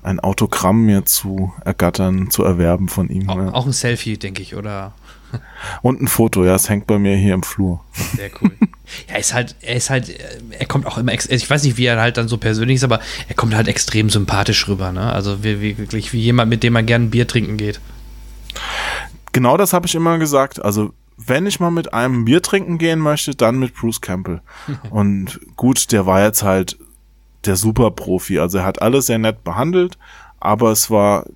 ein 0.02 0.20
Autogramm 0.20 0.82
mir 0.86 1.04
zu 1.04 1.52
ergattern, 1.64 2.30
zu 2.30 2.42
erwerben 2.44 2.88
von 2.88 3.08
ihm. 3.08 3.28
Au- 3.28 3.40
ja. 3.40 3.52
Auch 3.52 3.66
ein 3.66 3.72
Selfie, 3.72 4.16
denke 4.18 4.42
ich, 4.42 4.54
oder? 4.56 4.92
Und 5.82 6.00
ein 6.02 6.08
Foto, 6.08 6.44
ja, 6.44 6.56
es 6.56 6.68
hängt 6.68 6.86
bei 6.88 6.98
mir 6.98 7.14
hier 7.16 7.34
im 7.34 7.44
Flur. 7.44 7.80
Sehr 8.16 8.30
cool. 8.42 8.50
ja, 9.08 9.16
ist 9.16 9.32
halt, 9.32 9.54
er 9.60 9.76
ist 9.76 9.88
halt, 9.88 10.12
er 10.50 10.66
kommt 10.66 10.86
auch 10.86 10.98
immer, 10.98 11.12
ich 11.12 11.48
weiß 11.50 11.62
nicht, 11.62 11.76
wie 11.76 11.84
er 11.86 12.00
halt 12.00 12.16
dann 12.16 12.26
so 12.26 12.36
persönlich 12.36 12.76
ist, 12.76 12.84
aber 12.84 12.98
er 13.28 13.34
kommt 13.36 13.54
halt 13.54 13.68
extrem 13.68 14.10
sympathisch 14.10 14.66
rüber, 14.66 14.90
ne? 14.90 15.12
Also 15.12 15.44
wie, 15.44 15.60
wie, 15.60 15.78
wirklich 15.78 16.12
wie 16.12 16.18
jemand, 16.20 16.50
mit 16.50 16.64
dem 16.64 16.72
man 16.72 16.84
gerne 16.86 17.04
ein 17.06 17.10
Bier 17.10 17.28
trinken 17.28 17.56
geht. 17.58 17.80
Genau 19.32 19.56
das 19.56 19.72
habe 19.72 19.86
ich 19.86 19.94
immer 19.94 20.18
gesagt. 20.18 20.60
Also 20.64 20.92
wenn 21.16 21.46
ich 21.46 21.60
mal 21.60 21.70
mit 21.70 21.94
einem 21.94 22.24
Bier 22.24 22.42
trinken 22.42 22.78
gehen 22.78 22.98
möchte, 22.98 23.34
dann 23.36 23.58
mit 23.58 23.74
Bruce 23.74 24.00
Campbell. 24.00 24.40
Und 24.90 25.38
gut, 25.56 25.92
der 25.92 26.06
war 26.06 26.24
jetzt 26.24 26.42
halt 26.42 26.76
der 27.46 27.56
Superprofi. 27.56 28.38
Also 28.38 28.58
er 28.58 28.64
hat 28.64 28.82
alles 28.82 29.06
sehr 29.06 29.18
nett 29.18 29.44
behandelt, 29.44 29.98
aber 30.38 30.70
es 30.70 30.90
war 30.90 31.26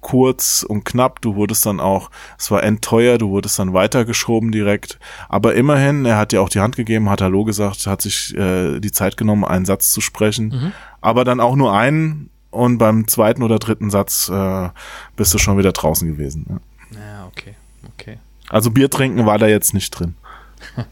kurz 0.00 0.64
und 0.66 0.84
knapp. 0.84 1.20
Du 1.20 1.34
wurdest 1.34 1.66
dann 1.66 1.80
auch, 1.80 2.10
es 2.38 2.50
war 2.50 2.62
entteuer, 2.62 3.18
du 3.18 3.30
wurdest 3.30 3.58
dann 3.58 3.72
weitergeschoben 3.74 4.52
direkt. 4.52 4.98
Aber 5.28 5.54
immerhin, 5.54 6.04
er 6.04 6.16
hat 6.16 6.32
dir 6.32 6.42
auch 6.42 6.48
die 6.48 6.60
Hand 6.60 6.76
gegeben, 6.76 7.10
hat 7.10 7.20
Hallo 7.20 7.44
gesagt, 7.44 7.86
hat 7.86 8.02
sich 8.02 8.36
äh, 8.36 8.80
die 8.80 8.92
Zeit 8.92 9.16
genommen, 9.16 9.44
einen 9.44 9.64
Satz 9.64 9.92
zu 9.92 10.00
sprechen. 10.00 10.72
Aber 11.00 11.24
dann 11.24 11.40
auch 11.40 11.56
nur 11.56 11.72
einen. 11.72 12.30
Und 12.50 12.78
beim 12.78 13.06
zweiten 13.08 13.42
oder 13.42 13.58
dritten 13.58 13.90
Satz 13.90 14.30
äh, 14.30 14.70
bist 15.16 15.34
du 15.34 15.38
schon 15.38 15.58
wieder 15.58 15.72
draußen 15.72 16.08
gewesen. 16.08 16.46
Ja. 16.48 16.58
Ja, 16.98 17.26
okay, 17.26 17.54
okay. 17.92 18.18
Also 18.48 18.70
Bier 18.70 18.88
trinken 18.88 19.26
war 19.26 19.38
da 19.38 19.46
jetzt 19.46 19.74
nicht 19.74 19.90
drin. 19.90 20.14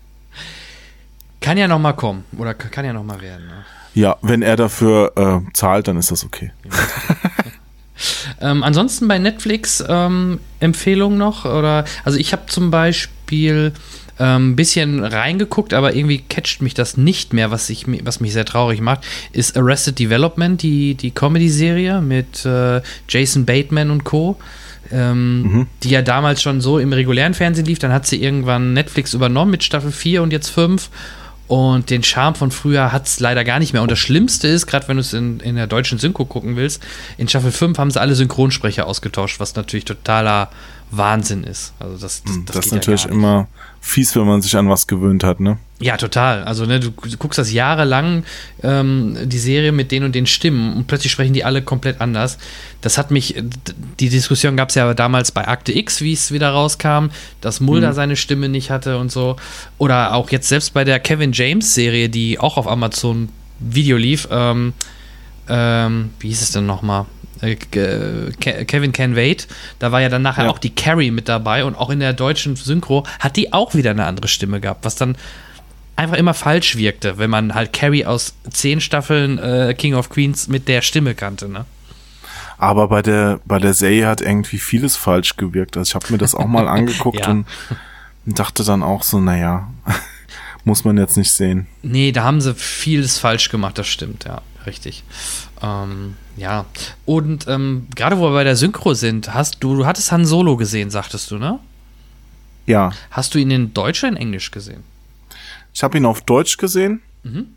Kann 1.40 1.56
ja 1.56 1.68
noch 1.68 1.78
mal 1.78 1.92
kommen 1.92 2.24
oder 2.36 2.54
kann 2.54 2.84
ja 2.84 2.92
noch 2.92 3.04
mal 3.04 3.20
werden. 3.20 3.46
Ne? 3.46 3.64
Ja, 3.96 4.18
wenn 4.20 4.42
er 4.42 4.56
dafür 4.56 5.12
äh, 5.16 5.52
zahlt, 5.54 5.88
dann 5.88 5.96
ist 5.96 6.10
das 6.10 6.22
okay. 6.22 6.52
ähm, 8.42 8.62
ansonsten 8.62 9.08
bei 9.08 9.18
Netflix 9.18 9.82
ähm, 9.88 10.38
Empfehlungen 10.60 11.16
noch 11.16 11.46
oder 11.46 11.86
also 12.04 12.18
ich 12.18 12.34
habe 12.34 12.42
zum 12.46 12.70
Beispiel 12.70 13.72
ein 14.18 14.42
ähm, 14.42 14.56
bisschen 14.56 15.02
reingeguckt, 15.02 15.72
aber 15.72 15.94
irgendwie 15.94 16.18
catcht 16.18 16.60
mich 16.60 16.74
das 16.74 16.98
nicht 16.98 17.32
mehr, 17.32 17.50
was, 17.50 17.70
ich, 17.70 17.86
was 18.04 18.20
mich 18.20 18.34
sehr 18.34 18.44
traurig 18.44 18.82
macht, 18.82 19.06
ist 19.32 19.56
Arrested 19.56 19.98
Development, 19.98 20.60
die, 20.60 20.94
die 20.94 21.10
Comedy-Serie 21.10 22.02
mit 22.02 22.44
äh, 22.44 22.82
Jason 23.08 23.46
Bateman 23.46 23.90
und 23.90 24.04
Co. 24.04 24.36
Ähm, 24.92 25.42
mhm. 25.42 25.66
die 25.82 25.90
ja 25.90 26.00
damals 26.00 26.40
schon 26.40 26.60
so 26.60 26.78
im 26.78 26.92
regulären 26.92 27.34
Fernsehen 27.34 27.66
lief. 27.66 27.80
Dann 27.80 27.92
hat 27.92 28.06
sie 28.06 28.22
irgendwann 28.22 28.72
Netflix 28.72 29.14
übernommen 29.14 29.50
mit 29.50 29.64
Staffel 29.64 29.90
4 29.90 30.22
und 30.22 30.32
jetzt 30.32 30.50
5. 30.50 30.90
Und 31.48 31.90
den 31.90 32.02
Charme 32.02 32.34
von 32.34 32.50
früher 32.50 32.92
hat 32.92 33.06
es 33.06 33.20
leider 33.20 33.44
gar 33.44 33.58
nicht 33.58 33.72
mehr. 33.72 33.82
Und 33.82 33.90
das 33.90 33.98
Schlimmste 33.98 34.48
ist, 34.48 34.66
gerade 34.66 34.88
wenn 34.88 34.96
du 34.96 35.00
es 35.00 35.12
in, 35.12 35.40
in 35.40 35.56
der 35.56 35.66
deutschen 35.66 35.98
Synchro 35.98 36.24
gucken 36.24 36.56
willst, 36.56 36.82
in 37.18 37.28
Staffel 37.28 37.52
5 37.52 37.78
haben 37.78 37.90
sie 37.90 38.00
alle 38.00 38.14
Synchronsprecher 38.14 38.86
ausgetauscht, 38.86 39.38
was 39.38 39.54
natürlich 39.54 39.84
totaler 39.84 40.50
Wahnsinn 40.90 41.44
ist. 41.44 41.72
Also 41.78 41.98
das, 41.98 42.22
das, 42.24 42.34
das, 42.46 42.56
das 42.56 42.66
ist 42.66 42.72
natürlich 42.72 43.04
ja 43.04 43.10
immer 43.10 43.48
fies, 43.80 44.16
wenn 44.16 44.26
man 44.26 44.42
sich 44.42 44.56
an 44.56 44.68
was 44.68 44.86
gewöhnt 44.86 45.24
hat, 45.24 45.40
ne? 45.40 45.58
Ja, 45.78 45.98
total. 45.98 46.42
Also 46.44 46.64
ne, 46.64 46.80
du, 46.80 46.90
du 46.90 47.16
guckst 47.18 47.38
das 47.38 47.52
jahrelang, 47.52 48.24
ähm, 48.62 49.16
die 49.24 49.38
Serie 49.38 49.72
mit 49.72 49.92
den 49.92 50.04
und 50.04 50.14
den 50.14 50.26
Stimmen 50.26 50.74
und 50.74 50.86
plötzlich 50.86 51.12
sprechen 51.12 51.34
die 51.34 51.44
alle 51.44 51.60
komplett 51.60 52.00
anders. 52.00 52.38
Das 52.80 52.96
hat 52.96 53.10
mich, 53.10 53.42
die 54.00 54.08
Diskussion 54.08 54.56
gab 54.56 54.70
es 54.70 54.74
ja 54.74 54.94
damals 54.94 55.32
bei 55.32 55.46
Akte 55.46 55.76
X, 55.76 56.00
wie 56.00 56.14
es 56.14 56.32
wieder 56.32 56.50
rauskam, 56.50 57.08
dass 57.42 57.60
Mulder 57.60 57.90
mhm. 57.90 57.94
seine 57.94 58.16
Stimme 58.16 58.48
nicht 58.48 58.70
hatte 58.70 58.96
und 58.96 59.12
so. 59.12 59.36
Oder 59.76 60.14
auch 60.14 60.30
jetzt 60.30 60.48
selbst 60.48 60.72
bei 60.72 60.84
der 60.84 60.98
Kevin 60.98 61.32
James 61.32 61.74
Serie, 61.74 62.08
die 62.08 62.38
auch 62.38 62.56
auf 62.56 62.66
Amazon 62.66 63.28
Video 63.58 63.98
lief, 63.98 64.28
ähm, 64.30 64.72
ähm, 65.48 66.10
wie 66.20 66.28
hieß 66.28 66.40
es 66.40 66.52
denn 66.52 66.64
nochmal? 66.64 67.04
Äh, 67.42 67.56
Kevin 67.56 68.92
Can 68.92 69.14
Wait, 69.14 69.46
da 69.78 69.92
war 69.92 70.00
ja 70.00 70.08
dann 70.08 70.22
nachher 70.22 70.44
ja. 70.44 70.50
auch 70.50 70.58
die 70.58 70.74
Carrie 70.74 71.10
mit 71.10 71.28
dabei 71.28 71.64
und 71.64 71.74
auch 71.74 71.90
in 71.90 72.00
der 72.00 72.14
deutschen 72.14 72.56
Synchro 72.56 73.04
hat 73.20 73.36
die 73.36 73.52
auch 73.52 73.74
wieder 73.74 73.90
eine 73.90 74.06
andere 74.06 74.28
Stimme 74.28 74.58
gehabt, 74.58 74.86
was 74.86 74.94
dann 74.94 75.16
einfach 75.96 76.16
immer 76.16 76.34
falsch 76.34 76.76
wirkte, 76.76 77.18
wenn 77.18 77.30
man 77.30 77.54
halt 77.54 77.72
Carrie 77.72 78.04
aus 78.04 78.34
zehn 78.50 78.80
Staffeln 78.80 79.38
äh, 79.38 79.74
King 79.76 79.94
of 79.94 80.10
Queens 80.10 80.46
mit 80.48 80.68
der 80.68 80.82
Stimme 80.82 81.14
kannte, 81.14 81.48
ne? 81.48 81.64
Aber 82.58 82.88
bei 82.88 83.02
der, 83.02 83.40
bei 83.44 83.58
der 83.58 83.74
Serie 83.74 84.06
hat 84.06 84.20
irgendwie 84.20 84.58
vieles 84.58 84.96
falsch 84.96 85.36
gewirkt. 85.36 85.76
Also 85.76 85.90
ich 85.90 85.94
habe 85.94 86.12
mir 86.12 86.18
das 86.18 86.34
auch 86.34 86.46
mal 86.46 86.68
angeguckt 86.68 87.20
ja. 87.20 87.30
und 87.30 87.46
dachte 88.24 88.64
dann 88.64 88.82
auch 88.82 89.02
so, 89.02 89.20
naja, 89.20 89.68
muss 90.64 90.84
man 90.84 90.96
jetzt 90.96 91.16
nicht 91.16 91.32
sehen. 91.32 91.66
Nee, 91.82 92.12
da 92.12 92.24
haben 92.24 92.40
sie 92.40 92.54
vieles 92.54 93.18
falsch 93.18 93.50
gemacht, 93.50 93.78
das 93.78 93.88
stimmt, 93.88 94.24
ja, 94.24 94.40
richtig. 94.64 95.04
Ähm, 95.62 96.16
ja, 96.36 96.64
und 97.04 97.46
ähm, 97.46 97.88
gerade 97.94 98.18
wo 98.18 98.24
wir 98.24 98.32
bei 98.32 98.44
der 98.44 98.56
Synchro 98.56 98.94
sind, 98.94 99.34
hast 99.34 99.62
du, 99.62 99.76
du 99.76 99.86
hattest 99.86 100.12
Han 100.12 100.24
Solo 100.24 100.56
gesehen, 100.56 100.90
sagtest 100.90 101.30
du, 101.30 101.38
ne? 101.38 101.58
Ja. 102.66 102.90
Hast 103.10 103.34
du 103.34 103.38
ihn 103.38 103.50
in 103.50 103.74
Deutsch 103.74 104.02
oder 104.02 104.12
in 104.12 104.16
Englisch 104.16 104.50
gesehen? 104.50 104.82
Ich 105.76 105.82
habe 105.82 105.98
ihn 105.98 106.06
auf 106.06 106.22
Deutsch 106.22 106.56
gesehen. 106.56 107.02
Mhm. 107.22 107.48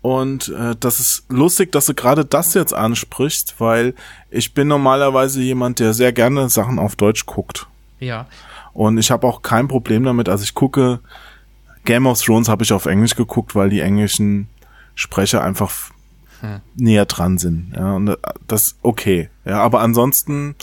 Und 0.00 0.48
äh, 0.50 0.76
das 0.78 1.00
ist 1.00 1.24
lustig, 1.28 1.72
dass 1.72 1.86
du 1.86 1.94
gerade 1.94 2.24
das 2.24 2.54
jetzt 2.54 2.72
ansprichst, 2.72 3.56
weil 3.58 3.96
ich 4.30 4.54
bin 4.54 4.68
normalerweise 4.68 5.42
jemand, 5.42 5.80
der 5.80 5.92
sehr 5.92 6.12
gerne 6.12 6.48
Sachen 6.48 6.78
auf 6.78 6.94
Deutsch 6.94 7.26
guckt. 7.26 7.66
Ja. 7.98 8.26
Und 8.74 8.96
ich 8.96 9.10
habe 9.10 9.26
auch 9.26 9.42
kein 9.42 9.66
Problem 9.66 10.04
damit. 10.04 10.28
Also 10.28 10.44
ich 10.44 10.54
gucke 10.54 11.00
Game 11.84 12.06
of 12.06 12.22
Thrones 12.22 12.48
habe 12.48 12.62
ich 12.62 12.72
auf 12.72 12.86
Englisch 12.86 13.16
geguckt, 13.16 13.56
weil 13.56 13.70
die 13.70 13.80
englischen 13.80 14.48
Sprecher 14.94 15.42
einfach 15.42 15.90
hm. 16.42 16.60
näher 16.76 17.06
dran 17.06 17.38
sind. 17.38 17.72
Ja, 17.74 17.96
und 17.96 18.06
äh, 18.06 18.16
das 18.46 18.76
okay. 18.82 19.30
Ja, 19.44 19.62
aber 19.62 19.80
ansonsten 19.80 20.54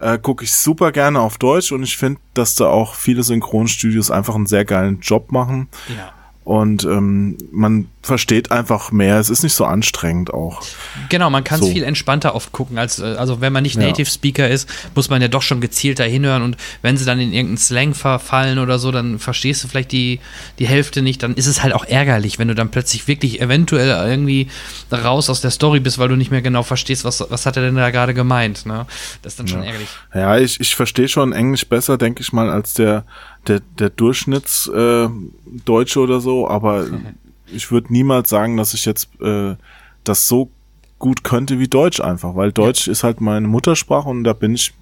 äh, 0.00 0.18
gucke 0.18 0.44
ich 0.44 0.54
super 0.54 0.92
gerne 0.92 1.20
auf 1.20 1.38
Deutsch 1.38 1.72
und 1.72 1.82
ich 1.82 1.96
finde, 1.96 2.20
dass 2.34 2.54
da 2.54 2.66
auch 2.68 2.94
viele 2.94 3.22
Synchronstudios 3.22 4.10
einfach 4.10 4.34
einen 4.34 4.46
sehr 4.46 4.64
geilen 4.64 5.00
Job 5.00 5.32
machen. 5.32 5.68
Ja 5.88 6.12
und 6.48 6.84
ähm, 6.84 7.36
man 7.52 7.88
versteht 8.00 8.50
einfach 8.50 8.90
mehr. 8.90 9.20
Es 9.20 9.28
ist 9.28 9.42
nicht 9.42 9.52
so 9.52 9.66
anstrengend 9.66 10.32
auch. 10.32 10.62
Genau, 11.10 11.28
man 11.28 11.44
kann 11.44 11.60
es 11.60 11.66
so. 11.66 11.72
viel 11.72 11.82
entspannter 11.82 12.34
oft 12.34 12.52
gucken, 12.52 12.78
als 12.78 13.00
äh, 13.00 13.16
also 13.18 13.42
wenn 13.42 13.52
man 13.52 13.64
nicht 13.64 13.76
Native 13.76 14.08
Speaker 14.08 14.48
ist, 14.48 14.66
muss 14.94 15.10
man 15.10 15.20
ja 15.20 15.28
doch 15.28 15.42
schon 15.42 15.60
gezielter 15.60 16.04
hinhören 16.04 16.40
und 16.40 16.56
wenn 16.80 16.96
sie 16.96 17.04
dann 17.04 17.20
in 17.20 17.34
irgendeinen 17.34 17.58
Slang 17.58 17.92
verfallen 17.92 18.58
oder 18.58 18.78
so, 18.78 18.90
dann 18.90 19.18
verstehst 19.18 19.62
du 19.62 19.68
vielleicht 19.68 19.92
die, 19.92 20.20
die 20.58 20.66
Hälfte 20.66 21.02
nicht, 21.02 21.22
dann 21.22 21.34
ist 21.34 21.48
es 21.48 21.62
halt 21.62 21.74
auch 21.74 21.84
ärgerlich, 21.84 22.38
wenn 22.38 22.48
du 22.48 22.54
dann 22.54 22.70
plötzlich 22.70 23.06
wirklich 23.08 23.42
eventuell 23.42 23.90
irgendwie 24.08 24.48
raus 24.90 25.28
aus 25.28 25.42
der 25.42 25.50
Story 25.50 25.80
bist, 25.80 25.98
weil 25.98 26.08
du 26.08 26.16
nicht 26.16 26.30
mehr 26.30 26.40
genau 26.40 26.62
verstehst, 26.62 27.04
was, 27.04 27.22
was 27.28 27.44
hat 27.44 27.58
er 27.58 27.62
denn 27.62 27.76
da 27.76 27.90
gerade 27.90 28.14
gemeint. 28.14 28.64
Ne? 28.64 28.86
Das 29.20 29.34
ist 29.34 29.38
dann 29.38 29.48
schon 29.48 29.60
ja. 29.60 29.66
ärgerlich. 29.66 29.90
Ja, 30.14 30.38
ich, 30.38 30.58
ich 30.60 30.74
verstehe 30.74 31.08
schon 31.08 31.34
Englisch 31.34 31.66
besser, 31.66 31.98
denke 31.98 32.22
ich 32.22 32.32
mal, 32.32 32.48
als 32.48 32.72
der 32.72 33.04
der, 33.48 33.60
der 33.78 33.90
Durchschnittsdeutsche 33.90 36.00
äh, 36.00 36.02
oder 36.02 36.20
so, 36.20 36.48
aber 36.48 36.86
ich 37.46 37.70
würde 37.70 37.92
niemals 37.92 38.30
sagen, 38.30 38.56
dass 38.56 38.74
ich 38.74 38.84
jetzt 38.84 39.08
äh, 39.20 39.56
das 40.04 40.28
so 40.28 40.50
gut 40.98 41.24
könnte 41.24 41.58
wie 41.58 41.68
Deutsch 41.68 42.00
einfach, 42.00 42.34
weil 42.34 42.52
Deutsch 42.52 42.86
ja. 42.86 42.92
ist 42.92 43.04
halt 43.04 43.20
meine 43.20 43.48
Muttersprache 43.48 44.08
und 44.08 44.24
da 44.24 44.32
bin 44.32 44.54
ich 44.54 44.72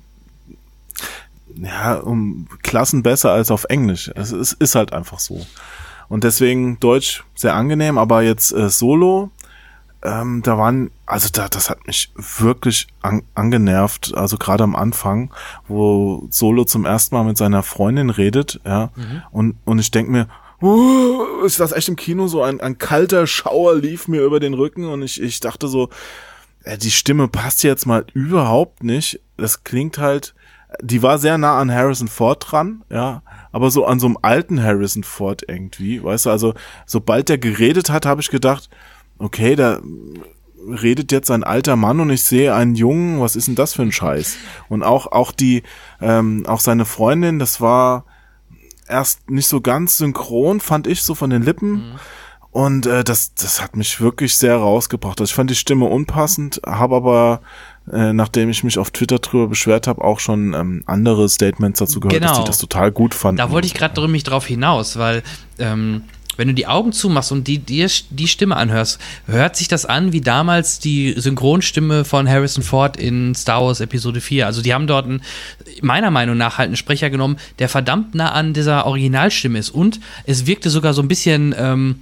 ja 1.57 1.95
um 1.95 2.47
Klassen 2.62 3.03
besser 3.03 3.33
als 3.33 3.51
auf 3.51 3.64
Englisch. 3.64 4.11
Es 4.14 4.33
ist, 4.33 4.55
ist 4.55 4.75
halt 4.75 4.93
einfach 4.93 5.19
so. 5.19 5.45
Und 6.09 6.25
deswegen 6.25 6.79
Deutsch 6.81 7.25
sehr 7.35 7.55
angenehm, 7.55 7.99
aber 7.99 8.23
jetzt 8.23 8.53
äh, 8.53 8.69
Solo 8.69 9.31
ähm, 10.07 10.43
da 10.43 10.57
waren, 10.57 10.91
also 11.05 11.29
da, 11.33 11.49
das 11.49 11.69
hat 11.69 11.87
mich 11.87 12.13
wirklich 12.17 12.87
an, 13.03 13.23
angenervt, 13.35 14.15
also 14.15 14.39
gerade 14.39 14.63
am 14.63 14.77
Anfang, 14.77 15.33
wo 15.67 16.29
Solo 16.31 16.65
zum 16.65 16.85
ersten 16.85 17.15
Mal 17.17 17.25
mit 17.25 17.37
seiner 17.37 17.65
Freundin 17.65 18.11
redet, 18.11 18.61
ja, 18.65 18.91
mhm. 18.95 19.23
und, 19.33 19.57
und 19.65 19.79
ich 19.81 19.91
denk 19.91 20.09
mir, 20.09 20.29
uh, 20.63 21.43
ist 21.45 21.59
das 21.59 21.73
echt 21.73 21.89
im 21.89 21.97
Kino 21.97 22.29
so 22.29 22.43
ein, 22.43 22.61
ein 22.61 22.79
kalter 22.79 23.27
Schauer 23.27 23.75
lief 23.75 24.07
mir 24.07 24.23
über 24.23 24.39
den 24.39 24.55
Rücken 24.55 24.87
und 24.87 25.03
ich, 25.03 25.21
ich 25.21 25.41
dachte 25.41 25.67
so, 25.67 25.89
äh, 26.63 26.79
die 26.79 26.93
Stimme 26.93 27.27
passt 27.27 27.65
jetzt 27.65 27.87
mal 27.87 28.07
überhaupt 28.15 28.85
nicht. 28.85 29.21
Das 29.37 29.65
klingt 29.65 29.99
halt, 29.99 30.35
die 30.81 31.03
war 31.03 31.19
sehr 31.19 31.37
nah 31.37 31.59
an 31.59 31.73
Harrison 31.73 32.09
Ford 32.09 32.45
dran, 32.49 32.85
ja, 32.91 33.23
aber 33.51 33.71
so 33.71 33.85
an 33.87 33.99
so 33.99 34.07
einem 34.07 34.19
alten 34.23 34.63
Harrison 34.63 35.03
Ford 35.03 35.43
irgendwie, 35.49 36.03
weißt 36.03 36.27
du, 36.27 36.31
also 36.31 36.55
sobald 36.87 37.29
der 37.29 37.39
geredet 37.39 37.91
hat, 37.91 38.07
habe 38.07 38.21
ich 38.21 38.31
gedacht, 38.31 38.71
okay, 39.19 39.57
da 39.57 39.81
redet 40.69 41.12
jetzt 41.12 41.31
ein 41.31 41.45
alter 41.45 41.77
Mann 41.77 42.01
und 42.01 42.11
ich 42.11 42.25
sehe 42.25 42.55
einen 42.55 42.75
Jungen, 42.75 43.21
was 43.21 43.37
ist 43.37 43.49
denn 43.49 43.55
das 43.55 43.75
für 43.75 43.83
ein 43.83 43.93
Scheiß? 43.93 44.37
Und 44.69 44.83
auch, 44.83 45.07
auch 45.12 45.33
die, 45.33 45.62
ähm, 46.01 46.45
auch 46.47 46.61
seine 46.61 46.85
Freundin, 46.85 47.39
das 47.39 47.61
war 47.61 48.05
erst 48.89 49.31
nicht 49.31 49.47
so 49.47 49.61
ganz 49.61 49.99
synchron, 49.99 50.61
fand 50.61 50.87
ich 50.87 51.03
so 51.03 51.14
von 51.14 51.31
den 51.31 51.43
Lippen. 51.43 51.73
Mhm. 51.73 51.95
Und 52.51 52.87
äh, 52.87 53.05
das, 53.05 53.35
das 53.35 53.61
hat 53.61 53.77
mich 53.77 54.01
wirklich 54.01 54.37
sehr 54.37 54.57
rausgebracht. 54.57 55.21
Also 55.21 55.31
ich 55.31 55.35
fand 55.35 55.51
die 55.51 55.55
Stimme 55.55 55.85
unpassend, 55.85 56.62
habe 56.64 56.97
aber, 56.97 57.41
äh, 57.93 58.14
nachdem 58.14 58.49
ich 58.49 58.64
mich 58.64 58.79
auf 58.79 58.91
Twitter 58.91 59.19
drüber 59.19 59.49
beschwert 59.49 59.87
habe, 59.87 60.03
auch 60.03 60.21
schon 60.21 60.55
ähm, 60.55 60.83
andere 60.87 61.29
Statements 61.29 61.81
dazu 61.81 62.01
gehört, 62.01 62.19
genau. 62.19 62.29
dass 62.29 62.39
die 62.39 62.47
das 62.47 62.57
total 62.59 62.93
gut 62.93 63.12
fanden. 63.12 63.37
Da 63.37 63.51
wollte 63.51 63.67
ich 63.67 63.75
gerade 63.75 64.09
mich 64.09 64.25
drauf 64.25 64.47
hinaus, 64.47 64.97
weil 64.97 65.23
ähm, 65.59 66.05
wenn 66.37 66.49
du 66.49 66.55
die 66.55 66.66
Augen 66.66 66.93
zumachst 66.93 67.32
und 67.32 67.47
die, 67.47 67.59
die, 67.59 67.87
die 68.11 68.28
Stimme 68.28 68.57
anhörst, 68.57 68.99
hört 69.26 69.57
sich 69.57 69.68
das 69.68 69.87
an 69.87 70.12
wie 70.12 70.20
damals 70.20 70.79
die 70.79 71.14
Synchronstimme 71.17 72.04
von 72.04 72.29
Harrison 72.29 72.63
Ford 72.63 72.96
in 72.96 73.34
Star 73.34 73.63
Wars 73.63 73.80
Episode 73.80 74.21
4. 74.21 74.46
Also 74.46 74.63
die 74.63 74.75
haben 74.75 74.87
dort 74.87 75.07
einen, 75.07 75.22
meiner 75.83 76.11
Meinung 76.11 76.37
nach 76.37 76.58
halt 76.58 76.68
einen 76.68 76.76
Sprecher 76.76 77.11
genommen, 77.11 77.37
der 77.58 77.68
verdammt 77.68 78.14
nah 78.14 78.33
an 78.33 78.53
dieser 78.53 78.87
Originalstimme 78.87 79.58
ist. 79.58 79.71
Und 79.71 80.00
es 80.25 80.46
wirkte 80.46 80.71
sogar 80.71 80.95
so 80.95 81.03
ein 81.03 81.08
bisschen 81.08 81.54
ähm, 81.58 82.00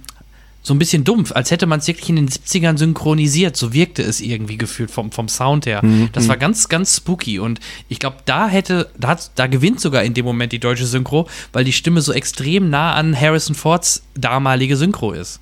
so 0.65 0.73
ein 0.73 0.79
bisschen 0.79 1.03
dumpf, 1.03 1.31
als 1.31 1.51
hätte 1.51 1.67
man 1.67 1.77
es 1.77 1.87
wirklich 1.87 2.09
in 2.09 2.15
den 2.15 2.27
70ern 2.27 2.75
synchronisiert. 2.75 3.55
So 3.55 3.71
wirkte 3.71 4.01
es 4.01 4.19
irgendwie 4.19 4.57
gefühlt 4.57 4.89
vom, 4.89 5.11
vom 5.11 5.29
Sound 5.29 5.67
her. 5.67 5.85
Mhm. 5.85 6.09
Das 6.11 6.27
war 6.27 6.37
ganz, 6.37 6.69
ganz 6.69 6.97
spooky. 6.97 7.37
Und 7.37 7.59
ich 7.87 7.99
glaube, 7.99 8.17
da 8.25 8.47
hätte, 8.47 8.89
da, 8.97 9.09
hat, 9.09 9.29
da 9.35 9.45
gewinnt 9.45 9.79
sogar 9.79 10.01
in 10.01 10.15
dem 10.15 10.25
Moment 10.25 10.53
die 10.53 10.59
deutsche 10.59 10.87
Synchro, 10.87 11.29
weil 11.53 11.65
die 11.65 11.71
Stimme 11.71 12.01
so 12.01 12.13
extrem 12.13 12.71
nah 12.71 12.93
an 12.93 13.15
Harrison 13.15 13.53
Fords 13.53 14.01
damalige 14.15 14.75
Synchro 14.75 15.11
ist. 15.11 15.39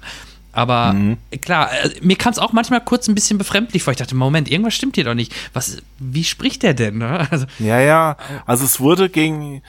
Aber 0.51 0.91
mhm. 0.91 1.17
klar, 1.39 1.69
äh, 1.71 1.91
mir 2.01 2.17
kam 2.17 2.33
es 2.33 2.37
auch 2.37 2.51
manchmal 2.51 2.81
kurz 2.81 3.07
ein 3.07 3.15
bisschen 3.15 3.37
befremdlich 3.37 3.81
vor. 3.81 3.91
Ich 3.91 3.99
dachte, 3.99 4.15
Moment, 4.15 4.51
irgendwas 4.51 4.73
stimmt 4.73 4.95
hier 4.95 5.05
doch 5.05 5.15
nicht. 5.15 5.33
Was, 5.53 5.77
wie 5.99 6.25
spricht 6.25 6.63
der 6.63 6.73
denn? 6.73 6.97
Ne? 6.97 7.27
Also, 7.31 7.45
ja, 7.59 7.79
ja. 7.79 8.17
Also 8.45 8.65
es 8.65 8.81
wurde 8.81 9.09
gegen 9.09 9.61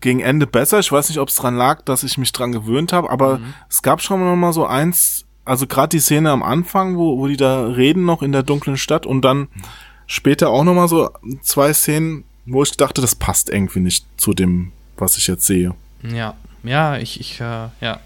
gegen 0.00 0.20
Ende 0.20 0.46
besser. 0.46 0.78
Ich 0.78 0.92
weiß 0.92 1.08
nicht, 1.08 1.18
ob 1.18 1.28
es 1.28 1.36
dran 1.36 1.56
lag, 1.56 1.82
dass 1.82 2.02
ich 2.02 2.18
mich 2.18 2.32
dran 2.32 2.52
gewöhnt 2.52 2.92
habe, 2.92 3.10
aber 3.10 3.38
mhm. 3.38 3.54
es 3.68 3.82
gab 3.82 4.02
schon 4.02 4.20
noch 4.20 4.36
mal 4.36 4.52
so 4.52 4.66
eins, 4.66 5.24
also 5.44 5.66
gerade 5.66 5.90
die 5.90 6.00
Szene 6.00 6.30
am 6.30 6.42
Anfang, 6.42 6.96
wo, 6.96 7.18
wo 7.18 7.26
die 7.26 7.36
da 7.36 7.66
reden 7.66 8.04
noch 8.04 8.22
in 8.22 8.32
der 8.32 8.42
dunklen 8.42 8.76
Stadt 8.76 9.06
und 9.06 9.22
dann 9.22 9.48
später 10.06 10.50
auch 10.50 10.64
noch 10.64 10.74
mal 10.74 10.88
so 10.88 11.10
zwei 11.40 11.72
Szenen, 11.72 12.24
wo 12.44 12.62
ich 12.62 12.72
dachte, 12.72 13.00
das 13.00 13.14
passt 13.14 13.50
irgendwie 13.50 13.80
nicht 13.80 14.06
zu 14.16 14.34
dem, 14.34 14.72
was 14.96 15.16
ich 15.16 15.26
jetzt 15.26 15.46
sehe. 15.46 15.74
Ja, 16.02 16.34
ja, 16.66 16.96
ich, 16.96 17.20
ich, 17.20 17.40
äh, 17.40 17.68
ja. 17.80 18.00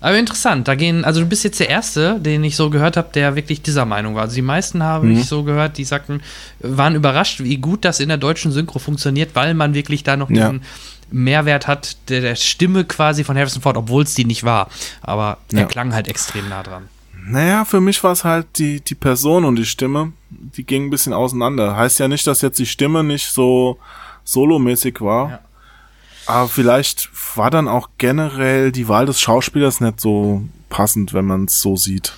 Aber 0.00 0.18
interessant, 0.18 0.66
da 0.68 0.74
gehen, 0.74 1.04
also 1.04 1.20
du 1.20 1.26
bist 1.26 1.44
jetzt 1.44 1.60
der 1.60 1.68
Erste, 1.68 2.18
den 2.20 2.42
ich 2.44 2.56
so 2.56 2.70
gehört 2.70 2.96
habe, 2.96 3.08
der 3.14 3.36
wirklich 3.36 3.62
dieser 3.62 3.84
Meinung 3.84 4.14
war. 4.14 4.22
Also 4.22 4.34
die 4.34 4.42
meisten 4.42 4.82
habe 4.82 5.06
Mhm. 5.06 5.18
ich 5.18 5.26
so 5.26 5.42
gehört, 5.44 5.78
die 5.78 5.84
sagten, 5.84 6.20
waren 6.60 6.94
überrascht, 6.94 7.40
wie 7.42 7.56
gut 7.58 7.84
das 7.84 8.00
in 8.00 8.08
der 8.08 8.18
deutschen 8.18 8.52
Synchro 8.52 8.78
funktioniert, 8.78 9.30
weil 9.34 9.54
man 9.54 9.74
wirklich 9.74 10.02
da 10.02 10.16
noch 10.16 10.30
Ja. 10.30 10.50
diesen 10.50 10.62
Mehrwert 11.12 11.66
hat, 11.66 11.96
der, 12.08 12.20
der 12.20 12.36
Stimme 12.36 12.84
quasi 12.84 13.24
von 13.24 13.36
Harrison 13.36 13.62
Ford, 13.62 13.76
obwohl 13.76 14.04
es 14.04 14.14
die 14.14 14.24
nicht 14.24 14.44
war. 14.44 14.68
Aber 15.02 15.38
er 15.52 15.60
Ja. 15.60 15.66
klang 15.66 15.92
halt 15.92 16.08
extrem 16.08 16.48
nah 16.48 16.62
dran. 16.62 16.88
Naja, 17.22 17.64
für 17.64 17.80
mich 17.80 18.02
war 18.02 18.12
es 18.12 18.24
halt 18.24 18.46
die, 18.58 18.80
die 18.80 18.94
Person 18.94 19.44
und 19.44 19.56
die 19.56 19.66
Stimme, 19.66 20.12
die 20.30 20.64
gingen 20.64 20.86
ein 20.86 20.90
bisschen 20.90 21.12
auseinander. 21.12 21.76
Heißt 21.76 21.98
ja 21.98 22.08
nicht, 22.08 22.26
dass 22.26 22.40
jetzt 22.40 22.58
die 22.58 22.66
Stimme 22.66 23.04
nicht 23.04 23.26
so 23.30 23.78
solomäßig 24.24 25.00
war. 25.00 25.30
Ja. 25.30 25.38
Aber 26.30 26.48
vielleicht 26.48 27.10
war 27.36 27.50
dann 27.50 27.66
auch 27.66 27.90
generell 27.98 28.70
die 28.70 28.86
Wahl 28.86 29.06
des 29.06 29.20
Schauspielers 29.20 29.80
nicht 29.80 30.00
so 30.00 30.42
passend, 30.68 31.12
wenn 31.12 31.24
man 31.24 31.46
es 31.46 31.60
so 31.60 31.76
sieht. 31.76 32.12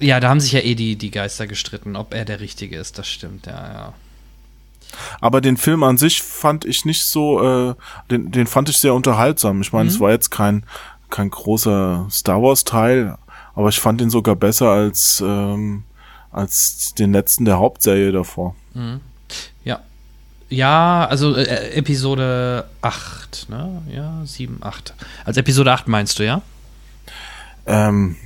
Ja, 0.00 0.18
da 0.18 0.28
haben 0.28 0.40
sich 0.40 0.52
ja 0.52 0.60
eh 0.60 0.74
die, 0.74 0.96
die 0.96 1.10
Geister 1.10 1.46
gestritten, 1.46 1.94
ob 1.94 2.14
er 2.14 2.24
der 2.24 2.40
Richtige 2.40 2.76
ist, 2.76 2.98
das 2.98 3.08
stimmt, 3.08 3.46
ja, 3.46 3.72
ja. 3.72 3.92
Aber 5.20 5.40
den 5.40 5.56
Film 5.56 5.84
an 5.84 5.98
sich 5.98 6.22
fand 6.22 6.64
ich 6.64 6.84
nicht 6.84 7.04
so, 7.04 7.42
äh, 7.70 7.74
den, 8.10 8.32
den 8.32 8.46
fand 8.46 8.68
ich 8.70 8.78
sehr 8.78 8.94
unterhaltsam. 8.94 9.60
Ich 9.60 9.72
meine, 9.72 9.88
es 9.88 10.00
war 10.00 10.10
jetzt 10.10 10.30
kein, 10.30 10.64
kein 11.10 11.30
großer 11.30 12.06
Star 12.10 12.42
Wars 12.42 12.64
Teil, 12.64 13.16
aber 13.54 13.68
ich 13.68 13.78
fand 13.78 14.00
ihn 14.00 14.10
sogar 14.10 14.34
besser 14.34 14.70
als, 14.70 15.22
ähm, 15.24 15.84
als 16.32 16.94
den 16.94 17.12
letzten 17.12 17.44
der 17.44 17.58
Hauptserie 17.58 18.12
davor. 18.12 18.56
Ja. 18.74 18.98
Ja, 20.50 21.06
also 21.10 21.36
äh, 21.36 21.72
Episode 21.74 22.64
8, 22.80 23.46
ne? 23.50 23.82
Ja, 23.94 24.22
7, 24.24 24.58
8. 24.60 24.94
Als 25.24 25.36
Episode 25.36 25.72
8 25.72 25.88
meinst 25.88 26.18
du, 26.18 26.24
ja? 26.24 26.40
Ähm, 27.66 28.16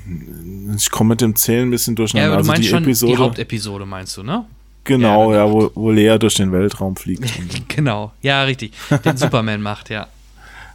ich 0.77 0.91
komme 0.91 1.11
mit 1.11 1.21
dem 1.21 1.35
Zählen 1.35 1.67
ein 1.69 1.71
bisschen 1.71 1.95
Ja, 1.95 1.97
durcheinander. 1.97 2.27
aber 2.35 2.37
du 2.37 2.39
also 2.41 2.53
meinst 2.53 2.65
die 2.65 2.69
schon 2.69 2.83
Episode, 2.85 3.13
die 3.13 3.19
Hauptepisode, 3.19 3.87
meinst 3.87 4.17
du, 4.17 4.23
ne? 4.23 4.45
genau, 4.85 5.33
Ja, 5.33 5.39
ja, 5.47 5.51
wo, 5.53 5.71
wo 5.75 5.91
Lea 5.91 6.17
durch 6.19 6.35
den 6.35 6.53
Weltraum 6.53 6.95
fliegt. 6.97 7.25
Genau, 7.69 8.13
ja, 8.23 8.45
richtig. 8.45 8.73
Den 9.05 9.17
Superman 9.17 9.61
macht, 9.71 9.91
ja. 9.91 10.07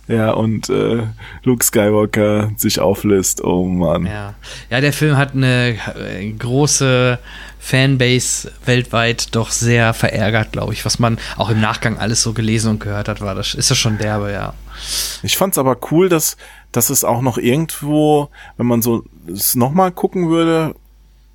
ja, 0.10 0.32
und 0.32 0.70
äh, 0.70 1.04
Luke 1.44 1.64
Skywalker 1.64 2.52
sich 2.58 2.80
auflöst. 2.82 3.42
Oh 3.44 3.64
Mann. 3.66 4.06
Ja, 4.06 4.34
ja 4.70 4.82
der 4.82 4.92
Film 4.94 5.16
hat 5.16 5.34
eine 5.34 5.78
äh, 5.96 6.30
große 6.32 7.20
Fanbase 7.60 8.52
weltweit 8.66 9.36
doch 9.36 9.52
sehr 9.52 9.94
verärgert, 9.94 10.52
glaube 10.52 10.74
ich. 10.74 10.86
Was 10.86 11.00
man 11.00 11.18
auch 11.38 11.50
im 11.50 11.60
Nachgang 11.60 11.98
alles 11.98 12.22
so 12.22 12.34
gelesen 12.34 12.72
und 12.72 12.80
gehört 12.80 13.08
hat, 13.08 13.22
war 13.22 13.36
das, 13.36 13.54
ist 13.54 13.72
das 13.72 13.78
schon 13.78 13.98
derbe, 13.98 14.32
ja. 14.32 14.54
Ich 15.24 15.38
fand's 15.38 15.58
aber 15.58 15.78
cool, 15.92 16.10
dass, 16.10 16.38
dass 16.72 16.90
es 16.90 17.04
auch 17.04 17.22
noch 17.22 17.38
irgendwo, 17.38 18.30
wenn 18.58 18.68
man 18.68 18.82
so 18.82 19.04
es 19.32 19.56
nochmal 19.56 19.92
gucken 19.92 20.30
würde, 20.30 20.76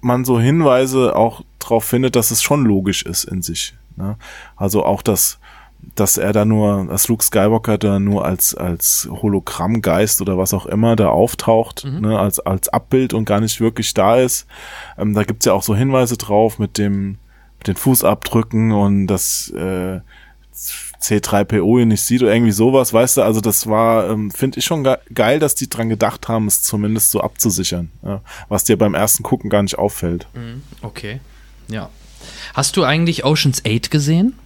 man 0.01 0.25
so 0.25 0.41
Hinweise 0.41 1.15
auch 1.17 1.43
drauf 1.59 1.85
findet, 1.85 2.17
dass 2.17 2.31
es 2.31 2.43
schon 2.43 2.65
logisch 2.65 3.03
ist 3.03 3.25
in 3.25 3.43
sich. 3.43 3.75
Ne? 3.97 4.17
Also 4.57 4.85
auch 4.85 5.03
das, 5.03 5.39
dass 5.95 6.17
er 6.17 6.33
da 6.33 6.45
nur, 6.45 6.87
dass 6.87 7.09
Luke 7.09 7.25
Skywalker 7.25 7.77
da 7.77 7.99
nur 7.99 8.25
als, 8.25 8.55
als 8.55 9.09
Hologrammgeist 9.11 10.21
oder 10.21 10.39
was 10.39 10.55
auch 10.55 10.67
immer 10.67 10.97
da 10.97 11.09
auftaucht, 11.09 11.85
ne? 11.85 12.19
als, 12.19 12.41
als 12.41 12.69
Abbild 12.69 13.13
und 13.15 13.25
gar 13.25 13.41
nicht 13.41 13.61
wirklich 13.61 13.93
da 13.93 14.17
ist. 14.17 14.47
Ähm, 14.97 15.15
da 15.15 15.25
gibt's 15.25 15.45
ja 15.45 15.53
auch 15.53 15.63
so 15.63 15.75
Hinweise 15.75 16.17
drauf 16.17 16.59
mit 16.59 16.79
dem, 16.79 17.19
mit 17.59 17.69
den 17.69 17.77
Fußabdrücken 17.77 18.73
und 18.73 19.07
das, 19.07 19.51
äh, 19.51 20.01
C3PO 21.03 21.81
ihn 21.81 21.89
nicht 21.89 22.03
sieht 22.03 22.23
oder 22.23 22.33
irgendwie 22.33 22.53
sowas, 22.53 22.93
weißt 22.93 23.17
du, 23.17 23.23
also 23.23 23.41
das 23.41 23.67
war, 23.67 24.09
ähm, 24.11 24.31
finde 24.31 24.59
ich 24.59 24.65
schon 24.65 24.85
ge 24.85 24.97
geil, 25.13 25.41
dass 25.41 25.55
die 25.55 25.69
dran 25.69 25.89
gedacht 25.89 26.29
haben, 26.29 26.47
es 26.47 26.63
zumindest 26.63 27.11
so 27.11 27.21
abzusichern, 27.21 27.91
ja, 28.03 28.21
was 28.49 28.65
dir 28.65 28.79
beim 28.79 28.95
ersten 28.95 29.23
Gucken 29.23 29.51
gar 29.51 29.63
nicht 29.63 29.79
auffällt. 29.79 30.29
Okay, 30.83 31.21
ja. 31.69 31.91
Hast 32.55 32.77
du 32.77 32.85
eigentlich 32.85 33.25
Ocean's 33.25 33.63
8 33.67 33.91
gesehen? 33.91 34.39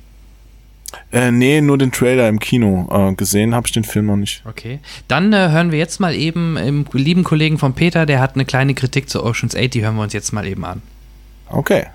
Äh, 1.12 1.30
nee, 1.30 1.60
nur 1.60 1.78
den 1.78 1.92
Trailer 1.92 2.28
im 2.28 2.38
Kino 2.38 2.88
äh, 2.90 3.14
gesehen, 3.14 3.54
habe 3.54 3.66
ich 3.66 3.72
den 3.72 3.84
Film 3.84 4.06
noch 4.06 4.16
nicht. 4.16 4.42
Okay. 4.46 4.80
Dann 5.08 5.32
äh, 5.32 5.50
hören 5.50 5.72
wir 5.72 5.78
jetzt 5.78 6.00
mal 6.00 6.14
eben 6.14 6.56
im 6.56 6.86
lieben 6.92 7.24
Kollegen 7.24 7.58
von 7.58 7.74
Peter, 7.74 8.06
der 8.06 8.20
hat 8.20 8.34
eine 8.34 8.44
kleine 8.44 8.74
Kritik 8.74 9.08
zu 9.08 9.24
Ocean's 9.24 9.56
8, 9.56 9.74
die 9.74 9.84
hören 9.84 9.96
wir 9.96 10.02
uns 10.02 10.12
jetzt 10.12 10.32
mal 10.32 10.46
eben 10.46 10.64
an. 10.64 10.82
Okay. 11.48 11.86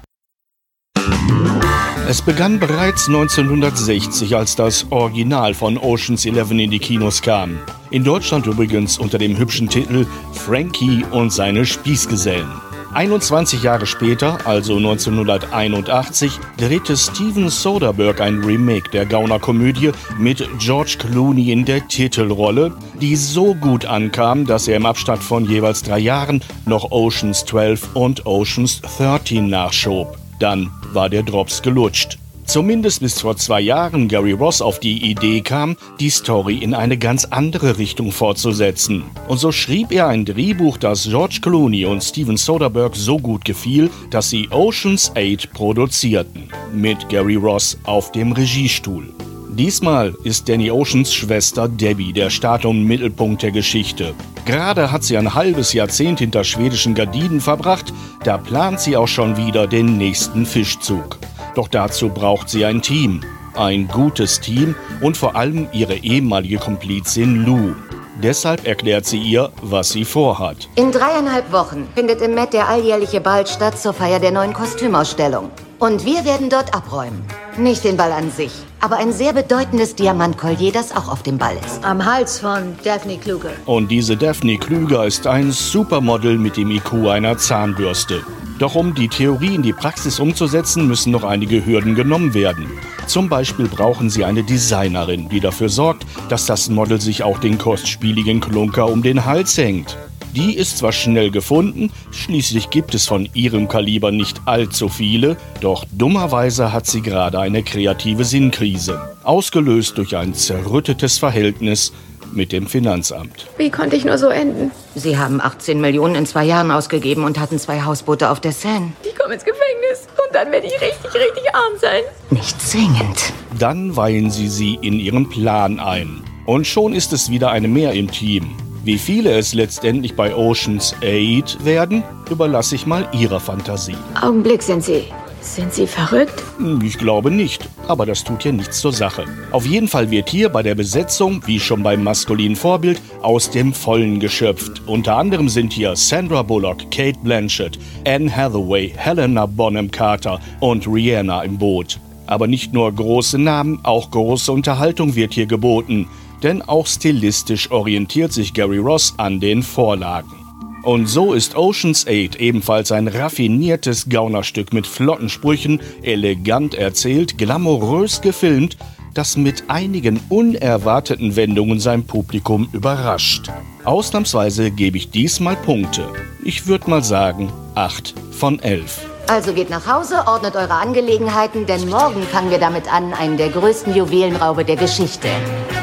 Es 2.08 2.22
begann 2.22 2.60
bereits 2.60 3.08
1960, 3.08 4.36
als 4.36 4.56
das 4.56 4.92
Original 4.92 5.54
von 5.54 5.78
Ocean's 5.78 6.26
11 6.26 6.52
in 6.52 6.72
die 6.72 6.80
Kinos 6.80 7.22
kam. 7.22 7.60
In 7.90 8.04
Deutschland 8.04 8.48
übrigens 8.48 8.98
unter 8.98 9.18
dem 9.18 9.38
hübschen 9.38 9.70
Titel 9.70 10.06
Frankie 10.34 11.06
und 11.12 11.32
seine 11.32 11.66
Spießgesellen. 11.66 12.50
21 12.94 13.64
Jahre 13.64 13.86
später, 13.86 14.46
also 14.46 14.76
1981, 14.76 16.34
drehte 16.58 16.98
Steven 16.98 17.50
Soderbergh 17.50 18.22
ein 18.22 18.44
Remake 18.44 18.90
der 18.92 19.06
Gaunerkomödie 19.06 19.92
mit 20.18 20.48
George 20.60 20.98
Clooney 21.00 21.52
in 21.52 21.64
der 21.64 21.88
Titelrolle, 21.88 22.76
die 23.00 23.16
so 23.16 23.56
gut 23.56 23.86
ankam, 23.86 24.46
dass 24.46 24.68
er 24.68 24.76
im 24.76 24.86
Abstand 24.86 25.24
von 25.24 25.46
jeweils 25.46 25.84
drei 25.84 26.00
Jahren 26.00 26.44
noch 26.66 26.92
Oceans 26.92 27.46
12 27.46 27.96
und 27.96 28.26
Oceans 28.26 28.82
13 28.82 29.50
nachschob. 29.50 30.18
Dann 30.40 30.70
war 30.92 31.10
der 31.10 31.24
Drops 31.24 31.62
gelutscht. 31.62 32.21
Zumindest 32.52 33.00
bis 33.00 33.22
vor 33.22 33.38
zwei 33.38 33.62
Jahren 33.62 34.10
Gary 34.10 34.34
Ross 34.34 34.62
auf 34.62 34.82
die 34.82 35.10
Idee 35.10 35.40
kam, 35.40 35.78
die 36.02 36.10
Story 36.10 36.58
in 36.58 36.74
eine 36.74 36.98
ganz 36.98 37.24
andere 37.24 37.78
Richtung 37.78 38.12
fortzusetzen. 38.12 39.06
Und 39.30 39.38
so 39.38 39.54
schrieb 39.54 39.94
er 39.94 40.10
ein 40.10 40.26
Drehbuch, 40.26 40.76
das 40.76 41.06
George 41.06 41.40
Clooney 41.42 41.86
und 41.86 42.04
Steven 42.04 42.36
Soderbergh 42.36 42.98
so 42.98 43.18
gut 43.18 43.46
gefiel, 43.46 43.90
dass 44.10 44.30
sie 44.30 44.50
Ocean's 44.52 45.14
8 45.16 45.54
produzierten. 45.54 46.50
Mit 46.74 47.08
Gary 47.08 47.36
Ross 47.36 47.78
auf 47.86 48.12
dem 48.12 48.34
Regiestuhl. 48.34 49.14
Diesmal 49.52 50.14
ist 50.26 50.50
Danny 50.50 50.72
Oceans 50.72 51.14
Schwester 51.14 51.70
Debbie 51.70 52.12
der 52.12 52.30
Start- 52.30 52.66
und 52.66 52.84
Mittelpunkt 52.84 53.44
der 53.44 53.52
Geschichte. 53.52 54.14
Gerade 54.44 54.92
hat 54.92 55.06
sie 55.06 55.18
ein 55.18 55.34
halbes 55.34 55.72
Jahrzehnt 55.72 56.20
hinter 56.20 56.44
schwedischen 56.44 56.96
Gardinen 56.96 57.40
verbracht, 57.40 57.94
da 58.26 58.38
plant 58.38 58.82
sie 58.82 58.98
auch 58.98 59.08
schon 59.08 59.38
wieder 59.38 59.68
den 59.68 59.98
nächsten 59.98 60.46
Fischzug. 60.46 61.18
Doch 61.56 61.68
dazu 61.68 62.10
braucht 62.10 62.50
sie 62.50 62.66
ein 62.66 62.82
Team. 62.82 63.22
Ein 63.54 63.88
gutes 63.88 64.40
Team 64.40 64.76
und 65.02 65.18
vor 65.18 65.36
allem 65.36 65.68
ihre 65.74 65.96
ehemalige 65.96 66.58
Komplizin 66.58 67.46
Lou. 67.46 67.76
Deshalb 68.24 68.66
erklärt 68.66 69.06
sie 69.06 69.18
ihr, 69.18 69.52
was 69.62 69.90
sie 69.90 70.06
vorhat. 70.06 70.70
In 70.76 70.92
dreieinhalb 70.92 71.52
Wochen 71.52 71.88
findet 71.96 72.22
im 72.22 72.36
Met 72.36 72.54
der 72.54 72.68
alljährliche 72.68 73.20
Ball 73.20 73.46
statt 73.48 73.80
zur 73.80 73.94
Feier 73.94 74.20
der 74.20 74.32
neuen 74.32 74.54
Kostümausstellung. 74.54 75.50
Und 75.82 76.06
wir 76.06 76.26
werden 76.26 76.52
dort 76.52 76.76
abräumen. 76.76 77.24
Nicht 77.58 77.84
den 77.84 77.98
Ball 77.98 78.12
an 78.12 78.30
sich, 78.30 78.52
aber 78.82 78.98
ein 78.98 79.12
sehr 79.12 79.34
bedeutendes 79.34 79.96
Diamantkollier, 79.96 80.72
das 80.72 80.96
auch 80.96 81.12
auf 81.12 81.24
dem 81.24 81.40
Ball 81.40 81.56
ist. 81.66 81.84
Am 81.84 82.06
Hals 82.06 82.38
von 82.38 82.76
Daphne 82.84 83.18
Kluge. 83.18 83.50
Und 83.66 83.90
diese 83.90 84.16
Daphne 84.16 84.60
Klüger 84.60 85.08
ist 85.08 85.26
ein 85.26 85.52
Supermodel 85.52 86.38
mit 86.38 86.56
dem 86.56 86.70
IQ 86.70 87.08
einer 87.08 87.36
Zahnbürste. 87.36 88.22
Doch 88.60 88.76
um 88.76 88.94
die 88.94 89.08
Theorie 89.08 89.56
in 89.56 89.64
die 89.64 89.74
Praxis 89.74 90.20
umzusetzen, 90.20 90.88
müssen 90.88 91.10
noch 91.10 91.24
einige 91.24 91.66
Hürden 91.66 91.96
genommen 91.96 92.36
werden. 92.36 92.70
Zum 93.08 93.28
Beispiel 93.28 93.68
brauchen 93.68 94.12
sie 94.12 94.24
eine 94.24 94.44
Designerin, 94.44 95.30
die 95.30 95.40
dafür 95.40 95.70
sorgt, 95.70 96.06
dass 96.30 96.46
das 96.46 96.70
Model 96.70 97.02
sich 97.02 97.24
auch 97.24 97.40
den 97.40 97.58
kostspieligen 97.58 98.40
Klunker 98.40 98.88
um 98.88 99.02
den 99.02 99.26
Hals 99.26 99.58
hängt. 99.58 99.98
Die 100.36 100.56
ist 100.56 100.78
zwar 100.78 100.94
schnell 100.94 101.30
gefunden, 101.30 101.92
schließlich 102.12 102.70
gibt 102.70 102.96
es 102.96 103.06
von 103.06 103.28
ihrem 103.34 103.68
Kaliber 103.68 104.12
nicht 104.12 104.40
allzu 104.46 104.88
viele, 104.88 105.36
doch 105.60 105.86
dummerweise 105.92 106.72
hat 106.72 106.88
sie 106.88 107.02
gerade 107.02 107.38
eine 107.40 107.64
kreative 107.64 108.24
Sinnkrise, 108.24 109.02
ausgelöst 109.24 109.98
durch 109.98 110.16
ein 110.16 110.34
zerrüttetes 110.34 111.18
Verhältnis 111.18 111.92
mit 112.32 112.54
dem 112.54 112.68
Finanzamt. 112.68 113.48
Wie 113.58 113.70
konnte 113.70 113.98
ich 113.98 114.06
nur 114.06 114.18
so 114.18 114.30
enden? 114.30 114.72
Sie 114.96 115.18
haben 115.18 115.42
18 115.42 115.82
Millionen 115.82 116.16
in 116.16 116.26
zwei 116.26 116.46
Jahren 116.46 116.72
ausgegeben 116.72 117.26
und 117.26 117.38
hatten 117.38 117.60
zwei 117.60 117.82
Hausboote 117.82 118.30
auf 118.30 118.40
der 118.40 118.54
Seine. 118.54 118.94
Ich 119.04 119.18
komme 119.20 119.34
ins 119.34 119.44
Gefängnis 119.44 120.08
und 120.26 120.34
dann 120.34 120.50
werde 120.50 120.68
ich 120.68 120.74
richtig, 120.74 121.14
richtig 121.14 121.54
arm 121.54 121.74
sein. 121.78 122.04
Nicht 122.30 122.62
zwingend. 122.62 123.34
Dann 123.60 123.98
weihen 123.98 124.32
sie 124.32 124.48
sie 124.48 124.76
in 124.82 124.94
ihren 124.94 125.28
Plan 125.28 125.82
ein. 125.82 126.24
Und 126.46 126.66
schon 126.66 126.94
ist 126.94 127.12
es 127.12 127.30
wieder 127.30 127.52
eine 127.52 127.68
mehr 127.68 127.92
im 127.92 128.10
Team. 128.10 128.56
Wie 128.84 128.98
viele 128.98 129.32
es 129.38 129.54
letztendlich 129.54 130.16
bei 130.16 130.36
Oceans 130.36 130.96
8 131.04 131.64
werden, 131.64 132.04
überlasse 132.32 132.74
ich 132.76 132.88
mal 132.88 133.08
ihrer 133.14 133.40
Fantasie. 133.40 133.96
Augenblick, 134.20 134.64
Sensei. 134.64 135.04
Sind 135.42 135.74
Sie 135.74 135.86
verrückt? 135.88 136.44
Hm, 136.58 136.82
Ich 136.84 136.98
glaube 136.98 137.30
nicht, 137.32 137.68
aber 137.88 138.06
das 138.08 138.24
tut 138.24 138.44
ja 138.44 138.52
nichts 138.52 138.80
zur 138.80 138.92
Sache. 138.94 139.26
Auf 139.52 139.66
jeden 139.68 139.88
Fall 139.88 140.10
wird 140.10 140.30
hier 140.30 140.50
bei 140.50 140.64
der 140.64 140.76
Besetzung, 140.76 141.42
wie 141.46 141.60
schon 141.60 141.84
beim 141.84 142.04
maskulinen 142.04 142.56
Vorbild, 142.56 143.00
aus 143.22 143.50
dem 143.52 143.74
Vollen 143.74 144.20
geschöpft. 144.20 144.82
Unter 144.88 145.16
anderem 145.18 145.50
sind 145.50 145.74
hier 145.74 145.96
Sandra 145.96 146.42
Bullock, 146.44 146.90
Kate 146.92 147.18
Blanchett, 147.24 147.78
Anne 148.08 148.36
Hathaway, 148.36 148.94
Helena 148.96 149.46
Bonham 149.48 149.90
Carter 149.92 150.40
und 150.60 150.88
Rihanna 150.88 151.44
im 151.44 151.58
Boot. 151.58 152.00
Aber 152.28 152.48
nicht 152.48 152.74
nur 152.74 152.92
große 152.92 153.38
Namen, 153.40 153.80
auch 153.84 154.10
große 154.12 154.52
Unterhaltung 154.52 155.16
wird 155.16 155.34
hier 155.34 155.48
geboten. 155.48 156.08
Denn 156.44 156.62
auch 156.62 156.88
stilistisch 156.88 157.72
orientiert 157.72 158.34
sich 158.34 158.54
Gary 158.54 158.80
Ross 158.80 159.14
an 159.18 159.40
den 159.40 159.64
Vorlagen. 159.64 160.42
Und 160.84 161.06
so 161.06 161.34
ist 161.34 161.56
Ocean's 161.56 162.08
8 162.08 162.38
ebenfalls 162.38 162.92
ein 162.92 163.08
raffiniertes 163.08 164.10
Gaunerstück 164.10 164.74
mit 164.74 164.88
flotten 164.88 165.30
Sprüchen, 165.30 165.80
elegant 166.02 166.74
erzählt, 166.74 167.38
glamourös 167.38 168.22
gefilmt, 168.22 168.78
das 169.14 169.38
mit 169.38 169.66
einigen 169.68 170.20
unerwarteten 170.30 171.36
Wendungen 171.36 171.80
sein 171.80 172.06
Publikum 172.06 172.68
überrascht. 172.72 173.52
Ausnahmsweise 173.84 174.72
gebe 174.72 174.98
ich 174.98 175.12
diesmal 175.12 175.56
Punkte. 175.56 176.10
Ich 176.44 176.66
würde 176.66 176.90
mal 176.90 177.04
sagen 177.04 177.52
8 177.76 178.16
von 178.32 178.60
11. 178.60 179.06
Also 179.28 179.54
geht 179.54 179.70
nach 179.70 179.86
Hause, 179.86 180.24
ordnet 180.26 180.56
eure 180.56 180.74
Angelegenheiten, 180.74 181.68
denn 181.68 181.90
morgen 181.90 182.24
fangen 182.24 182.50
wir 182.50 182.60
damit 182.60 182.92
an, 182.92 183.14
einen 183.14 183.38
der 183.38 183.50
größten 183.50 183.96
Juwelenraube 183.96 184.66
der 184.66 184.78
Geschichte 184.78 185.28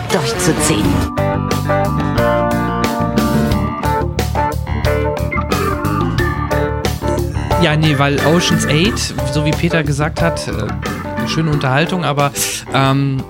durchzuziehen. 0.08 0.84
Ja, 7.62 7.76
nee, 7.76 7.98
weil 7.98 8.18
Ocean's 8.26 8.66
8, 8.66 9.32
so 9.32 9.44
wie 9.44 9.50
Peter 9.50 9.82
gesagt 9.82 10.22
hat, 10.22 10.46
äh, 10.48 11.28
schöne 11.28 11.50
Unterhaltung, 11.50 12.04
aber 12.04 12.32
ähm, 12.72 13.22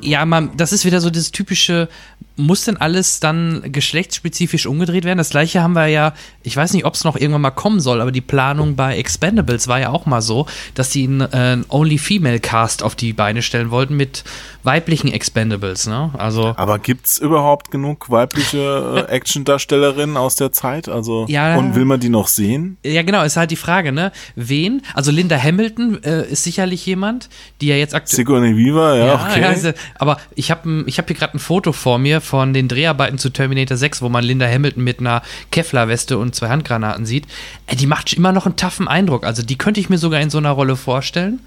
ja, 0.00 0.24
man, 0.24 0.50
das 0.56 0.72
ist 0.72 0.84
wieder 0.84 1.00
so 1.00 1.10
das 1.10 1.30
typische 1.30 1.88
muss 2.36 2.64
denn 2.64 2.76
alles 2.76 3.20
dann 3.20 3.62
geschlechtsspezifisch 3.70 4.66
umgedreht 4.66 5.04
werden? 5.04 5.18
Das 5.18 5.30
gleiche 5.30 5.62
haben 5.62 5.74
wir 5.74 5.86
ja, 5.86 6.14
ich 6.42 6.56
weiß 6.56 6.72
nicht, 6.72 6.84
ob 6.84 6.94
es 6.94 7.04
noch 7.04 7.16
irgendwann 7.16 7.42
mal 7.42 7.50
kommen 7.50 7.80
soll, 7.80 8.00
aber 8.00 8.10
die 8.12 8.20
Planung 8.20 8.76
bei 8.76 8.96
Expendables 8.96 9.68
war 9.68 9.78
ja 9.80 9.90
auch 9.90 10.06
mal 10.06 10.20
so, 10.20 10.46
dass 10.74 10.90
sie 10.92 11.04
einen 11.04 11.20
äh, 11.20 11.58
Only 11.68 11.98
Female 11.98 12.40
Cast 12.40 12.82
auf 12.82 12.94
die 12.94 13.12
Beine 13.12 13.42
stellen 13.42 13.70
wollten 13.70 13.96
mit 13.96 14.24
weiblichen 14.64 15.12
Expendables, 15.12 15.86
ne? 15.86 16.10
Also. 16.16 16.54
Aber 16.56 16.78
gibt's 16.78 17.18
überhaupt 17.18 17.70
genug 17.70 18.10
weibliche 18.10 19.06
äh, 19.08 19.12
Actiondarstellerinnen 19.14 20.16
aus 20.16 20.36
der 20.36 20.52
Zeit? 20.52 20.88
Also 20.88 21.26
Ja. 21.28 21.56
und 21.56 21.74
will 21.74 21.84
man 21.84 22.00
die 22.00 22.08
noch 22.08 22.28
sehen? 22.28 22.78
Ja, 22.84 23.02
genau, 23.02 23.22
ist 23.22 23.36
halt 23.36 23.50
die 23.50 23.56
Frage, 23.56 23.92
ne? 23.92 24.10
Wen? 24.36 24.82
Also 24.94 25.10
Linda 25.10 25.36
Hamilton 25.40 26.02
äh, 26.02 26.26
ist 26.30 26.44
sicherlich 26.44 26.84
jemand, 26.86 27.28
die 27.60 27.66
ja 27.68 27.76
jetzt 27.76 27.94
aktuell. 27.94 28.16
Sigourney 28.16 28.56
Weaver, 28.56 28.96
ja, 28.96 29.14
okay. 29.14 29.44
also, 29.44 29.72
aber 29.96 30.18
ich 30.34 30.50
habe 30.50 30.84
ich 30.86 30.98
hab 30.98 31.06
hier 31.06 31.16
gerade 31.16 31.36
ein 31.36 31.40
Foto 31.40 31.72
vor 31.72 31.98
mir 31.98 32.20
von 32.24 32.52
den 32.52 32.68
Dreharbeiten 32.68 33.18
zu 33.18 33.30
Terminator 33.30 33.76
6, 33.76 34.02
wo 34.02 34.08
man 34.08 34.24
Linda 34.24 34.46
Hamilton 34.46 34.82
mit 34.82 35.00
einer 35.00 35.22
Kevlar-Weste 35.50 36.18
und 36.18 36.34
zwei 36.34 36.48
Handgranaten 36.48 37.06
sieht. 37.06 37.26
Äh, 37.66 37.76
die 37.76 37.86
macht 37.86 38.12
immer 38.12 38.32
noch 38.32 38.46
einen 38.46 38.56
taffen 38.56 38.88
Eindruck. 38.88 39.24
Also 39.24 39.42
die 39.42 39.56
könnte 39.56 39.80
ich 39.80 39.88
mir 39.88 39.98
sogar 39.98 40.20
in 40.20 40.30
so 40.30 40.38
einer 40.38 40.50
Rolle 40.50 40.76
vorstellen. 40.76 41.40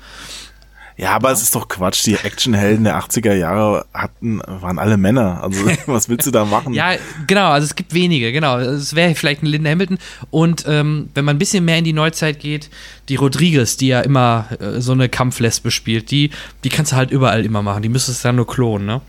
Ja, 0.98 1.12
aber 1.12 1.32
es 1.32 1.44
ist 1.44 1.54
doch 1.54 1.68
Quatsch. 1.68 2.06
Die 2.08 2.16
Actionhelden 2.16 2.84
der 2.84 3.00
80er 3.00 3.34
Jahre 3.34 3.86
hatten, 3.94 4.42
waren 4.48 4.80
alle 4.80 4.98
Männer. 4.98 5.44
Also, 5.44 5.64
was 5.86 6.10
willst 6.10 6.26
du 6.26 6.32
da 6.32 6.44
machen? 6.44 6.74
Ja, 6.74 6.94
genau, 7.28 7.52
also 7.52 7.66
es 7.66 7.76
gibt 7.76 7.94
wenige, 7.94 8.32
genau. 8.32 8.58
Es 8.58 8.96
wäre 8.96 9.14
vielleicht 9.14 9.44
ein 9.44 9.46
Linda 9.46 9.70
Hamilton. 9.70 10.00
Und 10.32 10.66
ähm, 10.68 11.10
wenn 11.14 11.24
man 11.24 11.36
ein 11.36 11.40
bisschen 11.40 11.66
mehr 11.66 11.78
in 11.78 11.84
die 11.84 11.94
Neuzeit 11.94 12.40
geht, 12.40 12.72
die 13.10 13.16
Rodriguez, 13.16 13.78
die 13.78 13.90
ja 13.90 14.02
immer 14.02 14.48
äh, 14.60 14.82
so 14.82 14.92
eine 14.92 15.08
Kampflesbe 15.08 15.70
spielt, 15.70 16.10
die, 16.10 16.32
die 16.64 16.70
kannst 16.70 16.94
du 16.94 16.96
halt 16.96 17.12
überall 17.12 17.46
immer 17.46 17.62
machen. 17.62 17.84
Die 17.84 17.90
müsstest 17.90 18.24
du 18.24 18.30
dann 18.30 18.38
nur 18.38 18.48
klonen, 18.48 18.88
ne? 18.88 19.02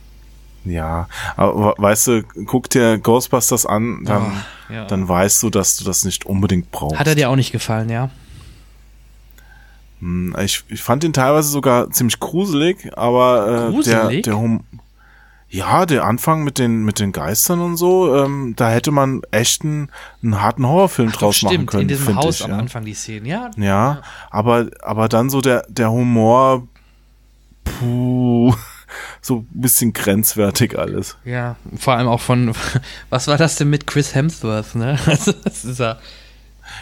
Ja, 0.64 1.08
aber 1.36 1.74
weißt 1.78 2.06
du, 2.08 2.22
guck 2.46 2.68
dir 2.68 2.98
Ghostbusters 2.98 3.64
an, 3.64 4.04
dann, 4.04 4.32
Oh, 4.68 4.72
ja. 4.74 4.84
dann 4.86 5.08
weißt 5.08 5.42
du, 5.42 5.50
dass 5.50 5.76
du 5.76 5.84
das 5.84 6.04
nicht 6.04 6.26
unbedingt 6.26 6.70
brauchst. 6.70 6.98
Hat 6.98 7.06
er 7.06 7.14
dir 7.14 7.30
auch 7.30 7.36
nicht 7.36 7.52
gefallen, 7.52 7.88
ja? 7.88 8.10
Hm, 10.00 10.34
Ich, 10.42 10.64
ich 10.68 10.82
fand 10.82 11.04
ihn 11.04 11.12
teilweise 11.12 11.48
sogar 11.48 11.90
ziemlich 11.90 12.20
gruselig, 12.20 12.90
aber 12.96 13.68
äh, 13.68 13.72
Gruselig? 13.72 14.22
der, 14.24 14.32
der 14.34 14.38
hum 14.38 14.64
ja, 15.50 15.86
der 15.86 16.04
Anfang 16.04 16.44
mit 16.44 16.58
den 16.58 16.84
mit 16.84 16.98
den 16.98 17.10
Geistern 17.10 17.60
und 17.60 17.78
so, 17.78 18.14
ähm, 18.14 18.52
da 18.54 18.68
hätte 18.68 18.90
man 18.90 19.22
echt 19.30 19.64
einen, 19.64 19.88
einen 20.22 20.42
harten 20.42 20.66
Horrorfilm 20.66 21.10
Doch, 21.12 21.20
draus 21.20 21.40
machen 21.42 21.54
stimmt, 21.54 21.70
können, 21.70 21.82
in 21.84 21.88
diesem 21.88 22.16
Haus 22.16 22.40
ich. 22.40 22.44
am 22.44 22.50
ja. 22.50 22.58
Anfang 22.58 22.84
die 22.84 22.92
Szenen, 22.92 23.24
ja. 23.24 23.50
Ja, 23.56 24.02
aber 24.30 24.66
aber 24.82 25.08
dann 25.08 25.30
so 25.30 25.40
der 25.40 25.64
der 25.70 25.90
Humor, 25.90 26.68
puh, 27.64 28.54
so 29.20 29.38
ein 29.38 29.48
bisschen 29.50 29.92
grenzwertig 29.92 30.78
alles. 30.78 31.16
Ja, 31.24 31.56
vor 31.76 31.94
allem 31.94 32.08
auch 32.08 32.20
von, 32.20 32.52
was 33.10 33.26
war 33.28 33.36
das 33.38 33.56
denn 33.56 33.70
mit 33.70 33.86
Chris 33.86 34.14
Hemsworth, 34.14 34.74
ne? 34.74 34.98
Das 35.06 35.64
ist 35.64 35.78
ja, 35.80 35.98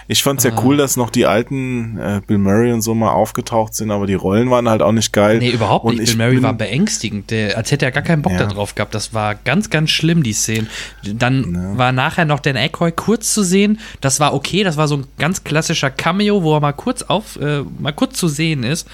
Ich 0.08 0.22
fand's 0.22 0.42
ja 0.44 0.50
Ah. 0.52 0.60
cool, 0.64 0.76
dass 0.76 0.96
noch 0.96 1.10
die 1.10 1.26
alten 1.26 1.96
äh, 1.98 2.20
Bill 2.26 2.38
Murray 2.38 2.72
und 2.72 2.82
so 2.82 2.94
mal 2.94 3.10
aufgetaucht 3.12 3.74
sind, 3.74 3.90
aber 3.92 4.06
die 4.06 4.14
Rollen 4.14 4.50
waren 4.50 4.68
halt 4.68 4.82
auch 4.82 4.90
nicht 4.92 5.12
geil. 5.12 5.38
nee, 5.38 5.50
überhaupt 5.50 5.84
Und 5.84 5.98
nicht. 5.98 6.10
ich 6.10 6.16
Bill 6.18 6.26
Murray 6.26 6.42
war 6.42 6.54
beängstigend, 6.54 7.30
der, 7.30 7.56
als 7.56 7.70
hätte 7.70 7.84
er 7.84 7.92
gar 7.92 8.02
keinen 8.02 8.22
Bock 8.22 8.32
Ja. 8.32 8.38
da 8.38 8.46
drauf 8.46 8.74
gehabt. 8.74 8.94
Das 8.94 9.14
war 9.14 9.34
ganz, 9.36 9.70
ganz 9.70 9.90
schlimm, 9.90 10.22
die 10.24 10.32
Szenen. 10.32 10.68
Dann 11.04 11.78
war 11.78 11.92
nachher 11.92 12.24
noch 12.24 12.40
Dan 12.40 12.56
Aykroyd 12.56 12.96
kurz 12.96 13.32
zu 13.32 13.42
sehen. 13.44 13.78
Das 14.00 14.18
war 14.20 14.34
okay, 14.34 14.64
das 14.64 14.76
war 14.76 14.88
so 14.88 14.96
ein 14.96 15.06
ganz 15.18 15.44
klassischer 15.44 15.90
Cameo, 15.90 16.42
wo 16.42 16.54
er 16.54 16.60
mal 16.60 16.72
kurz 16.72 17.02
auf, 17.02 17.36
äh, 17.40 17.62
mal 17.78 17.92
kurz 17.92 18.16
zu 18.18 18.26
sehen 18.28 18.64
ist. 18.64 18.88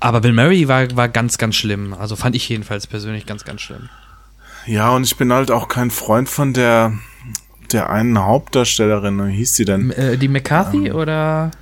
Aber 0.00 0.20
Bill 0.22 0.32
Murray 0.32 0.66
war, 0.68 0.96
war 0.96 1.08
ganz, 1.08 1.36
ganz 1.38 1.54
schlimm. 1.56 1.92
Also 1.94 2.16
fand 2.16 2.34
ich 2.34 2.48
jedenfalls 2.48 2.86
persönlich 2.86 3.26
ganz, 3.26 3.44
ganz 3.44 3.60
schlimm. 3.60 3.88
Ja, 4.66 4.90
und 4.90 5.04
ich 5.04 5.16
bin 5.16 5.32
halt 5.32 5.50
auch 5.50 5.68
kein 5.68 5.90
Freund 5.90 6.28
von 6.28 6.52
der 6.52 6.92
der 7.72 7.88
einen 7.88 8.18
Hauptdarstellerin, 8.18 9.28
wie 9.28 9.32
hieß 9.36 9.54
sie 9.54 9.64
denn? 9.64 9.90
M- 9.92 9.92
Äh, 9.92 10.16
die 10.16 10.26
McCarthy 10.26 10.90
oder? 10.90 11.52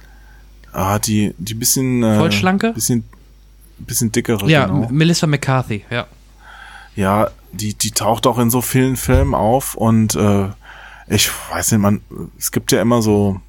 Ah, 0.72 0.98
die 0.98 1.34
die 1.38 1.52
bisschen 1.54 2.02
äh, 2.02 2.16
Vollschlanke? 2.16 2.72
bisschen 2.72 3.04
bisschen 3.78 4.10
dickere, 4.10 4.48
Ja, 4.48 4.66
genau. 4.66 4.88
Melissa 4.90 5.26
McCarthy, 5.26 5.84
ja. 5.90 6.06
Ja, 6.96 7.30
die 7.52 7.74
die 7.74 7.90
taucht 7.90 8.26
auch 8.26 8.38
in 8.38 8.50
so 8.50 8.60
vielen 8.62 8.96
Filmen 8.96 9.34
auf 9.34 9.74
und 9.74 10.14
äh, 10.14 10.46
ich 11.08 11.30
weiß 11.50 11.72
nicht, 11.72 11.80
man 11.80 12.00
es 12.38 12.50
gibt 12.52 12.72
ja 12.72 12.80
immer 12.80 13.02
so 13.02 13.40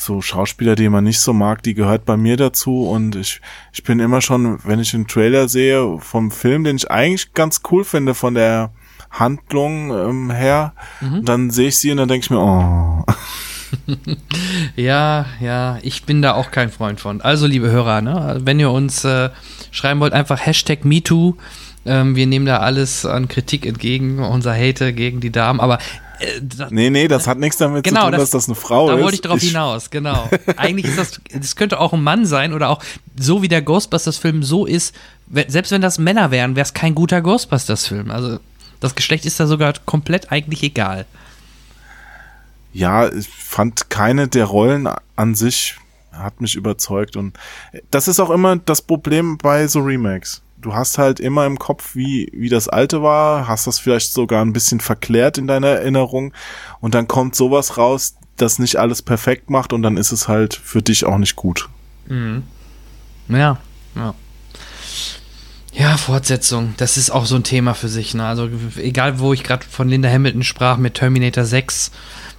so 0.00 0.20
Schauspieler, 0.22 0.74
die 0.76 0.88
man 0.88 1.04
nicht 1.04 1.20
so 1.20 1.32
mag, 1.32 1.62
die 1.62 1.74
gehört 1.74 2.04
bei 2.04 2.16
mir 2.16 2.36
dazu 2.36 2.88
und 2.88 3.16
ich 3.16 3.40
ich 3.72 3.82
bin 3.84 4.00
immer 4.00 4.20
schon, 4.20 4.58
wenn 4.64 4.80
ich 4.80 4.94
einen 4.94 5.06
Trailer 5.06 5.48
sehe 5.48 5.98
vom 6.00 6.30
Film, 6.30 6.64
den 6.64 6.76
ich 6.76 6.90
eigentlich 6.90 7.34
ganz 7.34 7.60
cool 7.70 7.84
finde 7.84 8.14
von 8.14 8.34
der 8.34 8.70
Handlung 9.10 9.90
ähm, 9.90 10.30
her, 10.30 10.72
Mhm. 11.00 11.24
dann 11.24 11.50
sehe 11.50 11.68
ich 11.68 11.78
sie 11.78 11.90
und 11.90 11.96
dann 11.98 12.08
denke 12.08 12.24
ich 12.24 12.30
mir, 12.30 12.38
oh, 12.40 13.04
Ja, 14.76 15.26
ja, 15.40 15.78
ich 15.82 16.04
bin 16.04 16.22
da 16.22 16.34
auch 16.34 16.50
kein 16.50 16.70
Freund 16.70 17.00
von. 17.00 17.20
Also, 17.20 17.46
liebe 17.46 17.70
Hörer, 17.70 18.00
ne, 18.00 18.38
wenn 18.42 18.58
ihr 18.60 18.70
uns 18.70 19.04
äh, 19.04 19.30
schreiben 19.70 20.00
wollt, 20.00 20.12
einfach 20.12 20.44
Hashtag 20.44 20.84
MeToo. 20.84 21.34
Ähm, 21.86 22.14
wir 22.16 22.26
nehmen 22.26 22.44
da 22.46 22.58
alles 22.58 23.06
an 23.06 23.28
Kritik 23.28 23.64
entgegen, 23.64 24.18
unser 24.18 24.54
Hate 24.54 24.92
gegen 24.92 25.20
die 25.20 25.30
Damen, 25.30 25.60
aber 25.60 25.78
äh, 26.18 26.26
da, 26.42 26.68
nee, 26.70 26.90
nee, 26.90 27.08
das 27.08 27.26
hat 27.26 27.38
nichts 27.38 27.56
damit 27.56 27.84
Genau, 27.84 28.00
zu 28.00 28.04
tun, 28.06 28.12
das- 28.12 28.20
dass 28.22 28.30
das 28.30 28.48
eine 28.48 28.54
Frau 28.54 28.88
da 28.88 28.96
ist. 28.96 29.02
wollte 29.02 29.14
ich 29.14 29.20
drauf 29.22 29.40
hinaus, 29.40 29.88
genau. 29.90 30.28
Eigentlich 30.58 30.84
ist 30.86 30.98
das, 30.98 31.20
das 31.32 31.56
könnte 31.56 31.80
auch 31.80 31.94
ein 31.94 32.02
Mann 32.02 32.26
sein 32.26 32.52
oder 32.52 32.68
auch 32.68 32.82
so 33.18 33.40
wie 33.40 33.48
der 33.48 33.62
Ghostbusters-Film 33.62 34.42
so 34.42 34.66
ist, 34.66 34.94
selbst 35.48 35.72
wenn 35.72 35.80
das 35.80 35.98
Männer 35.98 36.30
wären, 36.30 36.54
wäre 36.56 36.64
es 36.64 36.74
kein 36.74 36.94
guter 36.94 37.22
Ghostbusters-Film. 37.22 38.10
Also, 38.10 38.38
das 38.80 38.94
Geschlecht 38.94 39.24
ist 39.24 39.40
da 39.40 39.46
sogar 39.46 39.72
komplett 39.86 40.30
eigentlich 40.30 40.62
egal. 40.62 41.06
Ja, 42.72 43.08
ich 43.12 43.28
fand 43.28 43.90
keine 43.90 44.28
der 44.28 44.44
Rollen 44.44 44.88
an 45.16 45.34
sich 45.34 45.76
hat 46.12 46.40
mich 46.40 46.54
überzeugt 46.56 47.16
und 47.16 47.36
das 47.90 48.06
ist 48.08 48.20
auch 48.20 48.30
immer 48.30 48.56
das 48.56 48.82
Problem 48.82 49.38
bei 49.38 49.66
so 49.68 49.80
Remakes. 49.80 50.42
Du 50.60 50.74
hast 50.74 50.98
halt 50.98 51.20
immer 51.20 51.46
im 51.46 51.58
Kopf, 51.58 51.94
wie, 51.94 52.30
wie 52.32 52.48
das 52.48 52.68
alte 52.68 53.02
war, 53.02 53.48
hast 53.48 53.66
das 53.66 53.78
vielleicht 53.78 54.12
sogar 54.12 54.44
ein 54.44 54.52
bisschen 54.52 54.80
verklärt 54.80 55.38
in 55.38 55.46
deiner 55.46 55.68
Erinnerung 55.68 56.34
und 56.80 56.94
dann 56.94 57.08
kommt 57.08 57.34
sowas 57.34 57.78
raus, 57.78 58.16
das 58.36 58.58
nicht 58.58 58.76
alles 58.76 59.02
perfekt 59.02 59.48
macht 59.48 59.72
und 59.72 59.82
dann 59.82 59.96
ist 59.96 60.12
es 60.12 60.28
halt 60.28 60.54
für 60.54 60.82
dich 60.82 61.04
auch 61.04 61.18
nicht 61.18 61.36
gut. 61.36 61.68
Ja, 63.28 63.58
ja. 63.96 64.14
Ja, 65.72 65.96
Fortsetzung, 65.96 66.74
das 66.76 66.96
ist 66.96 67.10
auch 67.10 67.26
so 67.26 67.36
ein 67.36 67.44
Thema 67.44 67.74
für 67.74 67.88
sich. 67.88 68.12
Ne? 68.14 68.24
Also 68.24 68.50
egal, 68.76 69.20
wo 69.20 69.32
ich 69.32 69.44
gerade 69.44 69.64
von 69.64 69.88
Linda 69.88 70.10
Hamilton 70.10 70.42
sprach 70.42 70.76
mit 70.76 70.94
Terminator 70.94 71.44
6, 71.44 71.92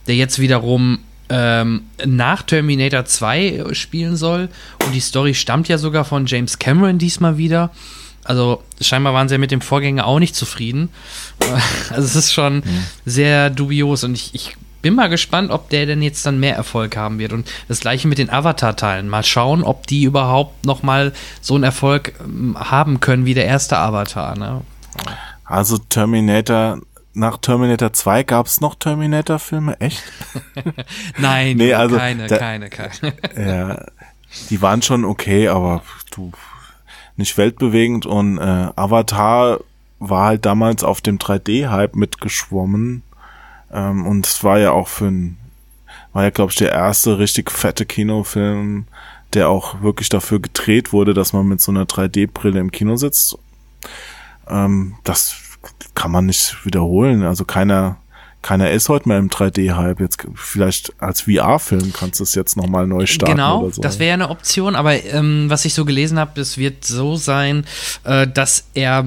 der 0.08 0.16
jetzt 0.16 0.40
wiederum 0.40 1.00
ähm, 1.30 1.84
nach 2.06 2.44
Terminator 2.44 3.06
2 3.06 3.70
spielen 3.72 4.18
soll. 4.18 4.50
Und 4.86 4.94
die 4.94 5.00
Story 5.00 5.34
stammt 5.34 5.70
ja 5.70 5.78
sogar 5.78 6.04
von 6.04 6.26
James 6.26 6.60
Cameron 6.60 6.98
diesmal 6.98 7.38
wieder. 7.38 7.72
Also 8.32 8.64
scheinbar 8.80 9.14
waren 9.14 9.28
sie 9.28 9.36
ja 9.36 9.40
mit 9.40 9.52
dem 9.52 9.60
Vorgänger 9.60 10.06
auch 10.08 10.20
nicht 10.20 10.36
zufrieden. 10.36 10.90
Also 11.90 12.04
es 12.06 12.16
ist 12.16 12.32
schon 12.34 12.64
sehr 13.06 13.50
dubios 13.50 14.06
und 14.06 14.16
ich, 14.16 14.34
ich 14.34 14.56
bin 14.82 14.96
mal 14.96 15.10
gespannt, 15.10 15.52
ob 15.52 15.70
der 15.70 15.86
denn 15.86 16.02
jetzt 16.02 16.26
dann 16.26 16.40
mehr 16.40 16.56
Erfolg 16.56 16.96
haben 16.96 17.20
wird. 17.20 17.34
Und 17.34 17.52
das 17.68 17.82
gleiche 17.82 18.08
mit 18.08 18.18
den 18.18 18.30
Avatar-Teilen. 18.30 19.10
Mal 19.10 19.24
schauen, 19.24 19.64
ob 19.64 19.86
die 19.88 20.04
überhaupt 20.04 20.66
noch 20.66 20.82
mal 20.84 21.12
so 21.42 21.56
einen 21.56 21.66
Erfolg 21.66 22.14
ähm, 22.24 22.56
haben 22.58 23.02
können 23.02 23.26
wie 23.26 23.34
der 23.34 23.46
erste 23.46 23.78
Avatar. 23.78 24.38
Ne? 24.38 24.62
Also 25.44 25.78
Terminator, 25.78 26.80
nach 27.14 27.38
Terminator 27.38 27.92
2 27.92 28.24
gab 28.24 28.46
es 28.46 28.62
noch 28.62 28.76
Terminator-Filme, 28.76 29.80
echt? 29.82 30.02
Nein, 31.18 31.58
Nee, 31.58 31.74
also 31.74 31.98
keine, 31.98 32.28
da- 32.28 32.38
keine, 32.38 32.70
keine. 32.70 33.14
Ja, 33.38 33.86
die 34.50 34.62
waren 34.62 34.82
schon 34.82 35.04
okay, 35.04 35.50
aber 35.50 35.84
du 36.16 36.32
nicht 37.22 37.38
weltbewegend 37.38 38.06
und 38.06 38.38
äh, 38.38 38.70
Avatar 38.76 39.60
war 40.00 40.26
halt 40.26 40.46
damals 40.46 40.84
auf 40.84 41.00
dem 41.00 41.20
3D-Hype 41.20 41.96
mitgeschwommen. 41.96 43.04
Ähm, 43.72 44.06
und 44.06 44.26
es 44.26 44.44
war 44.44 44.58
ja 44.58 44.72
auch 44.72 44.88
für 44.88 45.06
ein, 45.06 45.38
war 46.12 46.24
ja, 46.24 46.32
glaube 46.32 46.52
ich, 46.52 46.58
der 46.58 46.72
erste 46.72 47.20
richtig 47.20 47.52
fette 47.52 47.86
Kinofilm, 47.86 48.88
der 49.34 49.50
auch 49.50 49.82
wirklich 49.82 50.10
dafür 50.10 50.40
gedreht 50.40 50.92
wurde, 50.92 51.14
dass 51.14 51.34
man 51.34 51.48
mit 51.48 51.62
so 51.62 51.72
einer 51.72 51.86
3D-Brille 51.86 52.60
im 52.60 52.72
Kino 52.72 52.96
sitzt. 52.96 53.38
Ähm, 54.50 54.96
das 55.04 55.36
kann 55.94 56.12
man 56.12 56.26
nicht 56.26 56.66
wiederholen. 56.66 57.24
Also 57.24 57.46
keiner, 57.46 57.98
keiner 58.42 58.72
ist 58.72 58.90
heute 58.90 59.08
mehr 59.08 59.20
im 59.20 59.30
3D-Hype. 59.30 60.00
Jetzt 60.00 60.26
vielleicht 60.36 60.94
als 61.00 61.22
VR-Film 61.22 61.94
kannst 61.94 62.20
du 62.20 62.24
es 62.24 62.36
jetzt 62.36 62.58
nochmal 62.58 62.88
neu 62.88 63.06
starten. 63.06 63.36
Genau, 63.36 63.70
so. 63.70 63.82
das 63.82 64.00
wäre 64.00 64.10
ja 64.10 64.14
eine 64.16 64.30
Option, 64.30 64.76
aber 64.76 65.04
ähm, 65.06 65.46
was 65.50 65.66
ich 65.66 65.74
so 65.74 65.86
gelesen 65.86 66.18
habe, 66.20 66.42
es 66.42 66.58
wird 66.58 66.84
so 66.86 67.16
sein, 67.16 67.66
äh, 68.04 68.28
dass 68.28 68.66
er 68.74 69.06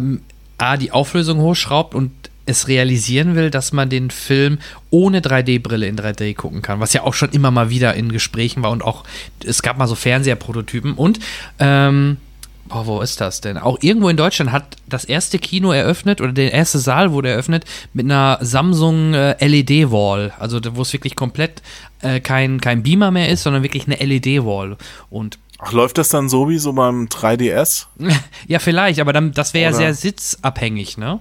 A, 0.59 0.77
die 0.77 0.93
Auflösung 0.93 1.41
hochschraubt 1.41 1.95
und 1.95 2.13
es 2.47 2.69
realisieren 2.69 3.35
will, 3.35 3.51
dass 3.51 3.73
man 3.73 3.89
den 3.89 4.11
Film 4.11 4.59
ohne 4.91 5.21
3D-Brille 5.21 5.87
in 5.87 5.97
3D 5.97 6.35
gucken 6.35 6.63
kann, 6.63 6.79
was 6.79 6.93
ja 6.93 7.03
auch 7.03 7.15
schon 7.15 7.31
immer 7.31 7.51
mal 7.51 7.71
wieder 7.71 7.95
in 7.95 8.13
Gesprächen 8.13 8.63
war 8.63 8.71
und 8.71 8.85
auch, 8.85 9.05
es 9.45 9.63
gab 9.63 9.79
mal 9.79 9.87
so 9.87 9.95
Fernseherprototypen 9.95 10.93
und 10.93 11.21
ähm, 11.59 12.19
Boah, 12.67 12.87
wo 12.87 13.01
ist 13.01 13.21
das 13.21 13.41
denn? 13.41 13.59
Auch 13.59 13.79
irgendwo 13.83 14.09
in 14.09 14.17
Deutschland 14.17 14.51
hat 14.51 14.77
das 14.89 15.05
erste 15.05 15.39
Kino 15.39 15.73
eröffnet 15.73 16.21
oder 16.21 16.33
der 16.33 16.53
erste 16.53 16.79
Saal 16.79 17.13
wurde 17.13 17.29
eröffnet 17.29 17.65
mit 17.93 18.07
einer 18.07 18.39
Samsung 18.41 19.13
äh, 19.13 19.47
LED-Wall. 19.47 20.33
Also 20.39 20.61
wo 20.73 20.83
es 20.83 20.93
wirklich 20.93 21.15
komplett 21.15 21.63
äh, 22.01 22.21
kein, 22.21 22.61
kein 22.61 22.83
Beamer 22.83 23.11
mehr 23.11 23.29
ist, 23.29 23.43
sondern 23.43 23.63
wirklich 23.63 23.87
eine 23.87 23.97
LED-Wall. 23.97 24.79
Und 25.11 25.39
Ach, 25.59 25.73
läuft 25.73 25.99
das 25.99 26.09
dann 26.09 26.29
so 26.29 26.49
wie 26.49 26.59
so 26.59 26.73
beim 26.73 27.07
3DS? 27.07 27.87
ja, 28.49 28.59
vielleicht, 28.59 29.01
aber 29.01 29.13
dann, 29.13 29.33
das 29.33 29.55
wäre 29.55 29.71
ja 29.71 29.77
sehr 29.77 29.95
sitzabhängig, 29.95 30.99
ne? 30.99 31.21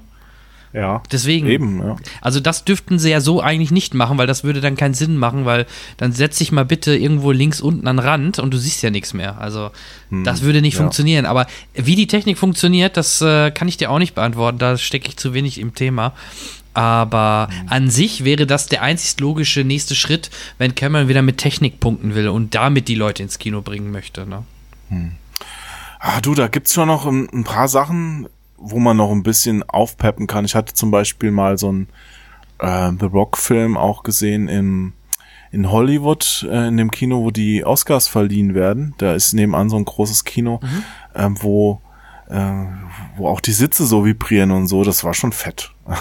Ja. 0.74 1.04
Deswegen. 1.12 1.48
Eben, 1.48 1.80
ja. 1.82 1.96
Also 2.22 2.40
das 2.40 2.66
dürften 2.66 2.98
sie 2.98 3.12
ja 3.12 3.22
so 3.22 3.42
eigentlich 3.42 3.72
nicht 3.72 3.94
machen, 3.94 4.18
weil 4.18 4.28
das 4.28 4.44
würde 4.44 4.60
dann 4.60 4.76
keinen 4.76 4.96
Sinn 4.96 5.18
machen, 5.18 5.46
weil 5.46 5.68
dann 5.98 6.12
setz 6.12 6.40
dich 6.40 6.52
mal 6.52 6.66
bitte 6.66 6.96
irgendwo 6.96 7.32
links 7.32 7.62
unten 7.62 7.88
an 7.88 7.98
den 7.98 8.06
Rand 8.06 8.40
und 8.40 8.52
du 8.52 8.58
siehst 8.58 8.82
ja 8.82 8.90
nichts 8.90 9.14
mehr. 9.14 9.40
Also 9.40 9.70
das 10.24 10.42
würde 10.42 10.62
nicht 10.62 10.76
ja. 10.76 10.82
funktionieren. 10.82 11.26
Aber 11.26 11.48
wie 11.74 11.96
die 11.96 12.08
Technik 12.08 12.38
funktioniert, 12.38 12.98
das 12.98 13.22
äh, 13.22 13.52
kann 13.52 13.68
ich 13.68 13.78
dir 13.78 13.90
auch 13.90 14.00
nicht 14.00 14.14
beantworten. 14.14 14.60
Da 14.60 14.78
stecke 14.78 15.10
ich 15.10 15.18
zu 15.18 15.34
wenig 15.34 15.60
im 15.60 15.74
Thema. 15.74 16.14
Aber 16.76 17.50
an 17.68 17.90
sich 17.90 18.24
wäre 18.24 18.48
das 18.48 18.68
der 18.68 18.82
einzig 18.82 19.20
logische 19.20 19.64
nächste 19.64 19.96
Schritt, 19.96 20.32
wenn 20.58 20.74
Cameron 20.74 21.08
wieder 21.08 21.22
mit 21.22 21.38
Technik 21.38 21.80
punkten 21.80 22.16
will 22.16 22.30
und 22.30 22.56
damit 22.56 22.88
die 22.88 22.96
Leute 22.96 23.22
ins 23.22 23.38
Kino 23.38 23.62
bringen 23.62 23.92
möchte. 23.92 24.26
Ne? 24.26 24.44
Ah, 26.00 26.20
du, 26.22 26.34
da 26.34 26.48
gibt's 26.48 26.74
schon 26.74 26.88
noch 26.88 27.06
ein, 27.06 27.30
ein 27.32 27.44
paar 27.44 27.68
Sachen, 27.68 28.28
wo 28.64 28.80
man 28.80 28.98
noch 28.98 29.12
ein 29.12 29.24
bisschen 29.24 29.64
aufpeppen 29.64 30.28
kann. 30.28 30.46
Ich 30.46 30.56
hatte 30.56 30.74
zum 30.74 30.92
Beispiel 30.92 31.32
mal 31.32 31.58
so 31.58 31.70
einen 31.70 31.90
äh, 32.60 32.92
The 33.00 33.06
Rock-Film 33.06 33.78
auch 33.78 34.04
gesehen 34.04 34.48
im 34.48 34.94
in 35.52 35.70
Hollywood, 35.70 36.48
äh, 36.50 36.68
in 36.68 36.78
dem 36.78 36.90
Kino, 36.90 37.22
wo 37.22 37.30
die 37.30 37.64
Oscars 37.64 38.08
verliehen 38.08 38.56
werden. 38.56 38.96
Da 38.98 39.14
ist 39.14 39.34
nebenan 39.34 39.70
so 39.70 39.78
ein 39.78 39.86
großes 39.86 40.24
Kino, 40.24 40.60
ähm, 41.14 41.38
wo, 41.40 41.80
äh, 42.28 42.66
wo 43.18 43.28
auch 43.28 43.40
die 43.42 43.52
Sitze 43.54 43.86
so 43.86 44.06
vibrieren 44.06 44.52
und 44.52 44.68
so. 44.68 44.84
Das 44.84 45.04
war 45.04 45.14
schon 45.14 45.32
fett. 45.32 45.72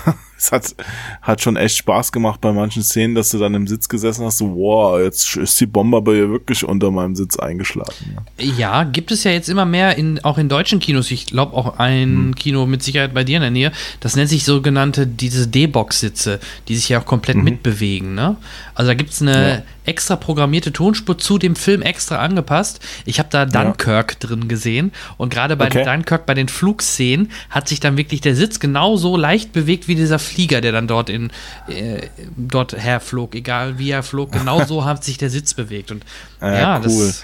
Es 0.44 0.50
hat, 0.50 0.74
hat 1.20 1.40
schon 1.40 1.54
echt 1.54 1.76
Spaß 1.76 2.10
gemacht 2.10 2.40
bei 2.40 2.50
manchen 2.50 2.82
Szenen, 2.82 3.14
dass 3.14 3.28
du 3.28 3.38
dann 3.38 3.54
im 3.54 3.68
Sitz 3.68 3.88
gesessen 3.88 4.24
hast, 4.24 4.38
so, 4.38 4.56
wow, 4.56 4.98
jetzt 5.00 5.36
ist 5.36 5.60
die 5.60 5.66
Bombe 5.66 5.98
aber 5.98 6.14
hier 6.14 6.30
wirklich 6.30 6.64
unter 6.64 6.90
meinem 6.90 7.14
Sitz 7.14 7.36
eingeschlagen. 7.38 7.92
Ja. 8.40 8.52
Ja, 8.58 8.82
gibt 8.82 9.12
es 9.12 9.22
ja 9.22 9.30
jetzt 9.30 9.48
immer 9.48 9.66
mehr, 9.66 9.96
in, 9.96 10.18
auch 10.24 10.38
in 10.38 10.48
deutschen 10.48 10.80
Kinos. 10.80 11.12
Ich 11.12 11.26
glaube 11.26 11.56
auch 11.56 11.78
ein 11.78 12.34
Kino 12.34 12.66
mit 12.66 12.82
Sicherheit 12.82 13.14
bei 13.14 13.22
dir 13.22 13.36
in 13.36 13.42
der 13.42 13.52
Nähe. 13.52 13.70
Das 14.00 14.16
nennt 14.16 14.30
sich 14.30 14.42
sogenannte, 14.44 15.06
diese 15.06 15.46
D-Box-Sitze, 15.46 16.40
die 16.66 16.74
sich 16.74 16.88
ja 16.88 16.98
auch 17.00 17.06
komplett 17.06 17.36
mitbewegen. 17.36 18.16
Ne? 18.16 18.34
Also 18.74 18.88
da 18.90 18.94
gibt 18.94 19.10
es 19.10 19.22
eine 19.22 19.48
Ja. 19.48 19.62
extra 19.84 20.16
programmierte 20.16 20.72
Tonspur 20.72 21.18
zu 21.18 21.38
dem 21.38 21.54
Film 21.54 21.82
extra 21.82 22.16
angepasst. 22.16 22.80
Ich 23.04 23.20
habe 23.20 23.28
da 23.30 23.46
Dunkirk 23.46 24.18
drin 24.18 24.48
gesehen 24.48 24.90
und 25.18 25.32
gerade 25.32 25.54
bei 25.56 25.66
Okay. 25.66 25.84
Dunkirk, 25.84 26.26
bei 26.26 26.34
den 26.34 26.48
Flugszenen, 26.48 27.01
hat 27.50 27.68
sich 27.68 27.80
dann 27.80 27.96
wirklich 27.96 28.20
der 28.20 28.34
Sitz 28.36 28.60
genauso 28.60 29.16
leicht 29.16 29.52
bewegt 29.52 29.88
wie 29.88 29.94
dieser 29.94 30.18
Flieger, 30.18 30.60
der 30.60 30.72
dann 30.72 30.86
dort 30.88 31.10
in 31.10 31.30
äh, 31.68 32.08
dort 32.36 32.72
herflog. 32.74 33.34
Egal 33.34 33.78
wie 33.78 33.90
er 33.90 34.02
flog, 34.02 34.32
genau 34.32 34.64
so 34.64 34.84
hat 34.84 35.04
sich 35.04 35.18
der 35.18 35.30
Sitz 35.30 35.54
bewegt. 35.54 35.90
Und 35.90 36.04
Ja, 36.40 36.54
ja, 36.54 36.76
cool. 36.78 36.82
das, 36.84 37.22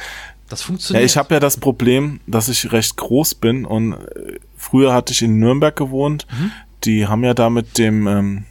das 0.48 0.60
Ja, 0.60 0.66
funktioniert. 0.66 1.04
ich 1.06 1.16
habe 1.16 1.34
ja 1.34 1.40
das 1.40 1.56
Problem, 1.58 2.20
dass 2.26 2.48
ich 2.48 2.72
recht 2.72 2.96
groß 2.96 3.34
bin 3.36 3.64
und 3.64 3.92
äh, 3.94 4.38
früher 4.56 4.92
hatte 4.92 5.12
ich 5.12 5.22
in 5.22 5.38
Nürnberg 5.38 5.74
gewohnt. 5.76 6.26
Mhm. 6.30 6.50
Die 6.84 7.06
haben 7.06 7.24
ja 7.24 7.34
da 7.34 7.50
mit 7.50 7.76
dem, 7.78 8.06
ähm, 8.06 8.44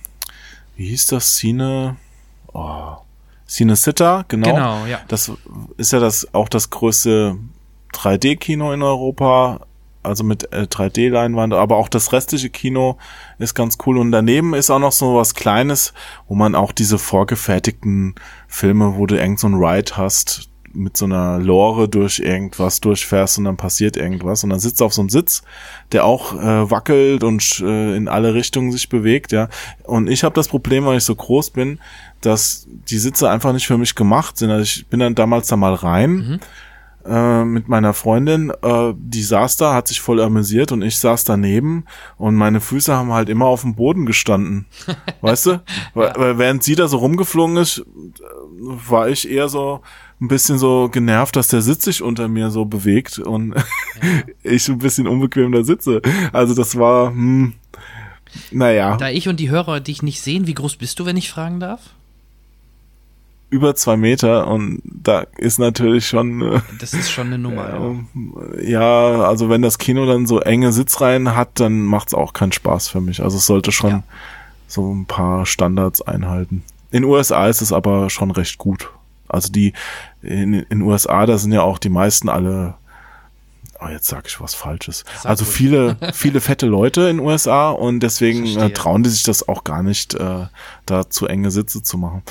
wie 0.76 0.90
hieß 0.90 1.08
das, 1.08 1.36
Cine, 1.36 1.96
oh, 2.54 2.98
Cine 3.48 3.76
Sitter, 3.78 4.26
genau. 4.28 4.54
Genau, 4.54 4.86
ja. 4.86 5.00
Das 5.08 5.32
ist 5.78 5.94
ja 5.94 6.00
das 6.00 6.34
auch 6.34 6.50
das 6.50 6.70
größte 6.70 7.38
3D-Kino 7.94 8.74
in 8.74 8.82
Europa, 8.84 9.66
also 10.08 10.24
mit 10.24 10.52
äh, 10.54 10.64
3D-Leinwand, 10.64 11.54
aber 11.54 11.78
auch 11.78 11.90
das 11.90 12.14
restliche 12.14 12.50
Kino 12.50 12.98
ist 13.40 13.54
ganz 13.54 13.78
cool. 13.86 13.98
Und 13.98 14.12
daneben 14.12 14.54
ist 14.54 14.70
auch 14.70 14.80
noch 14.80 14.92
so 14.92 15.16
was 15.16 15.34
Kleines, 15.34 15.94
wo 16.28 16.36
man 16.36 16.56
auch 16.56 16.72
diese 16.72 16.98
vorgefertigten 16.98 18.16
Filme, 18.48 18.96
wo 18.96 19.06
du 19.06 19.18
irgend 19.18 19.40
so 19.40 19.48
ein 19.48 19.56
Ride 19.56 19.98
hast, 19.98 20.50
mit 20.74 20.96
so 20.96 21.06
einer 21.06 21.40
Lore 21.40 21.90
durch 21.90 22.20
irgendwas 22.20 22.80
durchfährst 22.82 23.40
und 23.40 23.46
dann 23.46 23.58
passiert 23.58 23.98
irgendwas 23.98 24.44
und 24.44 24.52
dann 24.52 24.60
sitzt 24.60 24.82
auf 24.82 24.94
so 24.94 25.02
einem 25.02 25.10
Sitz, 25.10 25.42
der 25.92 26.06
auch 26.06 26.36
äh, 26.36 26.70
wackelt 26.70 27.24
und 27.24 27.62
äh, 27.62 27.96
in 27.96 28.08
alle 28.08 28.36
Richtungen 28.36 28.72
sich 28.72 28.88
bewegt, 28.88 29.32
ja. 29.32 29.50
Und 29.84 30.08
ich 30.08 30.24
habe 30.24 30.36
das 30.36 30.48
Problem, 30.48 30.86
weil 30.86 30.98
ich 30.98 31.04
so 31.04 31.16
groß 31.16 31.50
bin, 31.50 31.80
dass 32.22 32.68
die 32.90 33.00
Sitze 33.00 33.30
einfach 33.30 33.54
nicht 33.54 33.66
für 33.66 33.78
mich 33.78 33.96
gemacht 33.96 34.38
sind. 34.38 34.52
Also 34.52 34.64
ich 34.64 34.88
bin 34.88 35.00
dann 35.00 35.16
damals 35.16 35.48
da 35.48 35.56
mal 35.56 35.74
rein 35.74 36.40
äh, 37.08 37.46
mit 37.46 37.68
meiner 37.68 37.94
Freundin, 37.94 38.52
äh, 38.62 38.94
die 38.98 39.24
saß 39.24 39.58
da, 39.58 39.74
hat 39.74 39.88
sich 39.88 40.02
voll 40.02 40.22
amüsiert 40.22 40.72
und 40.72 40.82
ich 40.82 40.98
saß 41.00 41.24
daneben 41.24 41.86
und 42.18 42.36
meine 42.36 42.62
Füße 42.62 42.96
haben 42.96 43.14
halt 43.14 43.30
immer 43.30 43.46
auf 43.46 43.62
dem 43.62 43.76
Boden 43.76 44.06
gestanden. 44.06 44.66
weißt 45.22 45.46
du? 45.48 45.64
Weil, 45.94 46.14
weil 46.16 46.38
während 46.38 46.64
sie 46.64 46.76
da 46.76 46.88
so 46.88 46.98
rumgeflogen 46.98 47.58
ist, 47.58 47.80
äh, 47.80 47.84
war 48.60 49.10
ich 49.10 49.30
eher 49.30 49.50
so 49.50 49.82
ein 50.20 50.28
bisschen 50.28 50.58
so 50.58 50.90
genervt, 50.90 51.36
dass 51.36 51.48
der 51.48 51.62
Sitz 51.62 51.86
sich 51.86 52.02
unter 52.02 52.28
mir 52.28 52.50
so 52.50 52.66
bewegt 52.66 53.20
und 53.20 53.54
ich 54.44 54.64
so 54.64 54.74
ein 54.74 54.80
bisschen 54.80 55.08
unbequem 55.08 55.52
da 55.52 55.64
sitze. 55.64 56.02
Also 56.34 56.56
das 56.56 56.78
war, 56.78 57.10
hm, 57.10 57.54
naja, 58.52 58.98
Da 58.98 59.10
ich 59.10 59.28
und 59.28 59.40
die 59.40 59.50
Hörer 59.50 59.80
dich 59.80 60.02
nicht 60.02 60.22
sehen, 60.22 60.48
wie 60.48 60.54
groß 60.54 60.78
bist 60.78 61.00
du, 61.00 61.06
wenn 61.06 61.18
ich 61.18 61.30
fragen 61.30 61.60
darf? 61.60 61.82
Über 63.50 63.76
zwei 63.76 63.96
Meter 63.98 64.48
und 64.48 64.82
da 64.84 65.26
ist 65.38 65.58
natürlich 65.58 66.08
schon 66.08 66.42
äh, 66.42 66.60
Das 66.80 66.94
ist 66.94 67.10
schon 67.10 67.28
eine 67.28 67.38
Nummer. 67.38 67.70
ja. 67.70 67.78
Ähm, 67.78 68.08
Ja, 68.64 69.22
also 69.24 69.50
wenn 69.50 69.62
das 69.62 69.78
Kino 69.78 70.06
dann 70.06 70.26
so 70.26 70.40
enge 70.42 70.72
Sitzreihen 70.74 71.36
hat, 71.36 71.60
dann 71.60 71.82
macht's 71.86 72.14
auch 72.14 72.34
keinen 72.34 72.52
Spaß 72.52 72.90
für 72.90 73.00
mich. 73.02 73.22
Also 73.24 73.38
es 73.38 73.46
sollte 73.46 73.72
schon 73.72 73.90
Ja. 73.92 74.04
so 74.68 74.94
ein 74.94 75.06
paar 75.06 75.46
Standards 75.46 76.02
einhalten. 76.02 76.64
In 76.92 77.04
USA 77.06 77.48
ist 77.48 77.62
es 77.62 77.72
aber 77.72 78.10
schon 78.10 78.32
recht 78.32 78.58
gut. 78.58 78.90
Also 79.30 79.52
die 79.52 79.74
in 80.22 80.54
in 80.54 80.82
USA, 80.82 81.26
da 81.26 81.38
sind 81.38 81.52
ja 81.52 81.62
auch 81.62 81.80
die 81.80 81.90
meisten 81.90 82.30
alle 82.30 82.76
Oh, 83.80 83.88
jetzt 83.88 84.08
sag 84.08 84.28
ich 84.28 84.42
was 84.42 84.56
Falsches. 84.56 85.06
Sag 85.22 85.30
also 85.30 85.44
ruhig. 85.46 85.56
viele, 85.56 85.98
viele 86.14 86.42
fette 86.42 86.66
Leute 86.66 87.10
in 87.10 87.20
USA 87.20 87.70
und 87.70 88.00
deswegen 88.02 88.46
äh, 88.58 88.72
trauen 88.72 89.04
die 89.04 89.10
sich 89.10 89.24
das 89.24 89.48
auch 89.48 89.64
gar 89.64 89.84
nicht, 89.84 90.16
äh, 90.16 90.48
da 90.86 91.10
zu 91.10 91.28
enge 91.28 91.52
Sitze 91.52 91.84
zu 91.84 91.98
machen. 91.98 92.24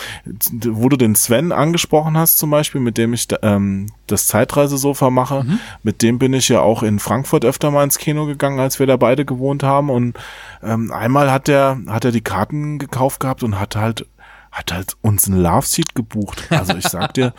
Wo 0.65 0.89
du 0.89 0.97
den 0.97 1.15
Sven 1.15 1.53
angesprochen 1.53 2.17
hast, 2.17 2.39
zum 2.39 2.51
Beispiel, 2.51 2.81
mit 2.81 2.99
dem 2.99 3.13
ich 3.15 3.29
ähm, 3.43 3.93
das 4.09 4.27
Zeitreisesofa 4.27 5.11
mache, 5.11 5.45
Mhm. 5.45 5.61
mit 5.83 6.03
dem 6.03 6.19
bin 6.19 6.33
ich 6.33 6.49
ja 6.49 6.61
auch 6.61 6.83
in 6.83 6.99
Frankfurt 6.99 7.45
öfter 7.45 7.71
mal 7.71 7.85
ins 7.85 7.99
Kino 7.99 8.27
gegangen, 8.27 8.59
als 8.59 8.79
wir 8.79 8.87
da 8.87 8.97
beide 8.97 9.25
gewohnt 9.25 9.63
haben. 9.63 9.91
Und 9.91 10.17
ähm, 10.63 10.91
einmal 10.93 11.31
hat 11.31 11.49
er 11.49 11.79
hat 11.87 12.05
er 12.05 12.13
die 12.13 12.23
Karten 12.23 12.79
gekauft 12.79 13.21
gehabt 13.21 13.43
und 13.43 13.61
hat 13.61 13.77
halt 13.77 14.07
hat 14.51 14.73
halt 14.73 14.97
uns 15.03 15.27
ein 15.27 15.37
Love 15.41 15.67
Seat 15.67 15.95
gebucht. 15.95 16.45
Also 16.51 16.75
ich 16.77 16.89
sag 16.89 17.13
dir, 17.15 17.35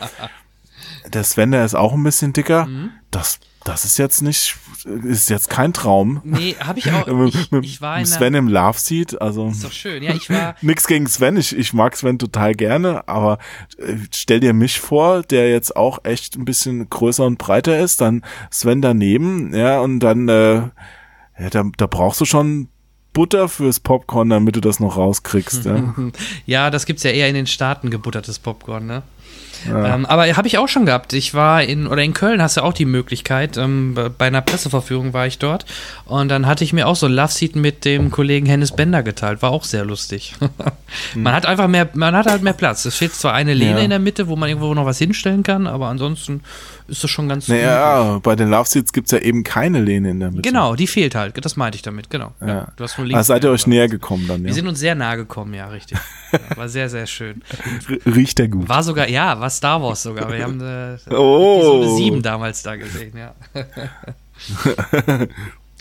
der 1.12 1.24
Sven, 1.24 1.50
der 1.50 1.64
ist 1.64 1.74
auch 1.74 1.92
ein 1.94 2.02
bisschen 2.04 2.32
dicker. 2.32 2.66
Mhm. 2.66 2.90
Das 3.10 3.40
das 3.64 3.84
ist 3.84 3.98
jetzt 3.98 4.22
nicht 4.22 4.56
ist 5.04 5.28
jetzt 5.28 5.50
kein 5.50 5.72
Traum. 5.72 6.20
Nee, 6.24 6.54
habe 6.60 6.78
ich 6.78 6.90
auch. 6.92 7.06
Mit- 7.08 7.34
Ich, 7.34 7.52
ich 7.74 7.80
war 7.82 7.98
in 7.98 8.06
Sven 8.06 8.34
im 8.34 8.48
Love 8.48 8.78
Seat, 8.78 9.20
also 9.20 9.48
Ist 9.48 9.64
doch 9.64 9.72
schön. 9.72 10.02
Ja, 10.02 10.14
ich 10.14 10.30
war. 10.30 10.54
Nix 10.62 10.86
gegen 10.86 11.06
Sven, 11.06 11.36
ich, 11.36 11.54
ich 11.56 11.72
mag 11.74 11.96
Sven 11.96 12.18
total 12.18 12.54
gerne, 12.54 13.06
aber 13.08 13.38
äh, 13.78 13.96
stell 14.14 14.40
dir 14.40 14.52
mich 14.54 14.80
vor, 14.80 15.22
der 15.22 15.50
jetzt 15.50 15.76
auch 15.76 16.04
echt 16.04 16.36
ein 16.36 16.44
bisschen 16.44 16.88
größer 16.88 17.26
und 17.26 17.38
breiter 17.38 17.78
ist, 17.78 18.00
dann 18.00 18.24
Sven 18.50 18.80
daneben, 18.80 19.54
ja, 19.54 19.80
und 19.80 20.00
dann, 20.00 20.28
äh, 20.28 20.54
ja, 21.38 21.50
da, 21.50 21.64
da 21.76 21.86
brauchst 21.86 22.20
du 22.20 22.24
schon 22.24 22.68
Butter 23.12 23.48
fürs 23.48 23.80
Popcorn, 23.80 24.30
damit 24.30 24.54
du 24.56 24.60
das 24.60 24.80
noch 24.80 24.96
rauskriegst, 24.96 25.64
ja. 25.64 25.94
Ja, 26.46 26.70
das 26.70 26.86
gibt's 26.86 27.02
ja 27.02 27.10
eher 27.10 27.28
in 27.28 27.34
den 27.34 27.46
Staaten, 27.48 27.90
gebuttertes 27.90 28.38
Popcorn, 28.38 28.86
ne? 28.86 29.02
Ähm, 29.66 30.06
aber 30.06 30.26
habe 30.36 30.46
ich 30.46 30.58
auch 30.58 30.68
schon 30.68 30.86
gehabt. 30.86 31.12
Ich 31.12 31.34
war 31.34 31.62
in, 31.62 31.86
oder 31.86 32.02
in 32.02 32.12
Köln 32.12 32.40
hast 32.42 32.56
du 32.56 32.62
auch 32.62 32.72
die 32.72 32.84
Möglichkeit. 32.84 33.56
Ähm, 33.56 33.96
bei 34.18 34.26
einer 34.26 34.40
Presseverführung 34.40 35.12
war 35.12 35.26
ich 35.26 35.38
dort. 35.38 35.64
Und 36.04 36.28
dann 36.28 36.46
hatte 36.46 36.64
ich 36.64 36.72
mir 36.72 36.86
auch 36.86 36.96
so 36.96 37.06
ein 37.06 37.12
Love 37.12 37.32
Seat 37.32 37.56
mit 37.56 37.84
dem 37.84 38.10
Kollegen 38.10 38.46
Hennes 38.46 38.72
Bender 38.72 39.02
geteilt. 39.02 39.42
War 39.42 39.50
auch 39.50 39.64
sehr 39.64 39.84
lustig. 39.84 40.34
man 41.14 41.34
hat 41.34 41.46
einfach 41.46 41.68
mehr, 41.68 41.88
man 41.94 42.14
hat 42.16 42.26
halt 42.26 42.42
mehr 42.42 42.52
Platz. 42.52 42.84
Es 42.84 42.96
steht 42.96 43.14
zwar 43.14 43.32
eine 43.34 43.54
Lehne 43.54 43.78
Ja. 43.78 43.84
in 43.84 43.90
der 43.90 43.98
Mitte, 43.98 44.28
wo 44.28 44.36
man 44.36 44.48
irgendwo 44.48 44.72
noch 44.74 44.86
was 44.86 44.98
hinstellen 44.98 45.42
kann, 45.42 45.66
aber 45.66 45.88
ansonsten 45.88 46.42
ist 46.86 47.04
das 47.04 47.10
schon 47.10 47.28
ganz 47.28 47.48
Naja, 47.48 48.18
bei 48.22 48.34
den 48.34 48.48
Love 48.48 48.66
Seats 48.68 48.92
gibt's 48.94 49.10
ja 49.10 49.18
eben 49.18 49.44
keine 49.44 49.80
Lehne 49.80 50.10
in 50.10 50.20
der 50.20 50.30
Mitte. 50.30 50.42
Genau, 50.42 50.74
die 50.74 50.86
fehlt 50.86 51.14
halt. 51.14 51.44
Das 51.44 51.56
meinte 51.56 51.76
ich 51.76 51.82
damit, 51.82 52.08
genau. 52.08 52.32
Ja. 52.40 52.68
Du 52.76 52.84
hast 52.84 52.96
nur 52.96 53.06
links 53.06 53.20
Ah, 53.20 53.24
seid 53.24 53.44
ihr 53.44 53.50
euch 53.50 53.66
näher 53.66 53.88
gekommen 53.88 54.26
dann, 54.26 54.42
Wir 54.42 54.48
ja? 54.48 54.54
sind 54.54 54.66
uns 54.66 54.78
sehr 54.78 54.94
nahe 54.94 55.16
gekommen, 55.18 55.52
ja, 55.52 55.66
richtig. 55.68 55.98
War 56.56 56.68
sehr, 56.68 56.88
sehr 56.88 57.06
schön. 57.06 57.42
Riecht 58.06 58.38
der 58.38 58.48
gut. 58.48 58.68
War 58.68 58.82
sogar, 58.82 59.08
ja, 59.08 59.38
war 59.40 59.47
Star 59.50 59.82
Wars 59.82 60.02
sogar. 60.02 60.30
Wir 60.32 60.44
haben 60.44 60.60
äh, 60.60 60.96
Oh. 61.14 61.82
Episode 61.82 61.96
7 61.96 62.22
damals 62.22 62.62
da 62.62 62.76
gesehen, 62.76 63.16
ja. 63.16 63.34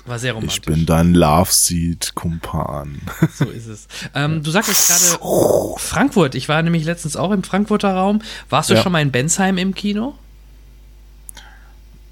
War 0.06 0.20
sehr 0.20 0.34
romantisch. 0.34 0.60
Ich 0.60 0.62
bin 0.62 0.86
dein 0.86 1.14
Love 1.14 1.52
Seat 1.52 2.14
Kumpan. 2.16 3.02
So 3.36 3.46
ist 3.46 3.68
es. 3.68 3.88
Ähm, 4.16 4.42
du 4.42 4.52
sagtest 4.52 4.88
gerade 4.88 5.78
Frankfurt. 5.80 6.34
Ich 6.36 6.48
war 6.48 6.62
nämlich 6.62 6.86
letztens 6.86 7.18
auch 7.18 7.32
im 7.32 7.44
Frankfurter 7.44 7.94
Raum. 7.94 8.22
Warst 8.50 8.70
du 8.70 8.76
Ja. 8.76 8.82
schon 8.82 8.94
mal 8.94 9.02
in 9.02 9.12
Bensheim 9.12 9.58
im 9.58 9.76
Kino? 9.76 10.16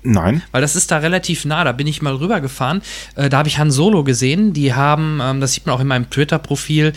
Nein. 0.04 0.44
Weil 0.52 0.62
das 0.62 0.76
ist 0.76 0.92
da 0.92 0.98
relativ 1.00 1.46
nah, 1.46 1.64
da 1.64 1.72
bin 1.72 1.88
ich 1.88 2.02
mal 2.02 2.14
rübergefahren. 2.16 2.82
Äh, 3.16 3.30
da 3.30 3.38
habe 3.40 3.48
ich 3.50 3.58
Han 3.58 3.72
Solo 3.72 4.04
gesehen. 4.04 4.54
Die 4.54 4.74
haben, 4.74 5.20
ähm, 5.24 5.40
das 5.42 5.54
sieht 5.54 5.66
man 5.66 5.74
auch 5.76 5.80
in 5.80 5.88
meinem 5.88 6.10
Twitter-Profil, 6.10 6.94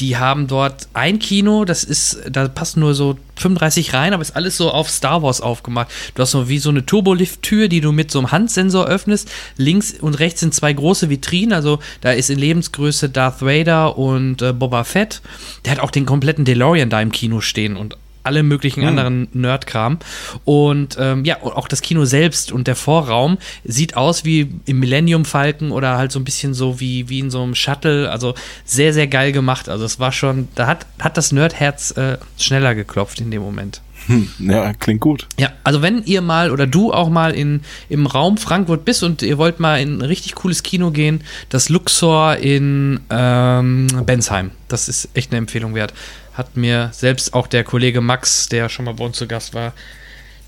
die 0.00 0.16
haben 0.16 0.46
dort 0.46 0.88
ein 0.94 1.18
Kino, 1.18 1.64
das 1.64 1.84
ist, 1.84 2.22
da 2.30 2.48
passen 2.48 2.80
nur 2.80 2.94
so 2.94 3.18
35 3.36 3.94
rein, 3.94 4.12
aber 4.12 4.22
ist 4.22 4.36
alles 4.36 4.56
so 4.56 4.70
auf 4.70 4.90
Star 4.90 5.22
Wars 5.22 5.40
aufgemacht. 5.40 5.88
Du 6.14 6.22
hast 6.22 6.32
so 6.32 6.48
wie 6.48 6.58
so 6.58 6.70
eine 6.70 6.84
Turbolift-Tür, 6.84 7.68
die 7.68 7.80
du 7.80 7.92
mit 7.92 8.10
so 8.10 8.18
einem 8.18 8.32
Handsensor 8.32 8.86
öffnest. 8.86 9.30
Links 9.56 9.92
und 10.00 10.18
rechts 10.18 10.40
sind 10.40 10.54
zwei 10.54 10.72
große 10.72 11.10
Vitrinen, 11.10 11.52
also 11.52 11.78
da 12.00 12.12
ist 12.12 12.30
in 12.30 12.38
Lebensgröße 12.38 13.10
Darth 13.10 13.42
Vader 13.42 13.98
und 13.98 14.42
äh, 14.42 14.52
Boba 14.52 14.84
Fett. 14.84 15.20
Der 15.64 15.72
hat 15.72 15.80
auch 15.80 15.90
den 15.90 16.06
kompletten 16.06 16.44
DeLorean 16.44 16.90
da 16.90 17.00
im 17.00 17.12
Kino 17.12 17.40
stehen 17.40 17.76
und 17.76 17.96
alle 18.22 18.42
möglichen 18.42 18.84
anderen 18.84 19.28
Nerdkram. 19.32 19.98
Und 20.44 20.96
ähm, 20.98 21.24
ja, 21.24 21.42
auch 21.42 21.68
das 21.68 21.82
Kino 21.82 22.04
selbst 22.04 22.52
und 22.52 22.66
der 22.66 22.76
Vorraum 22.76 23.38
sieht 23.64 23.96
aus 23.96 24.24
wie 24.24 24.50
im 24.66 24.80
Millennium 24.80 25.24
Falcon 25.24 25.72
oder 25.72 25.96
halt 25.96 26.12
so 26.12 26.20
ein 26.20 26.24
bisschen 26.24 26.54
so 26.54 26.80
wie, 26.80 27.08
wie 27.08 27.20
in 27.20 27.30
so 27.30 27.42
einem 27.42 27.54
Shuttle. 27.54 28.10
Also 28.10 28.34
sehr, 28.64 28.92
sehr 28.92 29.06
geil 29.06 29.32
gemacht. 29.32 29.68
Also 29.68 29.84
es 29.84 29.98
war 29.98 30.12
schon, 30.12 30.48
da 30.54 30.66
hat, 30.66 30.86
hat 31.00 31.16
das 31.16 31.32
Nerdherz 31.32 31.92
äh, 31.92 32.18
schneller 32.38 32.74
geklopft 32.74 33.20
in 33.20 33.30
dem 33.30 33.42
Moment. 33.42 33.80
Hm, 34.06 34.28
ja, 34.38 34.72
klingt 34.72 35.00
gut. 35.00 35.26
Ja, 35.38 35.52
also 35.64 35.82
wenn 35.82 36.02
ihr 36.04 36.22
mal 36.22 36.50
oder 36.50 36.66
du 36.66 36.92
auch 36.92 37.08
mal 37.08 37.34
in, 37.34 37.60
im 37.88 38.06
Raum 38.06 38.36
Frankfurt 38.36 38.84
bist 38.84 39.02
und 39.02 39.22
ihr 39.22 39.38
wollt 39.38 39.60
mal 39.60 39.80
in 39.80 39.98
ein 39.98 40.02
richtig 40.02 40.34
cooles 40.34 40.62
Kino 40.62 40.90
gehen, 40.90 41.22
das 41.50 41.68
Luxor 41.68 42.36
in 42.36 43.00
ähm, 43.10 43.86
Bensheim. 44.04 44.50
Das 44.68 44.88
ist 44.88 45.08
echt 45.14 45.30
eine 45.30 45.38
Empfehlung 45.38 45.74
wert. 45.74 45.94
Hat 46.34 46.56
mir 46.56 46.90
selbst 46.92 47.34
auch 47.34 47.46
der 47.46 47.64
Kollege 47.64 48.00
Max, 48.00 48.48
der 48.48 48.68
schon 48.68 48.84
mal 48.86 48.94
bei 48.94 49.04
uns 49.04 49.16
zu 49.18 49.26
Gast 49.26 49.54
war, 49.54 49.72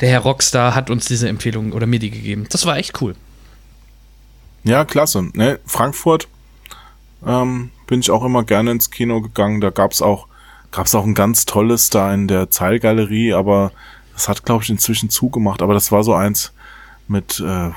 der 0.01 0.09
Herr 0.09 0.21
Rockstar, 0.21 0.75
hat 0.75 0.91
uns 0.91 1.05
diese 1.07 1.29
Empfehlung 1.29 1.73
oder 1.73 1.87
mir 1.87 1.99
die 1.99 2.11
gegeben. 2.11 2.47
Das 2.51 2.67
war 2.67 2.77
echt 2.79 3.01
cool. 3.01 3.15
Ja, 4.65 4.85
klasse. 4.85 5.29
Ne, 5.35 5.61
Frankfurt 5.67 6.27
ähm, 7.27 7.71
bin 7.87 8.01
ich 8.01 8.11
auch 8.11 8.25
immer 8.25 8.45
gerne 8.45 8.71
ins 8.71 8.91
Kino 8.91 9.21
gegangen. 9.21 9.61
Da 9.61 9.71
gab's 9.71 10.01
auch 10.03 10.27
gab's 10.71 10.95
auch 10.95 11.05
ein 11.05 11.15
ganz 11.15 11.45
tolles 11.45 11.91
da 11.91 12.13
in 12.13 12.27
der 12.27 12.51
Zeilgalerie, 12.51 13.33
aber 13.35 13.71
das 14.15 14.29
hat 14.29 14.45
glaube 14.45 14.65
ich 14.65 14.71
inzwischen 14.71 15.11
zugemacht. 15.11 15.63
Aber 15.63 15.75
das 15.75 15.93
war 15.93 16.03
so 16.03 16.15
eins 16.15 16.53
mit, 17.07 17.39
äh, 17.41 17.71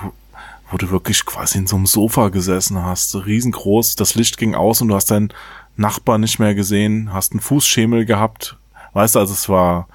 wo- 0.72 0.78
du 0.78 0.90
wirklich 0.90 1.26
quasi 1.26 1.60
in 1.60 1.68
so 1.68 1.76
einem 1.76 1.86
Sofa 1.86 2.30
gesessen 2.30 2.84
hast, 2.84 3.16
riesengroß. 3.16 3.96
Das 3.98 4.16
Licht 4.16 4.38
ging 4.38 4.56
aus 4.56 4.82
und 4.82 4.88
du 4.90 4.96
hast 4.96 5.12
deinen 5.12 5.32
Nachbar 5.78 6.18
nicht 6.18 6.40
mehr 6.40 6.56
gesehen, 6.56 7.14
hast 7.14 7.34
einen 7.34 7.40
Fußschemel 7.40 8.06
gehabt. 8.06 8.58
Weißt 8.94 9.16
du, 9.16 9.20
also 9.20 9.34
es 9.34 9.48
war 9.48 9.88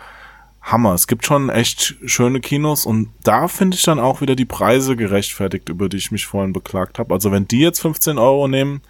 Hammer. 0.63 0.95
Es 0.95 1.07
gibt 1.07 1.27
schon 1.27 1.51
echt 1.51 1.97
schöne 2.05 2.41
Kinos 2.41 2.87
und 2.87 3.11
da 3.25 3.49
finde 3.49 3.77
ich 3.77 3.83
dann 3.83 3.99
auch 3.99 4.21
wieder 4.21 4.37
die 4.37 4.45
Preise 4.45 4.97
gerechtfertigt, 4.97 5.69
über 5.69 5.89
die 5.89 5.97
ich 5.97 6.13
mich 6.13 6.27
vorhin 6.27 6.53
beklagt 6.53 6.99
habe. 6.99 7.13
Also 7.13 7.33
wenn 7.33 7.49
die 7.49 7.61
jetzt 7.61 7.81
15 7.81 8.17
Euro 8.17 8.47
nehmen, 8.47 8.81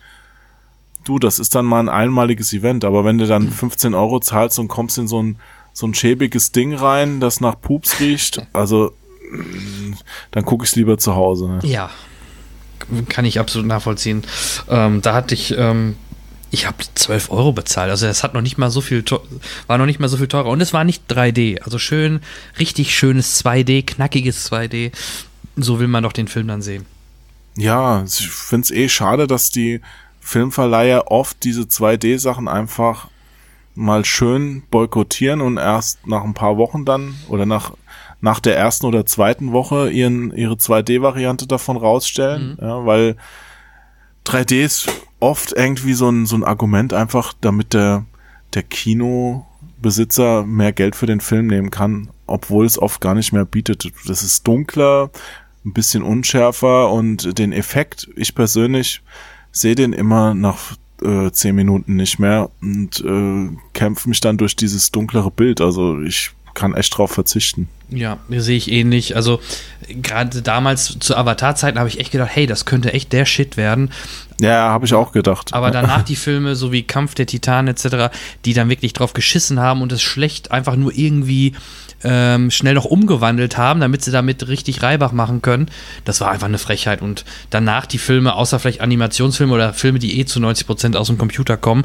du, 1.05 1.19
das 1.19 1.39
ist 1.39 1.55
dann 1.55 1.65
mal 1.65 1.81
ein 1.81 1.89
einmaliges 1.89 2.53
Event. 2.53 2.85
Aber 2.85 3.05
wenn 3.05 3.19
du 3.19 3.27
dann 3.27 3.51
15 3.51 3.95
Euro 3.95 4.21
zahlst 4.21 4.59
und 4.59 4.69
kommst 4.69 4.99
in 4.99 5.09
so 5.09 5.23
ein, 5.23 5.39
so 5.73 5.87
ein 5.87 5.95
schäbiges 5.95 6.53
Ding 6.53 6.75
rein, 6.75 7.21
das 7.21 7.41
nach 7.41 7.61
Pups 7.61 8.01
riecht, 8.01 8.47
also 8.53 8.93
dann 10.31 10.45
gucke 10.45 10.65
ich 10.65 10.77
lieber 10.77 10.99
zu 10.99 11.15
Hause. 11.15 11.49
Ne? 11.49 11.61
Ja, 11.63 11.91
kann 13.09 13.25
ich 13.25 13.41
absolut 13.41 13.67
nachvollziehen. 13.67 14.23
Ähm, 14.69 15.01
da 15.01 15.15
hatte 15.15 15.35
ich, 15.35 15.55
ähm, 15.57 15.97
ich 16.53 16.67
habe 16.67 16.77
12 16.95 17.31
Euro 17.31 17.53
bezahlt. 17.53 17.91
Also 17.91 18.07
es 18.07 18.23
hat 18.23 18.35
noch 18.35 18.43
nicht 18.43 18.59
mal 18.59 18.71
so 18.71 18.83
viel, 18.83 19.03
war 19.67 19.79
noch 19.79 19.87
nicht 19.87 19.99
mal 19.99 20.09
so 20.09 20.19
viel 20.19 20.29
teurer. 20.29 20.51
Und 20.51 20.61
es 20.61 20.75
war 20.75 20.85
nicht 20.85 21.11
3D. 21.11 21.63
Also 21.63 21.79
schön, 21.79 22.21
richtig 22.59 22.95
schönes 22.95 23.43
2D, 23.43 23.87
knackiges 23.87 24.53
2D. 24.53 24.93
So 25.57 25.81
will 25.81 25.89
man 25.89 26.03
doch 26.03 26.13
den 26.13 26.29
Film 26.29 26.49
dann 26.49 26.61
sehen. 26.61 26.85
Ja, 27.57 28.05
ich 28.05 28.29
find's 28.29 28.71
eh 28.71 28.91
schade, 28.91 29.27
dass 29.27 29.51
die 29.51 29.81
Filmverleiher 30.21 31.11
oft 31.11 31.43
diese 31.43 31.63
2D-Sachen 31.63 32.49
einfach 32.49 33.09
mal 33.75 34.05
schön 34.05 34.63
boykottieren 34.71 35.41
und 35.41 35.57
erst 35.57 36.07
nach 36.07 36.23
ein 36.23 36.35
paar 36.35 36.59
Wochen 36.59 36.85
dann 36.85 37.15
oder 37.29 37.47
nach 37.47 37.73
nach 38.21 38.39
der 38.39 38.57
ersten 38.57 38.87
oder 38.87 39.05
zweiten 39.07 39.53
Woche 39.53 39.91
ihren 39.91 40.33
ihre 40.37 40.55
2D-Variante 40.55 41.47
davon 41.47 41.79
rausstellen, 41.79 42.59
ja, 42.61 42.85
weil 42.87 43.17
3D 44.27 44.63
ist 44.63 44.89
oft 45.23 45.53
irgendwie 45.53 45.95
so 45.95 46.11
ein 46.11 46.27
so 46.27 46.37
ein 46.37 46.45
Argument 46.45 46.93
einfach, 46.93 47.33
damit 47.41 47.75
der 47.75 48.05
der 48.55 48.65
Kinobesitzer 48.65 50.45
mehr 50.45 50.73
Geld 50.73 50.97
für 50.97 51.07
den 51.07 51.21
Film 51.21 51.47
nehmen 51.47 51.71
kann, 51.71 52.11
obwohl 52.27 52.67
es 52.67 52.79
oft 52.79 53.01
gar 53.01 53.15
nicht 53.15 53.33
mehr 53.33 53.47
bietet. 53.47 53.91
Das 54.07 54.23
ist 54.23 54.47
dunkler, 54.47 55.11
ein 55.65 55.73
bisschen 55.73 56.03
unschärfer 56.03 56.91
und 56.91 57.39
den 57.39 57.53
Effekt, 57.53 58.11
ich 58.17 58.35
persönlich 58.35 59.03
sehe 59.53 59.75
den 59.75 59.93
immer 59.93 60.35
nach 60.35 60.77
äh, 61.03 61.31
zehn 61.31 61.55
Minuten 61.55 61.97
nicht 61.97 62.19
mehr 62.19 62.51
und 62.61 63.01
äh, 63.01 63.57
kämpfe 63.73 64.09
mich 64.09 64.21
dann 64.21 64.39
durch 64.39 64.57
dieses 64.57 64.91
dunklere 64.91 65.31
Bild. 65.31 65.61
Also 65.61 66.01
ich 66.01 66.33
kann 66.55 66.75
echt 66.75 66.97
drauf 66.97 67.13
verzichten. 67.13 67.69
Ja, 67.89 68.19
sehe 68.31 68.57
ich 68.57 68.71
ähnlich. 68.71 69.17
Also 69.17 69.41
gerade 69.89 70.43
damals 70.43 70.99
zu 70.99 71.17
Avatar-Zeiten 71.17 71.79
habe 71.79 71.89
ich 71.89 72.01
echt 72.01 72.13
gedacht, 72.13 72.31
hey, 72.33 72.47
das 72.47 72.65
könnte 72.65 72.93
echt 72.93 73.13
der 73.13 73.27
Shit 73.27 73.57
werden. 73.57 73.91
Ja, 74.41 74.71
habe 74.71 74.87
ich 74.87 74.95
auch 74.95 75.13
gedacht. 75.13 75.53
Aber 75.53 75.71
danach 75.73 76.03
die 76.03 76.17
Filme, 76.17 76.57
so 76.57 76.73
wie 76.73 76.83
Kampf 76.83 77.15
der 77.15 77.27
Titanen 77.27 77.69
etc., 77.75 78.15
die 78.45 78.55
dann 78.55 78.69
wirklich 78.69 78.93
drauf 78.93 79.13
geschissen 79.13 79.61
haben 79.61 79.83
und 79.83 79.93
es 79.93 80.03
schlecht 80.03 80.51
einfach 80.51 80.77
nur 80.77 80.93
irgendwie 80.97 81.55
ähm, 82.05 82.51
schnell 82.51 82.75
noch 82.75 82.85
umgewandelt 82.85 83.57
haben, 83.57 83.81
damit 83.81 84.03
sie 84.03 84.11
damit 84.11 84.49
richtig 84.49 84.83
Reibach 84.83 85.13
machen 85.13 85.43
können, 85.43 85.71
das 86.05 86.21
war 86.21 86.31
einfach 86.31 86.49
eine 86.49 86.59
Frechheit. 86.59 87.03
Und 87.03 87.25
danach 87.51 87.87
die 87.87 87.99
Filme, 87.99 88.35
außer 88.35 88.59
vielleicht 88.59 88.81
Animationsfilme 88.81 89.53
oder 89.53 89.73
Filme, 89.73 89.99
die 89.99 90.19
eh 90.19 90.25
zu 90.25 90.41
90% 90.41 90.97
aus 90.97 91.07
dem 91.07 91.19
Computer 91.19 91.57
kommen, 91.57 91.85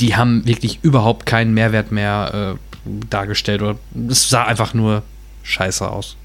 die 0.00 0.16
haben 0.16 0.46
wirklich 0.46 0.80
überhaupt 0.82 1.26
keinen 1.26 1.54
Mehrwert 1.54 1.92
mehr 1.92 2.56
äh, 2.56 2.73
dargestellt. 2.84 3.62
Oder 3.62 3.76
es 4.08 4.28
sah 4.28 4.44
einfach 4.44 4.74
nur 4.74 5.02
scheiße 5.42 5.88
aus. 5.88 6.16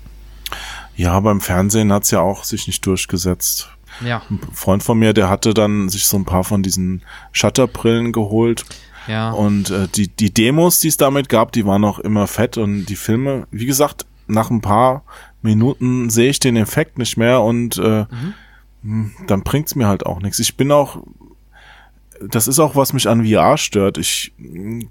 ja, 0.96 1.20
beim 1.20 1.42
Fernsehen 1.42 1.92
hat's 1.92 2.12
ja 2.12 2.22
auch 2.22 2.44
sich 2.44 2.68
nicht 2.68 2.86
durchgesetzt. 2.86 3.70
Ja, 4.02 4.22
Ein 4.30 4.40
Freund 4.54 4.82
von 4.82 4.98
mir, 4.98 5.14
der 5.14 5.30
hatte 5.30 5.54
dann 5.54 5.90
sich 5.90 6.06
so 6.06 6.16
ein 6.18 6.24
paar 6.24 6.44
von 6.46 6.64
diesen 6.64 7.02
Shutterbrillen 7.34 8.14
geholt 8.14 8.66
ja. 9.10 9.32
Und 9.32 9.72
äh, 9.72 9.88
die, 9.88 10.08
die 10.08 10.32
Demos, 10.32 10.80
die 10.80 10.88
es 10.88 10.98
damit 10.98 11.30
gab, 11.30 11.52
die 11.52 11.66
waren 11.66 11.84
auch 11.84 11.98
immer 11.98 12.28
fett 12.28 12.58
und 12.58 12.86
die 12.86 12.96
Filme, 12.96 13.48
wie 13.50 13.66
gesagt, 13.66 14.06
nach 14.28 14.52
ein 14.52 14.62
paar 14.62 15.04
Minuten 15.42 16.12
sehe 16.12 16.30
ich 16.30 16.40
den 16.40 16.56
Effekt 16.56 17.00
nicht 17.00 17.18
mehr 17.18 17.42
und 17.42 17.78
äh, 17.80 18.06
mh, 18.84 19.10
dann 19.26 19.42
bringt's 19.42 19.74
mir 19.74 19.88
halt 19.88 20.06
auch 20.06 20.22
nichts. 20.22 20.38
Ich 20.38 20.58
bin 20.58 20.72
auch, 20.72 21.02
das 22.22 22.48
ist 22.48 22.60
auch, 22.60 22.76
was 22.76 22.94
mich 22.94 23.10
an 23.10 23.26
VR 23.26 23.58
stört. 23.58 23.98
Ich 23.98 24.32
mh, 24.38 24.86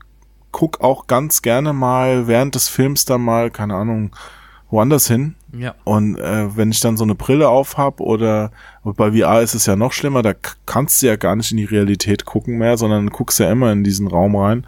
guck 0.53 0.81
auch 0.81 1.07
ganz 1.07 1.43
gerne 1.43 1.73
mal 1.73 2.27
während 2.27 2.55
des 2.55 2.69
Films 2.69 3.05
dann 3.05 3.21
mal, 3.23 3.51
keine 3.51 3.75
Ahnung, 3.75 4.11
woanders 4.71 5.07
hin. 5.09 5.35
ja. 5.53 5.75
Und 5.85 6.19
äh, 6.19 6.55
wenn 6.57 6.71
ich 6.71 6.81
dann 6.81 6.97
so 6.99 7.05
eine 7.05 7.15
Brille 7.15 7.49
auf 7.49 7.79
hab 7.79 8.01
oder 8.01 8.51
bei 8.85 9.13
VR 9.13 9.41
ist 9.43 9.55
es 9.55 9.65
ja 9.67 9.77
noch 9.77 9.93
schlimmer, 9.93 10.23
da 10.23 10.35
kannst 10.67 11.01
du 11.03 11.07
ja 11.07 11.17
gar 11.17 11.37
nicht 11.37 11.51
in 11.53 11.57
die 11.57 11.65
Realität 11.65 12.25
gucken 12.27 12.59
mehr, 12.59 12.77
sondern 12.77 13.09
guckst 13.11 13.39
ja 13.39 13.51
immer 13.51 13.73
in 13.73 13.83
diesen 13.85 14.07
Raum 14.09 14.37
rein. 14.37 14.67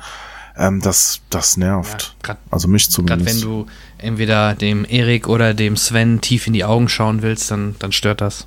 Ähm, 0.56 0.80
das, 0.80 1.20
das 1.30 1.56
nervt. 1.56 2.14
Ja, 2.22 2.22
grad- 2.22 2.38
also 2.50 2.66
mich 2.68 2.84
Gerade 2.90 2.94
zumindest. 3.24 3.42
wenn 3.44 3.48
du 3.50 3.66
entweder 3.98 4.54
dem 4.54 4.84
Erik 4.88 5.28
oder 5.28 5.54
dem 5.54 5.76
Sven 5.76 6.20
tief 6.20 6.46
in 6.46 6.54
die 6.54 6.64
Augen 6.64 6.88
schauen 6.88 7.20
willst, 7.22 7.50
dann, 7.50 7.76
dann 7.78 7.92
stört 7.92 8.20
das. 8.20 8.46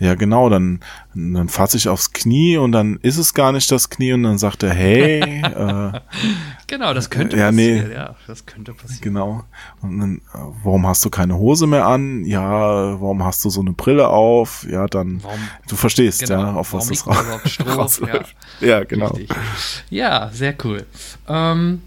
Ja, 0.00 0.14
genau, 0.14 0.48
dann, 0.48 0.80
dann 1.14 1.48
fasse 1.48 1.76
ich 1.76 1.88
aufs 1.88 2.12
Knie 2.12 2.56
und 2.56 2.70
dann 2.72 2.98
ist 3.02 3.16
es 3.18 3.34
gar 3.34 3.50
nicht 3.52 3.70
das 3.72 3.90
Knie 3.90 4.12
und 4.12 4.22
dann 4.22 4.38
sagt 4.38 4.62
er, 4.62 4.70
hey, 4.72 5.20
äh, 5.42 6.00
Genau, 6.68 6.92
das 6.94 7.10
könnte 7.10 7.36
Ja, 7.36 7.50
nee. 7.50 7.76
passieren. 7.80 7.92
Ja, 7.92 8.14
das 8.26 8.46
könnte 8.46 8.74
passieren. 8.74 9.00
genau. 9.02 9.44
Und 9.80 9.98
dann, 9.98 10.16
äh, 10.34 10.38
warum 10.62 10.86
hast 10.86 11.04
du 11.04 11.10
keine 11.10 11.36
Hose 11.36 11.66
mehr 11.66 11.86
an? 11.86 12.24
Ja, 12.24 12.40
warum 13.00 13.24
hast 13.24 13.44
du 13.44 13.50
so 13.50 13.60
eine 13.60 13.72
Brille 13.72 14.06
auf? 14.08 14.66
Ja, 14.70 14.86
dann, 14.86 15.22
Warum- 15.24 15.40
du 15.68 15.76
verstehst, 15.76 16.20
Genau. 16.20 16.40
ja, 16.42 16.52
auf 16.52 16.72
was 16.74 16.88
das 16.88 16.98
Stroh? 17.52 17.64
rausläuft. 17.70 18.36
Ja, 18.60 18.84
genau. 18.84 19.08
Richtig. 19.08 19.30
Ja, 19.90 20.30
sehr 20.32 20.54
cool. 20.64 20.86
Ähm, 21.26 21.82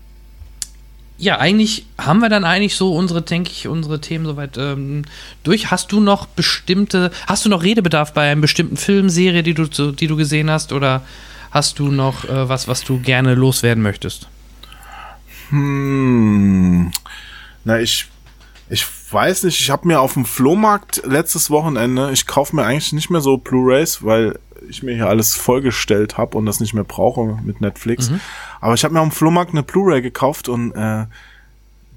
ja, 1.22 1.38
eigentlich 1.38 1.85
haben 1.99 2.19
wir 2.19 2.30
dann 2.30 2.43
eigentlich 2.43 2.76
so 2.76 2.95
unsere, 2.95 3.22
denke 3.22 3.52
ich, 3.52 3.68
unsere 3.68 4.02
Themen 4.02 4.26
soweit 4.26 4.57
ähm, 4.57 5.03
durch. 5.43 5.69
Hast 5.69 5.91
du 5.91 5.99
noch 5.99 6.26
bestimmte, 6.26 7.11
hast 7.27 7.45
du 7.45 7.49
noch 7.49 7.61
Redebedarf 7.61 8.14
bei 8.14 8.31
einem 8.31 8.41
bestimmten 8.41 8.76
Film, 8.76 9.07
Serie, 9.07 9.43
die 9.43 9.53
du, 9.53 9.65
die 9.68 10.07
du 10.07 10.15
gesehen 10.15 10.49
hast, 10.49 10.73
oder 10.73 11.03
hast 11.52 11.77
du 11.77 11.89
noch 11.89 12.26
äh, 12.26 12.49
was, 12.49 12.68
was 12.68 12.84
du 12.84 12.99
gerne 12.99 13.35
loswerden 13.35 13.84
möchtest? 13.84 14.30
Hm. 15.49 16.91
Na, 17.65 17.80
ich, 17.80 18.07
ich 18.72 18.84
weiß 19.11 19.43
nicht, 19.43 19.61
ich 19.61 19.69
habe 19.69 19.88
mir 19.88 19.99
auf 19.99 20.14
dem 20.14 20.26
Flohmarkt 20.26 21.03
letztes 21.06 21.52
Wochenende, 21.52 22.11
ich 22.11 22.26
kaufe 22.26 22.56
mir 22.56 22.65
eigentlich 22.65 22.93
nicht 22.93 23.11
mehr 23.11 23.22
so 23.22 23.38
Blu-Rays, 23.38 24.03
weil 24.03 24.39
ich 24.70 24.84
mir 24.84 24.96
hier 24.96 25.08
alles 25.08 25.36
vollgestellt 25.36 26.18
habe 26.18 26.38
und 26.38 26.46
das 26.46 26.60
nicht 26.60 26.74
mehr 26.74 26.84
brauche 26.84 27.40
mit 27.44 27.62
Netflix. 27.62 28.12
Aber 28.60 28.74
ich 28.74 28.84
habe 28.84 28.94
mir 28.94 29.02
dem 29.02 29.12
Flohmarkt 29.12 29.52
eine 29.52 29.64
Blu-Ray 29.64 30.02
gekauft 30.02 30.50
und 30.50 30.72
äh, 30.74 31.06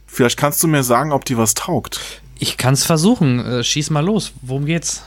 vielleicht 0.06 0.38
kannst 0.38 0.62
du 0.62 0.68
mir 0.68 0.82
sagen, 0.82 1.12
ob 1.12 1.24
die 1.24 1.36
was 1.36 1.54
taugt. 1.54 2.22
Ich 2.38 2.56
kann 2.56 2.74
es 2.74 2.84
versuchen. 2.84 3.38
Äh, 3.44 3.64
schieß 3.64 3.90
mal 3.90 4.04
los. 4.04 4.32
Worum 4.42 4.66
geht's? 4.66 5.04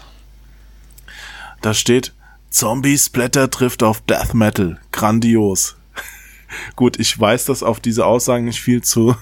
Da 1.61 1.73
steht, 1.73 2.13
Zombie 2.49 2.97
Splatter 2.97 3.49
trifft 3.49 3.83
auf 3.83 4.01
Death 4.01 4.33
Metal. 4.33 4.79
Grandios. 4.91 5.75
Gut, 6.75 6.99
ich 6.99 7.19
weiß, 7.19 7.45
dass 7.45 7.63
auf 7.63 7.79
diese 7.79 8.05
Aussagen 8.05 8.45
nicht 8.45 8.61
viel 8.61 8.81
zu, 8.81 9.15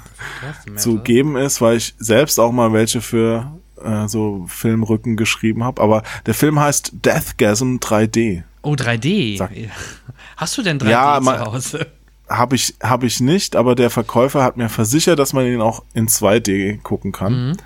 zu 0.76 1.00
geben 1.00 1.36
ist, 1.38 1.62
weil 1.62 1.78
ich 1.78 1.96
selbst 1.98 2.40
auch 2.40 2.52
mal 2.52 2.74
welche 2.74 3.02
für 3.02 3.52
äh, 3.84 4.08
so 4.08 4.46
Filmrücken 4.48 5.16
geschrieben 5.18 5.64
habe. 5.64 5.82
Aber 5.82 6.04
der 6.26 6.34
Film 6.34 6.60
heißt 6.60 6.92
Deathgasm 7.06 7.78
3D. 7.78 8.44
Oh, 8.62 8.74
3D. 8.74 9.38
Sag- 9.38 9.52
Hast 10.38 10.58
du 10.58 10.62
denn 10.64 10.80
3D 10.80 10.90
Ja, 10.90 11.22
zu 11.22 11.40
Hause? 11.40 11.88
Habe 12.28 12.56
ich, 12.56 12.74
hab 12.82 13.04
ich 13.04 13.20
nicht, 13.20 13.56
aber 13.56 13.76
der 13.76 13.90
Verkäufer 13.92 14.44
hat 14.44 14.58
mir 14.58 14.68
versichert, 14.70 15.20
dass 15.20 15.34
man 15.34 15.46
ihn 15.46 15.62
auch 15.62 15.84
in 15.94 16.08
2D 16.08 16.82
gucken 16.82 17.12
kann. 17.12 17.58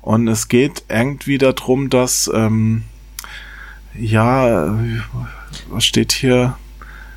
Und 0.00 0.26
es 0.28 0.48
geht 0.48 0.84
irgendwie 0.88 1.36
darum, 1.36 1.90
dass, 1.90 2.30
ähm, 2.34 2.84
ja, 3.94 4.74
was 5.68 5.84
steht 5.84 6.12
hier? 6.12 6.56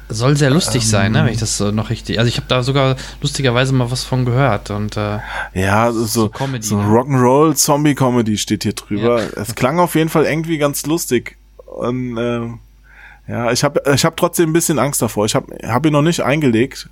Soll 0.09 0.37
sehr 0.37 0.49
lustig 0.51 0.87
sein, 0.87 1.07
Ähm. 1.07 1.11
ne? 1.13 1.25
Wenn 1.25 1.33
ich 1.33 1.39
das 1.39 1.57
so 1.57 1.71
noch 1.71 1.89
richtig. 1.89 2.19
Also 2.19 2.27
ich 2.29 2.37
habe 2.37 2.47
da 2.47 2.61
sogar 2.63 2.95
lustigerweise 3.21 3.73
mal 3.73 3.89
was 3.89 4.03
von 4.03 4.25
gehört 4.25 4.69
und 4.69 4.97
äh, 4.97 5.19
Ja, 5.53 5.91
so, 5.91 6.05
so, 6.05 6.29
Comedy, 6.29 6.65
so 6.65 6.77
ne? 6.77 6.87
Rock'n'Roll 6.87 7.55
Zombie 7.55 7.95
Comedy 7.95 8.37
steht 8.37 8.63
hier 8.63 8.73
drüber. 8.73 9.21
Es 9.37 9.55
klang 9.55 9.79
auf 9.79 9.95
jeden 9.95 10.09
Fall 10.09 10.25
irgendwie 10.25 10.57
ganz 10.57 10.85
lustig. 10.85 11.37
Und 11.65 12.17
ähm, 12.17 12.59
ja, 13.27 13.51
ich 13.51 13.63
habe 13.63 13.81
ich 13.93 14.03
hab 14.05 14.17
trotzdem 14.17 14.49
ein 14.49 14.53
bisschen 14.53 14.77
Angst 14.77 15.01
davor. 15.01 15.25
Ich 15.25 15.33
habe 15.35 15.55
hab 15.65 15.85
ihn 15.85 15.93
noch 15.93 16.01
nicht 16.01 16.19
eingelegt. 16.21 16.89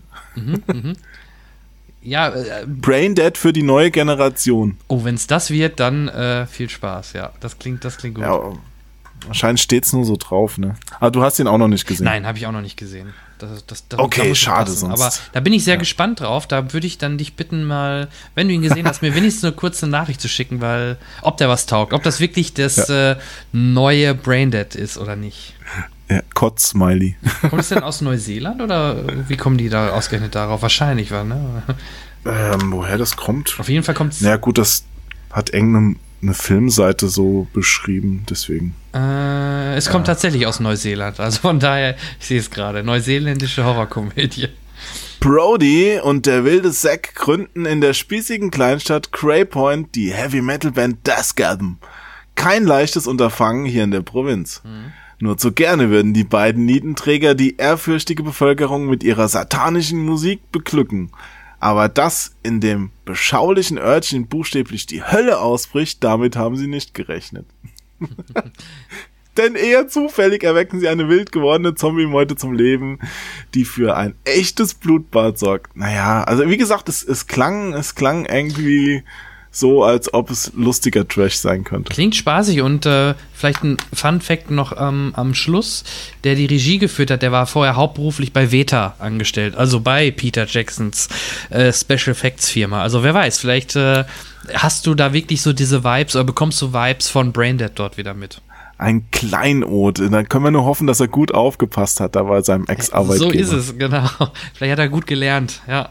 ja, 2.01 2.29
äh, 2.29 2.65
Brain 2.65 3.13
Dead 3.15 3.37
für 3.37 3.53
die 3.53 3.63
neue 3.63 3.91
Generation. 3.91 4.77
oh, 4.87 5.03
wenn 5.03 5.15
es 5.15 5.27
das 5.27 5.51
wird, 5.51 5.79
dann 5.79 6.07
äh, 6.07 6.47
viel 6.47 6.69
Spaß, 6.69 7.13
ja. 7.13 7.31
Das 7.41 7.59
klingt, 7.59 7.85
das 7.85 7.97
klingt 7.97 8.15
gut. 8.15 8.23
Ja, 8.23 8.41
wahrscheinlich 9.27 9.61
steht's 9.61 9.93
nur 9.93 10.05
so 10.05 10.17
drauf, 10.17 10.57
ne? 10.57 10.75
Aber 10.99 11.11
du 11.11 11.23
hast 11.23 11.39
ihn 11.39 11.47
auch 11.47 11.57
noch 11.57 11.67
nicht 11.67 11.85
gesehen. 11.85 12.05
Nein, 12.05 12.25
habe 12.25 12.37
ich 12.37 12.47
auch 12.47 12.51
noch 12.51 12.61
nicht 12.61 12.77
gesehen. 12.77 13.13
Das, 13.39 13.65
das, 13.65 13.87
das, 13.87 13.99
Okay, 13.99 14.35
schade 14.35 14.71
sonst. 14.71 15.01
Aber 15.01 15.11
da 15.33 15.39
bin 15.39 15.51
ich 15.51 15.63
sehr 15.63 15.77
gespannt 15.77 16.19
drauf. 16.19 16.47
Da 16.47 16.73
würde 16.73 16.85
ich 16.85 16.99
dann 16.99 17.17
dich 17.17 17.35
bitten, 17.35 17.63
mal, 17.63 18.07
wenn 18.35 18.47
du 18.47 18.53
ihn 18.53 18.61
gesehen 18.61 18.87
hast, 18.87 19.01
mir 19.01 19.15
wenigstens 19.15 19.43
eine 19.43 19.53
kurze 19.53 19.87
Nachricht 19.87 20.21
zu 20.21 20.27
schicken, 20.27 20.61
weil 20.61 20.97
ob 21.21 21.37
der 21.37 21.49
was 21.49 21.65
taugt, 21.65 21.93
ob 21.93 22.03
das 22.03 22.19
wirklich 22.19 22.53
das 22.53 22.89
äh, 22.89 23.15
neue 23.51 24.13
Braindead 24.13 24.75
ist 24.75 24.97
oder 24.97 25.15
nicht. 25.15 25.55
Ja, 26.09 26.21
Kotz-Smiley. 26.33 27.15
Kommt 27.49 27.61
es 27.61 27.69
denn 27.69 27.83
aus 27.83 28.01
Neuseeland 28.01 28.61
oder 28.61 29.29
wie 29.29 29.37
kommen 29.37 29.57
die 29.57 29.69
da 29.69 29.91
ausgerechnet 29.91 30.35
darauf? 30.35 30.61
Wahrscheinlich 30.61 31.09
war, 31.09 31.23
ne? 31.23 31.63
ähm, 32.25 32.71
woher 32.71 32.97
das 32.97 33.15
kommt? 33.15 33.55
Auf 33.59 33.69
jeden 33.69 33.83
Fall 33.83 33.95
kommt 33.95 34.13
es. 34.13 34.21
Na 34.21 34.29
ja, 34.29 34.37
gut, 34.37 34.57
das 34.57 34.83
hat 35.31 35.51
irgendeine 35.51 35.95
eine 36.21 36.33
Filmseite 36.33 37.07
so 37.07 37.47
beschrieben, 37.53 38.25
deswegen. 38.29 38.75
Äh, 38.93 39.75
es 39.75 39.89
kommt 39.89 40.07
tatsächlich 40.07 40.45
aus 40.45 40.59
Neuseeland. 40.59 41.19
Also 41.19 41.39
von 41.39 41.59
daher, 41.59 41.95
ich 42.19 42.27
sehe 42.27 42.39
es 42.39 42.51
gerade. 42.51 42.83
Neuseeländische 42.83 43.65
Horrorkomödie. 43.65 44.49
Brody 45.19 45.99
und 46.01 46.25
der 46.25 46.45
wilde 46.45 46.71
Zack 46.71 47.13
gründen 47.13 47.65
in 47.65 47.81
der 47.81 47.93
spießigen 47.93 48.49
Kleinstadt 48.49 49.11
Cray 49.11 49.45
Point 49.45 49.95
die 49.95 50.11
Heavy 50.11 50.41
Metal 50.41 50.71
Band 50.71 51.05
Deathgasm. 51.05 51.73
Kein 52.35 52.65
leichtes 52.65 53.05
Unterfangen 53.05 53.65
hier 53.65 53.83
in 53.83 53.91
der 53.91 54.01
Provinz. 54.01 54.63
Nur 55.19 55.37
zu 55.37 55.51
gerne 55.51 55.91
würden 55.91 56.15
die 56.15 56.23
beiden 56.23 56.65
Nietenträger 56.65 57.35
die 57.35 57.57
ehrfürchtige 57.57 58.23
Bevölkerung 58.23 58.87
mit 58.87 59.03
ihrer 59.03 59.27
satanischen 59.27 60.03
Musik 60.03 60.51
beglücken. 60.51 61.11
Aber 61.61 61.89
dass 61.89 62.35
in 62.41 62.59
dem 62.59 62.89
beschaulichen 63.05 63.77
Örtchen 63.77 64.27
buchstäblich 64.27 64.87
die 64.87 65.03
Hölle 65.03 65.39
ausbricht, 65.39 66.03
damit 66.03 66.35
haben 66.35 66.57
sie 66.57 66.65
nicht 66.67 66.95
gerechnet. 66.95 67.45
Denn 69.37 69.55
eher 69.55 69.87
zufällig 69.87 70.43
erwecken 70.43 70.79
sie 70.79 70.89
eine 70.89 71.07
wild 71.07 71.31
gewordene 71.31 71.75
Zombie-Meute 71.75 72.35
zum 72.35 72.53
Leben, 72.53 72.99
die 73.53 73.63
für 73.63 73.95
ein 73.95 74.15
echtes 74.25 74.73
Blutbad 74.73 75.37
sorgt. 75.37 75.77
Naja, 75.77 76.23
also 76.23 76.49
wie 76.49 76.57
gesagt, 76.57 76.89
es, 76.89 77.03
es 77.03 77.27
klang, 77.27 77.73
es 77.73 77.93
klang 77.93 78.25
irgendwie 78.25 79.03
so, 79.53 79.83
als 79.83 80.13
ob 80.13 80.31
es 80.31 80.53
lustiger 80.55 81.05
Trash 81.05 81.35
sein 81.35 81.65
könnte. 81.65 81.91
Klingt 81.93 82.15
spaßig 82.15 82.61
und 82.61 82.85
äh, 82.85 83.15
vielleicht 83.33 83.63
ein 83.63 83.77
Fun-Fact 83.93 84.49
noch 84.49 84.73
ähm, 84.79 85.11
am 85.15 85.33
Schluss. 85.33 85.83
Der 86.23 86.35
die 86.35 86.45
Regie 86.45 86.77
geführt 86.77 87.11
hat, 87.11 87.21
der 87.21 87.33
war 87.33 87.45
vorher 87.47 87.75
hauptberuflich 87.75 88.31
bei 88.31 88.51
Veta 88.51 88.95
angestellt, 88.99 89.55
also 89.55 89.81
bei 89.81 90.09
Peter 90.11 90.45
Jacksons 90.47 91.09
äh, 91.49 91.73
Special 91.73 92.13
Effects 92.13 92.49
Firma. 92.49 92.81
Also 92.81 93.03
wer 93.03 93.13
weiß, 93.13 93.39
vielleicht 93.39 93.75
äh, 93.75 94.05
hast 94.53 94.87
du 94.87 94.95
da 94.95 95.11
wirklich 95.11 95.41
so 95.41 95.51
diese 95.51 95.83
Vibes 95.83 96.15
oder 96.15 96.23
bekommst 96.23 96.61
du 96.61 96.73
Vibes 96.73 97.09
von 97.09 97.33
Braindead 97.33 97.73
dort 97.75 97.97
wieder 97.97 98.13
mit. 98.13 98.41
Ein 98.77 99.11
Kleinod. 99.11 99.99
Dann 99.99 100.27
können 100.27 100.45
wir 100.45 100.51
nur 100.51 100.65
hoffen, 100.65 100.87
dass 100.87 100.99
er 101.01 101.07
gut 101.07 101.33
aufgepasst 101.33 101.99
hat 101.99 102.15
da 102.15 102.23
bei 102.23 102.41
seinem 102.41 102.65
Ex-Arbeitgeber. 102.65 103.31
So 103.31 103.37
ist 103.37 103.51
es, 103.51 103.77
genau. 103.77 104.07
Vielleicht 104.53 104.71
hat 104.71 104.79
er 104.79 104.89
gut 104.89 105.05
gelernt, 105.05 105.61
ja. 105.67 105.89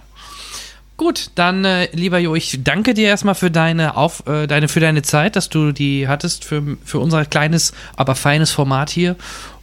Gut, 1.01 1.31
dann 1.35 1.65
äh, 1.65 1.89
lieber 1.93 2.19
Jo, 2.19 2.35
ich 2.35 2.63
danke 2.63 2.93
dir 2.93 3.09
erstmal 3.09 3.35
für 3.35 3.51
deine 3.51 3.97
Auf, 3.97 4.27
äh, 4.27 4.47
deine 4.47 4.69
für 4.69 4.81
deine 4.81 5.01
Zeit, 5.01 5.35
dass 5.35 5.49
du 5.49 5.73
die 5.73 6.09
hattest 6.09 6.45
für, 6.45 6.77
für 6.85 6.99
unser 6.99 7.25
kleines, 7.25 7.73
aber 7.97 8.15
feines 8.15 8.51
Format 8.51 8.91
hier. 8.91 9.17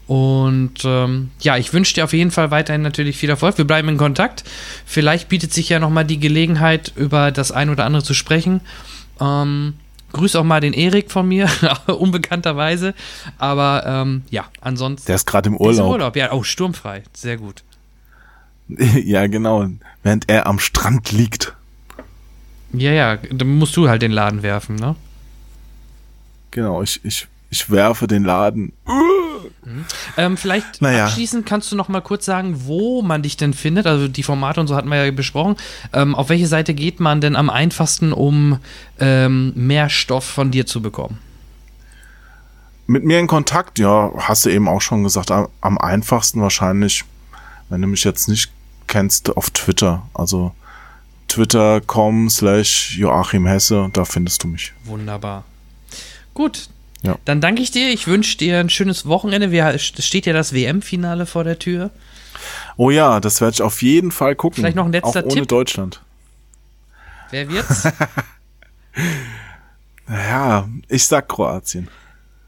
Und 0.07 0.83
ähm, 0.83 1.29
ja, 1.39 1.55
ich 1.55 1.73
wünsche 1.73 1.93
dir 1.93 2.05
auf 2.05 2.13
jeden 2.13 2.31
Fall 2.31 2.49
weiterhin 2.49 2.81
natürlich 2.81 3.17
viel 3.17 3.29
Erfolg. 3.29 3.59
Wir 3.59 3.65
bleiben 3.65 3.87
in 3.87 3.97
Kontakt. 3.97 4.45
Vielleicht 4.87 5.29
bietet 5.29 5.53
sich 5.53 5.69
ja 5.69 5.77
nochmal 5.77 6.05
die 6.05 6.19
Gelegenheit, 6.19 6.91
über 6.95 7.29
das 7.31 7.51
ein 7.51 7.69
oder 7.69 7.85
andere 7.85 8.01
zu 8.01 8.15
sprechen. 8.15 8.61
Ähm, 9.21 9.75
grüß 10.13 10.37
auch 10.37 10.43
mal 10.43 10.59
den 10.59 10.73
Erik 10.73 11.11
von 11.11 11.27
mir, 11.27 11.47
unbekannterweise. 11.85 12.95
Aber 13.37 13.83
ähm, 13.85 14.23
ja, 14.31 14.45
ansonsten. 14.59 15.05
Der 15.05 15.17
ist 15.17 15.27
gerade 15.27 15.49
im 15.49 15.57
Der 15.59 15.69
ist 15.69 15.77
im 15.77 15.83
Urlaub. 15.83 15.93
Urlaub, 15.93 16.15
ja. 16.15 16.31
Oh, 16.31 16.41
sturmfrei. 16.41 17.03
Sehr 17.13 17.37
gut. 17.37 17.63
ja, 19.03 19.27
genau. 19.27 19.67
Während 20.03 20.29
er 20.29 20.47
am 20.47 20.59
Strand 20.59 21.11
liegt. 21.11 21.53
Ja, 22.73 22.91
ja, 22.91 23.17
dann 23.17 23.55
musst 23.57 23.75
du 23.77 23.89
halt 23.89 24.01
den 24.01 24.11
Laden 24.11 24.43
werfen, 24.43 24.75
ne? 24.75 24.95
Genau, 26.51 26.81
ich, 26.81 27.03
ich, 27.03 27.27
ich 27.49 27.69
werfe 27.69 28.07
den 28.07 28.23
Laden. 28.23 28.73
Ähm, 30.17 30.37
vielleicht 30.37 30.81
Naja. 30.81 31.05
abschließend 31.05 31.45
kannst 31.45 31.71
du 31.71 31.75
noch 31.75 31.87
mal 31.87 32.01
kurz 32.01 32.25
sagen, 32.25 32.65
wo 32.65 33.01
man 33.01 33.21
dich 33.21 33.37
denn 33.37 33.53
findet. 33.53 33.85
Also 33.85 34.07
die 34.07 34.23
Formate 34.23 34.59
und 34.59 34.67
so 34.67 34.75
hatten 34.75 34.89
wir 34.89 35.03
ja 35.03 35.11
besprochen. 35.11 35.55
Ähm, 35.93 36.15
auf 36.15 36.29
welche 36.29 36.47
Seite 36.47 36.73
geht 36.73 36.99
man 36.99 37.21
denn 37.21 37.35
am 37.35 37.49
einfachsten, 37.49 38.13
um 38.13 38.59
ähm, 38.99 39.53
mehr 39.55 39.89
Stoff 39.89 40.25
von 40.25 40.51
dir 40.51 40.65
zu 40.65 40.81
bekommen? 40.81 41.19
Mit 42.87 43.03
mir 43.03 43.19
in 43.19 43.27
Kontakt, 43.27 43.79
ja, 43.79 44.11
hast 44.17 44.45
du 44.45 44.49
eben 44.49 44.67
auch 44.67 44.81
schon 44.81 45.03
gesagt, 45.03 45.29
am, 45.29 45.49
am 45.59 45.77
einfachsten 45.77 46.41
wahrscheinlich, 46.41 47.03
wenn 47.69 47.81
du 47.81 47.87
mich 47.87 48.03
jetzt 48.05 48.29
nicht 48.29 48.51
kennst, 48.87 49.35
auf 49.35 49.49
Twitter. 49.51 50.07
Also 50.13 50.53
twitter.com 51.27 52.29
slash 52.29 52.97
Joachim 52.97 53.45
Hesse, 53.45 53.89
da 53.93 54.05
findest 54.05 54.43
du 54.43 54.47
mich. 54.47 54.73
Wunderbar. 54.85 55.43
Gut. 56.33 56.69
Ja. 57.03 57.17
Dann 57.25 57.41
danke 57.41 57.61
ich 57.61 57.71
dir. 57.71 57.89
Ich 57.89 58.07
wünsche 58.07 58.37
dir 58.37 58.59
ein 58.59 58.69
schönes 58.69 59.05
Wochenende. 59.05 59.51
Wir, 59.51 59.67
es 59.67 59.83
steht 59.83 60.25
ja 60.25 60.33
das 60.33 60.53
WM-Finale 60.53 61.25
vor 61.25 61.43
der 61.43 61.59
Tür. 61.59 61.91
Oh 62.75 62.89
ja, 62.89 63.19
das 63.19 63.41
werde 63.41 63.53
ich 63.53 63.61
auf 63.61 63.81
jeden 63.81 64.11
Fall 64.11 64.35
gucken. 64.35 64.57
Vielleicht 64.61 64.75
noch 64.75 64.85
ein 64.85 64.91
letzter 64.91 65.19
auch 65.19 65.25
ohne 65.25 65.33
Tipp? 65.33 65.47
Deutschland. 65.47 66.01
Wer 67.31 67.49
wird's? 67.49 67.87
Ja, 70.09 70.67
ich 70.87 71.05
sag 71.05 71.27
Kroatien. 71.27 71.89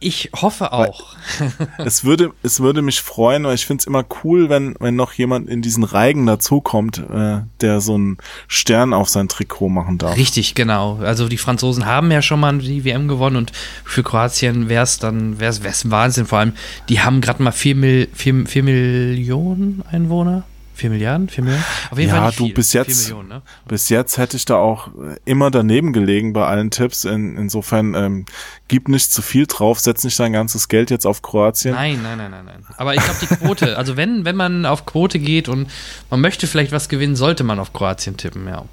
Ich 0.01 0.29
hoffe 0.33 0.71
auch. 0.71 1.15
es 1.77 2.05
würde, 2.05 2.31
es 2.41 2.61
würde 2.61 2.81
mich 2.81 3.01
freuen, 3.01 3.43
weil 3.43 3.55
ich 3.55 3.65
finde 3.65 3.81
es 3.81 3.87
immer 3.87 4.05
cool, 4.23 4.49
wenn, 4.49 4.75
wenn 4.79 4.95
noch 4.95 5.11
jemand 5.11 5.49
in 5.49 5.61
diesen 5.61 5.83
Reigen 5.83 6.25
dazukommt, 6.25 6.99
äh, 6.99 7.41
der 7.59 7.81
so 7.81 7.95
einen 7.95 8.17
Stern 8.47 8.93
auf 8.93 9.09
sein 9.09 9.27
Trikot 9.27 9.67
machen 9.67 9.97
darf. 9.97 10.15
Richtig, 10.15 10.55
genau. 10.55 10.99
Also 11.01 11.27
die 11.27 11.37
Franzosen 11.37 11.85
haben 11.85 12.11
ja 12.11 12.21
schon 12.21 12.39
mal 12.39 12.57
die 12.59 12.85
WM 12.85 13.09
gewonnen 13.09 13.35
und 13.35 13.51
für 13.83 14.03
Kroatien 14.03 14.69
wäre 14.69 14.83
es 14.83 14.99
dann, 14.99 15.39
wäre 15.39 15.51
es 15.51 15.83
ein 15.83 15.91
Wahnsinn. 15.91 16.25
Vor 16.25 16.39
allem, 16.39 16.53
die 16.87 17.01
haben 17.01 17.19
gerade 17.19 17.43
mal 17.43 17.51
vier, 17.51 17.75
Mil, 17.75 18.07
vier, 18.13 18.45
vier 18.45 18.63
Millionen 18.63 19.83
Einwohner. 19.91 20.43
Vier 20.79 20.91
Milliarden? 20.91 21.27
Vier 21.27 21.43
Milliarden? 21.43 21.65
Auf 21.91 21.97
jeden 21.97 22.09
ja, 22.09 22.15
Fall 22.15 22.27
nicht 22.27 22.39
du, 22.39 22.45
viel. 22.45 22.53
bis 22.53 22.71
jetzt, 22.71 23.09
Millionen, 23.09 23.27
ne? 23.27 23.41
bis 23.67 23.89
jetzt 23.89 24.17
hätte 24.17 24.37
ich 24.37 24.45
da 24.45 24.55
auch 24.55 24.87
immer 25.25 25.51
daneben 25.51 25.91
gelegen 25.91 26.31
bei 26.31 26.45
allen 26.45 26.71
Tipps. 26.71 27.03
In, 27.03 27.35
insofern, 27.35 27.95
ähm, 27.95 28.25
gib 28.69 28.87
nicht 28.87 29.11
zu 29.11 29.21
viel 29.21 29.45
drauf, 29.45 29.81
setz 29.81 30.05
nicht 30.05 30.17
dein 30.17 30.31
ganzes 30.31 30.69
Geld 30.69 30.89
jetzt 30.89 31.05
auf 31.05 31.21
Kroatien. 31.21 31.75
Nein, 31.75 31.99
nein, 32.01 32.17
nein, 32.17 32.31
nein, 32.31 32.45
nein. 32.45 32.65
Aber 32.77 32.95
ich 32.95 33.03
glaube, 33.03 33.19
die 33.19 33.27
Quote, 33.27 33.77
also 33.77 33.97
wenn, 33.97 34.23
wenn 34.23 34.37
man 34.37 34.65
auf 34.65 34.85
Quote 34.85 35.19
geht 35.19 35.49
und 35.49 35.69
man 36.09 36.21
möchte 36.21 36.47
vielleicht 36.47 36.71
was 36.71 36.87
gewinnen, 36.87 37.17
sollte 37.17 37.43
man 37.43 37.59
auf 37.59 37.73
Kroatien 37.73 38.15
tippen, 38.15 38.47
ja. 38.47 38.63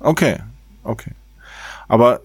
Okay, 0.00 0.40
okay. 0.84 1.12
Aber 1.88 2.20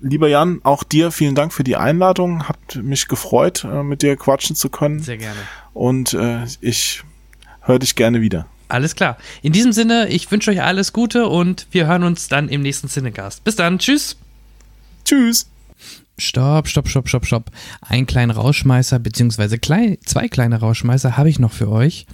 lieber 0.00 0.28
Jan, 0.28 0.60
auch 0.62 0.84
dir 0.84 1.10
vielen 1.10 1.34
Dank 1.34 1.52
für 1.52 1.64
die 1.64 1.74
Einladung. 1.74 2.48
Hat 2.48 2.76
mich 2.76 3.08
gefreut, 3.08 3.64
äh, 3.64 3.82
mit 3.82 4.02
dir 4.02 4.16
quatschen 4.16 4.54
zu 4.54 4.70
können. 4.70 5.00
Sehr 5.00 5.16
gerne. 5.16 5.40
Und 5.74 6.14
äh, 6.14 6.44
ich 6.60 7.02
höre 7.62 7.80
dich 7.80 7.96
gerne 7.96 8.20
wieder. 8.20 8.46
Alles 8.68 8.96
klar. 8.96 9.16
In 9.42 9.52
diesem 9.52 9.72
Sinne, 9.72 10.08
ich 10.08 10.30
wünsche 10.30 10.50
euch 10.50 10.62
alles 10.62 10.92
Gute 10.92 11.26
und 11.26 11.66
wir 11.70 11.86
hören 11.86 12.02
uns 12.02 12.28
dann 12.28 12.48
im 12.48 12.62
nächsten 12.62 12.88
Cinecast. 12.88 13.44
Bis 13.44 13.56
dann. 13.56 13.78
Tschüss. 13.78 14.16
Tschüss. 15.04 15.46
Stopp, 16.18 16.66
stopp, 16.66 16.88
stopp, 16.88 17.08
stopp, 17.08 17.26
stopp. 17.26 17.50
Ein 17.82 18.06
kleiner 18.06 18.34
Rauschmeißer, 18.34 18.98
beziehungsweise 18.98 19.58
klein, 19.58 19.98
zwei 20.04 20.28
kleine 20.28 20.60
Rauschmeißer 20.60 21.18
habe 21.18 21.28
ich 21.28 21.38
noch 21.38 21.52
für 21.52 21.70
euch. 21.70 22.06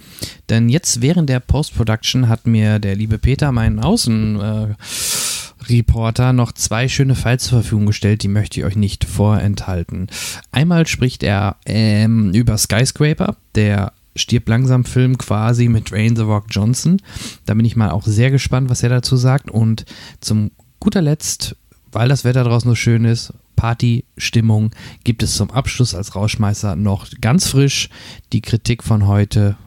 Denn 0.49 0.67
jetzt 0.67 1.01
während 1.01 1.29
der 1.29 1.39
Post-Production 1.39 2.27
hat 2.27 2.45
mir 2.45 2.79
der 2.79 2.97
liebe 2.97 3.17
Peter, 3.17 3.53
meinen 3.53 3.79
Außenreporter, 3.79 6.29
äh, 6.29 6.33
noch 6.33 6.51
zwei 6.51 6.89
schöne 6.89 7.15
Files 7.15 7.45
zur 7.45 7.61
Verfügung 7.61 7.85
gestellt, 7.85 8.23
die 8.23 8.27
möchte 8.27 8.59
ich 8.59 8.65
euch 8.65 8.75
nicht 8.75 9.05
vorenthalten. 9.05 10.07
Einmal 10.51 10.85
spricht 10.85 11.23
er 11.23 11.55
ähm, 11.65 12.33
über 12.33 12.57
Skyscraper, 12.57 13.37
der 13.55 13.93
stirbt 14.15 14.49
langsam 14.49 14.85
Film 14.85 15.17
quasi 15.17 15.67
mit 15.67 15.91
Dwayne 15.91 16.15
The 16.15 16.23
Rock 16.23 16.45
Johnson. 16.49 17.01
Da 17.45 17.53
bin 17.53 17.65
ich 17.65 17.75
mal 17.75 17.91
auch 17.91 18.05
sehr 18.05 18.31
gespannt, 18.31 18.69
was 18.69 18.83
er 18.83 18.89
dazu 18.89 19.15
sagt. 19.15 19.49
Und 19.49 19.85
zum 20.21 20.51
guter 20.79 21.01
Letzt, 21.01 21.55
weil 21.91 22.09
das 22.09 22.23
Wetter 22.23 22.43
draußen 22.43 22.69
so 22.69 22.75
schön 22.75 23.05
ist, 23.05 23.33
Partystimmung, 23.55 24.71
gibt 25.03 25.23
es 25.23 25.35
zum 25.35 25.51
Abschluss 25.51 25.95
als 25.95 26.15
Rauschmeißer 26.15 26.75
noch 26.75 27.07
ganz 27.21 27.47
frisch 27.47 27.89
die 28.33 28.41
Kritik 28.41 28.83
von 28.83 29.07
heute, 29.07 29.57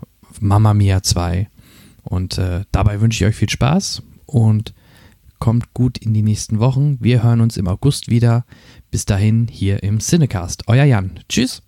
Mama 0.41 0.75
Mia 0.75 1.03
2. 1.03 1.49
Und 2.03 2.39
äh, 2.39 2.65
dabei 2.73 3.01
wünsche 3.01 3.25
ich 3.25 3.29
euch 3.29 3.37
viel 3.37 3.51
Spaß 3.51 4.03
und 4.27 4.75
kommt 5.39 5.75
gut 5.75 5.99
in 5.99 6.15
die 6.15 6.23
nächsten 6.23 6.59
Wochen. 6.59 6.99
Wir 7.01 7.23
hören 7.23 7.41
uns 7.41 7.57
im 7.57 7.69
August 7.69 8.09
wieder. 8.09 8.45
Bis 8.91 9.05
dahin 9.05 9.49
hier 9.51 9.83
im 9.83 9.99
Cinecast. 10.01 10.65
Euer 10.69 10.85
Jan. 10.85 11.21
Tschüss. 11.29 11.63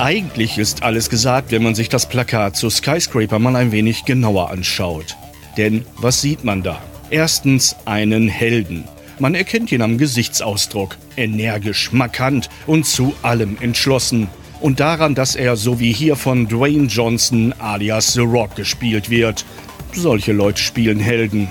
Eigentlich 0.00 0.56
ist 0.56 0.82
alles 0.82 1.10
gesagt, 1.10 1.50
wenn 1.50 1.62
man 1.62 1.74
sich 1.74 1.90
das 1.90 2.08
Plakat 2.08 2.56
zu 2.56 2.70
Skyscraper 2.70 3.38
mal 3.38 3.54
ein 3.54 3.70
wenig 3.70 4.06
genauer 4.06 4.48
anschaut. 4.48 5.14
Denn 5.58 5.84
was 5.98 6.22
sieht 6.22 6.42
man 6.42 6.62
da? 6.62 6.80
Erstens 7.10 7.76
einen 7.84 8.26
Helden. 8.26 8.84
Man 9.18 9.34
erkennt 9.34 9.70
ihn 9.72 9.82
am 9.82 9.98
Gesichtsausdruck. 9.98 10.96
Energisch, 11.18 11.92
markant 11.92 12.48
und 12.66 12.86
zu 12.86 13.12
allem 13.20 13.58
entschlossen. 13.60 14.28
Und 14.62 14.80
daran, 14.80 15.14
dass 15.14 15.36
er 15.36 15.56
so 15.56 15.80
wie 15.80 15.92
hier 15.92 16.16
von 16.16 16.48
Dwayne 16.48 16.86
Johnson 16.86 17.54
alias 17.58 18.14
The 18.14 18.20
Rock 18.20 18.56
gespielt 18.56 19.10
wird. 19.10 19.44
Solche 19.92 20.32
Leute 20.32 20.62
spielen 20.62 20.98
Helden, 20.98 21.46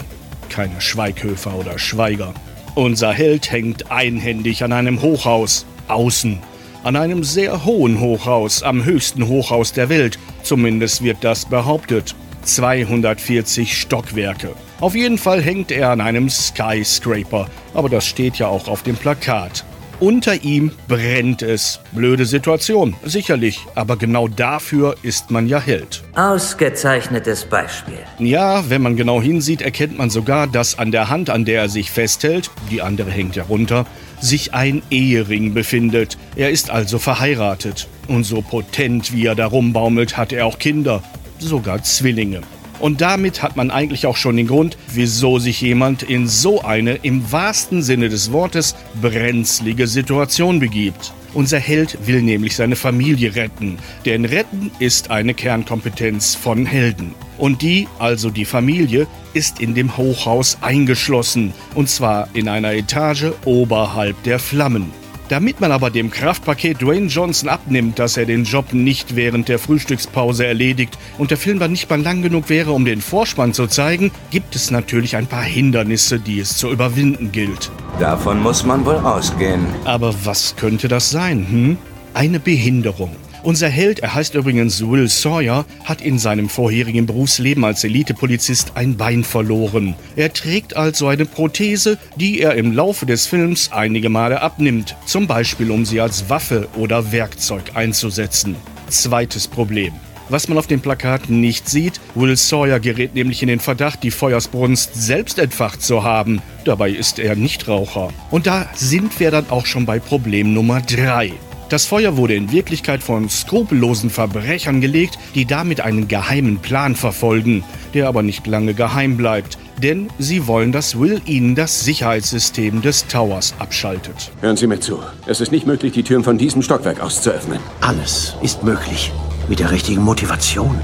keine 0.50 0.82
Schweighöfer 0.82 1.54
oder 1.54 1.78
Schweiger. 1.78 2.34
Unser 2.74 3.14
Held 3.14 3.52
hängt 3.52 3.92
einhändig 3.92 4.64
an 4.64 4.72
einem 4.72 5.04
Hochhaus, 5.04 5.68
außen 5.88 6.40
an 6.84 6.95
einem 6.95 7.23
sehr 7.23 7.65
hohen 7.65 7.99
Hochhaus, 7.99 8.64
am 8.64 8.85
höchsten 8.85 9.27
Hochhaus 9.27 9.73
der 9.73 9.89
Welt. 9.89 10.18
Zumindest 10.43 11.03
wird 11.03 11.18
das 11.22 11.45
behauptet. 11.45 12.15
240 12.43 13.77
Stockwerke. 13.77 14.53
Auf 14.80 14.95
jeden 14.95 15.18
Fall 15.18 15.41
hängt 15.41 15.72
er 15.72 15.89
an 15.89 16.01
einem 16.01 16.30
Skyscraper, 16.30 17.49
aber 17.73 17.89
das 17.89 18.06
steht 18.06 18.38
ja 18.38 18.47
auch 18.47 18.68
auf 18.68 18.81
dem 18.84 18.95
Plakat. 18.95 19.65
Unter 19.99 20.45
ihm 20.45 20.72
brennt 20.88 21.41
es. 21.41 21.81
Blöde 21.91 22.26
Situation, 22.26 22.95
sicherlich, 23.03 23.60
aber 23.76 23.97
genau 23.97 24.30
dafür 24.30 24.95
ist 25.01 25.30
man 25.30 25.49
ja 25.49 25.60
Held. 25.60 26.03
Ausgezeichnetes 26.15 27.43
Beispiel. 27.43 27.97
Ja, 28.18 28.69
wenn 28.69 28.81
man 28.81 28.95
genau 28.95 29.22
hinsieht, 29.22 29.61
erkennt 29.61 29.97
man 29.97 30.10
sogar, 30.10 30.47
dass 30.47 30.80
an 30.80 30.91
der 30.91 31.10
Hand, 31.10 31.30
an 31.30 31.43
der 31.43 31.64
er 31.64 31.69
sich 31.69 31.91
festhält, 31.91 32.49
die 32.72 32.81
andere 32.81 33.11
hängt 33.11 33.35
ja 33.35 33.43
runter, 33.43 33.85
sich 34.22 34.54
ein 34.54 34.82
Ehering 34.90 35.54
befindet. 35.54 36.18
Er 36.36 36.50
ist 36.50 36.70
also 36.70 37.00
verheiratet. 37.00 37.88
Und 38.08 38.24
so 38.24 38.41
potent 38.41 39.14
wie 39.14 39.26
er 39.26 39.36
da 39.36 39.46
rumbaumelt, 39.46 40.18
hat 40.18 40.34
er 40.34 40.46
auch 40.46 40.60
Kinder, 40.60 41.04
sogar 41.40 41.84
Zwillinge. 41.84 42.41
Und 42.80 43.02
damit 43.02 43.44
hat 43.44 43.58
man 43.58 43.72
eigentlich 43.72 44.06
auch 44.06 44.16
schon 44.16 44.38
den 44.38 44.48
Grund, 44.48 44.78
wieso 44.94 45.38
sich 45.38 45.60
jemand 45.62 46.04
in 46.04 46.28
so 46.28 46.62
eine 46.62 46.96
im 46.96 47.32
wahrsten 47.32 47.82
Sinne 47.82 48.10
des 48.10 48.32
Wortes 48.32 48.76
brenzlige 49.02 49.86
Situation 49.88 50.60
begibt. 50.60 51.14
Unser 51.34 51.60
Held 51.60 52.07
will 52.07 52.22
nämlich 52.22 52.56
seine 52.56 52.76
Familie 52.76 53.35
retten, 53.35 53.77
denn 54.06 54.26
retten 54.26 54.72
ist 54.80 55.11
eine 55.11 55.34
Kernkompetenz 55.34 56.35
von 56.35 56.65
Helden. 56.65 57.14
Und 57.38 57.61
die, 57.61 57.88
also 57.99 58.30
die 58.30 58.45
Familie, 58.45 59.07
ist 59.34 59.61
in 59.61 59.76
dem 59.76 59.95
Hochhaus 59.95 60.57
eingeschlossen, 60.61 61.53
und 61.76 61.89
zwar 61.89 62.30
in 62.34 62.49
einer 62.49 62.73
Etage 62.73 63.31
oberhalb 63.45 64.22
der 64.23 64.39
Flammen. 64.39 64.99
Damit 65.30 65.61
man 65.61 65.72
aber 65.72 65.91
dem 65.91 66.10
Kraftpaket 66.10 66.81
Dwayne 66.81 67.06
Johnson 67.06 67.49
abnimmt, 67.49 67.99
dass 67.99 68.18
er 68.18 68.26
den 68.26 68.45
Job 68.45 68.73
nicht 68.73 69.15
während 69.15 69.47
der 69.47 69.60
Frühstückspause 69.60 70.43
erledigt 70.43 70.97
und 71.19 71.30
der 71.30 71.38
Film 71.38 71.60
dann 71.60 71.72
nicht 71.72 71.88
mal 71.88 72.01
lang 72.01 72.23
genug 72.23 72.49
wäre, 72.49 72.72
um 72.72 72.84
den 72.84 72.99
Vorspann 72.99 73.53
zu 73.53 73.68
zeigen, 73.68 74.11
gibt 74.31 74.56
es 74.56 74.72
natürlich 74.72 75.15
ein 75.15 75.27
paar 75.27 75.43
Hindernisse, 75.43 76.19
die 76.19 76.39
es 76.39 76.57
zu 76.57 76.72
überwinden 76.72 77.31
gilt. 77.31 77.69
Davon 77.99 78.41
muss 78.41 78.65
man 78.65 78.84
wohl 78.85 78.95
ausgehen. 78.95 79.68
Aber 79.85 80.15
was 80.23 80.56
könnte 80.56 80.88
das 80.88 81.11
sein, 81.11 81.45
hm? 81.47 81.77
Eine 82.15 82.39
Behinderung. 82.39 83.15
Unser 83.41 83.70
Held, 83.70 83.99
er 83.99 84.14
heißt 84.14 84.36
übrigens 84.36 84.86
Will 84.86 85.07
Sawyer, 85.07 85.66
hat 85.86 86.02
in 86.02 86.20
seinem 86.20 86.49
vorherigen 86.49 87.06
Berufsleben 87.06 87.64
als 87.64 87.84
Elitepolizist 87.84 88.74
ein 88.76 88.98
Bein 88.98 89.24
verloren. 89.24 89.95
Er 90.18 90.34
trägt 90.34 90.76
also 90.76 91.07
eine 91.07 91.26
Prothese, 91.26 91.98
die 92.18 92.41
er 92.41 92.56
im 92.56 92.74
Laufe 92.74 93.06
des 93.06 93.28
Films 93.28 93.72
einige 93.72 94.10
Male 94.10 94.41
abnimmt, 94.41 94.95
zum 95.06 95.26
Beispiel 95.28 95.72
um 95.72 95.86
sie 95.86 96.02
als 96.02 96.30
Waffe 96.30 96.68
oder 96.76 97.14
Werkzeug 97.14 97.64
einzusetzen. 97.76 98.56
Zweites 98.90 99.48
Problem. 99.48 99.94
Was 100.28 100.48
man 100.48 100.60
auf 100.60 100.68
dem 100.68 100.82
Plakat 100.82 101.30
nicht 101.30 101.68
sieht, 101.68 101.99
Will 102.14 102.36
Sawyer 102.36 102.80
gerät 102.80 103.16
nämlich 103.16 103.41
in 103.41 103.48
den 103.48 103.60
Verdacht, 103.60 104.03
die 104.03 104.11
Feuersbrunst 104.11 104.91
selbst 104.94 105.40
entfacht 105.40 105.82
zu 105.82 106.03
haben. 106.03 106.41
Dabei 106.66 106.91
ist 106.91 107.18
er 107.18 107.36
Nichtraucher. 107.36 108.10
Und 108.30 108.45
da 108.45 108.68
sind 108.76 109.20
wir 109.20 109.32
dann 109.32 109.49
auch 109.49 109.66
schon 109.66 109.88
bei 109.88 109.98
Problem 109.99 110.53
Nummer 110.53 110.82
3. 110.82 111.34
Das 111.70 111.86
Feuer 111.86 112.18
wurde 112.18 112.34
in 112.34 112.52
Wirklichkeit 112.52 113.04
von 113.04 113.30
skrupellosen 113.30 114.10
Verbrechern 114.10 114.82
gelegt, 114.82 115.20
die 115.36 115.46
damit 115.46 115.82
einen 115.82 116.08
geheimen 116.08 116.58
Plan 116.58 116.96
verfolgen, 116.96 117.64
der 117.94 118.08
aber 118.08 118.24
nicht 118.24 118.48
lange 118.48 118.74
geheim 118.74 119.18
bleibt, 119.18 119.60
denn 119.82 120.10
sie 120.18 120.48
wollen, 120.48 120.72
dass 120.72 121.00
Will 121.00 121.22
ihnen 121.26 121.54
das 121.54 121.86
Sicherheitssystem 121.86 122.82
des 122.82 123.06
Towers 123.06 123.54
abschaltet. 123.60 124.32
Hören 124.41 124.58
Sie 124.58 124.66
mir 124.66 124.80
zu. 124.80 125.00
Es 125.28 125.41
ist 125.41 125.52
nicht 125.52 125.68
möglich, 125.68 125.94
die 125.94 126.02
Türen 126.02 126.24
von 126.24 126.40
diesem 126.40 126.64
Stockwerk 126.64 127.02
aus 127.02 127.22
zu 127.22 127.30
öffnen. 127.30 127.60
Alles 127.82 128.36
ist 128.41 128.64
möglich. 128.64 129.12
Mit 129.48 129.60
der 129.60 129.70
richtigen 129.70 130.02
Motivation. 130.02 130.82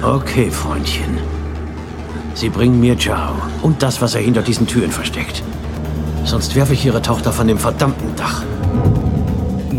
Okay, 0.00 0.48
Freundchen. 0.48 1.18
Sie 2.34 2.50
bringen 2.50 2.78
mir 2.80 2.96
Zhao 2.96 3.34
und 3.62 3.82
das, 3.82 4.00
was 4.00 4.14
er 4.14 4.20
hinter 4.20 4.42
diesen 4.42 4.68
Türen 4.68 4.92
versteckt. 4.92 5.42
Sonst 6.24 6.54
werfe 6.54 6.74
ich 6.74 6.84
Ihre 6.84 7.02
Tochter 7.02 7.32
von 7.32 7.48
dem 7.48 7.58
verdammten 7.58 8.14
Dach. 8.14 8.44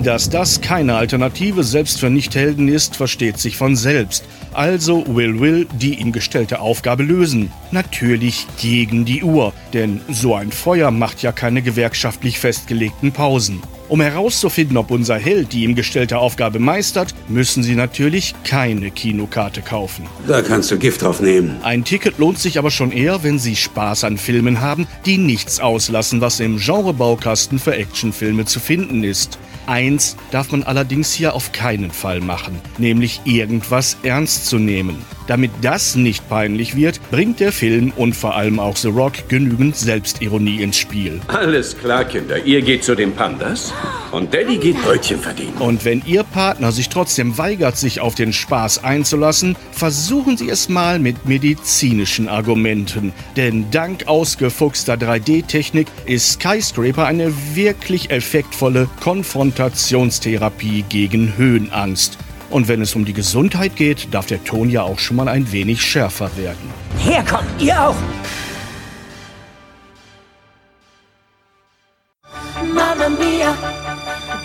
Dass 0.08 0.30
das 0.30 0.62
keine 0.62 0.96
Alternative 0.96 1.66
selbst 1.66 2.00
für 2.00 2.10
Nichthelden 2.10 2.70
ist, 2.70 2.96
versteht 2.96 3.40
sich 3.40 3.58
von 3.58 3.76
selbst. 3.76 4.24
Also 4.54 5.04
will 5.06 5.42
Will 5.42 5.68
die 5.82 5.96
ihm 5.96 6.14
gestellte 6.14 6.62
Aufgabe 6.62 7.04
lösen. 7.04 7.52
Natürlich 7.72 8.48
gegen 8.58 9.04
die 9.04 9.22
Uhr, 9.22 9.52
denn 9.74 10.00
so 10.10 10.34
ein 10.34 10.54
Feuer 10.54 10.92
macht 10.92 11.24
ja 11.24 11.34
keine 11.34 11.62
gewerkschaftlich 11.62 12.40
festgelegten 12.40 13.12
Pausen. 13.12 13.62
Um 13.90 14.00
herauszufinden, 14.00 14.78
ob 14.78 14.92
unser 14.92 15.18
Held 15.18 15.52
die 15.52 15.66
ihm 15.66 15.76
gestellte 15.76 16.20
Aufgabe 16.20 16.60
meistert, 16.60 17.14
müssen 17.28 17.62
Sie 17.62 17.76
natürlich 17.76 18.34
keine 18.46 18.92
Kinokarte 18.92 19.62
kaufen. 19.62 20.06
Da 20.26 20.42
kannst 20.42 20.72
du 20.72 20.78
Gift 20.78 21.02
drauf 21.02 21.20
nehmen. 21.20 21.58
Ein 21.64 21.84
Ticket 21.84 22.18
lohnt 22.18 22.40
sich 22.40 22.58
aber 22.60 22.72
schon 22.72 22.94
eher, 22.94 23.24
wenn 23.24 23.40
Sie 23.40 23.58
Spaß 23.58 24.06
an 24.06 24.18
Filmen 24.18 24.62
haben, 24.62 24.88
die 25.06 25.18
nichts 25.18 25.60
auslassen, 25.60 26.22
was 26.22 26.40
im 26.40 26.60
Genrebaukasten 26.60 27.60
für 27.60 27.76
Actionfilme 27.76 28.46
zu 28.46 28.62
finden 28.62 29.04
ist. 29.04 29.38
Eins 29.68 30.16
darf 30.32 30.52
man 30.52 30.64
allerdings 30.64 31.14
hier 31.14 31.36
auf 31.36 31.52
keinen 31.52 31.92
Fall 31.92 32.22
machen, 32.22 32.60
nämlich 32.78 33.22
irgendwas 33.26 33.98
ernst 34.02 34.48
zu 34.48 34.58
nehmen. 34.58 35.06
Damit 35.28 35.52
das 35.62 35.98
nicht 35.98 36.28
peinlich 36.30 36.76
wird, 36.78 37.02
bringt 37.12 37.42
der 37.42 37.52
Film 37.52 37.92
und 37.98 38.16
vor 38.16 38.36
allem 38.36 38.62
auch 38.62 38.78
The 38.78 38.88
Rock 38.88 39.28
genügend 39.28 39.76
Selbstironie 39.76 40.62
ins 40.62 40.78
Spiel. 40.78 41.20
Alles 41.28 41.78
klar, 41.78 42.06
Kinder. 42.06 42.42
Ihr 42.46 42.62
geht 42.62 42.86
zu 42.86 42.96
den 42.96 43.12
Pandas 43.12 43.74
und 44.12 44.34
Daddy 44.34 44.58
geht 44.58 44.82
Brötchen 44.82 45.20
verdienen. 45.20 45.58
Und 45.60 45.84
wenn 45.84 46.02
Ihr 46.06 46.24
Partner 46.24 46.72
sich 46.72 46.88
trotzdem 46.88 47.38
weigert, 47.38 47.76
sich 47.76 48.00
auf 48.00 48.16
den 48.16 48.32
Spaß 48.32 48.86
einzulassen, 48.86 49.58
versuchen 49.74 50.38
Sie 50.38 50.50
es 50.50 50.70
mal 50.70 50.98
mit 50.98 51.26
medizinischen 51.26 52.30
Argumenten. 52.30 53.12
Denn 53.36 53.70
dank 53.70 54.08
ausgefuchster 54.08 54.94
3D-Technik 54.94 55.88
ist 56.06 56.40
Skyscraper 56.40 57.06
eine 57.06 57.34
wirklich 57.54 58.12
effektvolle 58.12 58.88
Konfrontationstherapie 59.58 60.86
gegen 60.88 61.36
Höhenangst. 61.36 62.20
Und 62.52 62.68
wenn 62.68 62.80
es 62.80 62.94
um 62.94 63.06
die 63.06 63.14
Gesundheit 63.14 63.76
geht, 63.76 64.14
darf 64.14 64.28
der 64.28 64.44
Ton 64.44 64.70
ja 64.70 64.84
auch 64.84 65.00
schon 65.00 65.18
mal 65.18 65.28
ein 65.28 65.52
wenig 65.52 65.82
schärfer 65.82 66.30
werden. 66.38 66.70
Herkommt, 67.00 67.50
ihr 67.60 67.82
auch! 67.82 67.96
Mamma 72.72 73.10
mia, 73.10 73.58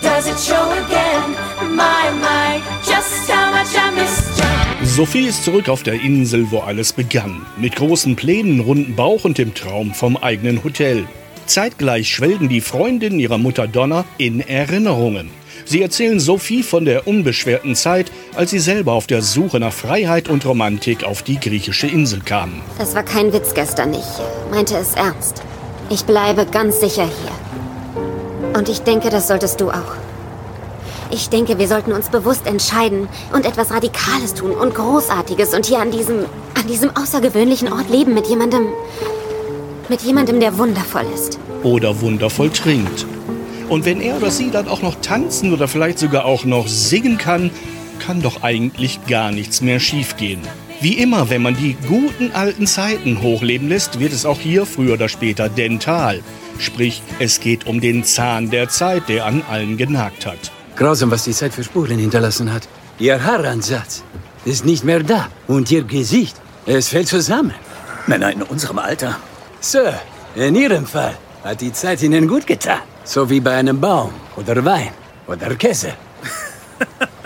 does 0.01 0.29
it 0.29 0.41
show 0.41 0.55
again? 0.55 1.77
My, 1.77 2.11
my, 2.19 2.63
just 2.87 3.31
how 3.31 3.53
much 3.53 3.75
I 3.77 3.95
missed 3.95 4.39
you. 4.39 4.87
Sophie 4.87 5.27
ist 5.27 5.45
zurück 5.45 5.69
auf 5.69 5.83
der 5.83 6.01
Insel, 6.01 6.51
wo 6.51 6.61
alles 6.61 6.95
begann. 6.95 7.45
Mit 7.59 7.77
großen 7.77 8.17
Plänen, 8.17 8.61
runden 8.61 8.97
Bauch 8.97 9.25
und 9.25 9.37
dem 9.37 9.55
Traum 9.55 9.93
vom 9.93 10.17
eigenen 10.17 10.65
Hotel. 10.65 11.07
Zeitgleich 11.47 12.09
schwelgen 12.09 12.49
die 12.49 12.61
Freundinnen 12.61 13.21
ihrer 13.21 13.39
Mutter 13.39 13.67
Donna 13.67 14.05
in 14.19 14.41
Erinnerungen. 14.41 15.31
Sie 15.65 15.81
erzählen 15.81 16.19
Sophie 16.19 16.63
von 16.63 16.85
der 16.85 17.07
unbeschwerten 17.07 17.75
Zeit, 17.75 18.11
als 18.35 18.51
sie 18.51 18.59
selber 18.59 18.93
auf 18.93 19.07
der 19.07 19.23
Suche 19.23 19.61
nach 19.61 19.73
Freiheit 19.73 20.29
und 20.29 20.45
Romantik 20.45 21.05
auf 21.05 21.23
die 21.23 21.39
griechische 21.39 21.87
Insel 21.87 22.21
kamen. 22.21 22.61
Das 22.79 22.95
war 22.95 23.05
kein 23.05 23.33
Witz 23.33 23.55
gestern, 23.55 23.95
ich 23.95 24.05
meinte 24.51 24.77
es 24.77 24.95
ernst. 24.95 25.43
Ich 25.91 26.05
bleibe 26.05 26.47
ganz 26.47 26.81
sicher 26.81 27.05
hier. 27.05 28.59
Und 28.59 28.69
ich 28.69 28.81
denke, 28.81 29.11
das 29.11 29.29
solltest 29.29 29.61
du 29.61 29.71
auch. 29.71 29.97
Ich 31.11 31.29
denke, 31.29 31.59
wir 31.59 31.69
sollten 31.69 31.93
uns 31.93 32.09
bewusst 32.09 32.47
entscheiden 32.47 33.07
und 33.35 33.45
etwas 33.45 33.71
Radikales 33.71 34.33
tun 34.35 34.53
und 34.53 34.75
Großartiges 34.75 35.53
und 35.53 35.67
hier 35.67 35.79
an 35.79 35.91
diesem, 35.91 36.25
an 36.55 36.67
diesem 36.67 36.97
außergewöhnlichen 36.97 37.71
Ort 37.71 37.91
leben 37.91 38.15
mit 38.15 38.27
jemandem, 38.27 38.69
mit 39.93 40.01
jemandem, 40.01 40.41
der 40.41 40.57
wundervoll 40.57 41.05
ist. 41.15 41.39
Oder 41.63 42.01
wundervoll 42.01 42.49
trinkt. 42.49 43.05
Und 43.69 43.85
wenn 43.85 44.01
er 44.01 44.17
oder 44.17 44.31
sie 44.31 44.51
dann 44.51 44.67
auch 44.67 44.81
noch 44.81 44.95
tanzen 45.03 45.53
oder 45.53 45.69
vielleicht 45.69 45.99
sogar 45.99 46.25
auch 46.25 46.47
noch 46.47 46.67
singen 46.67 47.19
kann, 47.19 47.51
kann 47.99 48.23
doch 48.23 48.43
eigentlich 48.43 49.05
gar 49.07 49.33
nichts 49.33 49.61
mehr 49.61 49.81
schiefgehen. 49.81 50.41
Wie 50.81 50.95
immer, 50.95 51.29
wenn 51.29 51.43
man 51.43 51.55
die 51.57 51.77
guten 51.87 52.33
alten 52.33 52.67
Zeiten 52.67 53.21
hochleben 53.21 53.69
lässt, 53.69 54.01
wird 54.01 54.15
es 54.15 54.25
auch 54.25 54.41
hier 54.41 54.65
früher 54.65 54.95
oder 54.95 55.11
später 55.11 55.51
dental. 55.51 56.21
Sprich, 56.59 57.03
es 57.19 57.41
geht 57.41 57.67
um 57.67 57.83
den 57.83 58.03
Zahn 58.03 58.49
der 58.49 58.71
Zeit, 58.71 59.11
der 59.11 59.27
an 59.27 59.43
allen 59.51 59.77
genagt 59.77 60.25
hat. 60.25 60.51
Grausam, 60.75 61.11
was 61.11 61.25
die 61.25 61.33
Zeit 61.33 61.53
für 61.53 61.65
Spuren 61.65 61.99
hinterlassen 61.99 62.51
hat. 62.51 62.67
Ihr 62.99 63.23
Haaransatz 63.23 64.05
ist 64.47 64.65
nicht 64.65 64.85
mehr 64.85 65.03
da. 65.03 65.29
Und 65.49 65.71
Ihr 65.71 65.85
Gesicht, 65.85 66.37
es 66.65 66.89
fällt 66.89 67.09
zusammen. 67.09 67.53
Männer 68.07 68.33
in 68.33 68.41
unserem 68.41 68.79
Alter. 68.79 69.19
Sir, 69.65 69.95
in 70.35 70.57
Ihrem 70.57 70.85
Fall 70.85 71.17
hat 71.45 71.61
die 71.61 71.73
Zeit 71.73 72.03
Ihnen 72.03 72.27
gut 72.27 72.49
getan. 72.49 72.81
So 73.05 73.31
wie 73.31 73.39
bei 73.39 73.55
einem 73.55 73.81
Baum 73.81 74.11
oder 74.37 74.65
Wein 74.65 74.91
oder 75.29 75.55
Käse. 75.55 75.93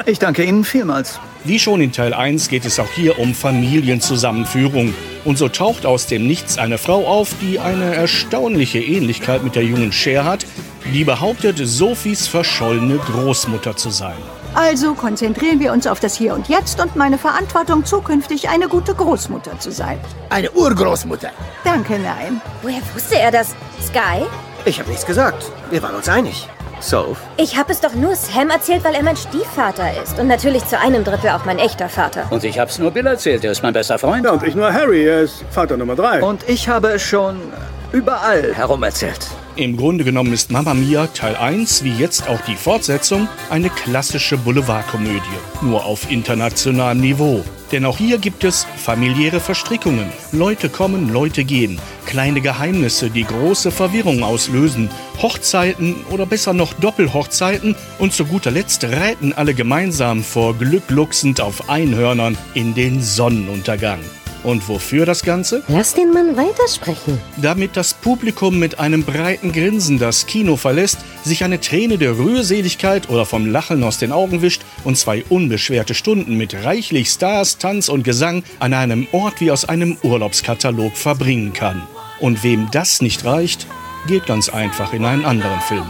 Ich 0.05 0.19
danke 0.19 0.45
Ihnen 0.45 0.63
vielmals. 0.63 1.19
Wie 1.43 1.59
schon 1.59 1.81
in 1.81 1.91
Teil 1.91 2.13
1 2.13 2.49
geht 2.49 2.67
es 2.67 2.79
auch 2.79 2.91
hier 2.95 3.19
um 3.19 3.35
Familienzusammenführung. 3.35 4.95
Und 5.25 5.39
so 5.39 5.49
taucht 5.49 5.87
aus 5.87 6.07
dem 6.07 6.27
Nichts 6.27 6.59
eine 6.59 6.77
Frau 6.77 7.07
auf, 7.07 7.31
die 7.41 7.59
eine 7.59 7.95
erstaunliche 7.95 8.79
Ähnlichkeit 8.79 9.43
mit 9.43 9.57
der 9.57 9.65
jungen 9.65 9.93
Cher 9.93 10.25
hat, 10.25 10.45
die 10.93 11.05
behauptet, 11.05 11.59
Sophies 11.65 12.29
verschollene 12.29 12.99
Großmutter 12.99 13.77
zu 13.77 13.89
sein. 13.89 14.19
Also 14.57 14.95
konzentrieren 14.95 15.61
wir 15.61 15.71
uns 15.71 15.87
auf 15.87 16.01
das 16.01 16.15
Hier 16.17 16.33
und 16.33 16.49
Jetzt 16.49 16.81
und 16.81 16.97
meine 16.97 17.19
Verantwortung, 17.19 17.85
zukünftig 17.85 18.49
eine 18.49 18.69
gute 18.69 18.95
Großmutter 18.95 19.59
zu 19.61 19.71
sein. 19.71 20.01
Eine 20.31 20.51
Urgroßmutter. 20.51 21.29
Danke, 21.63 21.99
nein. 21.99 22.41
Woher 22.63 22.81
wusste 22.95 23.19
er 23.19 23.31
das? 23.31 23.49
Sky? 23.85 24.25
Ich 24.65 24.81
habe 24.81 24.89
nichts 24.89 25.05
gesagt. 25.05 25.53
Wir 25.69 25.83
waren 25.83 25.95
uns 25.95 26.09
einig. 26.09 26.49
Soph? 26.81 27.19
Ich 27.37 27.59
habe 27.59 27.71
es 27.71 27.83
doch 27.83 27.93
nur 27.93 28.17
Sam 28.17 28.49
erzählt, 28.49 28.83
weil 28.83 28.95
er 28.95 29.03
mein 29.03 29.19
Stiefvater 29.19 30.03
ist. 30.03 30.19
Und 30.19 30.27
natürlich 30.27 30.65
zu 30.67 30.79
einem 30.79 31.05
Drittel 31.05 31.31
auch 31.31 31.45
mein 31.45 31.59
echter 31.59 31.91
Vater. 31.91 32.27
Und 32.31 32.43
ich 32.43 32.59
hab's 32.59 32.79
nur 32.79 32.91
Bill 32.93 33.07
erzählt, 33.07 33.45
er 33.45 33.53
ist 33.53 33.63
mein 33.63 33.75
bester 33.75 33.99
Freund. 33.99 34.25
Ja, 34.25 34.33
und 34.33 34.43
ich 34.43 34.55
nur 34.55 34.73
Harry, 34.73 35.05
er 35.05 35.21
ist 35.21 35.45
Vater 35.51 35.77
Nummer 35.77 35.97
drei. 35.97 36.23
Und 36.23 36.49
ich 36.49 36.67
habe 36.67 36.89
es 36.89 37.03
schon 37.03 37.43
überall 37.93 38.55
herum 38.55 38.83
erzählt. 38.83 39.29
Im 39.57 39.79
Grunde 39.79 40.05
genommen 40.05 40.35
ist 40.35 40.51
Mamma 40.51 40.75
Mia 40.75 41.07
Teil 41.07 41.35
1, 41.35 41.83
wie 41.83 41.93
jetzt 41.93 42.29
auch 42.29 42.43
die 42.43 42.57
Fortsetzung, 42.57 43.27
eine 43.49 43.71
klassische 43.71 44.37
Boulevardkomödie, 44.37 45.23
nur 45.63 45.87
auf 45.87 46.11
internationalem 46.11 47.01
Niveau. 47.01 47.43
Denn 47.73 47.87
auch 47.87 47.97
hier 47.97 48.19
gibt 48.19 48.45
es 48.45 48.67
familiäre 48.77 49.41
Verstrickungen. 49.41 50.13
Leute 50.31 50.69
kommen, 50.69 51.11
Leute 51.11 51.43
gehen. 51.43 51.81
Kleine 52.05 52.43
Geheimnisse, 52.43 53.09
die 53.09 53.25
große 53.25 53.71
Verwirrung 53.71 54.23
auslösen. 54.23 54.91
Hochzeiten 55.23 55.97
oder 56.11 56.27
besser 56.27 56.53
noch 56.53 56.75
Doppelhochzeiten. 56.75 57.75
Und 57.99 58.13
zu 58.13 58.27
guter 58.27 58.51
Letzt 58.51 58.85
reiten 58.85 59.33
alle 59.33 59.55
gemeinsam 59.55 60.23
vor 60.23 60.55
Glück 60.55 60.91
luchsend 60.91 61.41
auf 61.41 61.71
Einhörnern 61.71 62.37
in 62.53 62.75
den 62.75 63.03
Sonnenuntergang. 63.03 64.01
Und 64.47 64.69
wofür 64.69 65.07
das 65.07 65.25
Ganze? 65.25 65.65
Lass 65.67 65.95
den 65.95 66.13
Mann 66.13 66.37
weitersprechen. 66.37 67.19
Damit 67.37 67.77
das 67.77 67.95
Publikum 67.95 68.61
mit 68.61 68.79
einem 68.79 69.03
breiten 69.03 69.51
Grinsen 69.51 69.99
das 69.99 70.27
Kino 70.27 70.55
verlässt, 70.55 70.99
sich 71.25 71.43
eine 71.43 71.61
Träne 71.61 71.99
der 71.99 72.17
Rührseligkeit 72.17 73.11
oder 73.11 73.27
vom 73.27 73.47
Lachen 73.47 73.83
aus 73.83 73.99
den 73.99 74.13
Augen 74.13 74.43
wischt 74.43 74.63
und 74.85 74.97
zwei 74.97 75.25
unbeschwerte 75.29 75.95
Stunden 75.95 76.37
mit 76.37 76.55
reichlich 76.63 77.09
Stars, 77.09 77.59
Tanz 77.59 77.89
und 77.89 78.05
Gesang 78.05 78.45
an 78.61 78.73
einem 78.73 79.09
Ort 79.11 79.41
wie 79.41 79.51
aus 79.51 79.69
einem 79.69 79.97
Urlaubskatalog 80.05 80.97
verbringen 80.97 81.53
kann. 81.53 81.83
Und 82.21 82.45
wem 82.45 82.69
das 82.71 83.03
nicht 83.03 83.25
reicht, 83.25 83.67
geht 84.07 84.27
ganz 84.27 84.49
einfach 84.49 84.93
in 84.93 85.05
einen 85.05 85.25
anderen 85.25 85.61
Film. 85.63 85.87